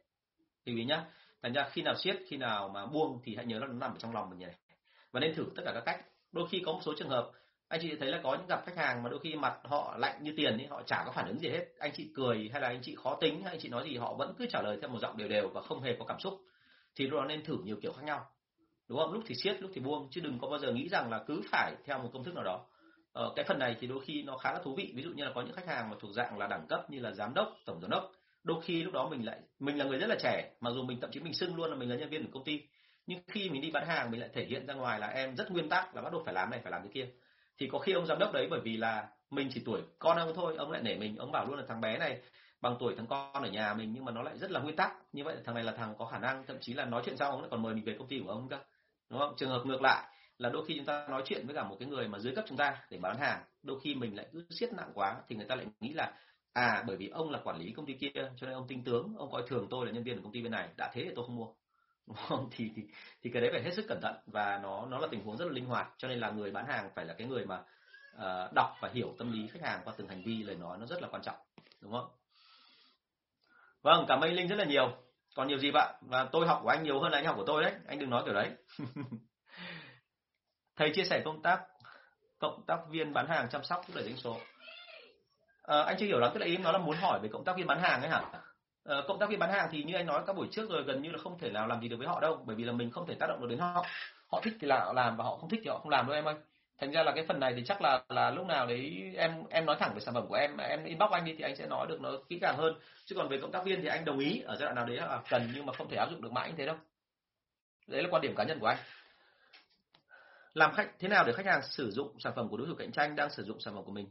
Lưu 0.65 0.77
ý 0.77 0.85
nhá, 0.85 1.05
thành 1.41 1.53
ra 1.53 1.69
khi 1.71 1.81
nào 1.81 1.95
siết, 1.97 2.17
khi 2.27 2.37
nào 2.37 2.69
mà 2.69 2.85
buông 2.85 3.19
thì 3.23 3.35
hãy 3.35 3.45
nhớ 3.45 3.59
là 3.59 3.67
nó 3.67 3.73
nằm 3.73 3.91
ở 3.91 3.97
trong 3.99 4.13
lòng 4.13 4.29
mình 4.29 4.39
này. 4.39 4.55
Và 5.11 5.19
nên 5.19 5.35
thử 5.35 5.45
tất 5.55 5.61
cả 5.65 5.71
các 5.73 5.83
cách. 5.85 6.05
Đôi 6.31 6.47
khi 6.51 6.63
có 6.65 6.71
một 6.71 6.79
số 6.83 6.93
trường 6.97 7.09
hợp 7.09 7.31
anh 7.71 7.79
chị 7.81 7.95
thấy 7.99 8.11
là 8.11 8.19
có 8.23 8.35
những 8.35 8.47
gặp 8.47 8.63
khách 8.65 8.77
hàng 8.77 9.03
mà 9.03 9.09
đôi 9.09 9.19
khi 9.19 9.35
mặt 9.35 9.53
họ 9.63 9.95
lạnh 9.97 10.23
như 10.23 10.33
tiền 10.37 10.57
ấy 10.57 10.67
họ 10.67 10.81
chả 10.85 11.03
có 11.05 11.11
phản 11.11 11.27
ứng 11.27 11.39
gì 11.39 11.49
hết. 11.49 11.65
Anh 11.79 11.91
chị 11.93 12.11
cười 12.15 12.49
hay 12.51 12.61
là 12.61 12.67
anh 12.67 12.79
chị 12.81 12.95
khó 12.95 13.15
tính 13.15 13.41
hay 13.43 13.51
anh 13.51 13.59
chị 13.59 13.69
nói 13.69 13.83
gì 13.83 13.97
họ 13.97 14.13
vẫn 14.13 14.33
cứ 14.37 14.45
trả 14.49 14.61
lời 14.61 14.77
theo 14.81 14.89
một 14.89 14.99
giọng 15.01 15.17
đều 15.17 15.27
đều 15.27 15.49
và 15.49 15.61
không 15.61 15.81
hề 15.81 15.95
có 15.99 16.05
cảm 16.05 16.19
xúc. 16.19 16.33
Thì 16.95 17.07
lúc 17.07 17.19
đó 17.19 17.25
nên 17.25 17.43
thử 17.43 17.57
nhiều 17.63 17.75
kiểu 17.81 17.91
khác 17.93 18.03
nhau. 18.05 18.25
Đúng 18.87 18.99
không? 18.99 19.13
Lúc 19.13 19.23
thì 19.27 19.35
siết 19.35 19.61
lúc 19.61 19.71
thì 19.73 19.81
buông 19.81 20.07
chứ 20.11 20.21
đừng 20.21 20.39
có 20.41 20.47
bao 20.49 20.59
giờ 20.59 20.73
nghĩ 20.73 20.89
rằng 20.89 21.09
là 21.09 21.23
cứ 21.27 21.41
phải 21.51 21.75
theo 21.85 21.99
một 21.99 22.09
công 22.13 22.23
thức 22.23 22.35
nào 22.35 22.43
đó. 22.43 22.65
Ờ, 23.13 23.33
cái 23.35 23.45
phần 23.47 23.59
này 23.59 23.75
thì 23.79 23.87
đôi 23.87 23.99
khi 24.05 24.23
nó 24.23 24.37
khá 24.37 24.53
là 24.53 24.59
thú 24.63 24.75
vị. 24.75 24.93
Ví 24.95 25.03
dụ 25.03 25.09
như 25.09 25.23
là 25.23 25.31
có 25.35 25.41
những 25.41 25.55
khách 25.55 25.67
hàng 25.67 25.89
mà 25.89 25.95
thuộc 25.99 26.11
dạng 26.13 26.37
là 26.37 26.47
đẳng 26.47 26.67
cấp 26.69 26.89
như 26.89 26.99
là 26.99 27.11
giám 27.11 27.33
đốc 27.33 27.57
tổng 27.65 27.81
giám 27.81 27.89
đốc 27.91 28.11
đôi 28.43 28.61
khi 28.61 28.83
lúc 28.83 28.93
đó 28.93 29.09
mình 29.09 29.25
lại 29.25 29.39
mình 29.59 29.77
là 29.77 29.85
người 29.85 29.99
rất 29.99 30.07
là 30.07 30.15
trẻ 30.19 30.51
mặc 30.59 30.71
dù 30.75 30.83
mình 30.83 30.99
thậm 31.01 31.11
chí 31.11 31.19
mình 31.19 31.33
xưng 31.33 31.55
luôn 31.55 31.69
là 31.69 31.75
mình 31.75 31.89
là 31.89 31.95
nhân 31.95 32.09
viên 32.09 32.25
của 32.25 32.31
công 32.33 32.43
ty 32.43 32.61
nhưng 33.07 33.19
khi 33.27 33.49
mình 33.49 33.61
đi 33.61 33.71
bán 33.71 33.87
hàng 33.87 34.11
mình 34.11 34.19
lại 34.19 34.29
thể 34.33 34.45
hiện 34.45 34.67
ra 34.67 34.73
ngoài 34.73 34.99
là 34.99 35.07
em 35.07 35.35
rất 35.35 35.51
nguyên 35.51 35.69
tắc 35.69 35.95
là 35.95 36.01
bắt 36.01 36.13
buộc 36.13 36.25
phải 36.25 36.33
làm 36.33 36.49
này 36.49 36.59
phải 36.63 36.71
làm 36.71 36.81
cái 36.81 36.91
kia 36.93 37.09
thì 37.59 37.69
có 37.71 37.79
khi 37.79 37.91
ông 37.91 38.05
giám 38.05 38.19
đốc 38.19 38.33
đấy, 38.33 38.47
bởi 38.49 38.59
vì 38.63 38.77
là 38.77 39.07
mình 39.29 39.49
chỉ 39.53 39.61
tuổi 39.65 39.81
con 39.99 40.17
ông 40.17 40.31
thôi, 40.35 40.55
ông 40.57 40.71
lại 40.71 40.81
nể 40.81 40.95
mình, 40.95 41.15
ông 41.17 41.31
bảo 41.31 41.45
luôn 41.45 41.57
là 41.57 41.63
thằng 41.67 41.81
bé 41.81 41.97
này 41.97 42.21
bằng 42.61 42.75
tuổi 42.79 42.95
thằng 42.97 43.07
con 43.07 43.43
ở 43.43 43.49
nhà 43.49 43.73
mình, 43.73 43.91
nhưng 43.93 44.05
mà 44.05 44.11
nó 44.11 44.21
lại 44.21 44.37
rất 44.37 44.51
là 44.51 44.59
nguyên 44.59 44.75
tắc. 44.75 44.91
Như 45.13 45.23
vậy 45.23 45.35
thằng 45.45 45.55
này 45.55 45.63
là 45.63 45.71
thằng 45.71 45.95
có 45.97 46.05
khả 46.05 46.19
năng, 46.19 46.45
thậm 46.45 46.57
chí 46.61 46.73
là 46.73 46.85
nói 46.85 47.01
chuyện 47.05 47.17
xong 47.17 47.31
ông 47.31 47.41
lại 47.41 47.49
còn 47.51 47.61
mời 47.61 47.75
mình 47.75 47.83
về 47.83 47.95
công 47.99 48.07
ty 48.07 48.19
của 48.19 48.29
ông 48.29 48.49
cơ. 48.49 48.57
Đúng 49.09 49.19
không? 49.19 49.33
Trường 49.37 49.49
hợp 49.49 49.61
ngược 49.65 49.81
lại 49.81 50.07
là 50.37 50.49
đôi 50.49 50.65
khi 50.65 50.75
chúng 50.77 50.85
ta 50.85 51.07
nói 51.09 51.21
chuyện 51.25 51.45
với 51.45 51.55
cả 51.55 51.63
một 51.63 51.75
cái 51.79 51.89
người 51.89 52.07
mà 52.07 52.19
dưới 52.19 52.35
cấp 52.35 52.45
chúng 52.47 52.57
ta 52.57 52.77
để 52.89 52.97
bán 52.97 53.17
hàng, 53.17 53.43
đôi 53.63 53.79
khi 53.83 53.95
mình 53.95 54.17
lại 54.17 54.27
cứ 54.31 54.45
siết 54.49 54.73
nặng 54.73 54.91
quá 54.93 55.15
thì 55.27 55.35
người 55.35 55.45
ta 55.45 55.55
lại 55.55 55.65
nghĩ 55.79 55.93
là 55.93 56.13
à 56.53 56.83
bởi 56.87 56.97
vì 56.97 57.07
ông 57.07 57.29
là 57.31 57.39
quản 57.43 57.57
lý 57.57 57.71
công 57.71 57.85
ty 57.85 57.93
kia, 57.93 58.11
cho 58.13 58.47
nên 58.47 58.53
ông 58.53 58.67
tinh 58.67 58.83
tướng, 58.83 59.15
ông 59.17 59.31
coi 59.31 59.43
thường 59.47 59.67
tôi 59.69 59.85
là 59.85 59.91
nhân 59.91 60.03
viên 60.03 60.15
của 60.15 60.23
công 60.23 60.33
ty 60.33 60.41
bên 60.41 60.51
này, 60.51 60.69
đã 60.77 60.91
thế 60.93 61.03
thì 61.03 61.11
tôi 61.15 61.25
không 61.25 61.35
mua 61.35 61.47
không? 62.13 62.49
Thì 62.55 62.71
thì 62.75 62.83
thì 63.23 63.29
cái 63.33 63.41
đấy 63.41 63.51
phải 63.53 63.63
hết 63.63 63.73
sức 63.73 63.85
cẩn 63.87 64.01
thận 64.01 64.15
và 64.25 64.59
nó 64.63 64.85
nó 64.85 64.99
là 64.99 65.07
tình 65.11 65.23
huống 65.23 65.37
rất 65.37 65.45
là 65.45 65.51
linh 65.51 65.65
hoạt. 65.65 65.87
Cho 65.97 66.07
nên 66.07 66.19
là 66.19 66.29
người 66.29 66.51
bán 66.51 66.65
hàng 66.65 66.89
phải 66.95 67.05
là 67.05 67.13
cái 67.13 67.27
người 67.27 67.45
mà 67.45 67.63
uh, 68.15 68.53
đọc 68.53 68.77
và 68.81 68.89
hiểu 68.93 69.15
tâm 69.17 69.31
lý 69.31 69.47
khách 69.47 69.61
hàng 69.63 69.81
qua 69.85 69.93
từng 69.97 70.07
hành 70.07 70.23
vi 70.23 70.43
lời 70.43 70.55
nói 70.55 70.77
nó 70.77 70.85
rất 70.85 71.01
là 71.01 71.07
quan 71.07 71.21
trọng. 71.21 71.37
Đúng 71.81 71.91
không? 71.91 72.07
Vâng 73.81 74.05
cảm 74.07 74.19
ơn 74.19 74.29
anh 74.29 74.35
linh 74.35 74.47
rất 74.47 74.55
là 74.55 74.65
nhiều. 74.65 74.97
Còn 75.35 75.47
nhiều 75.47 75.57
gì 75.57 75.71
bạn? 75.71 75.95
Và 76.01 76.25
tôi 76.31 76.47
học 76.47 76.59
của 76.63 76.69
anh 76.69 76.83
nhiều 76.83 76.99
hơn 76.99 77.11
là 77.11 77.17
anh 77.17 77.25
học 77.25 77.35
của 77.37 77.45
tôi 77.47 77.63
đấy. 77.63 77.73
Anh 77.87 77.99
đừng 77.99 78.09
nói 78.09 78.21
kiểu 78.25 78.33
đấy. 78.33 78.51
Thầy 80.75 80.91
chia 80.95 81.03
sẻ 81.03 81.21
công 81.25 81.41
tác 81.41 81.61
cộng 82.39 82.63
tác 82.67 82.79
viên 82.89 83.13
bán 83.13 83.27
hàng 83.27 83.49
chăm 83.49 83.63
sóc 83.63 83.81
thúc 83.87 83.95
đẩy 83.95 84.03
doanh 84.03 84.17
số. 84.17 84.37
À, 85.63 85.81
anh 85.81 85.95
chưa 85.99 86.05
hiểu 86.05 86.19
lắm 86.19 86.31
tức 86.33 86.39
là 86.39 86.45
ý 86.45 86.57
nó 86.57 86.71
là 86.71 86.77
muốn 86.77 86.97
hỏi 86.97 87.19
về 87.23 87.29
cộng 87.33 87.43
tác 87.43 87.55
viên 87.57 87.67
bán 87.67 87.79
hàng 87.79 88.01
ấy 88.01 88.09
hả? 88.09 88.21
Ờ, 88.83 89.05
cộng 89.07 89.19
tác 89.19 89.29
viên 89.29 89.39
bán 89.39 89.51
hàng 89.51 89.69
thì 89.71 89.83
như 89.83 89.95
anh 89.95 90.05
nói, 90.05 90.23
các 90.27 90.35
buổi 90.35 90.47
trước 90.51 90.69
rồi 90.69 90.83
gần 90.83 91.01
như 91.01 91.11
là 91.11 91.17
không 91.17 91.39
thể 91.39 91.49
nào 91.49 91.67
làm 91.67 91.81
gì 91.81 91.87
được 91.87 91.97
với 91.97 92.07
họ 92.07 92.19
đâu, 92.19 92.43
bởi 92.45 92.55
vì 92.55 92.63
là 92.63 92.71
mình 92.71 92.91
không 92.91 93.07
thể 93.07 93.15
tác 93.15 93.27
động 93.27 93.41
được 93.41 93.47
đến 93.49 93.59
họ. 93.59 93.85
Họ 94.27 94.41
thích 94.43 94.53
thì 94.59 94.67
là 94.67 94.79
họ 94.85 94.93
làm 94.93 95.17
và 95.17 95.23
họ 95.23 95.37
không 95.37 95.49
thích 95.49 95.59
thì 95.63 95.69
họ 95.69 95.79
không 95.79 95.89
làm 95.89 96.05
đâu 96.07 96.15
em 96.15 96.25
ơi. 96.25 96.35
Thành 96.79 96.91
ra 96.91 97.03
là 97.03 97.11
cái 97.15 97.25
phần 97.27 97.39
này 97.39 97.53
thì 97.55 97.63
chắc 97.65 97.81
là 97.81 98.03
là 98.09 98.31
lúc 98.31 98.47
nào 98.47 98.67
đấy 98.67 99.13
em 99.17 99.43
em 99.49 99.65
nói 99.65 99.75
thẳng 99.79 99.93
về 99.93 99.99
sản 99.99 100.13
phẩm 100.13 100.27
của 100.27 100.35
em 100.35 100.57
em 100.57 100.83
inbox 100.83 101.11
anh 101.11 101.25
đi 101.25 101.35
thì 101.37 101.43
anh 101.43 101.55
sẽ 101.55 101.67
nói 101.67 101.87
được 101.87 102.01
nó 102.01 102.11
kỹ 102.29 102.39
càng 102.41 102.57
hơn. 102.57 102.73
Chứ 103.05 103.15
còn 103.15 103.29
về 103.29 103.37
cộng 103.41 103.51
tác 103.51 103.63
viên 103.65 103.81
thì 103.81 103.87
anh 103.87 104.05
đồng 104.05 104.19
ý 104.19 104.41
ở 104.41 104.55
giai 104.55 104.65
đoạn 104.65 104.75
nào 104.75 104.85
đấy 104.85 104.97
là 104.97 105.21
cần 105.29 105.51
nhưng 105.55 105.65
mà 105.65 105.73
không 105.73 105.89
thể 105.89 105.97
áp 105.97 106.09
dụng 106.11 106.21
được 106.21 106.31
mãi 106.31 106.49
như 106.49 106.55
thế 106.57 106.65
đâu. 106.65 106.75
Đấy 107.87 108.03
là 108.03 108.09
quan 108.11 108.21
điểm 108.21 108.35
cá 108.35 108.43
nhân 108.43 108.59
của 108.59 108.67
anh. 108.67 108.77
Làm 110.53 110.73
khách, 110.73 110.89
thế 110.99 111.07
nào 111.07 111.23
để 111.27 111.33
khách 111.33 111.45
hàng 111.45 111.61
sử 111.63 111.91
dụng 111.91 112.19
sản 112.19 112.33
phẩm 112.35 112.49
của 112.49 112.57
đối 112.57 112.67
thủ 112.67 112.73
cạnh 112.77 112.91
tranh 112.91 113.15
đang 113.15 113.29
sử 113.29 113.43
dụng 113.43 113.59
sản 113.59 113.73
phẩm 113.75 113.83
của 113.83 113.91
mình? 113.91 114.09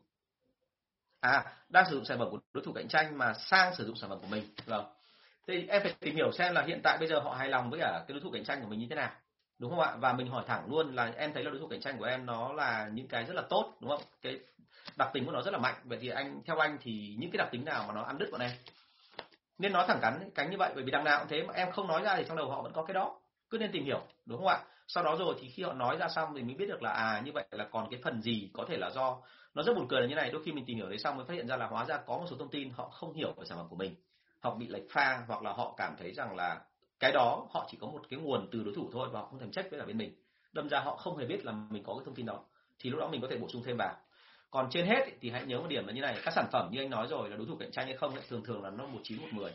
À 1.20 1.44
đang 1.68 1.84
sử 1.90 1.94
dụng 1.94 2.04
sản 2.04 2.18
phẩm 2.18 2.30
của 2.30 2.38
đối 2.52 2.64
thủ 2.64 2.72
cạnh 2.72 2.88
tranh 2.88 3.18
mà 3.18 3.34
sang 3.34 3.74
sử 3.74 3.86
dụng 3.86 3.96
sản 3.96 4.10
phẩm 4.10 4.18
của 4.20 4.26
mình. 4.26 4.44
Vâng. 4.66 4.84
Thì 5.46 5.66
em 5.68 5.82
phải 5.82 5.94
tìm 6.00 6.16
hiểu 6.16 6.32
xem 6.32 6.54
là 6.54 6.62
hiện 6.62 6.80
tại 6.82 6.98
bây 6.98 7.08
giờ 7.08 7.20
họ 7.20 7.34
hài 7.34 7.48
lòng 7.48 7.70
với 7.70 7.80
cả 7.80 8.04
cái 8.08 8.12
đối 8.12 8.20
thủ 8.20 8.30
cạnh 8.30 8.44
tranh 8.44 8.62
của 8.62 8.68
mình 8.68 8.78
như 8.78 8.86
thế 8.90 8.96
nào, 8.96 9.10
đúng 9.58 9.70
không 9.70 9.80
ạ? 9.80 9.96
Và 9.98 10.12
mình 10.12 10.26
hỏi 10.26 10.44
thẳng 10.46 10.66
luôn 10.70 10.94
là 10.94 11.12
em 11.16 11.32
thấy 11.32 11.44
là 11.44 11.50
đối 11.50 11.60
thủ 11.60 11.68
cạnh 11.68 11.80
tranh 11.80 11.98
của 11.98 12.04
em 12.04 12.26
nó 12.26 12.52
là 12.52 12.90
những 12.92 13.08
cái 13.08 13.24
rất 13.24 13.34
là 13.34 13.42
tốt, 13.48 13.74
đúng 13.80 13.90
không? 13.90 14.02
Cái 14.22 14.40
đặc 14.96 15.10
tính 15.12 15.26
của 15.26 15.32
nó 15.32 15.42
rất 15.42 15.50
là 15.50 15.58
mạnh. 15.58 15.74
Vậy 15.84 15.98
thì 16.00 16.08
anh, 16.08 16.42
theo 16.46 16.58
anh 16.58 16.78
thì 16.82 17.16
những 17.18 17.30
cái 17.30 17.38
đặc 17.38 17.48
tính 17.52 17.64
nào 17.64 17.84
mà 17.88 17.94
nó 17.94 18.02
ăn 18.02 18.18
đứt 18.18 18.28
bọn 18.32 18.40
em? 18.40 18.50
Nên 19.58 19.72
nói 19.72 19.84
thẳng 19.88 19.98
cắn 20.02 20.30
cánh 20.34 20.50
như 20.50 20.56
vậy, 20.56 20.72
bởi 20.74 20.84
vì 20.84 20.90
đằng 20.90 21.04
nào 21.04 21.18
cũng 21.18 21.28
thế 21.28 21.42
mà 21.42 21.54
em 21.54 21.72
không 21.72 21.86
nói 21.86 22.02
ra 22.02 22.16
thì 22.16 22.24
trong 22.28 22.36
đầu 22.36 22.50
họ 22.50 22.62
vẫn 22.62 22.72
có 22.72 22.84
cái 22.84 22.94
đó. 22.94 23.18
Cứ 23.50 23.58
nên 23.58 23.72
tìm 23.72 23.84
hiểu, 23.84 24.02
đúng 24.26 24.38
không 24.38 24.48
ạ? 24.48 24.58
Sau 24.88 25.04
đó 25.04 25.16
rồi 25.18 25.34
thì 25.40 25.48
khi 25.48 25.62
họ 25.62 25.72
nói 25.72 25.96
ra 25.96 26.08
xong 26.08 26.34
thì 26.36 26.42
mình 26.42 26.56
biết 26.56 26.66
được 26.68 26.82
là 26.82 26.90
à 26.90 27.22
như 27.24 27.32
vậy 27.32 27.44
là 27.50 27.66
còn 27.70 27.90
cái 27.90 28.00
phần 28.04 28.22
gì 28.22 28.50
có 28.54 28.64
thể 28.68 28.76
là 28.76 28.90
do 28.90 29.18
nó 29.54 29.62
rất 29.62 29.76
buồn 29.76 29.88
cười 29.88 30.00
là 30.00 30.06
như 30.06 30.14
này 30.14 30.30
đôi 30.30 30.42
khi 30.44 30.52
mình 30.52 30.64
tìm 30.64 30.76
hiểu 30.76 30.88
đấy 30.88 30.98
xong 30.98 31.16
mới 31.16 31.26
phát 31.26 31.34
hiện 31.34 31.48
ra 31.48 31.56
là 31.56 31.66
hóa 31.66 31.84
ra 31.84 31.96
có 32.06 32.18
một 32.18 32.26
số 32.30 32.36
thông 32.36 32.50
tin 32.50 32.70
họ 32.70 32.88
không 32.88 33.12
hiểu 33.12 33.32
về 33.36 33.44
sản 33.44 33.58
phẩm 33.58 33.66
của 33.68 33.76
mình. 33.76 33.94
Họ 34.40 34.54
bị 34.54 34.68
lệch 34.68 34.90
pha 34.90 35.24
hoặc 35.28 35.42
là 35.42 35.52
họ 35.52 35.74
cảm 35.76 35.96
thấy 35.98 36.12
rằng 36.12 36.36
là 36.36 36.60
cái 37.00 37.12
đó 37.12 37.46
họ 37.50 37.66
chỉ 37.70 37.78
có 37.80 37.86
một 37.86 38.02
cái 38.10 38.20
nguồn 38.20 38.48
từ 38.52 38.62
đối 38.64 38.74
thủ 38.74 38.90
thôi 38.92 39.08
và 39.12 39.20
họ 39.20 39.26
không 39.26 39.38
thèm 39.38 39.50
trách 39.50 39.66
với 39.70 39.80
cả 39.80 39.86
bên 39.86 39.98
mình. 39.98 40.14
Đâm 40.52 40.68
ra 40.68 40.80
họ 40.80 40.96
không 40.96 41.16
hề 41.16 41.26
biết 41.26 41.44
là 41.44 41.52
mình 41.70 41.82
có 41.82 41.94
cái 41.94 42.02
thông 42.04 42.14
tin 42.14 42.26
đó 42.26 42.44
thì 42.78 42.90
lúc 42.90 43.00
đó 43.00 43.08
mình 43.08 43.20
có 43.20 43.28
thể 43.30 43.36
bổ 43.36 43.48
sung 43.48 43.62
thêm 43.64 43.76
vào. 43.76 43.96
Còn 44.50 44.70
trên 44.70 44.86
hết 44.86 45.06
thì 45.20 45.30
hãy 45.30 45.46
nhớ 45.46 45.60
một 45.60 45.68
điểm 45.68 45.86
là 45.86 45.92
như 45.92 46.00
này 46.00 46.18
các 46.24 46.34
sản 46.34 46.46
phẩm 46.52 46.68
như 46.72 46.80
anh 46.80 46.90
nói 46.90 47.06
rồi 47.06 47.30
là 47.30 47.36
đối 47.36 47.46
thủ 47.46 47.56
cạnh 47.60 47.70
tranh 47.70 47.86
hay 47.86 47.96
không 47.96 48.14
ấy, 48.14 48.22
thường 48.28 48.44
thường 48.44 48.62
là 48.62 48.70
nó 48.70 48.86
một 48.86 49.00
chín 49.02 49.20
một 49.20 49.28
mười. 49.32 49.52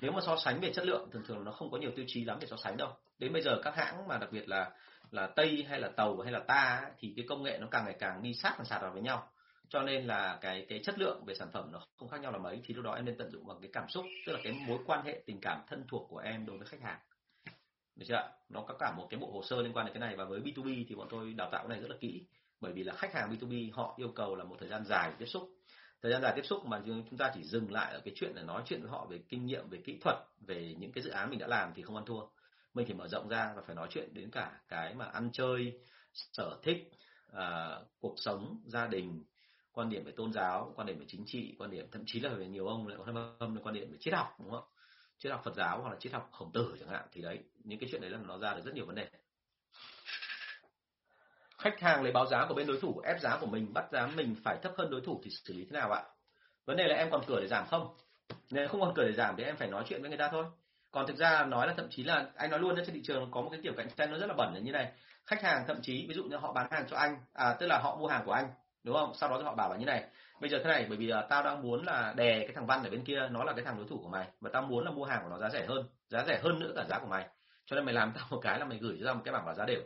Nếu 0.00 0.12
mà 0.12 0.20
so 0.20 0.36
sánh 0.36 0.60
về 0.60 0.72
chất 0.72 0.84
lượng 0.84 1.08
thường 1.12 1.22
thường 1.26 1.44
nó 1.44 1.52
không 1.52 1.70
có 1.70 1.78
nhiều 1.78 1.90
tiêu 1.96 2.04
chí 2.08 2.24
lắm 2.24 2.38
để 2.40 2.46
so 2.46 2.56
sánh 2.56 2.76
đâu. 2.76 2.88
Đến 3.18 3.32
bây 3.32 3.42
giờ 3.42 3.60
các 3.64 3.76
hãng 3.76 4.08
mà 4.08 4.18
đặc 4.18 4.32
biệt 4.32 4.48
là 4.48 4.70
là 5.10 5.26
tây 5.26 5.66
hay 5.68 5.80
là 5.80 5.88
tàu 5.88 6.20
hay 6.20 6.32
là 6.32 6.40
ta 6.40 6.90
thì 6.98 7.12
cái 7.16 7.24
công 7.28 7.42
nghệ 7.42 7.58
nó 7.60 7.66
càng 7.70 7.84
ngày 7.84 7.96
càng 7.98 8.22
đi 8.22 8.34
sát 8.34 8.54
và 8.58 8.64
sạt 8.64 8.82
vào 8.82 8.92
với 8.92 9.02
nhau. 9.02 9.30
Cho 9.68 9.82
nên 9.82 10.06
là 10.06 10.38
cái 10.40 10.66
cái 10.68 10.80
chất 10.84 10.98
lượng 10.98 11.24
về 11.26 11.34
sản 11.34 11.48
phẩm 11.52 11.72
nó 11.72 11.80
không 11.96 12.08
khác 12.08 12.20
nhau 12.20 12.32
là 12.32 12.38
mấy, 12.38 12.60
thì 12.64 12.74
lúc 12.74 12.84
đó 12.84 12.92
em 12.94 13.04
nên 13.04 13.18
tận 13.18 13.30
dụng 13.30 13.46
vào 13.46 13.58
cái 13.60 13.70
cảm 13.72 13.88
xúc, 13.88 14.04
tức 14.26 14.32
là 14.32 14.38
cái 14.44 14.52
mối 14.66 14.78
quan 14.86 15.04
hệ 15.04 15.22
tình 15.26 15.40
cảm 15.40 15.62
thân 15.68 15.84
thuộc 15.88 16.06
của 16.10 16.18
em 16.18 16.46
đối 16.46 16.58
với 16.58 16.66
khách 16.66 16.82
hàng. 16.82 16.98
Được 17.96 18.06
chưa 18.08 18.30
nó 18.48 18.64
có 18.68 18.74
cả 18.78 18.92
một 18.96 19.06
cái 19.10 19.20
bộ 19.20 19.30
hồ 19.32 19.42
sơ 19.42 19.62
liên 19.62 19.72
quan 19.72 19.86
đến 19.86 19.94
cái 19.94 20.00
này, 20.00 20.16
và 20.16 20.24
với 20.24 20.40
B2B 20.40 20.84
thì 20.88 20.94
bọn 20.94 21.06
tôi 21.10 21.32
đào 21.32 21.48
tạo 21.52 21.62
cái 21.62 21.68
này 21.68 21.80
rất 21.80 21.90
là 21.90 21.96
kỹ, 22.00 22.26
bởi 22.60 22.72
vì 22.72 22.82
là 22.82 22.94
khách 22.94 23.14
hàng 23.14 23.30
B2B 23.30 23.70
họ 23.72 23.94
yêu 23.96 24.12
cầu 24.14 24.36
là 24.36 24.44
một 24.44 24.56
thời 24.60 24.68
gian 24.68 24.84
dài 24.84 25.12
tiếp 25.18 25.26
xúc. 25.26 25.48
Thời 26.02 26.12
gian 26.12 26.22
dài 26.22 26.32
tiếp 26.36 26.44
xúc 26.44 26.66
mà 26.66 26.82
chúng 26.86 27.18
ta 27.18 27.30
chỉ 27.34 27.42
dừng 27.42 27.72
lại 27.72 27.92
ở 27.92 28.00
cái 28.04 28.14
chuyện 28.16 28.32
là 28.34 28.42
nói 28.42 28.62
chuyện 28.66 28.82
với 28.82 28.90
họ 28.90 29.06
về 29.10 29.18
kinh 29.28 29.46
nghiệm, 29.46 29.68
về 29.68 29.78
kỹ 29.84 29.98
thuật, 30.00 30.16
về 30.46 30.74
những 30.78 30.92
cái 30.92 31.04
dự 31.04 31.10
án 31.10 31.30
mình 31.30 31.38
đã 31.38 31.46
làm 31.46 31.72
thì 31.74 31.82
không 31.82 31.96
ăn 31.96 32.04
thua 32.04 32.20
mình 32.74 32.86
phải 32.86 32.94
mở 32.94 33.08
rộng 33.08 33.28
ra 33.28 33.52
và 33.56 33.62
phải 33.66 33.76
nói 33.76 33.88
chuyện 33.90 34.14
đến 34.14 34.30
cả 34.30 34.60
cái 34.68 34.94
mà 34.94 35.04
ăn 35.04 35.30
chơi 35.32 35.80
sở 36.12 36.58
thích 36.62 36.90
à, 37.32 37.78
cuộc 38.00 38.14
sống 38.16 38.60
gia 38.66 38.86
đình 38.86 39.24
quan 39.72 39.88
điểm 39.88 40.04
về 40.04 40.12
tôn 40.12 40.32
giáo 40.32 40.72
quan 40.76 40.86
điểm 40.86 40.98
về 40.98 41.04
chính 41.08 41.24
trị 41.26 41.54
quan 41.58 41.70
điểm 41.70 41.90
thậm 41.90 42.02
chí 42.06 42.20
là 42.20 42.30
về 42.30 42.48
nhiều 42.48 42.66
ông 42.66 42.86
lại 42.86 42.98
có 42.98 43.34
âm 43.38 43.58
quan 43.62 43.74
điểm 43.74 43.90
về 43.90 43.96
triết 44.00 44.14
học 44.14 44.36
đúng 44.38 44.50
không? 44.50 44.64
Triết 45.18 45.32
học 45.32 45.40
Phật 45.44 45.54
giáo 45.56 45.82
hoặc 45.82 45.90
là 45.90 45.96
triết 46.00 46.12
học 46.12 46.28
khổng 46.32 46.52
tử 46.52 46.76
chẳng 46.80 46.88
hạn 46.88 47.06
thì 47.12 47.22
đấy 47.22 47.38
những 47.64 47.78
cái 47.78 47.88
chuyện 47.92 48.00
đấy 48.00 48.10
là 48.10 48.18
nó 48.26 48.38
ra 48.38 48.54
được 48.54 48.62
rất 48.64 48.74
nhiều 48.74 48.86
vấn 48.86 48.94
đề. 48.94 49.08
Khách 51.58 51.80
hàng 51.80 52.02
lấy 52.02 52.12
báo 52.12 52.26
giá 52.26 52.46
của 52.48 52.54
bên 52.54 52.66
đối 52.66 52.80
thủ 52.80 53.00
ép 53.04 53.20
giá 53.20 53.38
của 53.40 53.46
mình 53.46 53.72
bắt 53.72 53.88
giá 53.92 54.06
mình 54.06 54.36
phải 54.44 54.58
thấp 54.62 54.72
hơn 54.76 54.90
đối 54.90 55.00
thủ 55.00 55.20
thì 55.24 55.30
xử 55.30 55.54
lý 55.54 55.64
thế 55.64 55.70
nào 55.72 55.92
ạ? 55.92 56.02
Vấn 56.64 56.76
đề 56.76 56.88
là 56.88 56.96
em 56.96 57.10
còn 57.10 57.24
cửa 57.26 57.40
để 57.40 57.46
giảm 57.46 57.66
không? 57.66 57.96
Nếu 58.50 58.68
không 58.68 58.80
còn 58.80 58.94
cửa 58.94 59.04
để 59.04 59.12
giảm 59.12 59.34
thì 59.36 59.44
em 59.44 59.56
phải 59.56 59.68
nói 59.68 59.84
chuyện 59.86 60.00
với 60.00 60.10
người 60.10 60.18
ta 60.18 60.28
thôi 60.32 60.44
còn 60.90 61.06
thực 61.06 61.16
ra 61.16 61.44
nói 61.44 61.66
là 61.66 61.74
thậm 61.76 61.86
chí 61.90 62.04
là, 62.04 62.26
anh 62.34 62.50
nói 62.50 62.60
luôn 62.60 62.76
trên 62.76 62.94
thị 62.94 63.00
trường 63.04 63.30
có 63.30 63.40
một 63.40 63.48
cái 63.50 63.60
kiểu 63.62 63.72
cạnh 63.76 63.88
tranh 63.96 64.10
nó 64.10 64.18
rất 64.18 64.26
là 64.26 64.34
bẩn 64.34 64.54
là 64.54 64.60
như 64.60 64.72
này. 64.72 64.92
Khách 65.26 65.42
hàng 65.42 65.64
thậm 65.66 65.80
chí, 65.82 66.06
ví 66.08 66.14
dụ 66.14 66.24
như 66.24 66.36
họ 66.36 66.52
bán 66.52 66.66
hàng 66.70 66.84
cho 66.88 66.96
anh 66.96 67.16
à 67.32 67.56
tức 67.60 67.66
là 67.66 67.78
họ 67.78 67.96
mua 67.96 68.06
hàng 68.06 68.22
của 68.24 68.32
anh, 68.32 68.48
đúng 68.84 68.94
không? 68.94 69.12
Sau 69.14 69.28
đó 69.28 69.36
thì 69.38 69.44
họ 69.44 69.54
bảo 69.54 69.70
là 69.70 69.76
như 69.76 69.84
này, 69.86 70.04
bây 70.40 70.50
giờ 70.50 70.58
thế 70.58 70.70
này, 70.70 70.86
bởi 70.88 70.98
vì 70.98 71.10
à, 71.10 71.26
tao 71.28 71.42
đang 71.42 71.62
muốn 71.62 71.84
là 71.84 72.14
đè 72.16 72.40
cái 72.40 72.52
thằng 72.54 72.66
văn 72.66 72.84
ở 72.84 72.90
bên 72.90 73.04
kia, 73.04 73.28
nó 73.30 73.44
là 73.44 73.52
cái 73.52 73.64
thằng 73.64 73.76
đối 73.76 73.86
thủ 73.88 73.98
của 74.02 74.08
mày 74.08 74.26
và 74.40 74.50
tao 74.52 74.62
muốn 74.62 74.84
là 74.84 74.90
mua 74.90 75.04
hàng 75.04 75.20
của 75.22 75.28
nó 75.28 75.38
giá 75.38 75.50
rẻ 75.50 75.66
hơn, 75.66 75.84
giá 76.08 76.24
rẻ 76.26 76.40
hơn 76.42 76.58
nữa 76.58 76.72
cả 76.76 76.84
giá 76.88 76.98
của 76.98 77.06
mày. 77.06 77.28
Cho 77.66 77.76
nên 77.76 77.84
mày 77.84 77.94
làm 77.94 78.12
tao 78.16 78.26
một 78.30 78.40
cái 78.42 78.58
là 78.58 78.64
mày 78.64 78.78
gửi 78.78 78.98
ra 79.00 79.12
một 79.12 79.20
cái 79.24 79.32
bảng 79.32 79.46
báo 79.46 79.54
giá 79.54 79.64
đều. 79.64 79.80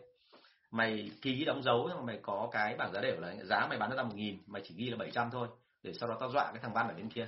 Mày 0.70 1.10
ký 1.22 1.44
đóng 1.44 1.62
dấu, 1.62 1.86
nhưng 1.88 1.96
mà 1.96 2.04
mày 2.04 2.18
có 2.22 2.48
cái 2.52 2.76
bảng 2.76 2.92
giá 2.92 3.00
đều 3.00 3.20
là 3.20 3.34
giá 3.44 3.66
mày 3.66 3.78
bán 3.78 3.90
cho 3.90 3.96
tao 3.96 4.04
một 4.04 4.14
nghìn, 4.14 4.42
mày 4.46 4.62
chỉ 4.64 4.74
ghi 4.74 4.90
là 4.90 4.96
700 4.96 5.30
thôi, 5.30 5.48
để 5.82 5.92
sau 5.92 6.08
đó 6.08 6.16
tao 6.20 6.30
dọa 6.30 6.44
cái 6.52 6.62
thằng 6.62 6.72
văn 6.72 6.88
ở 6.88 6.94
bên 6.94 7.08
kia 7.08 7.26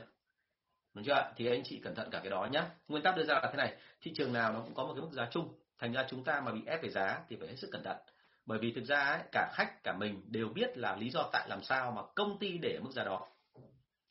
đúng 0.95 1.05
chưa 1.05 1.33
thì 1.37 1.47
anh 1.47 1.63
chị 1.65 1.81
cẩn 1.81 1.95
thận 1.95 2.11
cả 2.11 2.19
cái 2.19 2.31
đó 2.31 2.49
nhá. 2.53 2.65
Nguyên 2.89 3.03
tắc 3.03 3.17
đưa 3.17 3.25
ra 3.25 3.35
là 3.35 3.51
thế 3.53 3.57
này 3.57 3.77
thị 4.01 4.13
trường 4.15 4.33
nào 4.33 4.53
nó 4.53 4.61
cũng 4.61 4.75
có 4.75 4.85
một 4.85 4.93
cái 4.95 5.03
mức 5.03 5.13
giá 5.13 5.29
chung. 5.31 5.55
Thành 5.79 5.93
ra 5.93 6.07
chúng 6.09 6.25
ta 6.25 6.41
mà 6.41 6.53
bị 6.53 6.63
ép 6.67 6.83
về 6.83 6.91
giá 6.91 7.21
thì 7.29 7.37
phải 7.37 7.49
hết 7.49 7.57
sức 7.57 7.69
cẩn 7.73 7.83
thận. 7.83 7.97
Bởi 8.47 8.59
vì 8.59 8.73
thực 8.73 8.85
ra 8.85 9.01
ấy, 9.01 9.21
cả 9.33 9.53
khách 9.55 9.83
cả 9.85 9.93
mình 9.93 10.23
đều 10.27 10.49
biết 10.49 10.79
là 10.79 10.97
lý 10.97 11.11
do 11.11 11.31
tại 11.33 11.49
làm 11.49 11.63
sao 11.63 11.91
mà 11.91 12.03
công 12.15 12.39
ty 12.39 12.59
để 12.59 12.79
mức 12.83 12.91
giá 12.93 13.05
đó. 13.05 13.27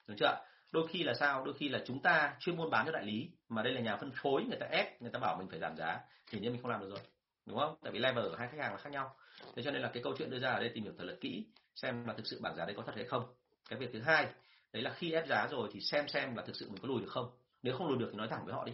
Đúng 0.07 0.17
chưa 0.17 0.35
đôi 0.71 0.87
khi 0.87 1.03
là 1.03 1.13
sao? 1.13 1.45
Đôi 1.45 1.53
khi 1.53 1.69
là 1.69 1.79
chúng 1.85 2.01
ta 2.01 2.35
chuyên 2.39 2.57
môn 2.57 2.69
bán 2.69 2.85
cho 2.85 2.91
đại 2.91 3.03
lý 3.03 3.29
mà 3.49 3.63
đây 3.63 3.73
là 3.73 3.81
nhà 3.81 3.97
phân 3.97 4.11
phối 4.15 4.43
người 4.43 4.59
ta 4.59 4.65
ép 4.65 5.01
người 5.01 5.11
ta 5.11 5.19
bảo 5.19 5.35
mình 5.37 5.49
phải 5.49 5.59
giảm 5.59 5.77
giá 5.77 5.99
thì 6.29 6.39
nhiên 6.39 6.51
mình 6.51 6.61
không 6.61 6.71
làm 6.71 6.81
được 6.81 6.89
rồi. 6.89 6.99
Đúng 7.45 7.57
không? 7.57 7.75
Tại 7.83 7.91
vì 7.91 7.99
level 7.99 8.29
của 8.29 8.35
hai 8.35 8.47
khách 8.47 8.59
hàng 8.59 8.71
là 8.71 8.77
khác 8.77 8.89
nhau. 8.89 9.15
Thế 9.55 9.63
cho 9.63 9.71
nên 9.71 9.81
là 9.81 9.89
cái 9.93 10.03
câu 10.03 10.13
chuyện 10.17 10.29
đưa 10.29 10.39
ra 10.39 10.51
ở 10.51 10.59
đây 10.59 10.71
tìm 10.73 10.83
hiểu 10.83 10.93
thật 10.97 11.03
là 11.03 11.13
kỹ 11.21 11.45
xem 11.75 12.05
là 12.05 12.13
thực 12.13 12.27
sự 12.27 12.39
bảng 12.41 12.55
giá 12.55 12.65
đấy 12.65 12.75
có 12.77 12.83
thật 12.85 12.95
hay 12.95 13.05
không. 13.05 13.33
Cái 13.69 13.79
việc 13.79 13.89
thứ 13.93 14.01
hai 14.01 14.27
đấy 14.73 14.83
là 14.83 14.93
khi 14.93 15.11
ép 15.11 15.27
giá 15.27 15.47
rồi 15.47 15.69
thì 15.71 15.79
xem 15.81 16.07
xem 16.07 16.35
là 16.35 16.43
thực 16.45 16.55
sự 16.55 16.69
mình 16.69 16.81
có 16.81 16.87
lùi 16.87 17.01
được 17.01 17.09
không. 17.09 17.31
Nếu 17.63 17.77
không 17.77 17.87
lùi 17.87 17.97
được 17.97 18.09
thì 18.11 18.17
nói 18.17 18.27
thẳng 18.27 18.45
với 18.45 18.53
họ 18.53 18.65
đi. 18.65 18.73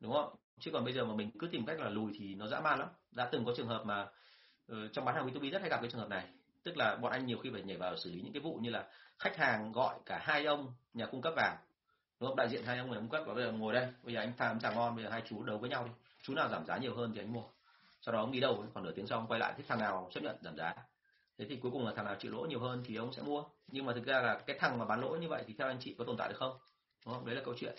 Đúng 0.00 0.12
không? 0.12 0.34
Chứ 0.60 0.70
còn 0.70 0.84
bây 0.84 0.94
giờ 0.94 1.04
mà 1.04 1.14
mình 1.14 1.30
cứ 1.38 1.48
tìm 1.52 1.66
cách 1.66 1.80
là 1.80 1.88
lùi 1.88 2.12
thì 2.18 2.34
nó 2.34 2.46
dã 2.46 2.60
man 2.60 2.78
lắm. 2.78 2.88
Đã 3.10 3.28
từng 3.32 3.44
có 3.44 3.52
trường 3.56 3.68
hợp 3.68 3.84
mà 3.84 4.02
uh, 4.72 4.76
trong 4.92 5.04
bán 5.04 5.14
hàng 5.14 5.26
B2B 5.26 5.50
rất 5.50 5.60
hay 5.60 5.70
gặp 5.70 5.78
cái 5.80 5.90
trường 5.90 6.00
hợp 6.00 6.08
này. 6.08 6.28
Tức 6.62 6.76
là 6.76 6.96
bọn 6.96 7.12
anh 7.12 7.26
nhiều 7.26 7.38
khi 7.38 7.50
phải 7.52 7.62
nhảy 7.62 7.76
vào 7.76 7.96
xử 7.96 8.10
lý 8.10 8.20
những 8.20 8.32
cái 8.32 8.42
vụ 8.42 8.58
như 8.62 8.70
là 8.70 8.88
khách 9.18 9.36
hàng 9.36 9.72
gọi 9.72 9.94
cả 10.06 10.18
hai 10.22 10.44
ông 10.44 10.72
nhà 10.94 11.06
cung 11.06 11.22
cấp 11.22 11.32
vào. 11.36 11.56
Đúng 12.20 12.28
không? 12.28 12.36
Đại 12.36 12.48
diện 12.48 12.64
hai 12.64 12.78
ông 12.78 12.90
nhà 12.90 12.96
cung 12.96 13.08
cấp 13.08 13.22
và 13.26 13.34
bây 13.34 13.44
giờ 13.44 13.52
ngồi 13.52 13.74
đây 13.74 13.88
bây 14.02 14.14
giờ 14.14 14.20
anh 14.20 14.32
tham 14.38 14.60
chả 14.60 14.74
ngon 14.74 14.96
bây 14.96 15.04
giờ 15.04 15.10
hai 15.10 15.22
chú 15.28 15.42
đấu 15.42 15.58
với 15.58 15.70
nhau 15.70 15.84
đi. 15.84 15.90
Chú 16.22 16.34
nào 16.34 16.48
giảm 16.48 16.66
giá 16.66 16.76
nhiều 16.76 16.96
hơn 16.96 17.12
thì 17.14 17.20
anh 17.20 17.32
mua. 17.32 17.44
Sau 18.00 18.12
đó 18.12 18.20
ông 18.20 18.32
đi 18.32 18.40
đâu 18.40 18.64
còn 18.74 18.84
nửa 18.84 18.92
tiếng 18.92 19.06
sau 19.06 19.18
ông 19.18 19.26
quay 19.26 19.40
lại 19.40 19.54
thích 19.56 19.66
thằng 19.68 19.78
nào 19.78 20.10
chấp 20.12 20.20
nhận 20.20 20.36
giảm 20.42 20.56
giá 20.56 20.74
thế 21.38 21.46
thì 21.48 21.56
cuối 21.56 21.72
cùng 21.72 21.86
là 21.86 21.92
thằng 21.96 22.04
nào 22.04 22.16
chịu 22.18 22.32
lỗ 22.32 22.40
nhiều 22.40 22.60
hơn 22.60 22.82
thì 22.86 22.96
ông 22.96 23.12
sẽ 23.12 23.22
mua. 23.22 23.44
Nhưng 23.66 23.86
mà 23.86 23.92
thực 23.92 24.04
ra 24.04 24.20
là 24.20 24.38
cái 24.46 24.58
thằng 24.58 24.78
mà 24.78 24.84
bán 24.84 25.00
lỗ 25.00 25.16
như 25.16 25.28
vậy 25.28 25.44
thì 25.46 25.54
theo 25.58 25.68
anh 25.68 25.78
chị 25.80 25.94
có 25.98 26.04
tồn 26.04 26.16
tại 26.16 26.28
được 26.28 26.38
không? 26.38 26.58
Đúng 27.06 27.14
không? 27.14 27.26
Đấy 27.26 27.36
là 27.36 27.42
câu 27.44 27.54
chuyện. 27.58 27.74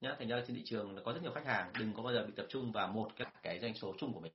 Nhá 0.00 0.16
thành 0.18 0.28
ra 0.28 0.42
trên 0.46 0.56
thị 0.56 0.62
trường 0.64 1.04
có 1.04 1.12
rất 1.12 1.22
nhiều 1.22 1.32
khách 1.32 1.46
hàng 1.46 1.72
đừng 1.78 1.92
có 1.94 2.02
bao 2.02 2.12
giờ 2.12 2.24
bị 2.26 2.32
tập 2.36 2.46
trung 2.48 2.72
vào 2.72 2.88
một 2.88 3.08
cái 3.16 3.28
cái 3.42 3.60
doanh 3.60 3.74
số 3.74 3.94
chung 3.98 4.12
của 4.12 4.20
mình. 4.20 4.32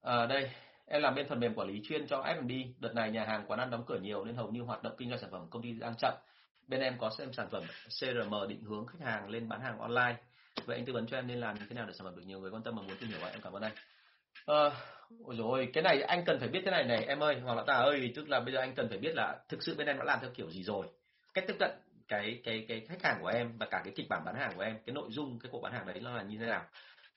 À, 0.00 0.26
đây 0.26 0.50
em 0.86 1.02
làm 1.02 1.14
bên 1.14 1.28
phần 1.28 1.40
mềm 1.40 1.54
quản 1.54 1.68
lý 1.68 1.80
chuyên 1.84 2.06
cho 2.06 2.22
F&B 2.22 2.50
đợt 2.78 2.94
này 2.94 3.10
nhà 3.10 3.24
hàng 3.24 3.44
quán 3.46 3.60
ăn 3.60 3.70
đóng 3.70 3.84
cửa 3.86 3.98
nhiều 3.98 4.24
nên 4.24 4.36
hầu 4.36 4.50
như 4.50 4.62
hoạt 4.62 4.82
động 4.82 4.94
kinh 4.98 5.08
doanh 5.08 5.20
sản 5.20 5.30
phẩm 5.30 5.46
công 5.50 5.62
ty 5.62 5.72
đang 5.72 5.94
chậm. 5.98 6.14
Bên 6.66 6.80
em 6.80 6.98
có 6.98 7.10
xem 7.18 7.32
sản 7.32 7.48
phẩm 7.50 7.62
CRM 8.00 8.48
định 8.48 8.62
hướng 8.62 8.86
khách 8.86 9.00
hàng 9.00 9.28
lên 9.28 9.48
bán 9.48 9.60
hàng 9.60 9.78
online. 9.78 10.16
Vậy 10.66 10.76
anh 10.76 10.86
tư 10.86 10.92
vấn 10.92 11.06
cho 11.06 11.16
em 11.16 11.26
nên 11.26 11.40
làm 11.40 11.58
như 11.58 11.64
thế 11.68 11.74
nào 11.74 11.86
để 11.86 11.92
sản 11.92 12.04
phẩm 12.04 12.16
được 12.16 12.22
nhiều 12.26 12.40
người 12.40 12.50
quan 12.50 12.62
tâm 12.62 12.76
và 12.76 12.82
muốn 12.82 12.96
tìm 13.00 13.10
hiểu 13.10 13.18
vậy 13.22 13.32
em 13.32 13.40
cảm 13.40 13.52
ơn 13.52 13.62
anh 13.62 13.72
ờ, 14.44 14.72
ôi 15.24 15.36
rồi 15.38 15.70
cái 15.72 15.82
này 15.82 16.02
anh 16.02 16.24
cần 16.24 16.38
phải 16.40 16.48
biết 16.48 16.62
thế 16.64 16.70
này 16.70 16.84
này 16.84 17.04
em 17.04 17.22
ơi 17.22 17.40
hoặc 17.44 17.54
là 17.54 17.64
ta 17.66 17.74
ơi 17.74 18.12
tức 18.14 18.28
là 18.28 18.40
bây 18.40 18.54
giờ 18.54 18.60
anh 18.60 18.74
cần 18.74 18.88
phải 18.88 18.98
biết 18.98 19.14
là 19.14 19.38
thực 19.48 19.62
sự 19.62 19.74
bên 19.74 19.86
em 19.86 19.98
đã 19.98 20.04
làm 20.04 20.18
theo 20.22 20.30
kiểu 20.34 20.50
gì 20.50 20.62
rồi. 20.62 20.86
Cách 21.34 21.44
tiếp 21.48 21.56
cận 21.58 21.70
cái 22.08 22.40
cái 22.44 22.64
cái 22.68 22.80
khách 22.88 23.02
hàng 23.02 23.18
của 23.22 23.28
em 23.28 23.58
và 23.58 23.66
cả 23.66 23.80
cái 23.84 23.92
kịch 23.96 24.06
bản 24.08 24.22
bán 24.24 24.34
hàng 24.34 24.52
của 24.56 24.62
em 24.62 24.76
cái 24.86 24.94
nội 24.94 25.08
dung 25.10 25.38
cái 25.38 25.50
cuộc 25.52 25.60
bán 25.60 25.72
hàng 25.72 25.86
đấy 25.86 26.00
nó 26.00 26.16
là 26.16 26.22
như 26.22 26.38
thế 26.38 26.46
nào? 26.46 26.64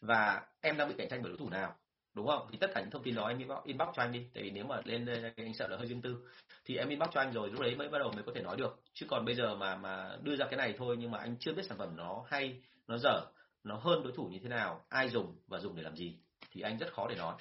Và 0.02 0.42
em 0.62 0.78
đang 0.78 0.88
bị 0.88 0.96
cạnh 0.98 1.10
tranh 1.10 1.22
bởi 1.24 1.30
đối 1.30 1.38
thủ 1.38 1.50
nào? 1.50 1.76
Đúng 2.14 2.28
không? 2.28 2.48
Thì 2.52 2.58
tất 2.58 2.72
cả 2.74 2.82
những 2.82 2.90
thông 2.90 3.04
tin 3.04 3.16
đó 3.16 3.28
em 3.28 3.38
inbox, 3.38 3.64
inbox 3.66 3.88
cho 3.96 4.04
anh 4.04 4.12
đi 4.12 4.26
tại 4.34 4.44
vì 4.44 4.52
nếu 4.52 4.66
mà 4.66 4.82
lên 4.86 5.06
anh 5.38 5.54
sợ 5.54 5.68
là 5.68 5.78
hơi 5.78 5.88
riêng 5.88 6.02
tư. 6.02 6.18
Thì 6.66 6.78
em 6.78 6.90
inbox 6.90 7.10
cho 7.14 7.22
anh 7.22 7.32
rồi 7.32 7.50
lúc 7.50 7.62
đấy 7.62 7.76
mới 7.76 7.90
bắt 7.90 8.00
đầu 8.00 8.12
mới 8.12 8.24
có 8.24 8.32
thể 8.36 8.42
nói 8.42 8.56
được. 8.58 8.80
Chứ 8.94 9.06
còn 9.10 9.26
bây 9.26 9.36
giờ 9.36 9.56
mà 9.56 9.76
mà 9.76 10.18
đưa 10.22 10.36
ra 10.36 10.46
cái 10.46 10.58
này 10.58 10.76
thôi 10.78 10.96
nhưng 11.00 11.12
mà 11.12 11.18
anh 11.18 11.36
chưa 11.40 11.54
biết 11.54 11.66
sản 11.66 11.78
phẩm 11.78 11.96
nó 11.98 12.26
hay 12.28 12.62
nó 12.88 12.98
dở 12.98 13.22
nó 13.64 13.76
hơn 13.76 14.04
đối 14.04 14.14
thủ 14.16 14.28
như 14.32 14.40
thế 14.44 14.50
nào 14.50 14.86
ai 14.90 15.10
dùng 15.10 15.36
và 15.48 15.60
dùng 15.60 15.76
để 15.76 15.84
làm 15.84 15.96
gì 15.96 16.18
thì 16.52 16.62
anh 16.62 16.78
rất 16.78 16.94
khó 16.94 17.08
để 17.08 17.16
nói, 17.16 17.36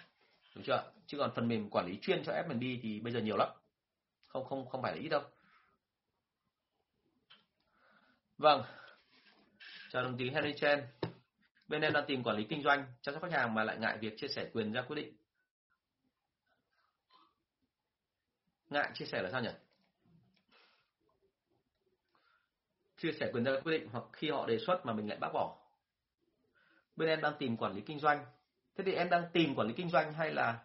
đúng 0.55 0.65
chưa? 0.65 0.93
Chứ 1.07 1.19
còn 1.19 1.31
phần 1.35 1.49
mềm 1.49 1.71
quản 1.71 1.87
lý 1.87 1.99
chuyên 2.03 2.25
cho 2.25 2.33
F&B 2.33 2.63
thì 2.83 3.01
bây 3.01 3.13
giờ 3.13 3.21
nhiều 3.21 3.37
lắm. 3.37 3.49
Không 4.27 4.45
không 4.45 4.69
không 4.69 4.83
phải 4.83 4.97
là 4.97 5.03
ít 5.03 5.09
đâu. 5.09 5.23
Vâng. 8.39 8.63
Chào 9.91 10.03
đồng 10.03 10.17
chí 10.19 10.31
Henry 10.31 10.53
Chen. 10.57 10.87
Bên 11.69 11.83
em 11.83 11.93
đang 11.93 12.05
tìm 12.07 12.23
quản 12.23 12.37
lý 12.37 12.47
kinh 12.49 12.63
doanh, 12.63 12.85
chăm 13.03 13.15
sóc 13.15 13.23
khách 13.23 13.33
hàng 13.33 13.55
mà 13.55 13.65
lại 13.65 13.79
ngại 13.79 13.99
việc 13.99 14.15
chia 14.17 14.29
sẻ 14.29 14.51
quyền 14.53 14.73
ra 14.73 14.83
quyết 14.83 14.97
định. 14.97 15.17
Ngại 18.69 18.91
chia 18.95 19.05
sẻ 19.05 19.23
là 19.23 19.31
sao 19.31 19.43
nhỉ? 19.43 19.51
Chia 22.97 23.13
sẻ 23.21 23.31
quyền 23.33 23.45
ra 23.45 23.53
quyết 23.65 23.79
định 23.79 23.89
hoặc 23.93 24.05
khi 24.13 24.31
họ 24.31 24.47
đề 24.47 24.59
xuất 24.67 24.87
mà 24.87 24.93
mình 24.93 25.09
lại 25.09 25.19
bác 25.19 25.29
bỏ. 25.33 25.59
Bên 26.97 27.09
em 27.09 27.21
đang 27.21 27.35
tìm 27.39 27.57
quản 27.57 27.75
lý 27.75 27.83
kinh 27.87 27.99
doanh 27.99 28.27
thế 28.77 28.85
thì 28.87 28.93
em 28.93 29.11
đang 29.11 29.25
tìm 29.33 29.55
quản 29.55 29.69
lý 29.69 29.75
kinh 29.75 29.91
doanh 29.91 30.13
hay 30.13 30.31
là 30.31 30.59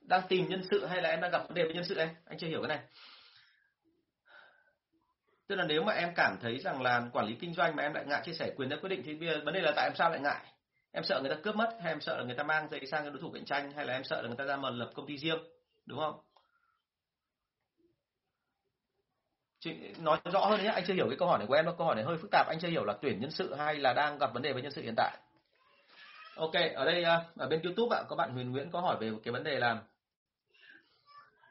đang 0.00 0.22
tìm 0.28 0.48
nhân 0.48 0.62
sự 0.70 0.86
hay 0.86 1.02
là 1.02 1.08
em 1.08 1.20
đang 1.20 1.30
gặp 1.30 1.38
vấn 1.38 1.54
đề 1.54 1.64
với 1.64 1.74
nhân 1.74 1.84
sự 1.84 1.96
em 1.96 2.08
anh 2.24 2.38
chưa 2.38 2.46
hiểu 2.46 2.62
cái 2.62 2.68
này. 2.68 2.86
Tức 5.46 5.56
là 5.56 5.64
nếu 5.64 5.82
mà 5.82 5.92
em 5.92 6.12
cảm 6.16 6.36
thấy 6.40 6.58
rằng 6.58 6.82
là 6.82 7.08
quản 7.12 7.26
lý 7.26 7.34
kinh 7.40 7.54
doanh 7.54 7.76
mà 7.76 7.82
em 7.82 7.94
lại 7.94 8.04
ngại 8.06 8.22
chia 8.24 8.32
sẻ 8.32 8.50
quyền 8.56 8.68
ra 8.68 8.76
quyết 8.80 8.88
định 8.88 9.02
thì 9.04 9.14
bây 9.14 9.28
giờ 9.28 9.40
vấn 9.44 9.54
đề 9.54 9.60
là 9.60 9.72
tại 9.76 9.88
em 9.88 9.96
sao 9.96 10.10
lại 10.10 10.20
ngại? 10.20 10.44
Em 10.92 11.04
sợ 11.04 11.20
người 11.20 11.30
ta 11.30 11.40
cướp 11.42 11.56
mất 11.56 11.76
hay 11.82 11.92
em 11.92 12.00
sợ 12.00 12.18
là 12.18 12.24
người 12.24 12.36
ta 12.36 12.42
mang 12.42 12.68
giấy 12.68 12.86
sang 12.86 13.04
cho 13.04 13.10
đối 13.10 13.20
thủ 13.20 13.30
cạnh 13.30 13.44
tranh 13.44 13.72
hay 13.72 13.86
là 13.86 13.92
em 13.92 14.04
sợ 14.04 14.22
là 14.22 14.28
người 14.28 14.36
ta 14.36 14.44
ra 14.44 14.56
mà 14.56 14.70
lập 14.70 14.90
công 14.94 15.06
ty 15.06 15.18
riêng, 15.18 15.38
đúng 15.86 15.98
không? 15.98 16.20
Chị 19.60 19.74
nói 19.98 20.18
rõ 20.24 20.40
hơn 20.40 20.62
nhé 20.62 20.70
anh 20.74 20.84
chưa 20.86 20.94
hiểu 20.94 21.06
cái 21.08 21.16
câu 21.18 21.28
hỏi 21.28 21.38
này 21.38 21.46
của 21.46 21.54
em 21.54 21.66
câu 21.78 21.86
hỏi 21.86 21.94
này 21.94 22.04
hơi 22.04 22.16
phức 22.16 22.30
tạp 22.30 22.46
anh 22.48 22.58
chưa 22.60 22.68
hiểu 22.68 22.84
là 22.84 22.94
tuyển 23.02 23.20
nhân 23.20 23.30
sự 23.30 23.54
hay 23.54 23.74
là 23.74 23.92
đang 23.92 24.18
gặp 24.18 24.34
vấn 24.34 24.42
đề 24.42 24.52
với 24.52 24.62
nhân 24.62 24.72
sự 24.72 24.82
hiện 24.82 24.94
tại. 24.96 25.18
Ok 26.36 26.52
ở 26.74 26.84
đây 26.84 27.04
à, 27.04 27.20
ở 27.36 27.48
bên 27.48 27.62
youtube 27.62 27.96
ạ 27.96 28.02
có 28.08 28.16
bạn 28.16 28.30
huyền 28.30 28.50
nguyễn 28.52 28.70
có 28.70 28.80
hỏi 28.80 28.96
về 29.00 29.10
cái 29.24 29.32
vấn 29.32 29.44
đề 29.44 29.58
là 29.58 29.72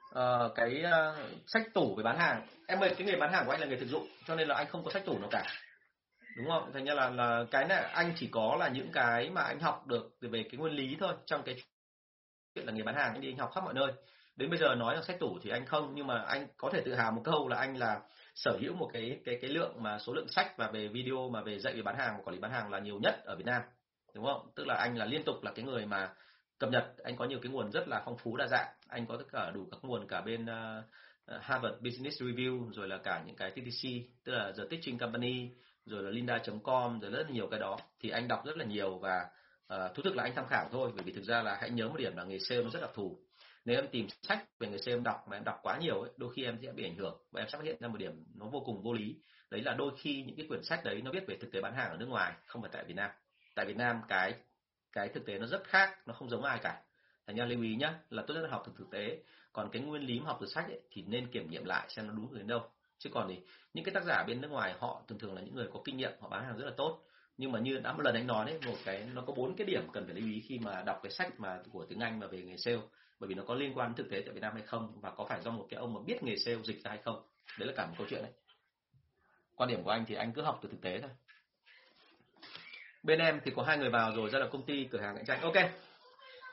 uh, 0.10 0.56
cái 0.56 0.84
uh, 0.86 1.18
sách 1.48 1.64
tủ 1.74 1.96
về 1.96 2.04
bán 2.04 2.18
hàng. 2.18 2.48
Em 2.68 2.80
ơi 2.80 2.94
cái 2.98 3.08
nghề 3.08 3.16
bán 3.16 3.34
hàng 3.34 3.46
của 3.46 3.52
anh 3.52 3.60
là 3.60 3.68
nghề 3.68 3.76
thực 3.76 3.90
dụng 3.90 4.08
cho 4.28 4.36
nên 4.36 4.48
là 4.48 4.56
anh 4.56 4.68
không 4.68 4.84
có 4.84 4.92
sách 4.92 5.06
tủ 5.06 5.20
nào 5.20 5.30
cả. 5.32 5.46
Đúng 6.38 6.50
không? 6.50 6.72
Thành 6.74 6.86
ra 6.86 6.94
là 6.94 7.10
là 7.10 7.46
cái 7.52 7.66
này 7.66 7.84
anh 7.84 8.14
chỉ 8.16 8.30
có 8.32 8.56
là 8.60 8.68
những 8.68 8.92
cái 8.92 9.30
mà 9.30 9.42
anh 9.42 9.60
học 9.60 9.88
được 9.88 10.18
về 10.22 10.44
cái 10.52 10.58
nguyên 10.58 10.74
lý 10.74 10.98
thôi 11.00 11.14
trong 11.26 11.44
cái 11.44 11.56
chuyện 12.56 12.66
là 12.66 12.72
nghề 12.72 12.84
bán 12.84 12.96
hàng. 12.96 13.14
Anh 13.14 13.22
đi 13.22 13.32
anh 13.32 13.38
học 13.38 13.52
khắp 13.56 13.64
mọi 13.64 13.74
nơi 13.74 13.92
đến 14.38 14.50
bây 14.50 14.60
giờ 14.60 14.76
nói 14.76 14.96
là 14.96 15.02
sách 15.02 15.20
tủ 15.20 15.40
thì 15.42 15.50
anh 15.50 15.66
không 15.66 15.92
nhưng 15.96 16.08
mà 16.08 16.22
anh 16.22 16.48
có 16.58 16.70
thể 16.74 16.82
tự 16.86 16.96
hào 16.96 17.12
một 17.12 17.22
câu 17.24 17.48
là 17.48 17.58
anh 17.58 17.78
là 17.78 18.02
sở 18.36 18.58
hữu 18.62 18.74
một 18.74 18.90
cái 18.94 19.20
cái 19.26 19.38
cái 19.42 19.50
lượng 19.50 19.84
mà 19.84 20.00
số 20.00 20.14
lượng 20.14 20.28
sách 20.30 20.58
và 20.58 20.72
về 20.72 20.88
video 20.88 21.30
mà 21.30 21.42
về 21.42 21.60
dạy 21.60 21.74
về 21.74 21.82
bán 21.82 21.98
hàng 21.98 22.14
và 22.18 22.24
quản 22.24 22.34
lý 22.34 22.40
bán 22.40 22.52
hàng 22.52 22.72
là 22.72 22.80
nhiều 22.80 23.00
nhất 23.00 23.16
ở 23.26 23.36
Việt 23.36 23.46
Nam 23.46 23.62
đúng 24.16 24.26
không? 24.26 24.50
Tức 24.56 24.68
là 24.68 24.76
anh 24.76 24.98
là 24.98 25.06
liên 25.06 25.24
tục 25.24 25.44
là 25.44 25.52
cái 25.52 25.66
người 25.66 25.86
mà 25.86 26.14
cập 26.60 26.70
nhật 26.70 26.98
anh 27.04 27.16
có 27.18 27.26
nhiều 27.26 27.40
cái 27.42 27.52
nguồn 27.52 27.72
rất 27.72 27.88
là 27.88 28.02
phong 28.06 28.18
phú 28.18 28.38
đa 28.38 28.48
dạng 28.48 28.68
anh 28.88 29.06
có 29.06 29.18
tất 29.18 29.26
cả 29.32 29.52
đủ 29.52 29.68
các 29.72 29.80
nguồn 29.82 30.08
cả 30.08 30.22
bên 30.22 30.46
uh, 30.46 31.42
Harvard 31.42 31.76
Business 31.82 32.22
Review 32.22 32.72
rồi 32.72 32.88
là 32.88 32.98
cả 32.98 33.24
những 33.26 33.36
cái 33.36 33.52
TTC 33.52 33.90
tức 34.24 34.32
là 34.32 34.52
The 34.58 34.64
Teaching 34.70 34.98
Company 34.98 35.50
rồi 35.86 36.04
là 36.04 36.10
Linda.com 36.10 37.00
rồi 37.00 37.12
rất 37.12 37.24
là 37.24 37.30
nhiều 37.30 37.48
cái 37.48 37.60
đó. 37.60 37.78
Thì 38.00 38.10
anh 38.10 38.28
đọc 38.28 38.46
rất 38.46 38.58
là 38.58 38.66
nhiều 38.66 38.98
và 38.98 39.26
uh, 39.74 39.96
thú 39.96 40.04
thực 40.04 40.16
là 40.16 40.24
anh 40.24 40.36
tham 40.36 40.46
khảo 40.48 40.70
thôi 40.72 40.92
bởi 40.96 41.04
vì 41.04 41.12
thực 41.14 41.24
ra 41.24 41.42
là 41.42 41.58
hãy 41.62 41.70
nhớ 41.70 41.88
một 41.88 41.98
điểm 41.98 42.16
là 42.16 42.24
nghề 42.24 42.40
sale 42.40 42.64
nó 42.64 42.70
rất 42.70 42.82
đặc 42.82 42.92
thù 42.94 43.20
nếu 43.68 43.78
em 43.78 43.88
tìm 43.92 44.08
sách 44.22 44.46
về 44.60 44.68
người 44.68 44.80
xem 44.80 45.04
đọc 45.04 45.28
mà 45.28 45.38
em 45.38 45.44
đọc 45.44 45.60
quá 45.64 45.78
nhiều 45.78 46.02
ấy, 46.02 46.12
đôi 46.18 46.34
khi 46.34 46.44
em 46.44 46.58
sẽ 46.62 46.72
bị 46.72 46.84
ảnh 46.84 46.96
hưởng 46.96 47.18
và 47.32 47.42
em 47.42 47.50
sẽ 47.50 47.58
phát 47.58 47.64
hiện 47.64 47.78
ra 47.80 47.88
một 47.88 47.98
điểm 47.98 48.24
nó 48.36 48.46
vô 48.46 48.60
cùng 48.66 48.84
vô 48.84 48.94
lý. 48.94 49.16
Đấy 49.50 49.62
là 49.62 49.74
đôi 49.74 49.92
khi 49.98 50.24
những 50.24 50.36
cái 50.36 50.46
quyển 50.48 50.64
sách 50.64 50.84
đấy 50.84 51.02
nó 51.02 51.12
viết 51.12 51.28
về 51.28 51.38
thực 51.42 51.52
tế 51.52 51.62
bán 51.62 51.74
hàng 51.74 51.90
ở 51.92 51.98
nước 51.98 52.06
ngoài 52.06 52.34
không 52.46 52.62
phải 52.62 52.72
tại 52.74 52.84
Việt 52.88 52.94
Nam. 52.94 53.12
Tại 53.56 53.66
Việt 53.66 53.78
Nam 53.78 54.02
cái 54.08 54.34
cái 54.92 55.10
thực 55.10 55.26
tế 55.26 55.40
nó 55.40 55.48
rất 55.48 55.64
khác 55.64 56.08
nó 56.08 56.14
không 56.14 56.30
giống 56.30 56.44
ai 56.44 56.60
cả. 56.64 56.82
Thành 57.28 57.36
ra 57.36 57.46
lưu 57.46 57.62
ý 57.62 57.76
nhá 57.76 58.00
là 58.10 58.24
tốt 58.28 58.34
nhất 58.34 58.42
là 58.42 58.50
học 58.50 58.64
từ 58.66 58.72
thực 58.78 58.92
tế. 58.92 59.18
Còn 59.54 59.70
cái 59.72 59.82
nguyên 59.82 60.02
lý 60.02 60.20
mà 60.20 60.26
học 60.26 60.38
từ 60.42 60.48
sách 60.48 60.66
ấy, 60.66 60.82
thì 60.92 61.04
nên 61.08 61.28
kiểm 61.32 61.50
nghiệm 61.50 61.66
lại 61.66 61.90
xem 61.90 62.08
nó 62.08 62.14
đúng 62.14 62.36
đến 62.36 62.48
đâu. 62.48 62.62
Chứ 62.98 63.10
còn 63.14 63.28
thì 63.30 63.40
những 63.74 63.86
cái 63.86 63.94
tác 63.94 64.04
giả 64.04 64.24
bên 64.28 64.42
nước 64.42 64.52
ngoài 64.52 64.76
họ 64.80 65.04
thường 65.08 65.20
thường 65.20 65.36
là 65.36 65.42
những 65.42 65.56
người 65.56 65.68
có 65.74 65.82
kinh 65.86 65.98
nghiệm 65.98 66.12
họ 66.20 66.30
bán 66.30 66.46
hàng 66.46 66.58
rất 66.58 66.66
là 66.66 66.74
tốt. 66.78 67.04
Nhưng 67.38 67.52
mà 67.52 67.60
như 67.60 67.80
đã 67.80 67.94
một 67.94 68.02
lần 68.02 68.16
anh 68.16 68.28
nói 68.28 68.46
đấy 68.46 68.60
một 68.66 68.78
cái 68.86 69.08
nó 69.14 69.22
có 69.22 69.34
bốn 69.34 69.56
cái 69.56 69.68
điểm 69.68 69.88
cần 69.94 70.06
phải 70.06 70.16
lưu 70.16 70.30
ý 70.30 70.44
khi 70.48 70.60
mà 70.60 70.84
đọc 70.86 71.00
cái 71.04 71.12
sách 71.12 71.40
mà 71.40 71.60
của 71.72 71.86
tiếng 71.86 72.00
Anh 72.00 72.20
mà 72.20 72.28
về 72.28 72.42
nghề 72.42 72.58
sale 72.58 72.82
bởi 73.20 73.28
vì 73.28 73.36
nó 73.36 73.44
có 73.48 73.56
liên 73.56 73.78
quan 73.78 73.94
thực 73.94 74.10
tế 74.10 74.22
tại 74.26 74.34
Việt 74.34 74.42
Nam 74.42 74.54
hay 74.54 74.64
không, 74.64 75.00
và 75.02 75.12
có 75.12 75.26
phải 75.30 75.42
do 75.42 75.52
một 75.52 75.68
cái 75.70 75.80
ông 75.80 75.94
mà 75.94 76.00
biết 76.06 76.24
nghề 76.24 76.36
sale 76.38 76.58
dịch 76.64 76.84
ra 76.84 76.90
hay 76.90 77.00
không? 77.06 77.24
Đấy 77.60 77.68
là 77.68 77.74
cả 77.76 77.86
một 77.86 77.94
câu 77.98 78.08
chuyện 78.10 78.22
đấy. 78.22 78.32
Quan 79.56 79.70
điểm 79.70 79.84
của 79.84 79.90
anh 79.90 80.06
thì 80.08 80.16
anh 80.16 80.34
cứ 80.34 80.42
học 80.42 80.60
từ 80.62 80.70
thực 80.70 80.82
tế 80.82 81.00
thôi. 81.02 81.10
Bên 83.04 83.20
em 83.20 83.40
thì 83.44 83.52
có 83.56 83.64
hai 83.64 83.78
người 83.78 83.90
vào 83.90 84.16
rồi, 84.16 84.30
ra 84.30 84.40
là 84.40 84.48
công 84.48 84.66
ty 84.66 84.88
cửa 84.92 85.02
hàng 85.02 85.16
cạnh 85.16 85.26
tranh. 85.26 85.42
Ok. 85.42 85.56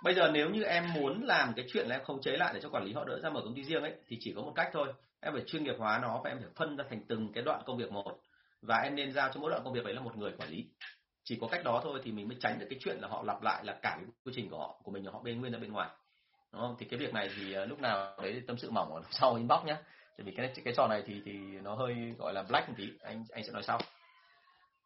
Bây 0.02 0.14
giờ 0.14 0.30
nếu 0.32 0.50
như 0.50 0.62
em 0.62 0.92
muốn 0.94 1.24
làm 1.24 1.52
cái 1.56 1.66
chuyện 1.68 1.86
là 1.88 1.96
em 1.96 2.04
không 2.04 2.22
chế 2.22 2.36
lại 2.36 2.54
để 2.54 2.60
cho 2.60 2.68
quản 2.68 2.84
lý 2.84 2.92
họ 2.92 3.04
đỡ 3.04 3.20
ra 3.22 3.30
mở 3.30 3.40
công 3.44 3.54
ty 3.54 3.64
riêng 3.64 3.82
ấy, 3.82 3.94
thì 4.08 4.16
chỉ 4.20 4.32
có 4.36 4.42
một 4.42 4.52
cách 4.56 4.70
thôi. 4.72 4.92
Em 5.20 5.32
phải 5.32 5.42
chuyên 5.46 5.64
nghiệp 5.64 5.74
hóa 5.78 5.98
nó 6.02 6.20
và 6.24 6.30
em 6.30 6.38
phải 6.38 6.48
phân 6.56 6.76
ra 6.76 6.84
thành 6.90 7.04
từng 7.08 7.32
cái 7.32 7.44
đoạn 7.44 7.62
công 7.66 7.78
việc 7.78 7.92
một. 7.92 8.20
Và 8.62 8.76
em 8.76 8.94
nên 8.94 9.12
giao 9.12 9.30
cho 9.34 9.40
mỗi 9.40 9.50
đoạn 9.50 9.64
công 9.64 9.72
việc 9.72 9.84
đấy 9.84 9.94
là 9.94 10.00
một 10.00 10.16
người 10.16 10.32
quản 10.38 10.48
lý. 10.48 10.66
Chỉ 11.24 11.38
có 11.40 11.48
cách 11.48 11.64
đó 11.64 11.80
thôi 11.84 12.00
thì 12.04 12.12
mình 12.12 12.28
mới 12.28 12.36
tránh 12.40 12.58
được 12.58 12.66
cái 12.70 12.78
chuyện 12.82 12.98
là 13.00 13.08
họ 13.08 13.22
lặp 13.22 13.42
lại 13.42 13.64
là 13.64 13.78
cả 13.82 13.96
cái 13.96 14.04
quy 14.24 14.32
trình 14.36 14.50
của 14.50 14.58
họ, 14.58 14.80
của 14.82 14.90
mình 14.90 15.04
họ 15.04 15.20
bên 15.20 15.40
nguyên 15.40 15.52
ra 15.52 15.58
bên 15.58 15.72
ngoài 15.72 15.88
đúng 16.54 16.62
không? 16.62 16.76
Thì 16.78 16.86
cái 16.86 16.98
việc 16.98 17.14
này 17.14 17.30
thì 17.36 17.52
ờ, 17.52 17.64
lúc 17.64 17.80
nào 17.80 18.16
đấy 18.22 18.42
tâm 18.46 18.58
sự 18.58 18.70
mỏng 18.70 18.94
ở 18.94 19.02
sau 19.10 19.34
inbox 19.34 19.64
nhá. 19.64 19.76
tại 20.18 20.24
vì 20.24 20.32
cái 20.36 20.52
cái 20.64 20.74
trò 20.76 20.86
này 20.88 21.02
thì 21.06 21.22
thì 21.24 21.32
nó 21.62 21.74
hơi 21.74 22.14
gọi 22.18 22.32
là 22.32 22.42
black 22.42 22.68
một 22.68 22.74
tí. 22.78 22.88
Anh 23.02 23.24
anh 23.32 23.44
sẽ 23.44 23.52
nói 23.52 23.62
sau. 23.62 23.78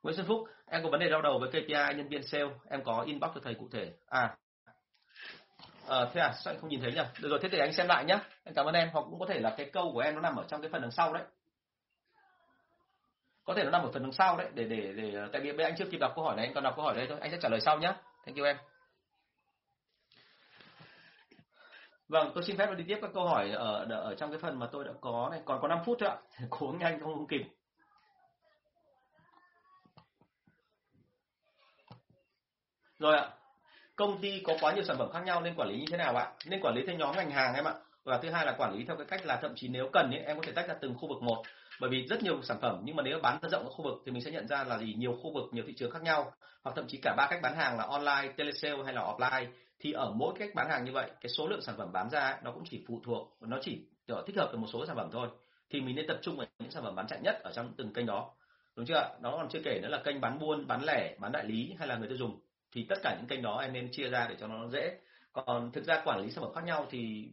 Nguyễn 0.03 0.16
Xuân 0.16 0.27
Phúc 0.27 0.49
em 0.66 0.83
có 0.83 0.91
vấn 0.91 1.01
đề 1.01 1.11
đau 1.11 1.23
đầu 1.23 1.39
với 1.39 1.51
KPI 1.51 1.97
nhân 1.97 2.09
viên 2.09 2.23
sale? 2.23 2.51
Em 2.71 2.85
có 2.85 3.03
inbox 3.07 3.31
cho 3.35 3.41
thầy 3.45 3.55
cụ 3.55 3.69
thể. 3.73 3.93
À 4.07 4.37
à, 5.89 6.07
thế 6.14 6.21
à 6.21 6.33
sao 6.45 6.55
anh 6.55 6.61
không 6.61 6.71
nhìn 6.71 6.81
thấy 6.81 6.93
nhỉ? 6.93 7.03
Được 7.21 7.29
rồi 7.29 7.39
thế 7.43 7.49
thì 7.53 7.59
anh 7.59 7.73
xem 7.73 7.87
lại 7.87 8.05
nhá. 8.05 8.21
Em 8.45 8.55
cảm 8.55 8.66
ơn 8.66 8.75
em. 8.75 8.89
Hoặc 8.93 9.03
cũng 9.11 9.19
có 9.19 9.27
thể 9.27 9.41
là 9.41 9.55
cái 9.57 9.71
câu 9.73 9.91
của 9.93 10.01
em 10.01 10.14
nó 10.14 10.21
nằm 10.21 10.37
ở 10.37 10.45
trong 10.49 10.61
cái 10.62 10.71
phần 10.73 10.83
đằng 10.83 10.91
sau 10.91 11.12
đấy. 11.12 11.23
Có 13.45 13.55
thể 13.55 13.64
nó 13.64 13.71
nằm 13.71 13.83
ở 13.83 13.91
phần 13.93 14.03
đằng 14.03 14.12
sau 14.12 14.37
đấy 14.37 14.49
để 14.55 14.64
để 14.64 14.93
để 14.97 15.14
ờ, 15.14 15.29
tại 15.33 15.41
vì 15.43 15.53
bây 15.53 15.66
anh 15.66 15.75
chưa 15.79 15.85
kịp 15.91 15.99
đọc 15.99 16.12
câu 16.16 16.25
hỏi 16.25 16.37
này. 16.37 16.47
Anh 16.47 16.55
còn 16.55 16.64
đọc 16.64 16.73
câu 16.77 16.85
hỏi 16.85 16.97
đây 16.97 17.07
thôi. 17.09 17.19
Anh 17.21 17.31
sẽ 17.31 17.39
trả 17.43 17.49
lời 17.49 17.61
sau 17.61 17.79
nhá. 17.79 17.95
Thank 18.27 18.39
you 18.39 18.45
em. 18.45 18.57
Vâng, 22.09 22.32
tôi 22.34 22.44
xin 22.44 22.56
phép 22.56 22.74
đi 22.76 22.84
tiếp 22.88 22.98
các 23.02 23.11
câu 23.14 23.26
hỏi 23.28 23.50
ở 23.50 23.86
ở 23.90 24.14
trong 24.14 24.30
cái 24.30 24.38
phần 24.38 24.59
mà 24.59 24.66
tôi 24.72 24.84
đã 24.84 24.92
có 25.00 25.28
này, 25.30 25.40
còn 25.44 25.61
có 25.62 25.68
5 25.68 25.78
phút 25.86 25.98
thôi 26.00 26.09
ạ. 26.09 26.16
Cố 26.50 26.74
nhanh 26.80 27.00
không, 27.00 27.14
không 27.14 27.26
kịp. 27.26 27.42
Rồi 32.98 33.16
ạ. 33.16 33.30
Công 33.96 34.18
ty 34.20 34.42
có 34.44 34.56
quá 34.61 34.72
nhiều 34.72 34.84
sản 34.84 34.96
phẩm 34.98 35.11
khác 35.12 35.20
nhau 35.24 35.40
nên 35.40 35.54
quản 35.54 35.68
lý 35.68 35.78
như 35.78 35.86
thế 35.90 35.96
nào 35.96 36.16
ạ? 36.16 36.32
Nên 36.46 36.61
quản 36.61 36.74
lý 36.74 36.86
theo 36.86 36.96
nhóm 36.96 37.16
ngành 37.16 37.30
hàng 37.30 37.54
em 37.54 37.64
ạ. 37.64 37.74
Và 38.04 38.18
thứ 38.18 38.30
hai 38.30 38.46
là 38.46 38.54
quản 38.59 38.74
lý 38.74 38.84
theo 38.84 38.96
cái 38.96 39.06
cách 39.06 39.26
là 39.26 39.38
thậm 39.42 39.52
chí 39.56 39.68
nếu 39.68 39.88
cần 39.92 40.11
ấy, 40.11 40.20
em 40.20 40.36
có 40.36 40.42
thể 40.46 40.52
tách 40.52 40.68
ra 40.68 40.74
từng 40.80 40.94
khu 40.98 41.09
vực 41.09 41.22
một. 41.22 41.42
Bởi 41.80 41.90
vì 41.90 42.06
rất 42.06 42.22
nhiều 42.22 42.42
sản 42.42 42.59
phẩm 42.61 42.80
nhưng 42.84 42.96
mà 42.96 43.02
nếu 43.02 43.18
bán 43.22 43.38
rộng 43.52 43.64
ở 43.64 43.70
khu 43.70 43.84
vực 43.84 43.94
thì 44.06 44.12
mình 44.12 44.22
sẽ 44.22 44.30
nhận 44.30 44.48
ra 44.48 44.64
là 44.64 44.78
gì 44.78 44.94
nhiều 44.98 45.18
khu 45.22 45.32
vực, 45.34 45.44
nhiều 45.52 45.64
thị 45.66 45.74
trường 45.76 45.90
khác 45.90 46.02
nhau 46.02 46.32
hoặc 46.62 46.72
thậm 46.76 46.84
chí 46.88 46.98
cả 47.02 47.14
ba 47.16 47.26
cách 47.30 47.40
bán 47.42 47.56
hàng 47.56 47.78
là 47.78 47.84
online, 47.84 48.32
telesale 48.36 48.82
hay 48.84 48.94
là 48.94 49.02
offline 49.02 49.46
thì 49.81 49.93
ở 49.93 50.12
mỗi 50.12 50.35
cách 50.39 50.51
bán 50.55 50.70
hàng 50.70 50.85
như 50.85 50.93
vậy 50.93 51.11
cái 51.20 51.31
số 51.39 51.47
lượng 51.49 51.62
sản 51.62 51.74
phẩm 51.79 51.93
bán 51.93 52.11
ra 52.11 52.41
nó 52.45 52.53
cũng 52.53 52.64
chỉ 52.70 52.85
phụ 52.89 53.01
thuộc 53.05 53.37
nó 53.41 53.59
chỉ 53.62 53.87
thích 54.26 54.37
hợp 54.37 54.49
với 54.53 54.61
một 54.61 54.66
số 54.72 54.87
sản 54.87 54.97
phẩm 54.97 55.09
thôi. 55.12 55.29
Thì 55.70 55.81
mình 55.81 55.97
nên 55.97 56.07
tập 56.07 56.18
trung 56.22 56.37
vào 56.37 56.47
những 56.59 56.70
sản 56.70 56.83
phẩm 56.83 56.95
bán 56.95 57.07
chạy 57.07 57.20
nhất 57.22 57.41
ở 57.43 57.53
trong 57.53 57.72
từng 57.76 57.93
kênh 57.93 58.07
đó. 58.07 58.31
Đúng 58.76 58.87
chưa 58.87 59.16
nó 59.20 59.31
còn 59.31 59.49
chưa 59.49 59.61
kể 59.64 59.81
nữa 59.83 59.89
là 59.89 60.03
kênh 60.05 60.20
bán 60.20 60.39
buôn 60.39 60.66
bán 60.66 60.85
lẻ 60.85 61.16
bán 61.18 61.33
đại 61.33 61.45
lý 61.45 61.74
hay 61.79 61.89
là 61.89 61.97
người 61.97 62.09
tiêu 62.09 62.16
dùng. 62.16 62.41
Thì 62.72 62.87
tất 62.89 62.99
cả 63.03 63.16
những 63.18 63.26
kênh 63.29 63.43
đó 63.43 63.59
em 63.59 63.72
nên 63.72 63.89
chia 63.93 64.09
ra 64.09 64.26
để 64.29 64.37
cho 64.41 64.47
nó 64.47 64.68
dễ. 64.68 64.99
Còn 65.33 65.72
thực 65.72 65.85
ra 65.85 66.03
quản 66.05 66.20
lý 66.20 66.31
sản 66.31 66.45
phẩm 66.45 66.55
khác 66.55 66.64
nhau 66.64 66.87
thì 66.91 67.31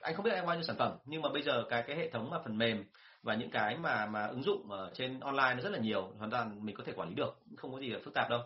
anh 0.00 0.14
không 0.14 0.24
biết 0.24 0.30
em 0.34 0.46
bao 0.46 0.54
nhiêu 0.54 0.62
sản 0.62 0.76
phẩm 0.78 0.98
nhưng 1.04 1.22
mà 1.22 1.28
bây 1.32 1.42
giờ 1.42 1.64
cái 1.70 1.82
cái 1.86 1.96
hệ 1.96 2.10
thống 2.10 2.30
mà 2.30 2.38
phần 2.44 2.58
mềm 2.58 2.84
và 3.22 3.34
những 3.34 3.50
cái 3.50 3.76
mà 3.76 4.06
mà 4.06 4.26
ứng 4.26 4.42
dụng 4.42 4.70
ở 4.70 4.90
trên 4.94 5.20
online 5.20 5.54
nó 5.54 5.60
rất 5.60 5.72
là 5.72 5.78
nhiều 5.78 6.12
hoàn 6.18 6.30
toàn 6.30 6.64
mình 6.64 6.76
có 6.76 6.84
thể 6.86 6.92
quản 6.96 7.08
lý 7.08 7.14
được 7.14 7.38
không 7.56 7.72
có 7.72 7.80
gì 7.80 7.88
là 7.88 7.98
phức 8.04 8.14
tạp 8.14 8.30
đâu. 8.30 8.40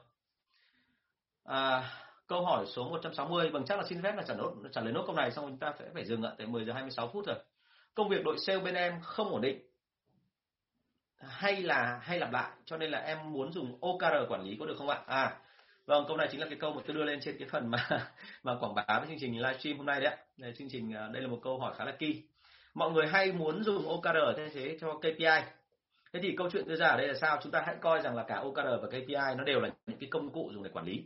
À, 1.44 1.90
Câu 2.26 2.44
hỏi 2.44 2.66
số 2.66 2.88
160, 2.88 3.44
bằng 3.44 3.52
vâng, 3.52 3.64
chắc 3.66 3.78
là 3.78 3.84
xin 3.88 4.02
phép 4.02 4.12
là 4.16 4.22
trả 4.28 4.34
nốt 4.34 4.54
trả 4.72 4.80
lời 4.80 4.92
nốt 4.92 5.04
câu 5.06 5.16
này 5.16 5.30
xong 5.30 5.48
chúng 5.48 5.58
ta 5.58 5.74
sẽ 5.78 5.84
phải 5.94 6.04
dừng 6.04 6.22
ạ, 6.22 6.32
tại 6.38 6.46
10 6.46 6.64
giờ 6.64 6.72
26 6.72 7.10
phút 7.12 7.26
rồi. 7.26 7.36
Công 7.94 8.08
việc 8.08 8.24
đội 8.24 8.38
sale 8.38 8.60
bên 8.60 8.74
em 8.74 9.00
không 9.02 9.28
ổn 9.28 9.40
định 9.40 9.62
hay 11.18 11.62
là 11.62 12.00
hay 12.02 12.18
lặp 12.18 12.32
lại 12.32 12.50
cho 12.64 12.76
nên 12.76 12.90
là 12.90 12.98
em 12.98 13.32
muốn 13.32 13.52
dùng 13.52 13.78
OKR 13.80 14.14
quản 14.28 14.42
lý 14.42 14.56
có 14.60 14.66
được 14.66 14.74
không 14.78 14.88
ạ? 14.88 15.02
À, 15.06 15.36
vâng, 15.86 16.04
câu 16.08 16.16
này 16.16 16.28
chính 16.30 16.40
là 16.40 16.46
cái 16.46 16.58
câu 16.60 16.72
mà 16.72 16.82
tôi 16.86 16.96
đưa 16.96 17.04
lên 17.04 17.20
trên 17.22 17.36
cái 17.38 17.48
phần 17.48 17.70
mà 17.70 17.88
mà 18.42 18.56
quảng 18.60 18.74
bá 18.74 18.84
với 18.88 19.08
chương 19.08 19.18
trình 19.20 19.42
livestream 19.42 19.76
hôm 19.76 19.86
nay 19.86 20.00
đấy 20.00 20.12
ạ. 20.12 20.16
Đây, 20.36 20.52
chương 20.58 20.68
trình 20.70 20.92
à, 20.92 21.08
đây 21.12 21.22
là 21.22 21.28
một 21.28 21.38
câu 21.42 21.58
hỏi 21.58 21.74
khá 21.78 21.84
là 21.84 21.92
kỳ. 21.98 22.22
Mọi 22.74 22.90
người 22.90 23.06
hay 23.06 23.32
muốn 23.32 23.64
dùng 23.64 23.88
OKR 23.88 24.36
thay 24.36 24.50
thế 24.54 24.78
cho 24.80 24.94
KPI. 24.98 25.42
Thế 26.12 26.20
thì 26.22 26.34
câu 26.36 26.50
chuyện 26.50 26.68
đưa 26.68 26.76
ra 26.76 26.86
ở 26.86 26.96
đây 26.96 27.08
là 27.08 27.14
sao? 27.14 27.38
Chúng 27.42 27.52
ta 27.52 27.62
hãy 27.66 27.76
coi 27.80 28.00
rằng 28.00 28.16
là 28.16 28.24
cả 28.28 28.36
OKR 28.36 28.82
và 28.82 28.88
KPI 28.88 29.34
nó 29.36 29.44
đều 29.44 29.60
là 29.60 29.68
những 29.86 29.98
cái 29.98 30.08
công 30.10 30.32
cụ 30.32 30.50
dùng 30.54 30.62
để 30.62 30.70
quản 30.72 30.86
lý 30.86 31.04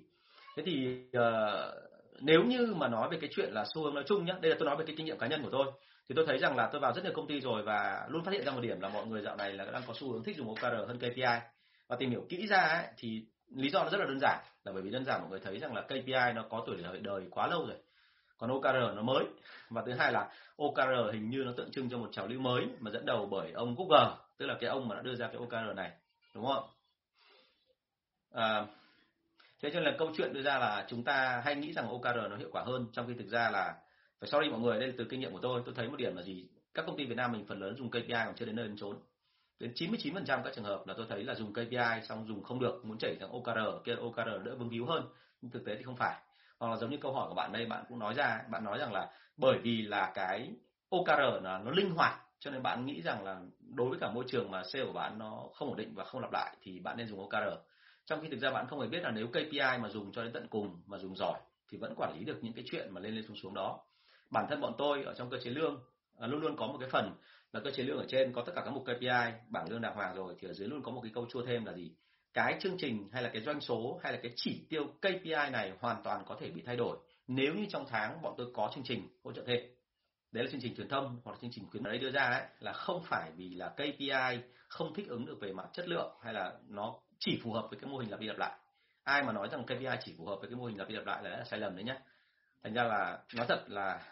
thế 0.57 0.62
thì 0.66 1.02
uh, 1.18 1.74
nếu 2.20 2.42
như 2.42 2.74
mà 2.76 2.88
nói 2.88 3.09
về 3.11 3.18
cái 3.20 3.30
chuyện 3.32 3.52
là 3.52 3.64
xu 3.74 3.82
hướng 3.82 3.94
nói 3.94 4.04
chung 4.07 4.24
nhé 4.24 4.34
đây 4.40 4.50
là 4.50 4.57
tôi 4.59 4.66
nói 4.66 4.76
về 4.76 4.84
cái 4.86 4.94
kinh 4.96 5.07
nghiệm 5.07 5.18
cá 5.18 5.26
nhân 5.26 5.42
của 5.42 5.50
tôi 5.52 5.66
thì 6.09 6.14
tôi 6.14 6.26
thấy 6.26 6.38
rằng 6.38 6.57
là 6.57 6.68
tôi 6.72 6.80
vào 6.80 6.92
rất 6.92 7.04
nhiều 7.04 7.12
công 7.14 7.26
ty 7.26 7.40
rồi 7.40 7.62
và 7.62 8.07
luôn 8.09 8.24
phát 8.24 8.32
hiện 8.32 8.44
ra 8.44 8.52
một 8.52 8.61
điểm 8.61 8.80
là 8.80 8.88
mọi 8.88 9.07
người 9.07 9.22
dạo 9.22 9.36
này 9.36 9.52
là 9.52 9.64
đang 9.64 9.82
có 9.86 9.94
xu 9.96 10.12
hướng 10.12 10.24
thích 10.24 10.36
dùng 10.36 10.48
OKR 10.48 10.88
hơn 10.88 10.98
KPI 10.98 11.40
và 11.88 11.96
tìm 11.98 12.11
hiểu 12.11 12.26
kỹ 12.28 12.46
ra 12.46 12.61
ấy, 12.61 12.86
thì 12.96 13.26
lý 13.57 13.70
do 13.70 13.84
nó 13.84 13.90
rất 13.90 13.98
là 13.98 14.04
đơn 14.04 14.18
giản 14.20 14.44
là 14.64 14.72
bởi 14.72 14.82
vì 14.82 14.90
đơn 14.90 15.04
giản 15.04 15.20
mọi 15.20 15.30
người 15.30 15.40
thấy 15.40 15.59
rằng 15.59 15.74
là 15.74 15.82
KPI 15.82 16.32
nó 16.34 16.44
có 16.50 16.62
tuổi 16.66 16.76
đời, 16.82 17.00
đời 17.00 17.22
quá 17.30 17.46
lâu 17.46 17.66
rồi 17.66 17.76
còn 18.38 18.50
OKR 18.50 18.96
nó 18.96 19.02
mới. 19.02 19.24
Và 19.70 19.82
thứ 19.86 19.92
hai 19.92 20.12
là 20.12 20.30
OKR 20.57 21.12
hình 21.12 21.30
như 21.30 21.42
nó 21.44 21.52
tượng 21.57 21.70
trưng 21.70 21.90
cho 21.90 21.98
một 21.98 22.09
trào 22.12 22.26
lưu 22.26 22.40
mới 22.40 22.66
mà 22.80 22.90
dẫn 22.90 23.07
đầu 23.07 23.28
bởi 23.30 23.52
ông 23.52 23.74
Google 23.78 24.14
tức 24.38 24.46
là 24.46 24.57
cái 24.61 24.70
ông 24.70 24.88
mà 24.88 24.94
đã 24.94 25.02
đưa 25.02 25.14
ra 25.14 25.26
cái 25.26 25.36
OKR 25.36 25.76
này 25.76 25.90
đúng 26.34 26.46
không? 26.46 26.64
À, 28.32 28.66
thế 29.62 29.70
cho 29.70 29.80
nên 29.80 29.84
là 29.84 29.96
câu 29.98 30.11
chuyện 30.16 30.32
đưa 30.32 30.42
ra 30.42 30.59
là 30.59 30.86
chúng 30.88 31.04
ta 31.04 31.42
hay 31.44 31.54
nghĩ 31.54 31.72
rằng 31.72 31.88
OKR 31.88 32.16
nó 32.30 32.36
hiệu 32.36 32.48
quả 32.52 32.62
hơn, 32.62 32.86
trong 32.92 33.07
khi 33.07 33.14
thực 33.18 33.28
ra 33.28 33.50
là, 33.50 33.74
phải 34.20 34.28
sorry 34.28 34.50
mọi 34.50 34.61
người, 34.61 34.78
đây 34.78 34.88
là 34.88 34.94
từ 34.98 35.04
kinh 35.11 35.20
nghiệm 35.20 35.32
của 35.32 35.40
tôi. 35.42 35.62
Tôi 35.64 35.74
thấy 35.74 35.88
một 35.88 35.96
điểm 35.96 36.16
là 36.16 36.22
gì? 36.22 36.48
Các 36.74 36.86
công 36.86 36.96
ty 36.96 37.07
Việt 37.07 37.14
Nam 37.14 37.32
mình 37.32 37.46
phần 37.48 37.61
lớn 37.61 37.76
dùng 37.78 37.90
KPI 37.90 38.09
còn 38.09 38.34
chưa 38.36 38.44
đến 38.44 38.57
nơi 38.57 38.68
đến 38.68 38.76
chốn. 38.76 38.96
Đến 39.59 39.72
99% 39.74 40.42
các 40.42 40.52
trường 40.54 40.64
hợp 40.64 40.86
là 40.86 40.94
tôi 40.96 41.07
thấy 41.09 41.24
là 41.24 41.34
dùng 41.34 41.52
KPI 41.52 42.07
xong 42.09 42.26
dùng 42.28 42.42
không 42.42 42.61
được, 42.61 42.84
muốn 42.84 42.98
chảy 42.98 43.16
sang 43.20 43.30
OKR 43.32 43.84
kia 43.84 43.94
OKR 43.94 44.44
đỡ 44.44 44.54
vướng 44.59 44.68
víu 44.68 44.86
hơn. 44.86 45.09
Nhưng 45.40 45.50
thực 45.50 45.64
tế 45.64 45.76
thì 45.76 45.82
không 45.82 45.96
phải. 45.96 46.16
Hoặc 46.59 46.68
là 46.70 46.76
giống 46.76 46.90
như 46.90 46.96
câu 47.00 47.12
hỏi 47.12 47.28
của 47.28 47.34
bạn 47.34 47.52
đây, 47.52 47.66
bạn 47.66 47.84
cũng 47.88 47.98
nói 47.98 48.14
ra, 48.14 48.42
bạn 48.50 48.64
nói 48.64 48.78
rằng 48.78 48.92
là 48.92 49.11
bởi 49.36 49.59
vì 49.62 49.82
là 49.82 50.12
cái 50.14 50.50
OKR 50.88 51.42
là 51.42 51.59
nó 51.59 51.70
linh 51.70 51.90
hoạt, 51.90 52.20
cho 52.38 52.50
nên 52.50 52.62
bạn 52.62 52.86
nghĩ 52.86 53.02
rằng 53.02 53.24
là 53.24 53.40
đối 53.74 53.88
với 53.88 53.98
cả 54.00 54.11
môi 54.11 54.24
trường 54.28 54.50
mà 54.50 54.62
sale 54.64 54.84
của 54.84 54.92
bạn 54.92 55.18
nó 55.18 55.48
không 55.54 55.68
ổn 55.68 55.76
định 55.76 55.94
và 55.94 56.04
không 56.04 56.20
lặp 56.20 56.32
lại 56.32 56.57
thì 56.62 56.80
bạn 56.80 56.96
nên 56.96 57.09
dùng 57.09 57.20
OKR 57.20 57.59
trong 58.07 58.20
khi 58.22 58.28
thực 58.28 58.40
ra 58.40 58.50
bạn 58.50 58.66
không 58.68 58.80
hề 58.80 58.88
biết 58.88 59.02
là 59.02 59.11
nếu 59.11 59.26
KPI 59.26 59.78
mà 59.80 59.88
dùng 59.88 60.12
cho 60.12 60.24
đến 60.24 60.32
tận 60.32 60.46
cùng 60.50 60.82
mà 60.86 60.98
dùng 60.98 61.16
giỏi 61.16 61.40
thì 61.68 61.78
vẫn 61.78 61.94
quản 61.96 62.14
lý 62.18 62.24
được 62.24 62.38
những 62.42 62.52
cái 62.52 62.64
chuyện 62.70 62.88
mà 62.90 63.00
lên 63.00 63.14
lên 63.14 63.24
xuống 63.28 63.36
xuống 63.36 63.54
đó. 63.54 63.80
Bản 64.30 64.46
thân 64.48 64.61
bọn 64.61 64.72
tôi 64.78 65.02
ở 65.04 65.14
trong 65.14 65.30
cơ 65.30 65.38
chế 65.38 65.50
lương 65.50 65.80
à, 66.18 66.26
luôn 66.26 66.40
luôn 66.40 66.57
có 66.57 66.66
một 66.66 66.76
cái 66.80 66.88
phần 66.88 67.14
là 67.52 67.61
cơ 67.61 67.70
chế 67.70 67.82
lương 67.82 67.98
ở 67.98 68.04
trên 68.09 68.32
có 68.32 68.42
tất 68.42 68.52
cả 68.54 68.62
các 68.64 68.70
mục 68.70 68.84
KPI 68.84 69.32
bảng 69.48 69.70
lương 69.70 69.80
đàng 69.80 69.94
hoàng 69.94 70.16
rồi 70.16 70.34
thì 70.38 70.48
ở 70.48 70.52
dưới 70.52 70.68
luôn 70.68 70.82
có 70.82 70.90
một 70.90 71.00
cái 71.02 71.12
câu 71.14 71.26
chua 71.26 71.46
thêm 71.46 71.64
là 71.64 71.72
gì? 71.72 71.92
Cái 72.34 72.57
chương 72.61 72.76
trình 72.78 73.09
hay 73.12 73.22
là 73.22 73.28
cái 73.28 73.42
doanh 73.42 73.61
số 73.61 74.00
hay 74.02 74.12
là 74.12 74.18
cái 74.22 74.32
chỉ 74.36 74.66
tiêu 74.68 74.86
KPI 75.00 75.50
này 75.52 75.72
hoàn 75.80 76.02
toàn 76.02 76.22
có 76.26 76.36
thể 76.40 76.50
bị 76.50 76.62
thay 76.66 76.76
đổi 76.76 76.98
nếu 77.26 77.54
như 77.54 77.66
trong 77.68 77.86
tháng 77.88 78.22
bọn 78.22 78.34
tôi 78.38 78.46
có 78.54 78.70
chương 78.74 78.84
trình 78.84 79.09
hỗ 79.24 79.32
trợ 79.32 79.42
thêm. 79.46 79.61
Đấy 80.32 80.44
là 80.44 80.50
chương 80.50 80.61
trình 80.61 80.76
truyền 80.76 80.88
thông 80.88 81.20
hoặc 81.24 81.32
là 81.32 81.38
chương 81.40 81.50
trình 81.50 81.64
khuyến 81.70 81.82
mãi 81.82 81.98
đưa 81.98 82.11
ra 82.11 82.22
ấy 82.22 82.42
là 82.61 82.72
không 82.72 83.02
phải 83.04 83.30
vì 83.36 83.54
là 83.54 83.68
KPI 83.68 84.40
không 84.68 84.94
thích 84.94 85.09
ứng 85.09 85.26
được 85.26 85.38
về 85.40 85.52
mặt 85.52 85.68
chất 85.72 85.88
lượng 85.88 86.16
hay 86.22 86.34
là 86.34 86.52
nó 86.68 86.94
chỉ 87.18 87.40
phù 87.42 87.52
hợp 87.52 87.66
với 87.70 87.78
cái 87.80 87.90
mô 87.90 87.98
hình 87.98 88.10
lặp 88.10 88.20
đi 88.20 88.26
lặp 88.26 88.38
lại. 88.38 88.52
Ai 89.04 89.22
mà 89.22 89.32
nói 89.32 89.48
rằng 89.48 89.64
KPI 89.64 89.96
chỉ 90.04 90.14
phù 90.18 90.26
hợp 90.26 90.36
với 90.40 90.48
cái 90.48 90.56
mô 90.56 90.64
hình 90.64 90.78
lặp 90.78 90.88
đi 90.88 90.94
lặp 90.94 91.06
lại 91.06 91.22
là, 91.22 91.44
sai 91.44 91.60
lầm 91.60 91.76
đấy 91.76 91.84
nhé 91.84 91.98
thành 92.66 92.74
ra 92.74 92.84
là 92.84 93.18
nói 93.34 93.46
thật 93.48 93.64
là 93.68 94.02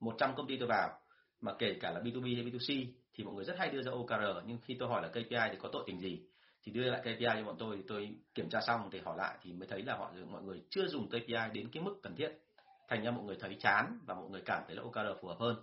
100 0.00 0.34
công 0.36 0.46
ty 0.46 0.56
tôi 0.56 0.68
vào 0.68 0.98
mà 1.40 1.52
kể 1.58 1.78
cả 1.80 1.90
là 1.90 2.00
B2B 2.00 2.34
hay 2.36 2.44
B2C 2.44 2.86
thì 3.14 3.24
mọi 3.24 3.34
người 3.34 3.44
rất 3.44 3.58
hay 3.58 3.70
đưa 3.70 3.82
ra 3.82 3.92
OKR 3.92 4.46
nhưng 4.46 4.58
khi 4.62 4.76
tôi 4.78 4.88
hỏi 4.88 5.02
là 5.02 5.08
KPI 5.08 5.48
thì 5.50 5.56
có 5.58 5.68
tội 5.72 5.84
tình 5.86 6.00
gì 6.00 6.22
thì 6.62 6.72
đưa 6.72 6.90
lại 6.90 7.00
KPI 7.00 7.26
cho 7.34 7.44
bọn 7.44 7.56
tôi 7.58 7.76
thì 7.76 7.82
tôi 7.88 8.16
kiểm 8.34 8.48
tra 8.48 8.60
xong 8.60 8.88
thì 8.92 9.00
hỏi 9.04 9.16
lại 9.18 9.38
thì 9.42 9.52
mới 9.52 9.68
thấy 9.68 9.82
là 9.82 9.96
họ 9.96 10.12
mọi 10.30 10.42
người 10.42 10.62
chưa 10.70 10.86
dùng 10.86 11.08
KPI 11.08 11.50
đến 11.52 11.68
cái 11.72 11.82
mức 11.82 11.94
cần 12.02 12.16
thiết. 12.16 12.32
Thành 12.88 13.04
ra 13.04 13.10
mọi 13.10 13.24
người 13.24 13.36
thấy 13.40 13.56
chán 13.60 13.98
và 14.06 14.14
mọi 14.14 14.30
người 14.30 14.42
cảm 14.44 14.62
thấy 14.66 14.76
là 14.76 14.82
OKR 14.82 15.20
phù 15.20 15.28
hợp 15.28 15.36
hơn. 15.38 15.56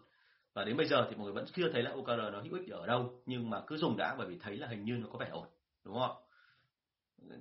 Và 0.54 0.64
đến 0.64 0.78
bây 0.78 0.88
giờ 0.88 1.08
thì 1.10 1.16
mọi 1.16 1.26
người 1.26 1.34
vẫn 1.34 1.46
chưa 1.54 1.72
thấy 1.74 1.84
là 1.84 1.92
OKR 1.92 2.34
nó 2.34 2.42
hữu 2.42 2.54
ích 2.54 2.70
ở 2.70 2.88
đâu 2.88 3.22
nhưng 3.26 3.50
mà 3.50 3.62
cứ 3.68 3.78
dùng 3.78 3.98
đã 3.98 4.16
bởi 4.18 4.28
vì 4.28 4.38
thấy 4.40 4.58
là 4.58 4.68
hình 4.68 4.84
như 4.84 4.94
nó 4.94 5.08
có 5.12 5.18
vẻ 5.20 5.28
ổn 5.32 5.48
đúng 5.84 6.00
không 6.00 6.16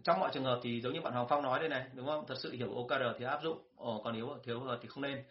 trong 0.05 0.21
mọi 0.21 0.31
trường 0.35 0.45
hợp 0.45 0.61
thì 0.63 0.81
giống 0.81 0.93
như 0.93 1.01
bạn 1.01 1.13
Hoàng 1.13 1.27
Phong 1.29 1.43
nói 1.43 1.61
đây 1.61 1.69
này 1.69 1.87
đúng 1.95 2.07
không? 2.07 2.25
Thật 2.29 2.35
sự 2.39 2.53
hiểu 2.53 2.75
OKR 2.75 3.19
thì 3.19 3.25
áp 3.25 3.41
dụng 3.43 3.59
Ồ, 3.77 4.01
còn 4.05 4.15
nếu 4.15 4.39
thiếu 4.45 4.63
thì 4.83 4.89
không 4.89 5.03
nên. 5.03 5.25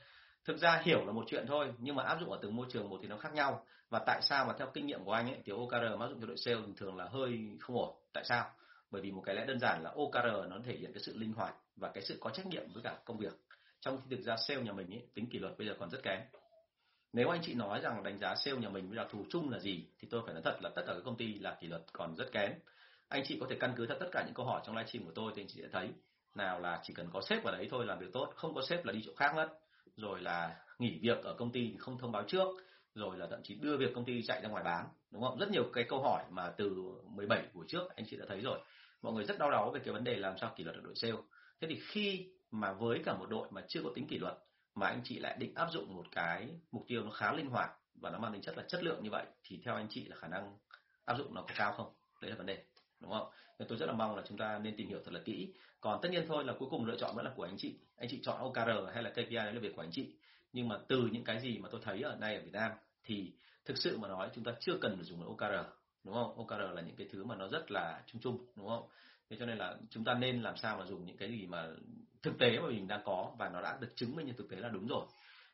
Thực 0.45 0.57
ra 0.57 0.81
hiểu 0.85 1.05
là 1.05 1.11
một 1.11 1.23
chuyện 1.27 1.45
thôi 1.47 1.73
nhưng 1.77 1.95
mà 1.95 2.03
áp 2.03 2.17
dụng 2.19 2.31
ở 2.31 2.39
từng 2.41 2.55
môi 2.55 2.65
trường 2.69 2.89
một 2.89 2.99
thì 3.01 3.07
nó 3.07 3.17
khác 3.17 3.33
nhau. 3.33 3.65
Và 3.89 3.99
tại 4.05 4.21
sao 4.21 4.45
mà 4.45 4.53
theo 4.57 4.67
kinh 4.73 4.85
nghiệm 4.85 5.03
của 5.03 5.11
anh 5.11 5.27
ấy 5.27 5.37
thì 5.45 5.51
OKR 5.51 5.99
mà 5.99 6.05
áp 6.05 6.09
dụng 6.09 6.21
cho 6.21 6.27
đội 6.27 6.37
sale 6.37 6.57
thì 6.67 6.73
thường 6.77 6.97
là 6.97 7.05
hơi 7.05 7.57
không 7.59 7.75
ổn. 7.75 7.95
Tại 8.13 8.23
sao? 8.23 8.51
Bởi 8.91 9.01
vì 9.01 9.11
một 9.11 9.21
cái 9.25 9.35
lẽ 9.35 9.45
đơn 9.45 9.59
giản 9.59 9.83
là 9.83 9.89
OKR 9.89 10.49
nó 10.49 10.57
thể 10.65 10.73
hiện 10.73 10.93
cái 10.93 11.03
sự 11.03 11.17
linh 11.17 11.33
hoạt 11.33 11.55
và 11.75 11.91
cái 11.93 12.03
sự 12.03 12.17
có 12.21 12.29
trách 12.29 12.45
nhiệm 12.45 12.73
với 12.73 12.83
cả 12.83 12.97
công 13.05 13.17
việc. 13.17 13.33
Trong 13.81 13.97
khi 13.97 14.15
thực 14.15 14.23
ra 14.23 14.35
sale 14.47 14.61
nhà 14.61 14.71
mình 14.71 14.93
ấy, 14.93 15.07
tính 15.13 15.29
kỷ 15.29 15.39
luật 15.39 15.57
bây 15.57 15.67
giờ 15.67 15.73
còn 15.79 15.89
rất 15.89 16.03
kém. 16.03 16.21
Nếu 17.13 17.29
anh 17.29 17.41
chị 17.43 17.53
nói 17.53 17.79
rằng 17.81 18.03
đánh 18.03 18.19
giá 18.19 18.35
sale 18.35 18.57
nhà 18.57 18.69
mình 18.69 18.89
bây 18.89 18.97
giờ 18.97 19.07
thù 19.11 19.25
chung 19.29 19.49
là 19.49 19.59
gì 19.59 19.87
thì 19.99 20.07
tôi 20.11 20.21
phải 20.25 20.33
nói 20.33 20.43
thật 20.45 20.57
là 20.61 20.69
tất 20.75 20.81
cả 20.87 20.93
các 20.93 21.01
công 21.05 21.17
ty 21.17 21.39
là 21.39 21.57
kỷ 21.61 21.67
luật 21.67 21.81
còn 21.93 22.15
rất 22.15 22.31
kém 22.31 22.51
anh 23.09 23.23
chị 23.25 23.37
có 23.39 23.47
thể 23.49 23.55
căn 23.59 23.73
cứ 23.77 23.85
theo 23.87 23.97
tất 23.99 24.09
cả 24.11 24.23
những 24.25 24.33
câu 24.33 24.45
hỏi 24.45 24.61
trong 24.65 24.75
livestream 24.75 25.05
của 25.05 25.11
tôi 25.15 25.31
thì 25.35 25.41
anh 25.41 25.47
chị 25.47 25.61
sẽ 25.61 25.67
thấy 25.71 25.89
nào 26.35 26.59
là 26.59 26.79
chỉ 26.83 26.93
cần 26.93 27.09
có 27.13 27.21
sếp 27.21 27.43
vào 27.43 27.53
đấy 27.53 27.67
thôi 27.71 27.85
làm 27.85 27.99
việc 27.99 28.13
tốt, 28.13 28.33
không 28.35 28.55
có 28.55 28.61
sếp 28.69 28.85
là 28.85 28.93
đi 28.93 29.01
chỗ 29.05 29.11
khác 29.15 29.35
mất. 29.35 29.47
Rồi 29.95 30.21
là 30.21 30.55
nghỉ 30.79 30.99
việc 31.01 31.23
ở 31.23 31.35
công 31.37 31.51
ty 31.51 31.75
không 31.79 31.97
thông 31.97 32.11
báo 32.11 32.23
trước, 32.27 32.47
rồi 32.95 33.17
là 33.17 33.27
thậm 33.29 33.39
chí 33.43 33.55
đưa 33.55 33.77
việc 33.77 33.91
công 33.95 34.05
ty 34.05 34.21
chạy 34.21 34.41
ra 34.41 34.49
ngoài 34.49 34.63
bán, 34.63 34.87
đúng 35.11 35.21
không? 35.21 35.37
Rất 35.39 35.49
nhiều 35.51 35.63
cái 35.73 35.83
câu 35.89 36.01
hỏi 36.01 36.23
mà 36.29 36.53
từ 36.57 36.75
17 37.05 37.43
buổi 37.53 37.65
trước 37.67 37.95
anh 37.95 38.05
chị 38.09 38.17
đã 38.17 38.25
thấy 38.27 38.41
rồi. 38.41 38.59
Mọi 39.01 39.13
người 39.13 39.23
rất 39.23 39.39
đau 39.39 39.51
đáu 39.51 39.71
về 39.71 39.79
cái 39.85 39.93
vấn 39.93 40.03
đề 40.03 40.15
làm 40.15 40.37
sao 40.37 40.53
kỷ 40.55 40.63
luật 40.63 40.75
được 40.75 40.83
đội 40.83 40.95
sale. 40.95 41.17
Thế 41.61 41.67
thì 41.67 41.79
khi 41.87 42.31
mà 42.51 42.73
với 42.73 43.01
cả 43.05 43.13
một 43.13 43.29
đội 43.29 43.47
mà 43.51 43.63
chưa 43.67 43.81
có 43.83 43.89
tính 43.95 44.07
kỷ 44.07 44.17
luật 44.17 44.37
mà 44.75 44.87
anh 44.87 45.01
chị 45.03 45.19
lại 45.19 45.35
định 45.39 45.55
áp 45.55 45.67
dụng 45.71 45.95
một 45.95 46.05
cái 46.11 46.49
mục 46.71 46.83
tiêu 46.87 47.03
nó 47.03 47.11
khá 47.11 47.33
linh 47.33 47.49
hoạt 47.49 47.69
và 48.01 48.09
nó 48.09 48.19
mang 48.19 48.33
tính 48.33 48.41
chất 48.41 48.57
là 48.57 48.63
chất 48.67 48.83
lượng 48.83 49.03
như 49.03 49.09
vậy 49.09 49.25
thì 49.43 49.61
theo 49.65 49.75
anh 49.75 49.87
chị 49.89 50.07
là 50.07 50.15
khả 50.15 50.27
năng 50.27 50.57
áp 51.05 51.17
dụng 51.17 51.33
nó 51.33 51.41
có 51.41 51.53
cao 51.55 51.73
không? 51.73 51.93
Đấy 52.21 52.31
là 52.31 52.37
vấn 52.37 52.45
đề 52.45 52.68
đúng 53.01 53.11
không? 53.11 53.27
Nên 53.59 53.67
tôi 53.67 53.77
rất 53.77 53.85
là 53.85 53.93
mong 53.93 54.15
là 54.15 54.23
chúng 54.27 54.37
ta 54.37 54.59
nên 54.59 54.75
tìm 54.75 54.87
hiểu 54.87 54.99
thật 55.05 55.13
là 55.13 55.19
kỹ. 55.25 55.53
Còn 55.81 55.99
tất 56.01 56.09
nhiên 56.11 56.25
thôi 56.27 56.43
là 56.43 56.53
cuối 56.59 56.69
cùng 56.71 56.85
lựa 56.85 56.97
chọn 56.99 57.15
vẫn 57.15 57.25
là 57.25 57.31
của 57.35 57.43
anh 57.43 57.57
chị. 57.57 57.75
Anh 57.97 58.09
chị 58.09 58.19
chọn 58.23 58.37
OKR 58.39 58.93
hay 58.93 59.03
là 59.03 59.09
KPI 59.09 59.35
đấy 59.35 59.53
là 59.53 59.59
việc 59.59 59.75
của 59.75 59.81
anh 59.81 59.91
chị. 59.91 60.13
Nhưng 60.53 60.67
mà 60.67 60.77
từ 60.87 61.09
những 61.11 61.23
cái 61.23 61.39
gì 61.39 61.57
mà 61.57 61.69
tôi 61.71 61.81
thấy 61.83 62.01
ở 62.01 62.17
đây 62.19 62.35
ở 62.35 62.41
Việt 62.41 62.53
Nam 62.53 62.71
thì 63.03 63.31
thực 63.65 63.77
sự 63.77 63.97
mà 63.97 64.07
nói 64.07 64.29
chúng 64.35 64.43
ta 64.43 64.51
chưa 64.59 64.77
cần 64.81 64.95
phải 64.95 65.05
dùng 65.05 65.27
OKR 65.27 65.69
đúng 66.03 66.13
không? 66.13 66.37
OKR 66.37 66.75
là 66.75 66.81
những 66.81 66.95
cái 66.95 67.07
thứ 67.11 67.23
mà 67.23 67.35
nó 67.35 67.47
rất 67.47 67.71
là 67.71 68.01
chung 68.07 68.21
chung 68.21 68.45
đúng 68.55 68.67
không? 68.67 68.87
Thế 69.29 69.37
cho 69.39 69.45
nên 69.45 69.57
là 69.57 69.77
chúng 69.89 70.03
ta 70.03 70.13
nên 70.13 70.41
làm 70.41 70.57
sao 70.57 70.77
mà 70.77 70.85
dùng 70.85 71.05
những 71.05 71.17
cái 71.17 71.31
gì 71.31 71.45
mà 71.45 71.67
thực 72.23 72.37
tế 72.39 72.59
mà 72.59 72.67
mình 72.67 72.87
đang 72.87 73.01
có 73.05 73.31
và 73.37 73.49
nó 73.49 73.61
đã 73.61 73.77
được 73.81 73.95
chứng 73.95 74.15
minh 74.15 74.25
như 74.25 74.33
thực 74.37 74.49
tế 74.49 74.57
là 74.57 74.69
đúng 74.69 74.87
rồi. 74.87 75.05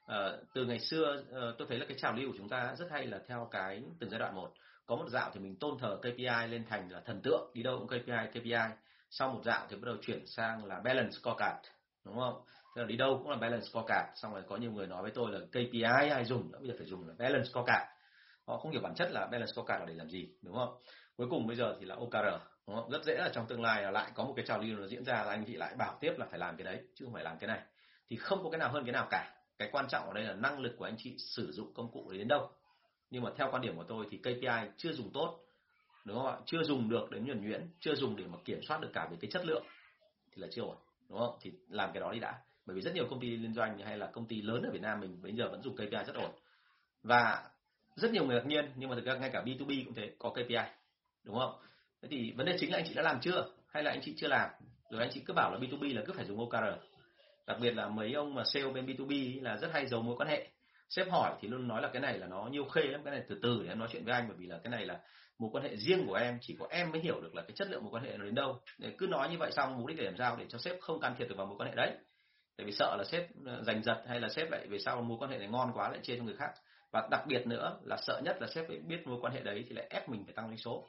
À, 0.05 0.31
từ 0.53 0.65
ngày 0.65 0.79
xưa 0.79 1.23
ờ, 1.31 1.55
tôi 1.57 1.67
thấy 1.67 1.79
là 1.79 1.85
cái 1.85 1.97
trào 1.97 2.13
lưu 2.13 2.31
của 2.31 2.37
chúng 2.37 2.49
ta 2.49 2.75
rất 2.77 2.91
hay 2.91 3.07
là 3.07 3.21
theo 3.27 3.47
cái 3.51 3.83
từng 3.99 4.09
giai 4.09 4.19
đoạn 4.19 4.35
một 4.35 4.53
có 4.85 4.95
một 4.95 5.09
dạo 5.09 5.31
thì 5.33 5.39
mình 5.39 5.55
tôn 5.59 5.77
thờ 5.79 5.99
KPI 6.01 6.47
lên 6.49 6.65
thành 6.69 6.91
là 6.91 7.01
thần 7.05 7.21
tượng, 7.23 7.51
đi 7.53 7.63
đâu 7.63 7.77
cũng 7.77 7.87
KPI 7.87 8.39
KPI 8.39 8.75
sau 9.09 9.33
một 9.33 9.41
dạo 9.45 9.67
thì 9.69 9.75
bắt 9.75 9.85
đầu 9.85 9.95
chuyển 10.01 10.25
sang 10.27 10.65
là 10.65 10.79
balance 10.79 11.11
scorecard, 11.11 11.59
đúng 12.05 12.15
không? 12.15 12.41
Tức 12.75 12.81
là 12.81 12.87
đi 12.87 12.97
đâu 12.97 13.17
cũng 13.17 13.29
là 13.29 13.37
balance 13.37 13.65
scorecard, 13.65 14.09
xong 14.15 14.33
rồi 14.33 14.43
có 14.47 14.57
nhiều 14.57 14.71
người 14.71 14.87
nói 14.87 15.01
với 15.01 15.11
tôi 15.11 15.31
là 15.31 15.39
KPI 15.49 16.09
ai 16.11 16.25
dùng, 16.25 16.51
bây 16.51 16.67
giờ 16.67 16.73
phải 16.77 16.87
dùng 16.87 17.07
là 17.07 17.13
balance 17.17 17.49
scorecard. 17.49 17.85
Họ 18.47 18.57
không 18.57 18.71
hiểu 18.71 18.81
bản 18.81 18.95
chất 18.95 19.11
là 19.11 19.25
balance 19.25 19.51
scorecard 19.53 19.79
là 19.79 19.85
để 19.85 19.93
làm 19.93 20.09
gì, 20.09 20.29
đúng 20.41 20.55
không? 20.55 20.77
Cuối 21.17 21.27
cùng 21.29 21.47
bây 21.47 21.55
giờ 21.55 21.75
thì 21.79 21.85
là 21.85 21.95
OKR 21.95 22.55
đúng 22.67 22.75
không? 22.75 22.89
rất 22.89 23.03
dễ 23.05 23.17
là 23.17 23.29
trong 23.33 23.47
tương 23.47 23.61
lai 23.61 23.83
là 23.83 23.91
lại 23.91 24.11
có 24.15 24.23
một 24.23 24.33
cái 24.35 24.45
trào 24.45 24.61
lưu 24.61 24.79
nó 24.79 24.87
diễn 24.87 25.03
ra 25.05 25.13
là 25.13 25.29
anh 25.29 25.43
chị 25.47 25.53
lại 25.53 25.75
bảo 25.77 25.97
tiếp 26.01 26.13
là 26.17 26.25
phải 26.29 26.39
làm 26.39 26.57
cái 26.57 26.65
đấy, 26.65 26.83
chứ 26.95 27.05
không 27.05 27.13
phải 27.13 27.23
làm 27.23 27.37
cái 27.39 27.47
này. 27.47 27.59
Thì 28.09 28.15
không 28.15 28.43
có 28.43 28.49
cái 28.49 28.59
nào 28.59 28.71
hơn 28.71 28.85
cái 28.85 28.93
nào 28.93 29.07
cả. 29.11 29.31
Cái 29.57 29.69
quan 29.71 29.85
trọng 29.89 30.07
ở 30.07 30.13
đây 30.13 30.23
là 30.23 30.33
năng 30.33 30.59
lực 30.59 30.75
của 30.77 30.85
anh 30.85 30.95
chị 30.97 31.15
sử 31.17 31.51
dụng 31.51 31.73
công 31.73 31.91
cụ 31.91 32.11
đến 32.11 32.27
đâu 32.27 32.49
nhưng 33.15 33.23
mà 33.23 33.31
theo 33.35 33.47
quan 33.51 33.61
điểm 33.61 33.75
của 33.75 33.83
tôi 33.83 34.05
thì 34.11 34.17
KPI 34.17 34.69
chưa 34.77 34.93
dùng 34.93 35.11
tốt, 35.13 35.39
đúng 36.05 36.17
không 36.17 36.27
ạ? 36.27 36.37
Chưa 36.45 36.63
dùng 36.63 36.89
được 36.89 37.11
đến 37.11 37.25
nhuần 37.25 37.41
nhuyễn, 37.41 37.67
chưa 37.79 37.95
dùng 37.95 38.15
để 38.15 38.25
mà 38.27 38.37
kiểm 38.45 38.59
soát 38.67 38.81
được 38.81 38.89
cả 38.93 39.07
về 39.11 39.17
cái 39.21 39.31
chất 39.31 39.45
lượng 39.45 39.63
thì 40.31 40.41
là 40.41 40.47
chưa 40.51 40.61
ổn, 40.61 40.75
đúng 41.09 41.19
không? 41.19 41.37
Thì 41.41 41.51
làm 41.69 41.89
cái 41.93 42.01
đó 42.01 42.11
đi 42.11 42.19
đã. 42.19 42.39
Bởi 42.65 42.75
vì 42.75 42.81
rất 42.81 42.95
nhiều 42.95 43.07
công 43.09 43.19
ty 43.19 43.29
liên 43.29 43.53
doanh 43.53 43.77
hay 43.77 43.97
là 43.97 44.05
công 44.05 44.27
ty 44.27 44.41
lớn 44.41 44.61
ở 44.61 44.71
Việt 44.71 44.81
Nam 44.81 44.99
mình 44.99 45.21
bây 45.21 45.33
giờ 45.33 45.49
vẫn 45.49 45.61
dùng 45.63 45.75
KPI 45.75 46.03
rất 46.07 46.15
ổn. 46.15 46.31
Và 47.03 47.49
rất 47.95 48.11
nhiều 48.11 48.25
người 48.25 48.35
ngạc 48.35 48.45
nhiên, 48.45 48.65
nhưng 48.75 48.89
mà 48.89 48.95
thực 48.95 49.05
ra 49.05 49.15
ngay 49.15 49.29
cả 49.33 49.43
B2B 49.45 49.85
cũng 49.85 49.93
thế, 49.93 50.11
có 50.19 50.29
KPI 50.29 50.71
đúng 51.23 51.39
không? 51.39 51.53
Thế 52.01 52.07
thì 52.11 52.33
vấn 52.37 52.45
đề 52.45 52.57
chính 52.59 52.71
là 52.71 52.77
anh 52.77 52.85
chị 52.87 52.93
đã 52.93 53.01
làm 53.01 53.19
chưa? 53.21 53.51
Hay 53.67 53.83
là 53.83 53.91
anh 53.91 54.01
chị 54.03 54.13
chưa 54.17 54.27
làm? 54.27 54.49
Rồi 54.89 55.01
anh 55.01 55.09
chị 55.13 55.21
cứ 55.25 55.33
bảo 55.33 55.51
là 55.51 55.57
B2B 55.59 55.95
là 55.95 56.01
cứ 56.05 56.13
phải 56.13 56.25
dùng 56.25 56.39
OKR 56.39 56.81
đặc 57.47 57.57
biệt 57.61 57.71
là 57.71 57.87
mấy 57.89 58.13
ông 58.13 58.33
mà 58.33 58.43
sale 58.45 58.71
bên 58.71 58.85
B2B 58.85 59.43
là 59.43 59.57
rất 59.57 59.69
hay 59.73 59.87
giấu 59.87 60.01
mối 60.01 60.15
quan 60.17 60.29
hệ 60.29 60.47
sếp 60.89 61.11
hỏi 61.11 61.33
thì 61.41 61.47
luôn 61.47 61.67
nói 61.67 61.81
là 61.81 61.89
cái 61.93 62.01
này 62.01 62.19
là 62.19 62.27
nó 62.27 62.47
nhiều 62.51 62.65
khê 62.65 62.81
lắm, 62.81 63.01
cái 63.03 63.11
này 63.13 63.23
từ 63.29 63.39
từ 63.41 63.63
để 63.63 63.69
em 63.69 63.79
nói 63.79 63.87
chuyện 63.91 64.05
với 64.05 64.13
anh, 64.13 64.27
bởi 64.27 64.37
vì 64.39 64.47
là 64.47 64.59
cái 64.63 64.71
này 64.71 64.85
là 64.85 64.99
mối 65.39 65.49
quan 65.53 65.63
hệ 65.63 65.75
riêng 65.75 66.07
của 66.07 66.13
em, 66.13 66.37
chỉ 66.41 66.55
có 66.59 66.67
em 66.69 66.91
mới 66.91 67.01
hiểu 67.01 67.21
được 67.21 67.35
là 67.35 67.41
cái 67.41 67.51
chất 67.55 67.69
lượng 67.69 67.83
mối 67.83 67.91
quan 67.93 68.03
hệ 68.03 68.17
nó 68.17 68.25
đến 68.25 68.35
đâu. 68.35 68.59
Để 68.77 68.93
cứ 68.97 69.07
nói 69.07 69.29
như 69.29 69.37
vậy 69.37 69.51
xong, 69.51 69.77
mục 69.77 69.87
đích 69.87 69.97
để 69.97 70.03
làm 70.03 70.17
sao? 70.17 70.35
Để 70.39 70.45
cho 70.49 70.57
sếp 70.57 70.81
không 70.81 70.99
can 70.99 71.15
thiệp 71.17 71.25
được 71.25 71.35
vào 71.37 71.47
mối 71.47 71.55
quan 71.57 71.69
hệ 71.69 71.75
đấy. 71.75 71.91
Tại 72.57 72.65
vì 72.65 72.71
sợ 72.71 72.95
là 72.97 73.03
sếp 73.03 73.27
ờ, 73.45 73.63
giành 73.63 73.83
giật 73.83 74.03
hay 74.07 74.19
là 74.19 74.29
sếp 74.29 74.51
lại 74.51 74.67
về 74.67 74.79
sau 74.79 75.01
mối 75.01 75.17
quan 75.21 75.31
hệ 75.31 75.37
này 75.37 75.47
ngon 75.47 75.71
quá 75.73 75.89
lại 75.89 75.99
chia 76.03 76.17
cho 76.17 76.23
người 76.23 76.35
khác. 76.35 76.51
Và 76.91 77.07
đặc 77.11 77.21
biệt 77.27 77.47
nữa 77.47 77.79
là 77.83 77.97
sợ 77.97 78.21
nhất 78.23 78.37
là 78.41 78.47
sếp 78.47 78.67
phải 78.67 78.77
biết 78.77 79.07
mối 79.07 79.17
quan 79.21 79.33
hệ 79.33 79.41
đấy 79.41 79.65
thì 79.69 79.75
lại 79.75 79.87
ép 79.89 80.09
mình 80.09 80.23
phải 80.25 80.33
tăng 80.33 80.47
doanh 80.47 80.57
số. 80.57 80.87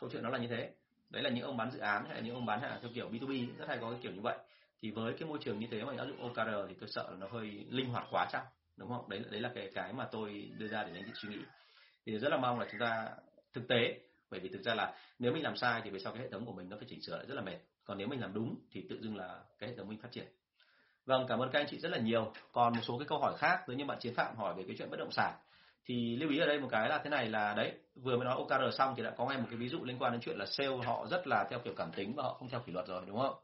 Câu 0.00 0.10
chuyện 0.12 0.22
nó 0.22 0.30
là 0.30 0.38
như 0.38 0.48
thế. 0.48 0.70
Đấy 1.10 1.22
là 1.22 1.30
những 1.30 1.44
ông 1.44 1.56
bán 1.56 1.70
dự 1.70 1.78
án 1.78 2.04
hay 2.04 2.14
là 2.14 2.20
những 2.20 2.34
ông 2.34 2.46
bán 2.46 2.60
hàng 2.60 2.78
theo 2.82 2.90
kiểu 2.94 3.08
B2B 3.10 3.46
rất 3.58 3.68
hay 3.68 3.78
có 3.80 3.90
cái 3.90 3.98
kiểu 4.02 4.12
như 4.12 4.20
vậy. 4.20 4.38
Thì 4.82 4.90
với 4.90 5.14
cái 5.18 5.28
môi 5.28 5.38
trường 5.40 5.58
như 5.58 5.66
thế 5.70 5.84
mà 5.84 5.92
áp 5.98 6.04
dụng 6.04 6.22
OKR 6.22 6.68
thì 6.68 6.74
tôi 6.80 6.88
sợ 6.88 7.08
là 7.10 7.16
nó 7.16 7.26
hơi 7.30 7.66
linh 7.70 7.90
hoạt 7.90 8.06
quá 8.10 8.28
chăng? 8.32 8.44
Đúng 8.80 8.88
không? 8.88 9.08
Đấy 9.08 9.22
đấy 9.30 9.40
là 9.40 9.50
cái 9.54 9.70
cái 9.74 9.92
mà 9.92 10.08
tôi 10.12 10.50
đưa 10.58 10.68
ra 10.68 10.84
để 10.84 10.92
anh 10.94 11.04
chị 11.06 11.12
suy 11.14 11.28
nghĩ. 11.28 11.42
Thì 12.06 12.18
rất 12.18 12.28
là 12.28 12.36
mong 12.36 12.60
là 12.60 12.66
chúng 12.70 12.80
ta 12.80 13.08
thực 13.52 13.68
tế, 13.68 14.00
bởi 14.30 14.40
vì 14.40 14.48
thực 14.48 14.62
ra 14.62 14.74
là 14.74 14.94
nếu 15.18 15.32
mình 15.32 15.42
làm 15.42 15.56
sai 15.56 15.80
thì 15.84 15.90
về 15.90 15.98
sau 15.98 16.12
cái 16.12 16.22
hệ 16.22 16.28
thống 16.28 16.46
của 16.46 16.52
mình 16.52 16.68
nó 16.68 16.76
phải 16.76 16.86
chỉnh 16.88 17.02
sửa 17.02 17.16
lại 17.16 17.26
rất 17.26 17.34
là 17.34 17.42
mệt. 17.42 17.58
Còn 17.84 17.98
nếu 17.98 18.08
mình 18.08 18.20
làm 18.20 18.34
đúng 18.34 18.56
thì 18.72 18.86
tự 18.90 18.98
dưng 19.02 19.16
là 19.16 19.40
cái 19.58 19.70
hệ 19.70 19.76
thống 19.76 19.88
mình 19.88 19.98
phát 20.02 20.12
triển. 20.12 20.26
Vâng 21.06 21.26
cảm 21.28 21.38
ơn 21.38 21.50
các 21.52 21.60
anh 21.60 21.66
chị 21.70 21.78
rất 21.78 21.88
là 21.88 21.98
nhiều. 21.98 22.32
Còn 22.52 22.72
một 22.74 22.82
số 22.82 22.98
cái 22.98 23.06
câu 23.08 23.18
hỏi 23.18 23.34
khác 23.38 23.64
nếu 23.68 23.76
như 23.76 23.84
bạn 23.84 23.98
chiến 24.00 24.14
phạm 24.14 24.36
hỏi 24.36 24.54
về 24.54 24.64
cái 24.66 24.76
chuyện 24.78 24.90
bất 24.90 24.98
động 24.98 25.12
sản 25.12 25.34
thì 25.86 26.16
lưu 26.16 26.30
ý 26.30 26.38
ở 26.38 26.46
đây 26.46 26.60
một 26.60 26.68
cái 26.70 26.88
là 26.88 27.00
thế 27.04 27.10
này 27.10 27.28
là 27.28 27.54
đấy, 27.54 27.72
vừa 27.94 28.16
mới 28.16 28.24
nói 28.24 28.34
OKR 28.34 28.76
xong 28.78 28.94
thì 28.96 29.02
đã 29.02 29.10
có 29.10 29.26
ngay 29.26 29.38
một 29.38 29.46
cái 29.50 29.56
ví 29.56 29.68
dụ 29.68 29.84
liên 29.84 29.98
quan 29.98 30.12
đến 30.12 30.20
chuyện 30.20 30.38
là 30.38 30.46
sale 30.46 30.76
họ 30.84 31.06
rất 31.10 31.26
là 31.26 31.46
theo 31.50 31.58
kiểu 31.58 31.74
cảm 31.76 31.92
tính 31.92 32.14
và 32.16 32.22
họ 32.22 32.34
không 32.34 32.48
theo 32.48 32.60
kỷ 32.60 32.72
luật 32.72 32.86
rồi, 32.86 33.04
đúng 33.06 33.18
không? 33.18 33.34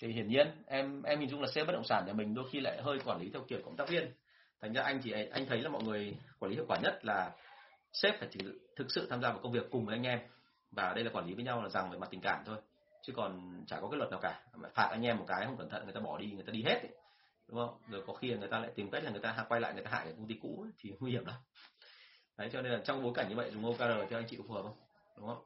Thì 0.00 0.12
hiển 0.12 0.28
nhiên 0.28 0.48
em 0.66 1.02
em 1.02 1.20
hình 1.20 1.28
dung 1.28 1.40
là 1.40 1.48
sale 1.48 1.64
bất 1.64 1.72
động 1.72 1.84
sản 1.84 2.04
nhà 2.06 2.12
mình 2.12 2.34
đôi 2.34 2.44
khi 2.50 2.60
lại 2.60 2.82
hơi 2.82 2.98
quản 3.04 3.20
lý 3.20 3.30
theo 3.32 3.42
kiểu 3.48 3.58
cộng 3.64 3.76
tác 3.76 3.88
viên 3.88 4.12
thành 4.60 4.72
ra 4.72 4.82
anh 4.82 5.00
thì 5.02 5.12
anh 5.30 5.46
thấy 5.46 5.60
là 5.60 5.68
mọi 5.68 5.82
người 5.82 6.16
quản 6.38 6.50
lý 6.50 6.56
hiệu 6.56 6.64
quả 6.68 6.78
nhất 6.82 7.04
là 7.04 7.30
sếp 7.92 8.18
phải 8.18 8.28
thực 8.76 8.86
sự 8.90 9.06
tham 9.10 9.22
gia 9.22 9.30
vào 9.30 9.40
công 9.42 9.52
việc 9.52 9.70
cùng 9.70 9.86
với 9.86 9.96
anh 9.96 10.06
em. 10.06 10.20
Và 10.70 10.92
đây 10.94 11.04
là 11.04 11.10
quản 11.10 11.26
lý 11.26 11.34
với 11.34 11.44
nhau 11.44 11.62
là 11.62 11.68
rằng 11.68 11.90
về 11.90 11.98
mặt 11.98 12.08
tình 12.10 12.20
cảm 12.20 12.42
thôi. 12.46 12.56
Chứ 13.02 13.12
còn 13.16 13.64
chả 13.66 13.80
có 13.80 13.88
cái 13.88 13.98
luật 13.98 14.10
nào 14.10 14.20
cả. 14.22 14.40
Mà 14.56 14.68
phạt 14.74 14.88
anh 14.90 15.02
em 15.02 15.18
một 15.18 15.24
cái 15.28 15.46
không 15.46 15.56
cẩn 15.56 15.68
thận 15.68 15.84
người 15.84 15.94
ta 15.94 16.00
bỏ 16.00 16.18
đi 16.18 16.30
người 16.30 16.44
ta 16.44 16.50
đi 16.50 16.62
hết 16.62 16.74
ấy. 16.74 16.90
đúng 17.48 17.58
không? 17.58 17.78
Rồi 17.88 18.02
có 18.06 18.14
khi 18.14 18.34
người 18.34 18.48
ta 18.48 18.58
lại 18.58 18.70
tìm 18.74 18.90
cách 18.90 19.04
là 19.04 19.10
người 19.10 19.20
ta 19.20 19.46
quay 19.48 19.60
lại 19.60 19.74
người 19.74 19.84
ta 19.84 19.90
hại 19.90 20.04
cái 20.04 20.14
công 20.16 20.28
ty 20.28 20.34
cũ 20.42 20.64
ấy, 20.66 20.72
thì 20.78 20.92
nguy 21.00 21.10
hiểm 21.10 21.24
lắm. 21.24 21.36
Đấy 22.38 22.48
cho 22.52 22.62
nên 22.62 22.72
là 22.72 22.80
trong 22.84 23.02
bối 23.02 23.12
cảnh 23.14 23.28
như 23.28 23.36
vậy 23.36 23.50
dùng 23.50 23.64
OKR 23.64 24.10
theo 24.10 24.18
anh 24.18 24.26
chị 24.28 24.36
có 24.36 24.44
phù 24.48 24.54
hợp 24.54 24.62
không? 24.62 24.76
Đúng 25.18 25.26
không? 25.26 25.44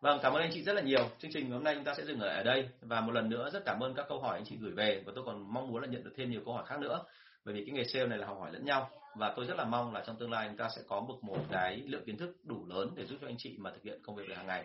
Vâng, 0.00 0.18
cảm 0.22 0.32
ơn 0.32 0.42
anh 0.42 0.50
chị 0.54 0.62
rất 0.62 0.72
là 0.72 0.82
nhiều. 0.82 1.08
Chương 1.18 1.30
trình 1.34 1.50
hôm 1.50 1.64
nay 1.64 1.74
chúng 1.74 1.84
ta 1.84 1.94
sẽ 1.94 2.04
dừng 2.04 2.20
ở 2.20 2.42
đây. 2.42 2.68
Và 2.80 3.00
một 3.00 3.12
lần 3.12 3.28
nữa 3.28 3.50
rất 3.52 3.62
cảm 3.64 3.82
ơn 3.82 3.94
các 3.94 4.06
câu 4.08 4.20
hỏi 4.20 4.38
anh 4.38 4.44
chị 4.44 4.56
gửi 4.60 4.72
về. 4.72 5.02
Và 5.06 5.12
tôi 5.14 5.24
còn 5.24 5.54
mong 5.54 5.68
muốn 5.68 5.82
là 5.82 5.88
nhận 5.88 6.04
được 6.04 6.12
thêm 6.16 6.30
nhiều 6.30 6.42
câu 6.44 6.54
hỏi 6.54 6.64
khác 6.66 6.80
nữa. 6.80 7.04
Bởi 7.44 7.54
vì 7.54 7.64
cái 7.64 7.74
nghề 7.74 7.84
sale 7.84 8.06
này 8.06 8.18
là 8.18 8.26
học 8.26 8.36
hỏi 8.40 8.52
lẫn 8.52 8.64
nhau 8.64 8.90
và 9.16 9.32
tôi 9.36 9.46
rất 9.46 9.54
là 9.56 9.64
mong 9.64 9.94
là 9.94 10.02
trong 10.06 10.16
tương 10.16 10.30
lai 10.30 10.48
chúng 10.48 10.56
ta 10.56 10.68
sẽ 10.76 10.82
có 10.88 11.00
một 11.00 11.18
một 11.22 11.38
cái 11.50 11.76
lượng 11.86 12.04
kiến 12.06 12.16
thức 12.16 12.36
đủ 12.44 12.66
lớn 12.66 12.90
để 12.96 13.06
giúp 13.06 13.18
cho 13.20 13.26
anh 13.26 13.36
chị 13.38 13.56
mà 13.58 13.70
thực 13.70 13.82
hiện 13.82 14.00
công 14.02 14.16
việc 14.16 14.36
hàng 14.36 14.46
ngày. 14.46 14.64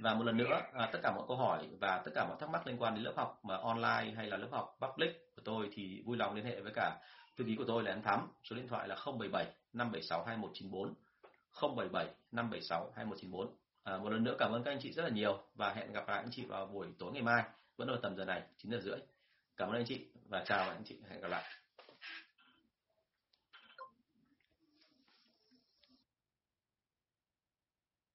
Và 0.00 0.14
một 0.14 0.24
lần 0.24 0.36
nữa, 0.36 0.60
à, 0.72 0.88
tất 0.92 0.98
cả 1.02 1.12
mọi 1.16 1.24
câu 1.28 1.36
hỏi 1.36 1.68
và 1.80 2.02
tất 2.04 2.10
cả 2.14 2.26
mọi 2.28 2.36
thắc 2.40 2.50
mắc 2.50 2.66
liên 2.66 2.82
quan 2.82 2.94
đến 2.94 3.04
lớp 3.04 3.12
học 3.16 3.40
mà 3.42 3.56
online 3.56 4.12
hay 4.16 4.26
là 4.26 4.36
lớp 4.36 4.48
học 4.50 4.76
public 4.80 5.10
của 5.36 5.42
tôi 5.44 5.68
thì 5.72 6.02
vui 6.06 6.16
lòng 6.16 6.34
liên 6.34 6.44
hệ 6.44 6.60
với 6.60 6.72
cả 6.74 6.98
thư 7.36 7.44
ký 7.44 7.56
của 7.56 7.64
tôi 7.66 7.82
là 7.82 7.92
anh 7.92 8.02
Thắm. 8.02 8.28
Số 8.44 8.56
điện 8.56 8.68
thoại 8.68 8.88
là 8.88 8.96
077 9.06 9.46
576 9.72 10.24
2194 10.24 10.94
077 11.76 12.06
576 12.32 12.92
2194 12.96 13.56
À, 13.84 13.98
một 13.98 14.08
lần 14.08 14.24
nữa 14.24 14.36
cảm 14.38 14.52
ơn 14.52 14.64
các 14.64 14.70
anh 14.70 14.78
chị 14.80 14.92
rất 14.92 15.02
là 15.02 15.08
nhiều 15.08 15.42
và 15.54 15.72
hẹn 15.72 15.92
gặp 15.92 16.08
lại 16.08 16.18
anh 16.18 16.30
chị 16.30 16.44
vào 16.44 16.66
buổi 16.66 16.86
tối 16.98 17.12
ngày 17.12 17.22
mai 17.22 17.44
vẫn 17.76 17.88
ở 17.88 17.98
tầm 18.02 18.16
giờ 18.16 18.24
này 18.24 18.42
9 18.56 18.70
giờ 18.72 18.80
rưỡi. 18.80 18.98
Cảm 19.56 19.68
ơn 19.68 19.74
anh 19.74 19.84
chị 19.86 20.06
và 20.28 20.44
chào 20.46 20.68
anh 20.70 20.82
chị 20.84 20.98
hẹn 21.10 21.20
gặp 21.20 21.28
lại. 21.28 21.44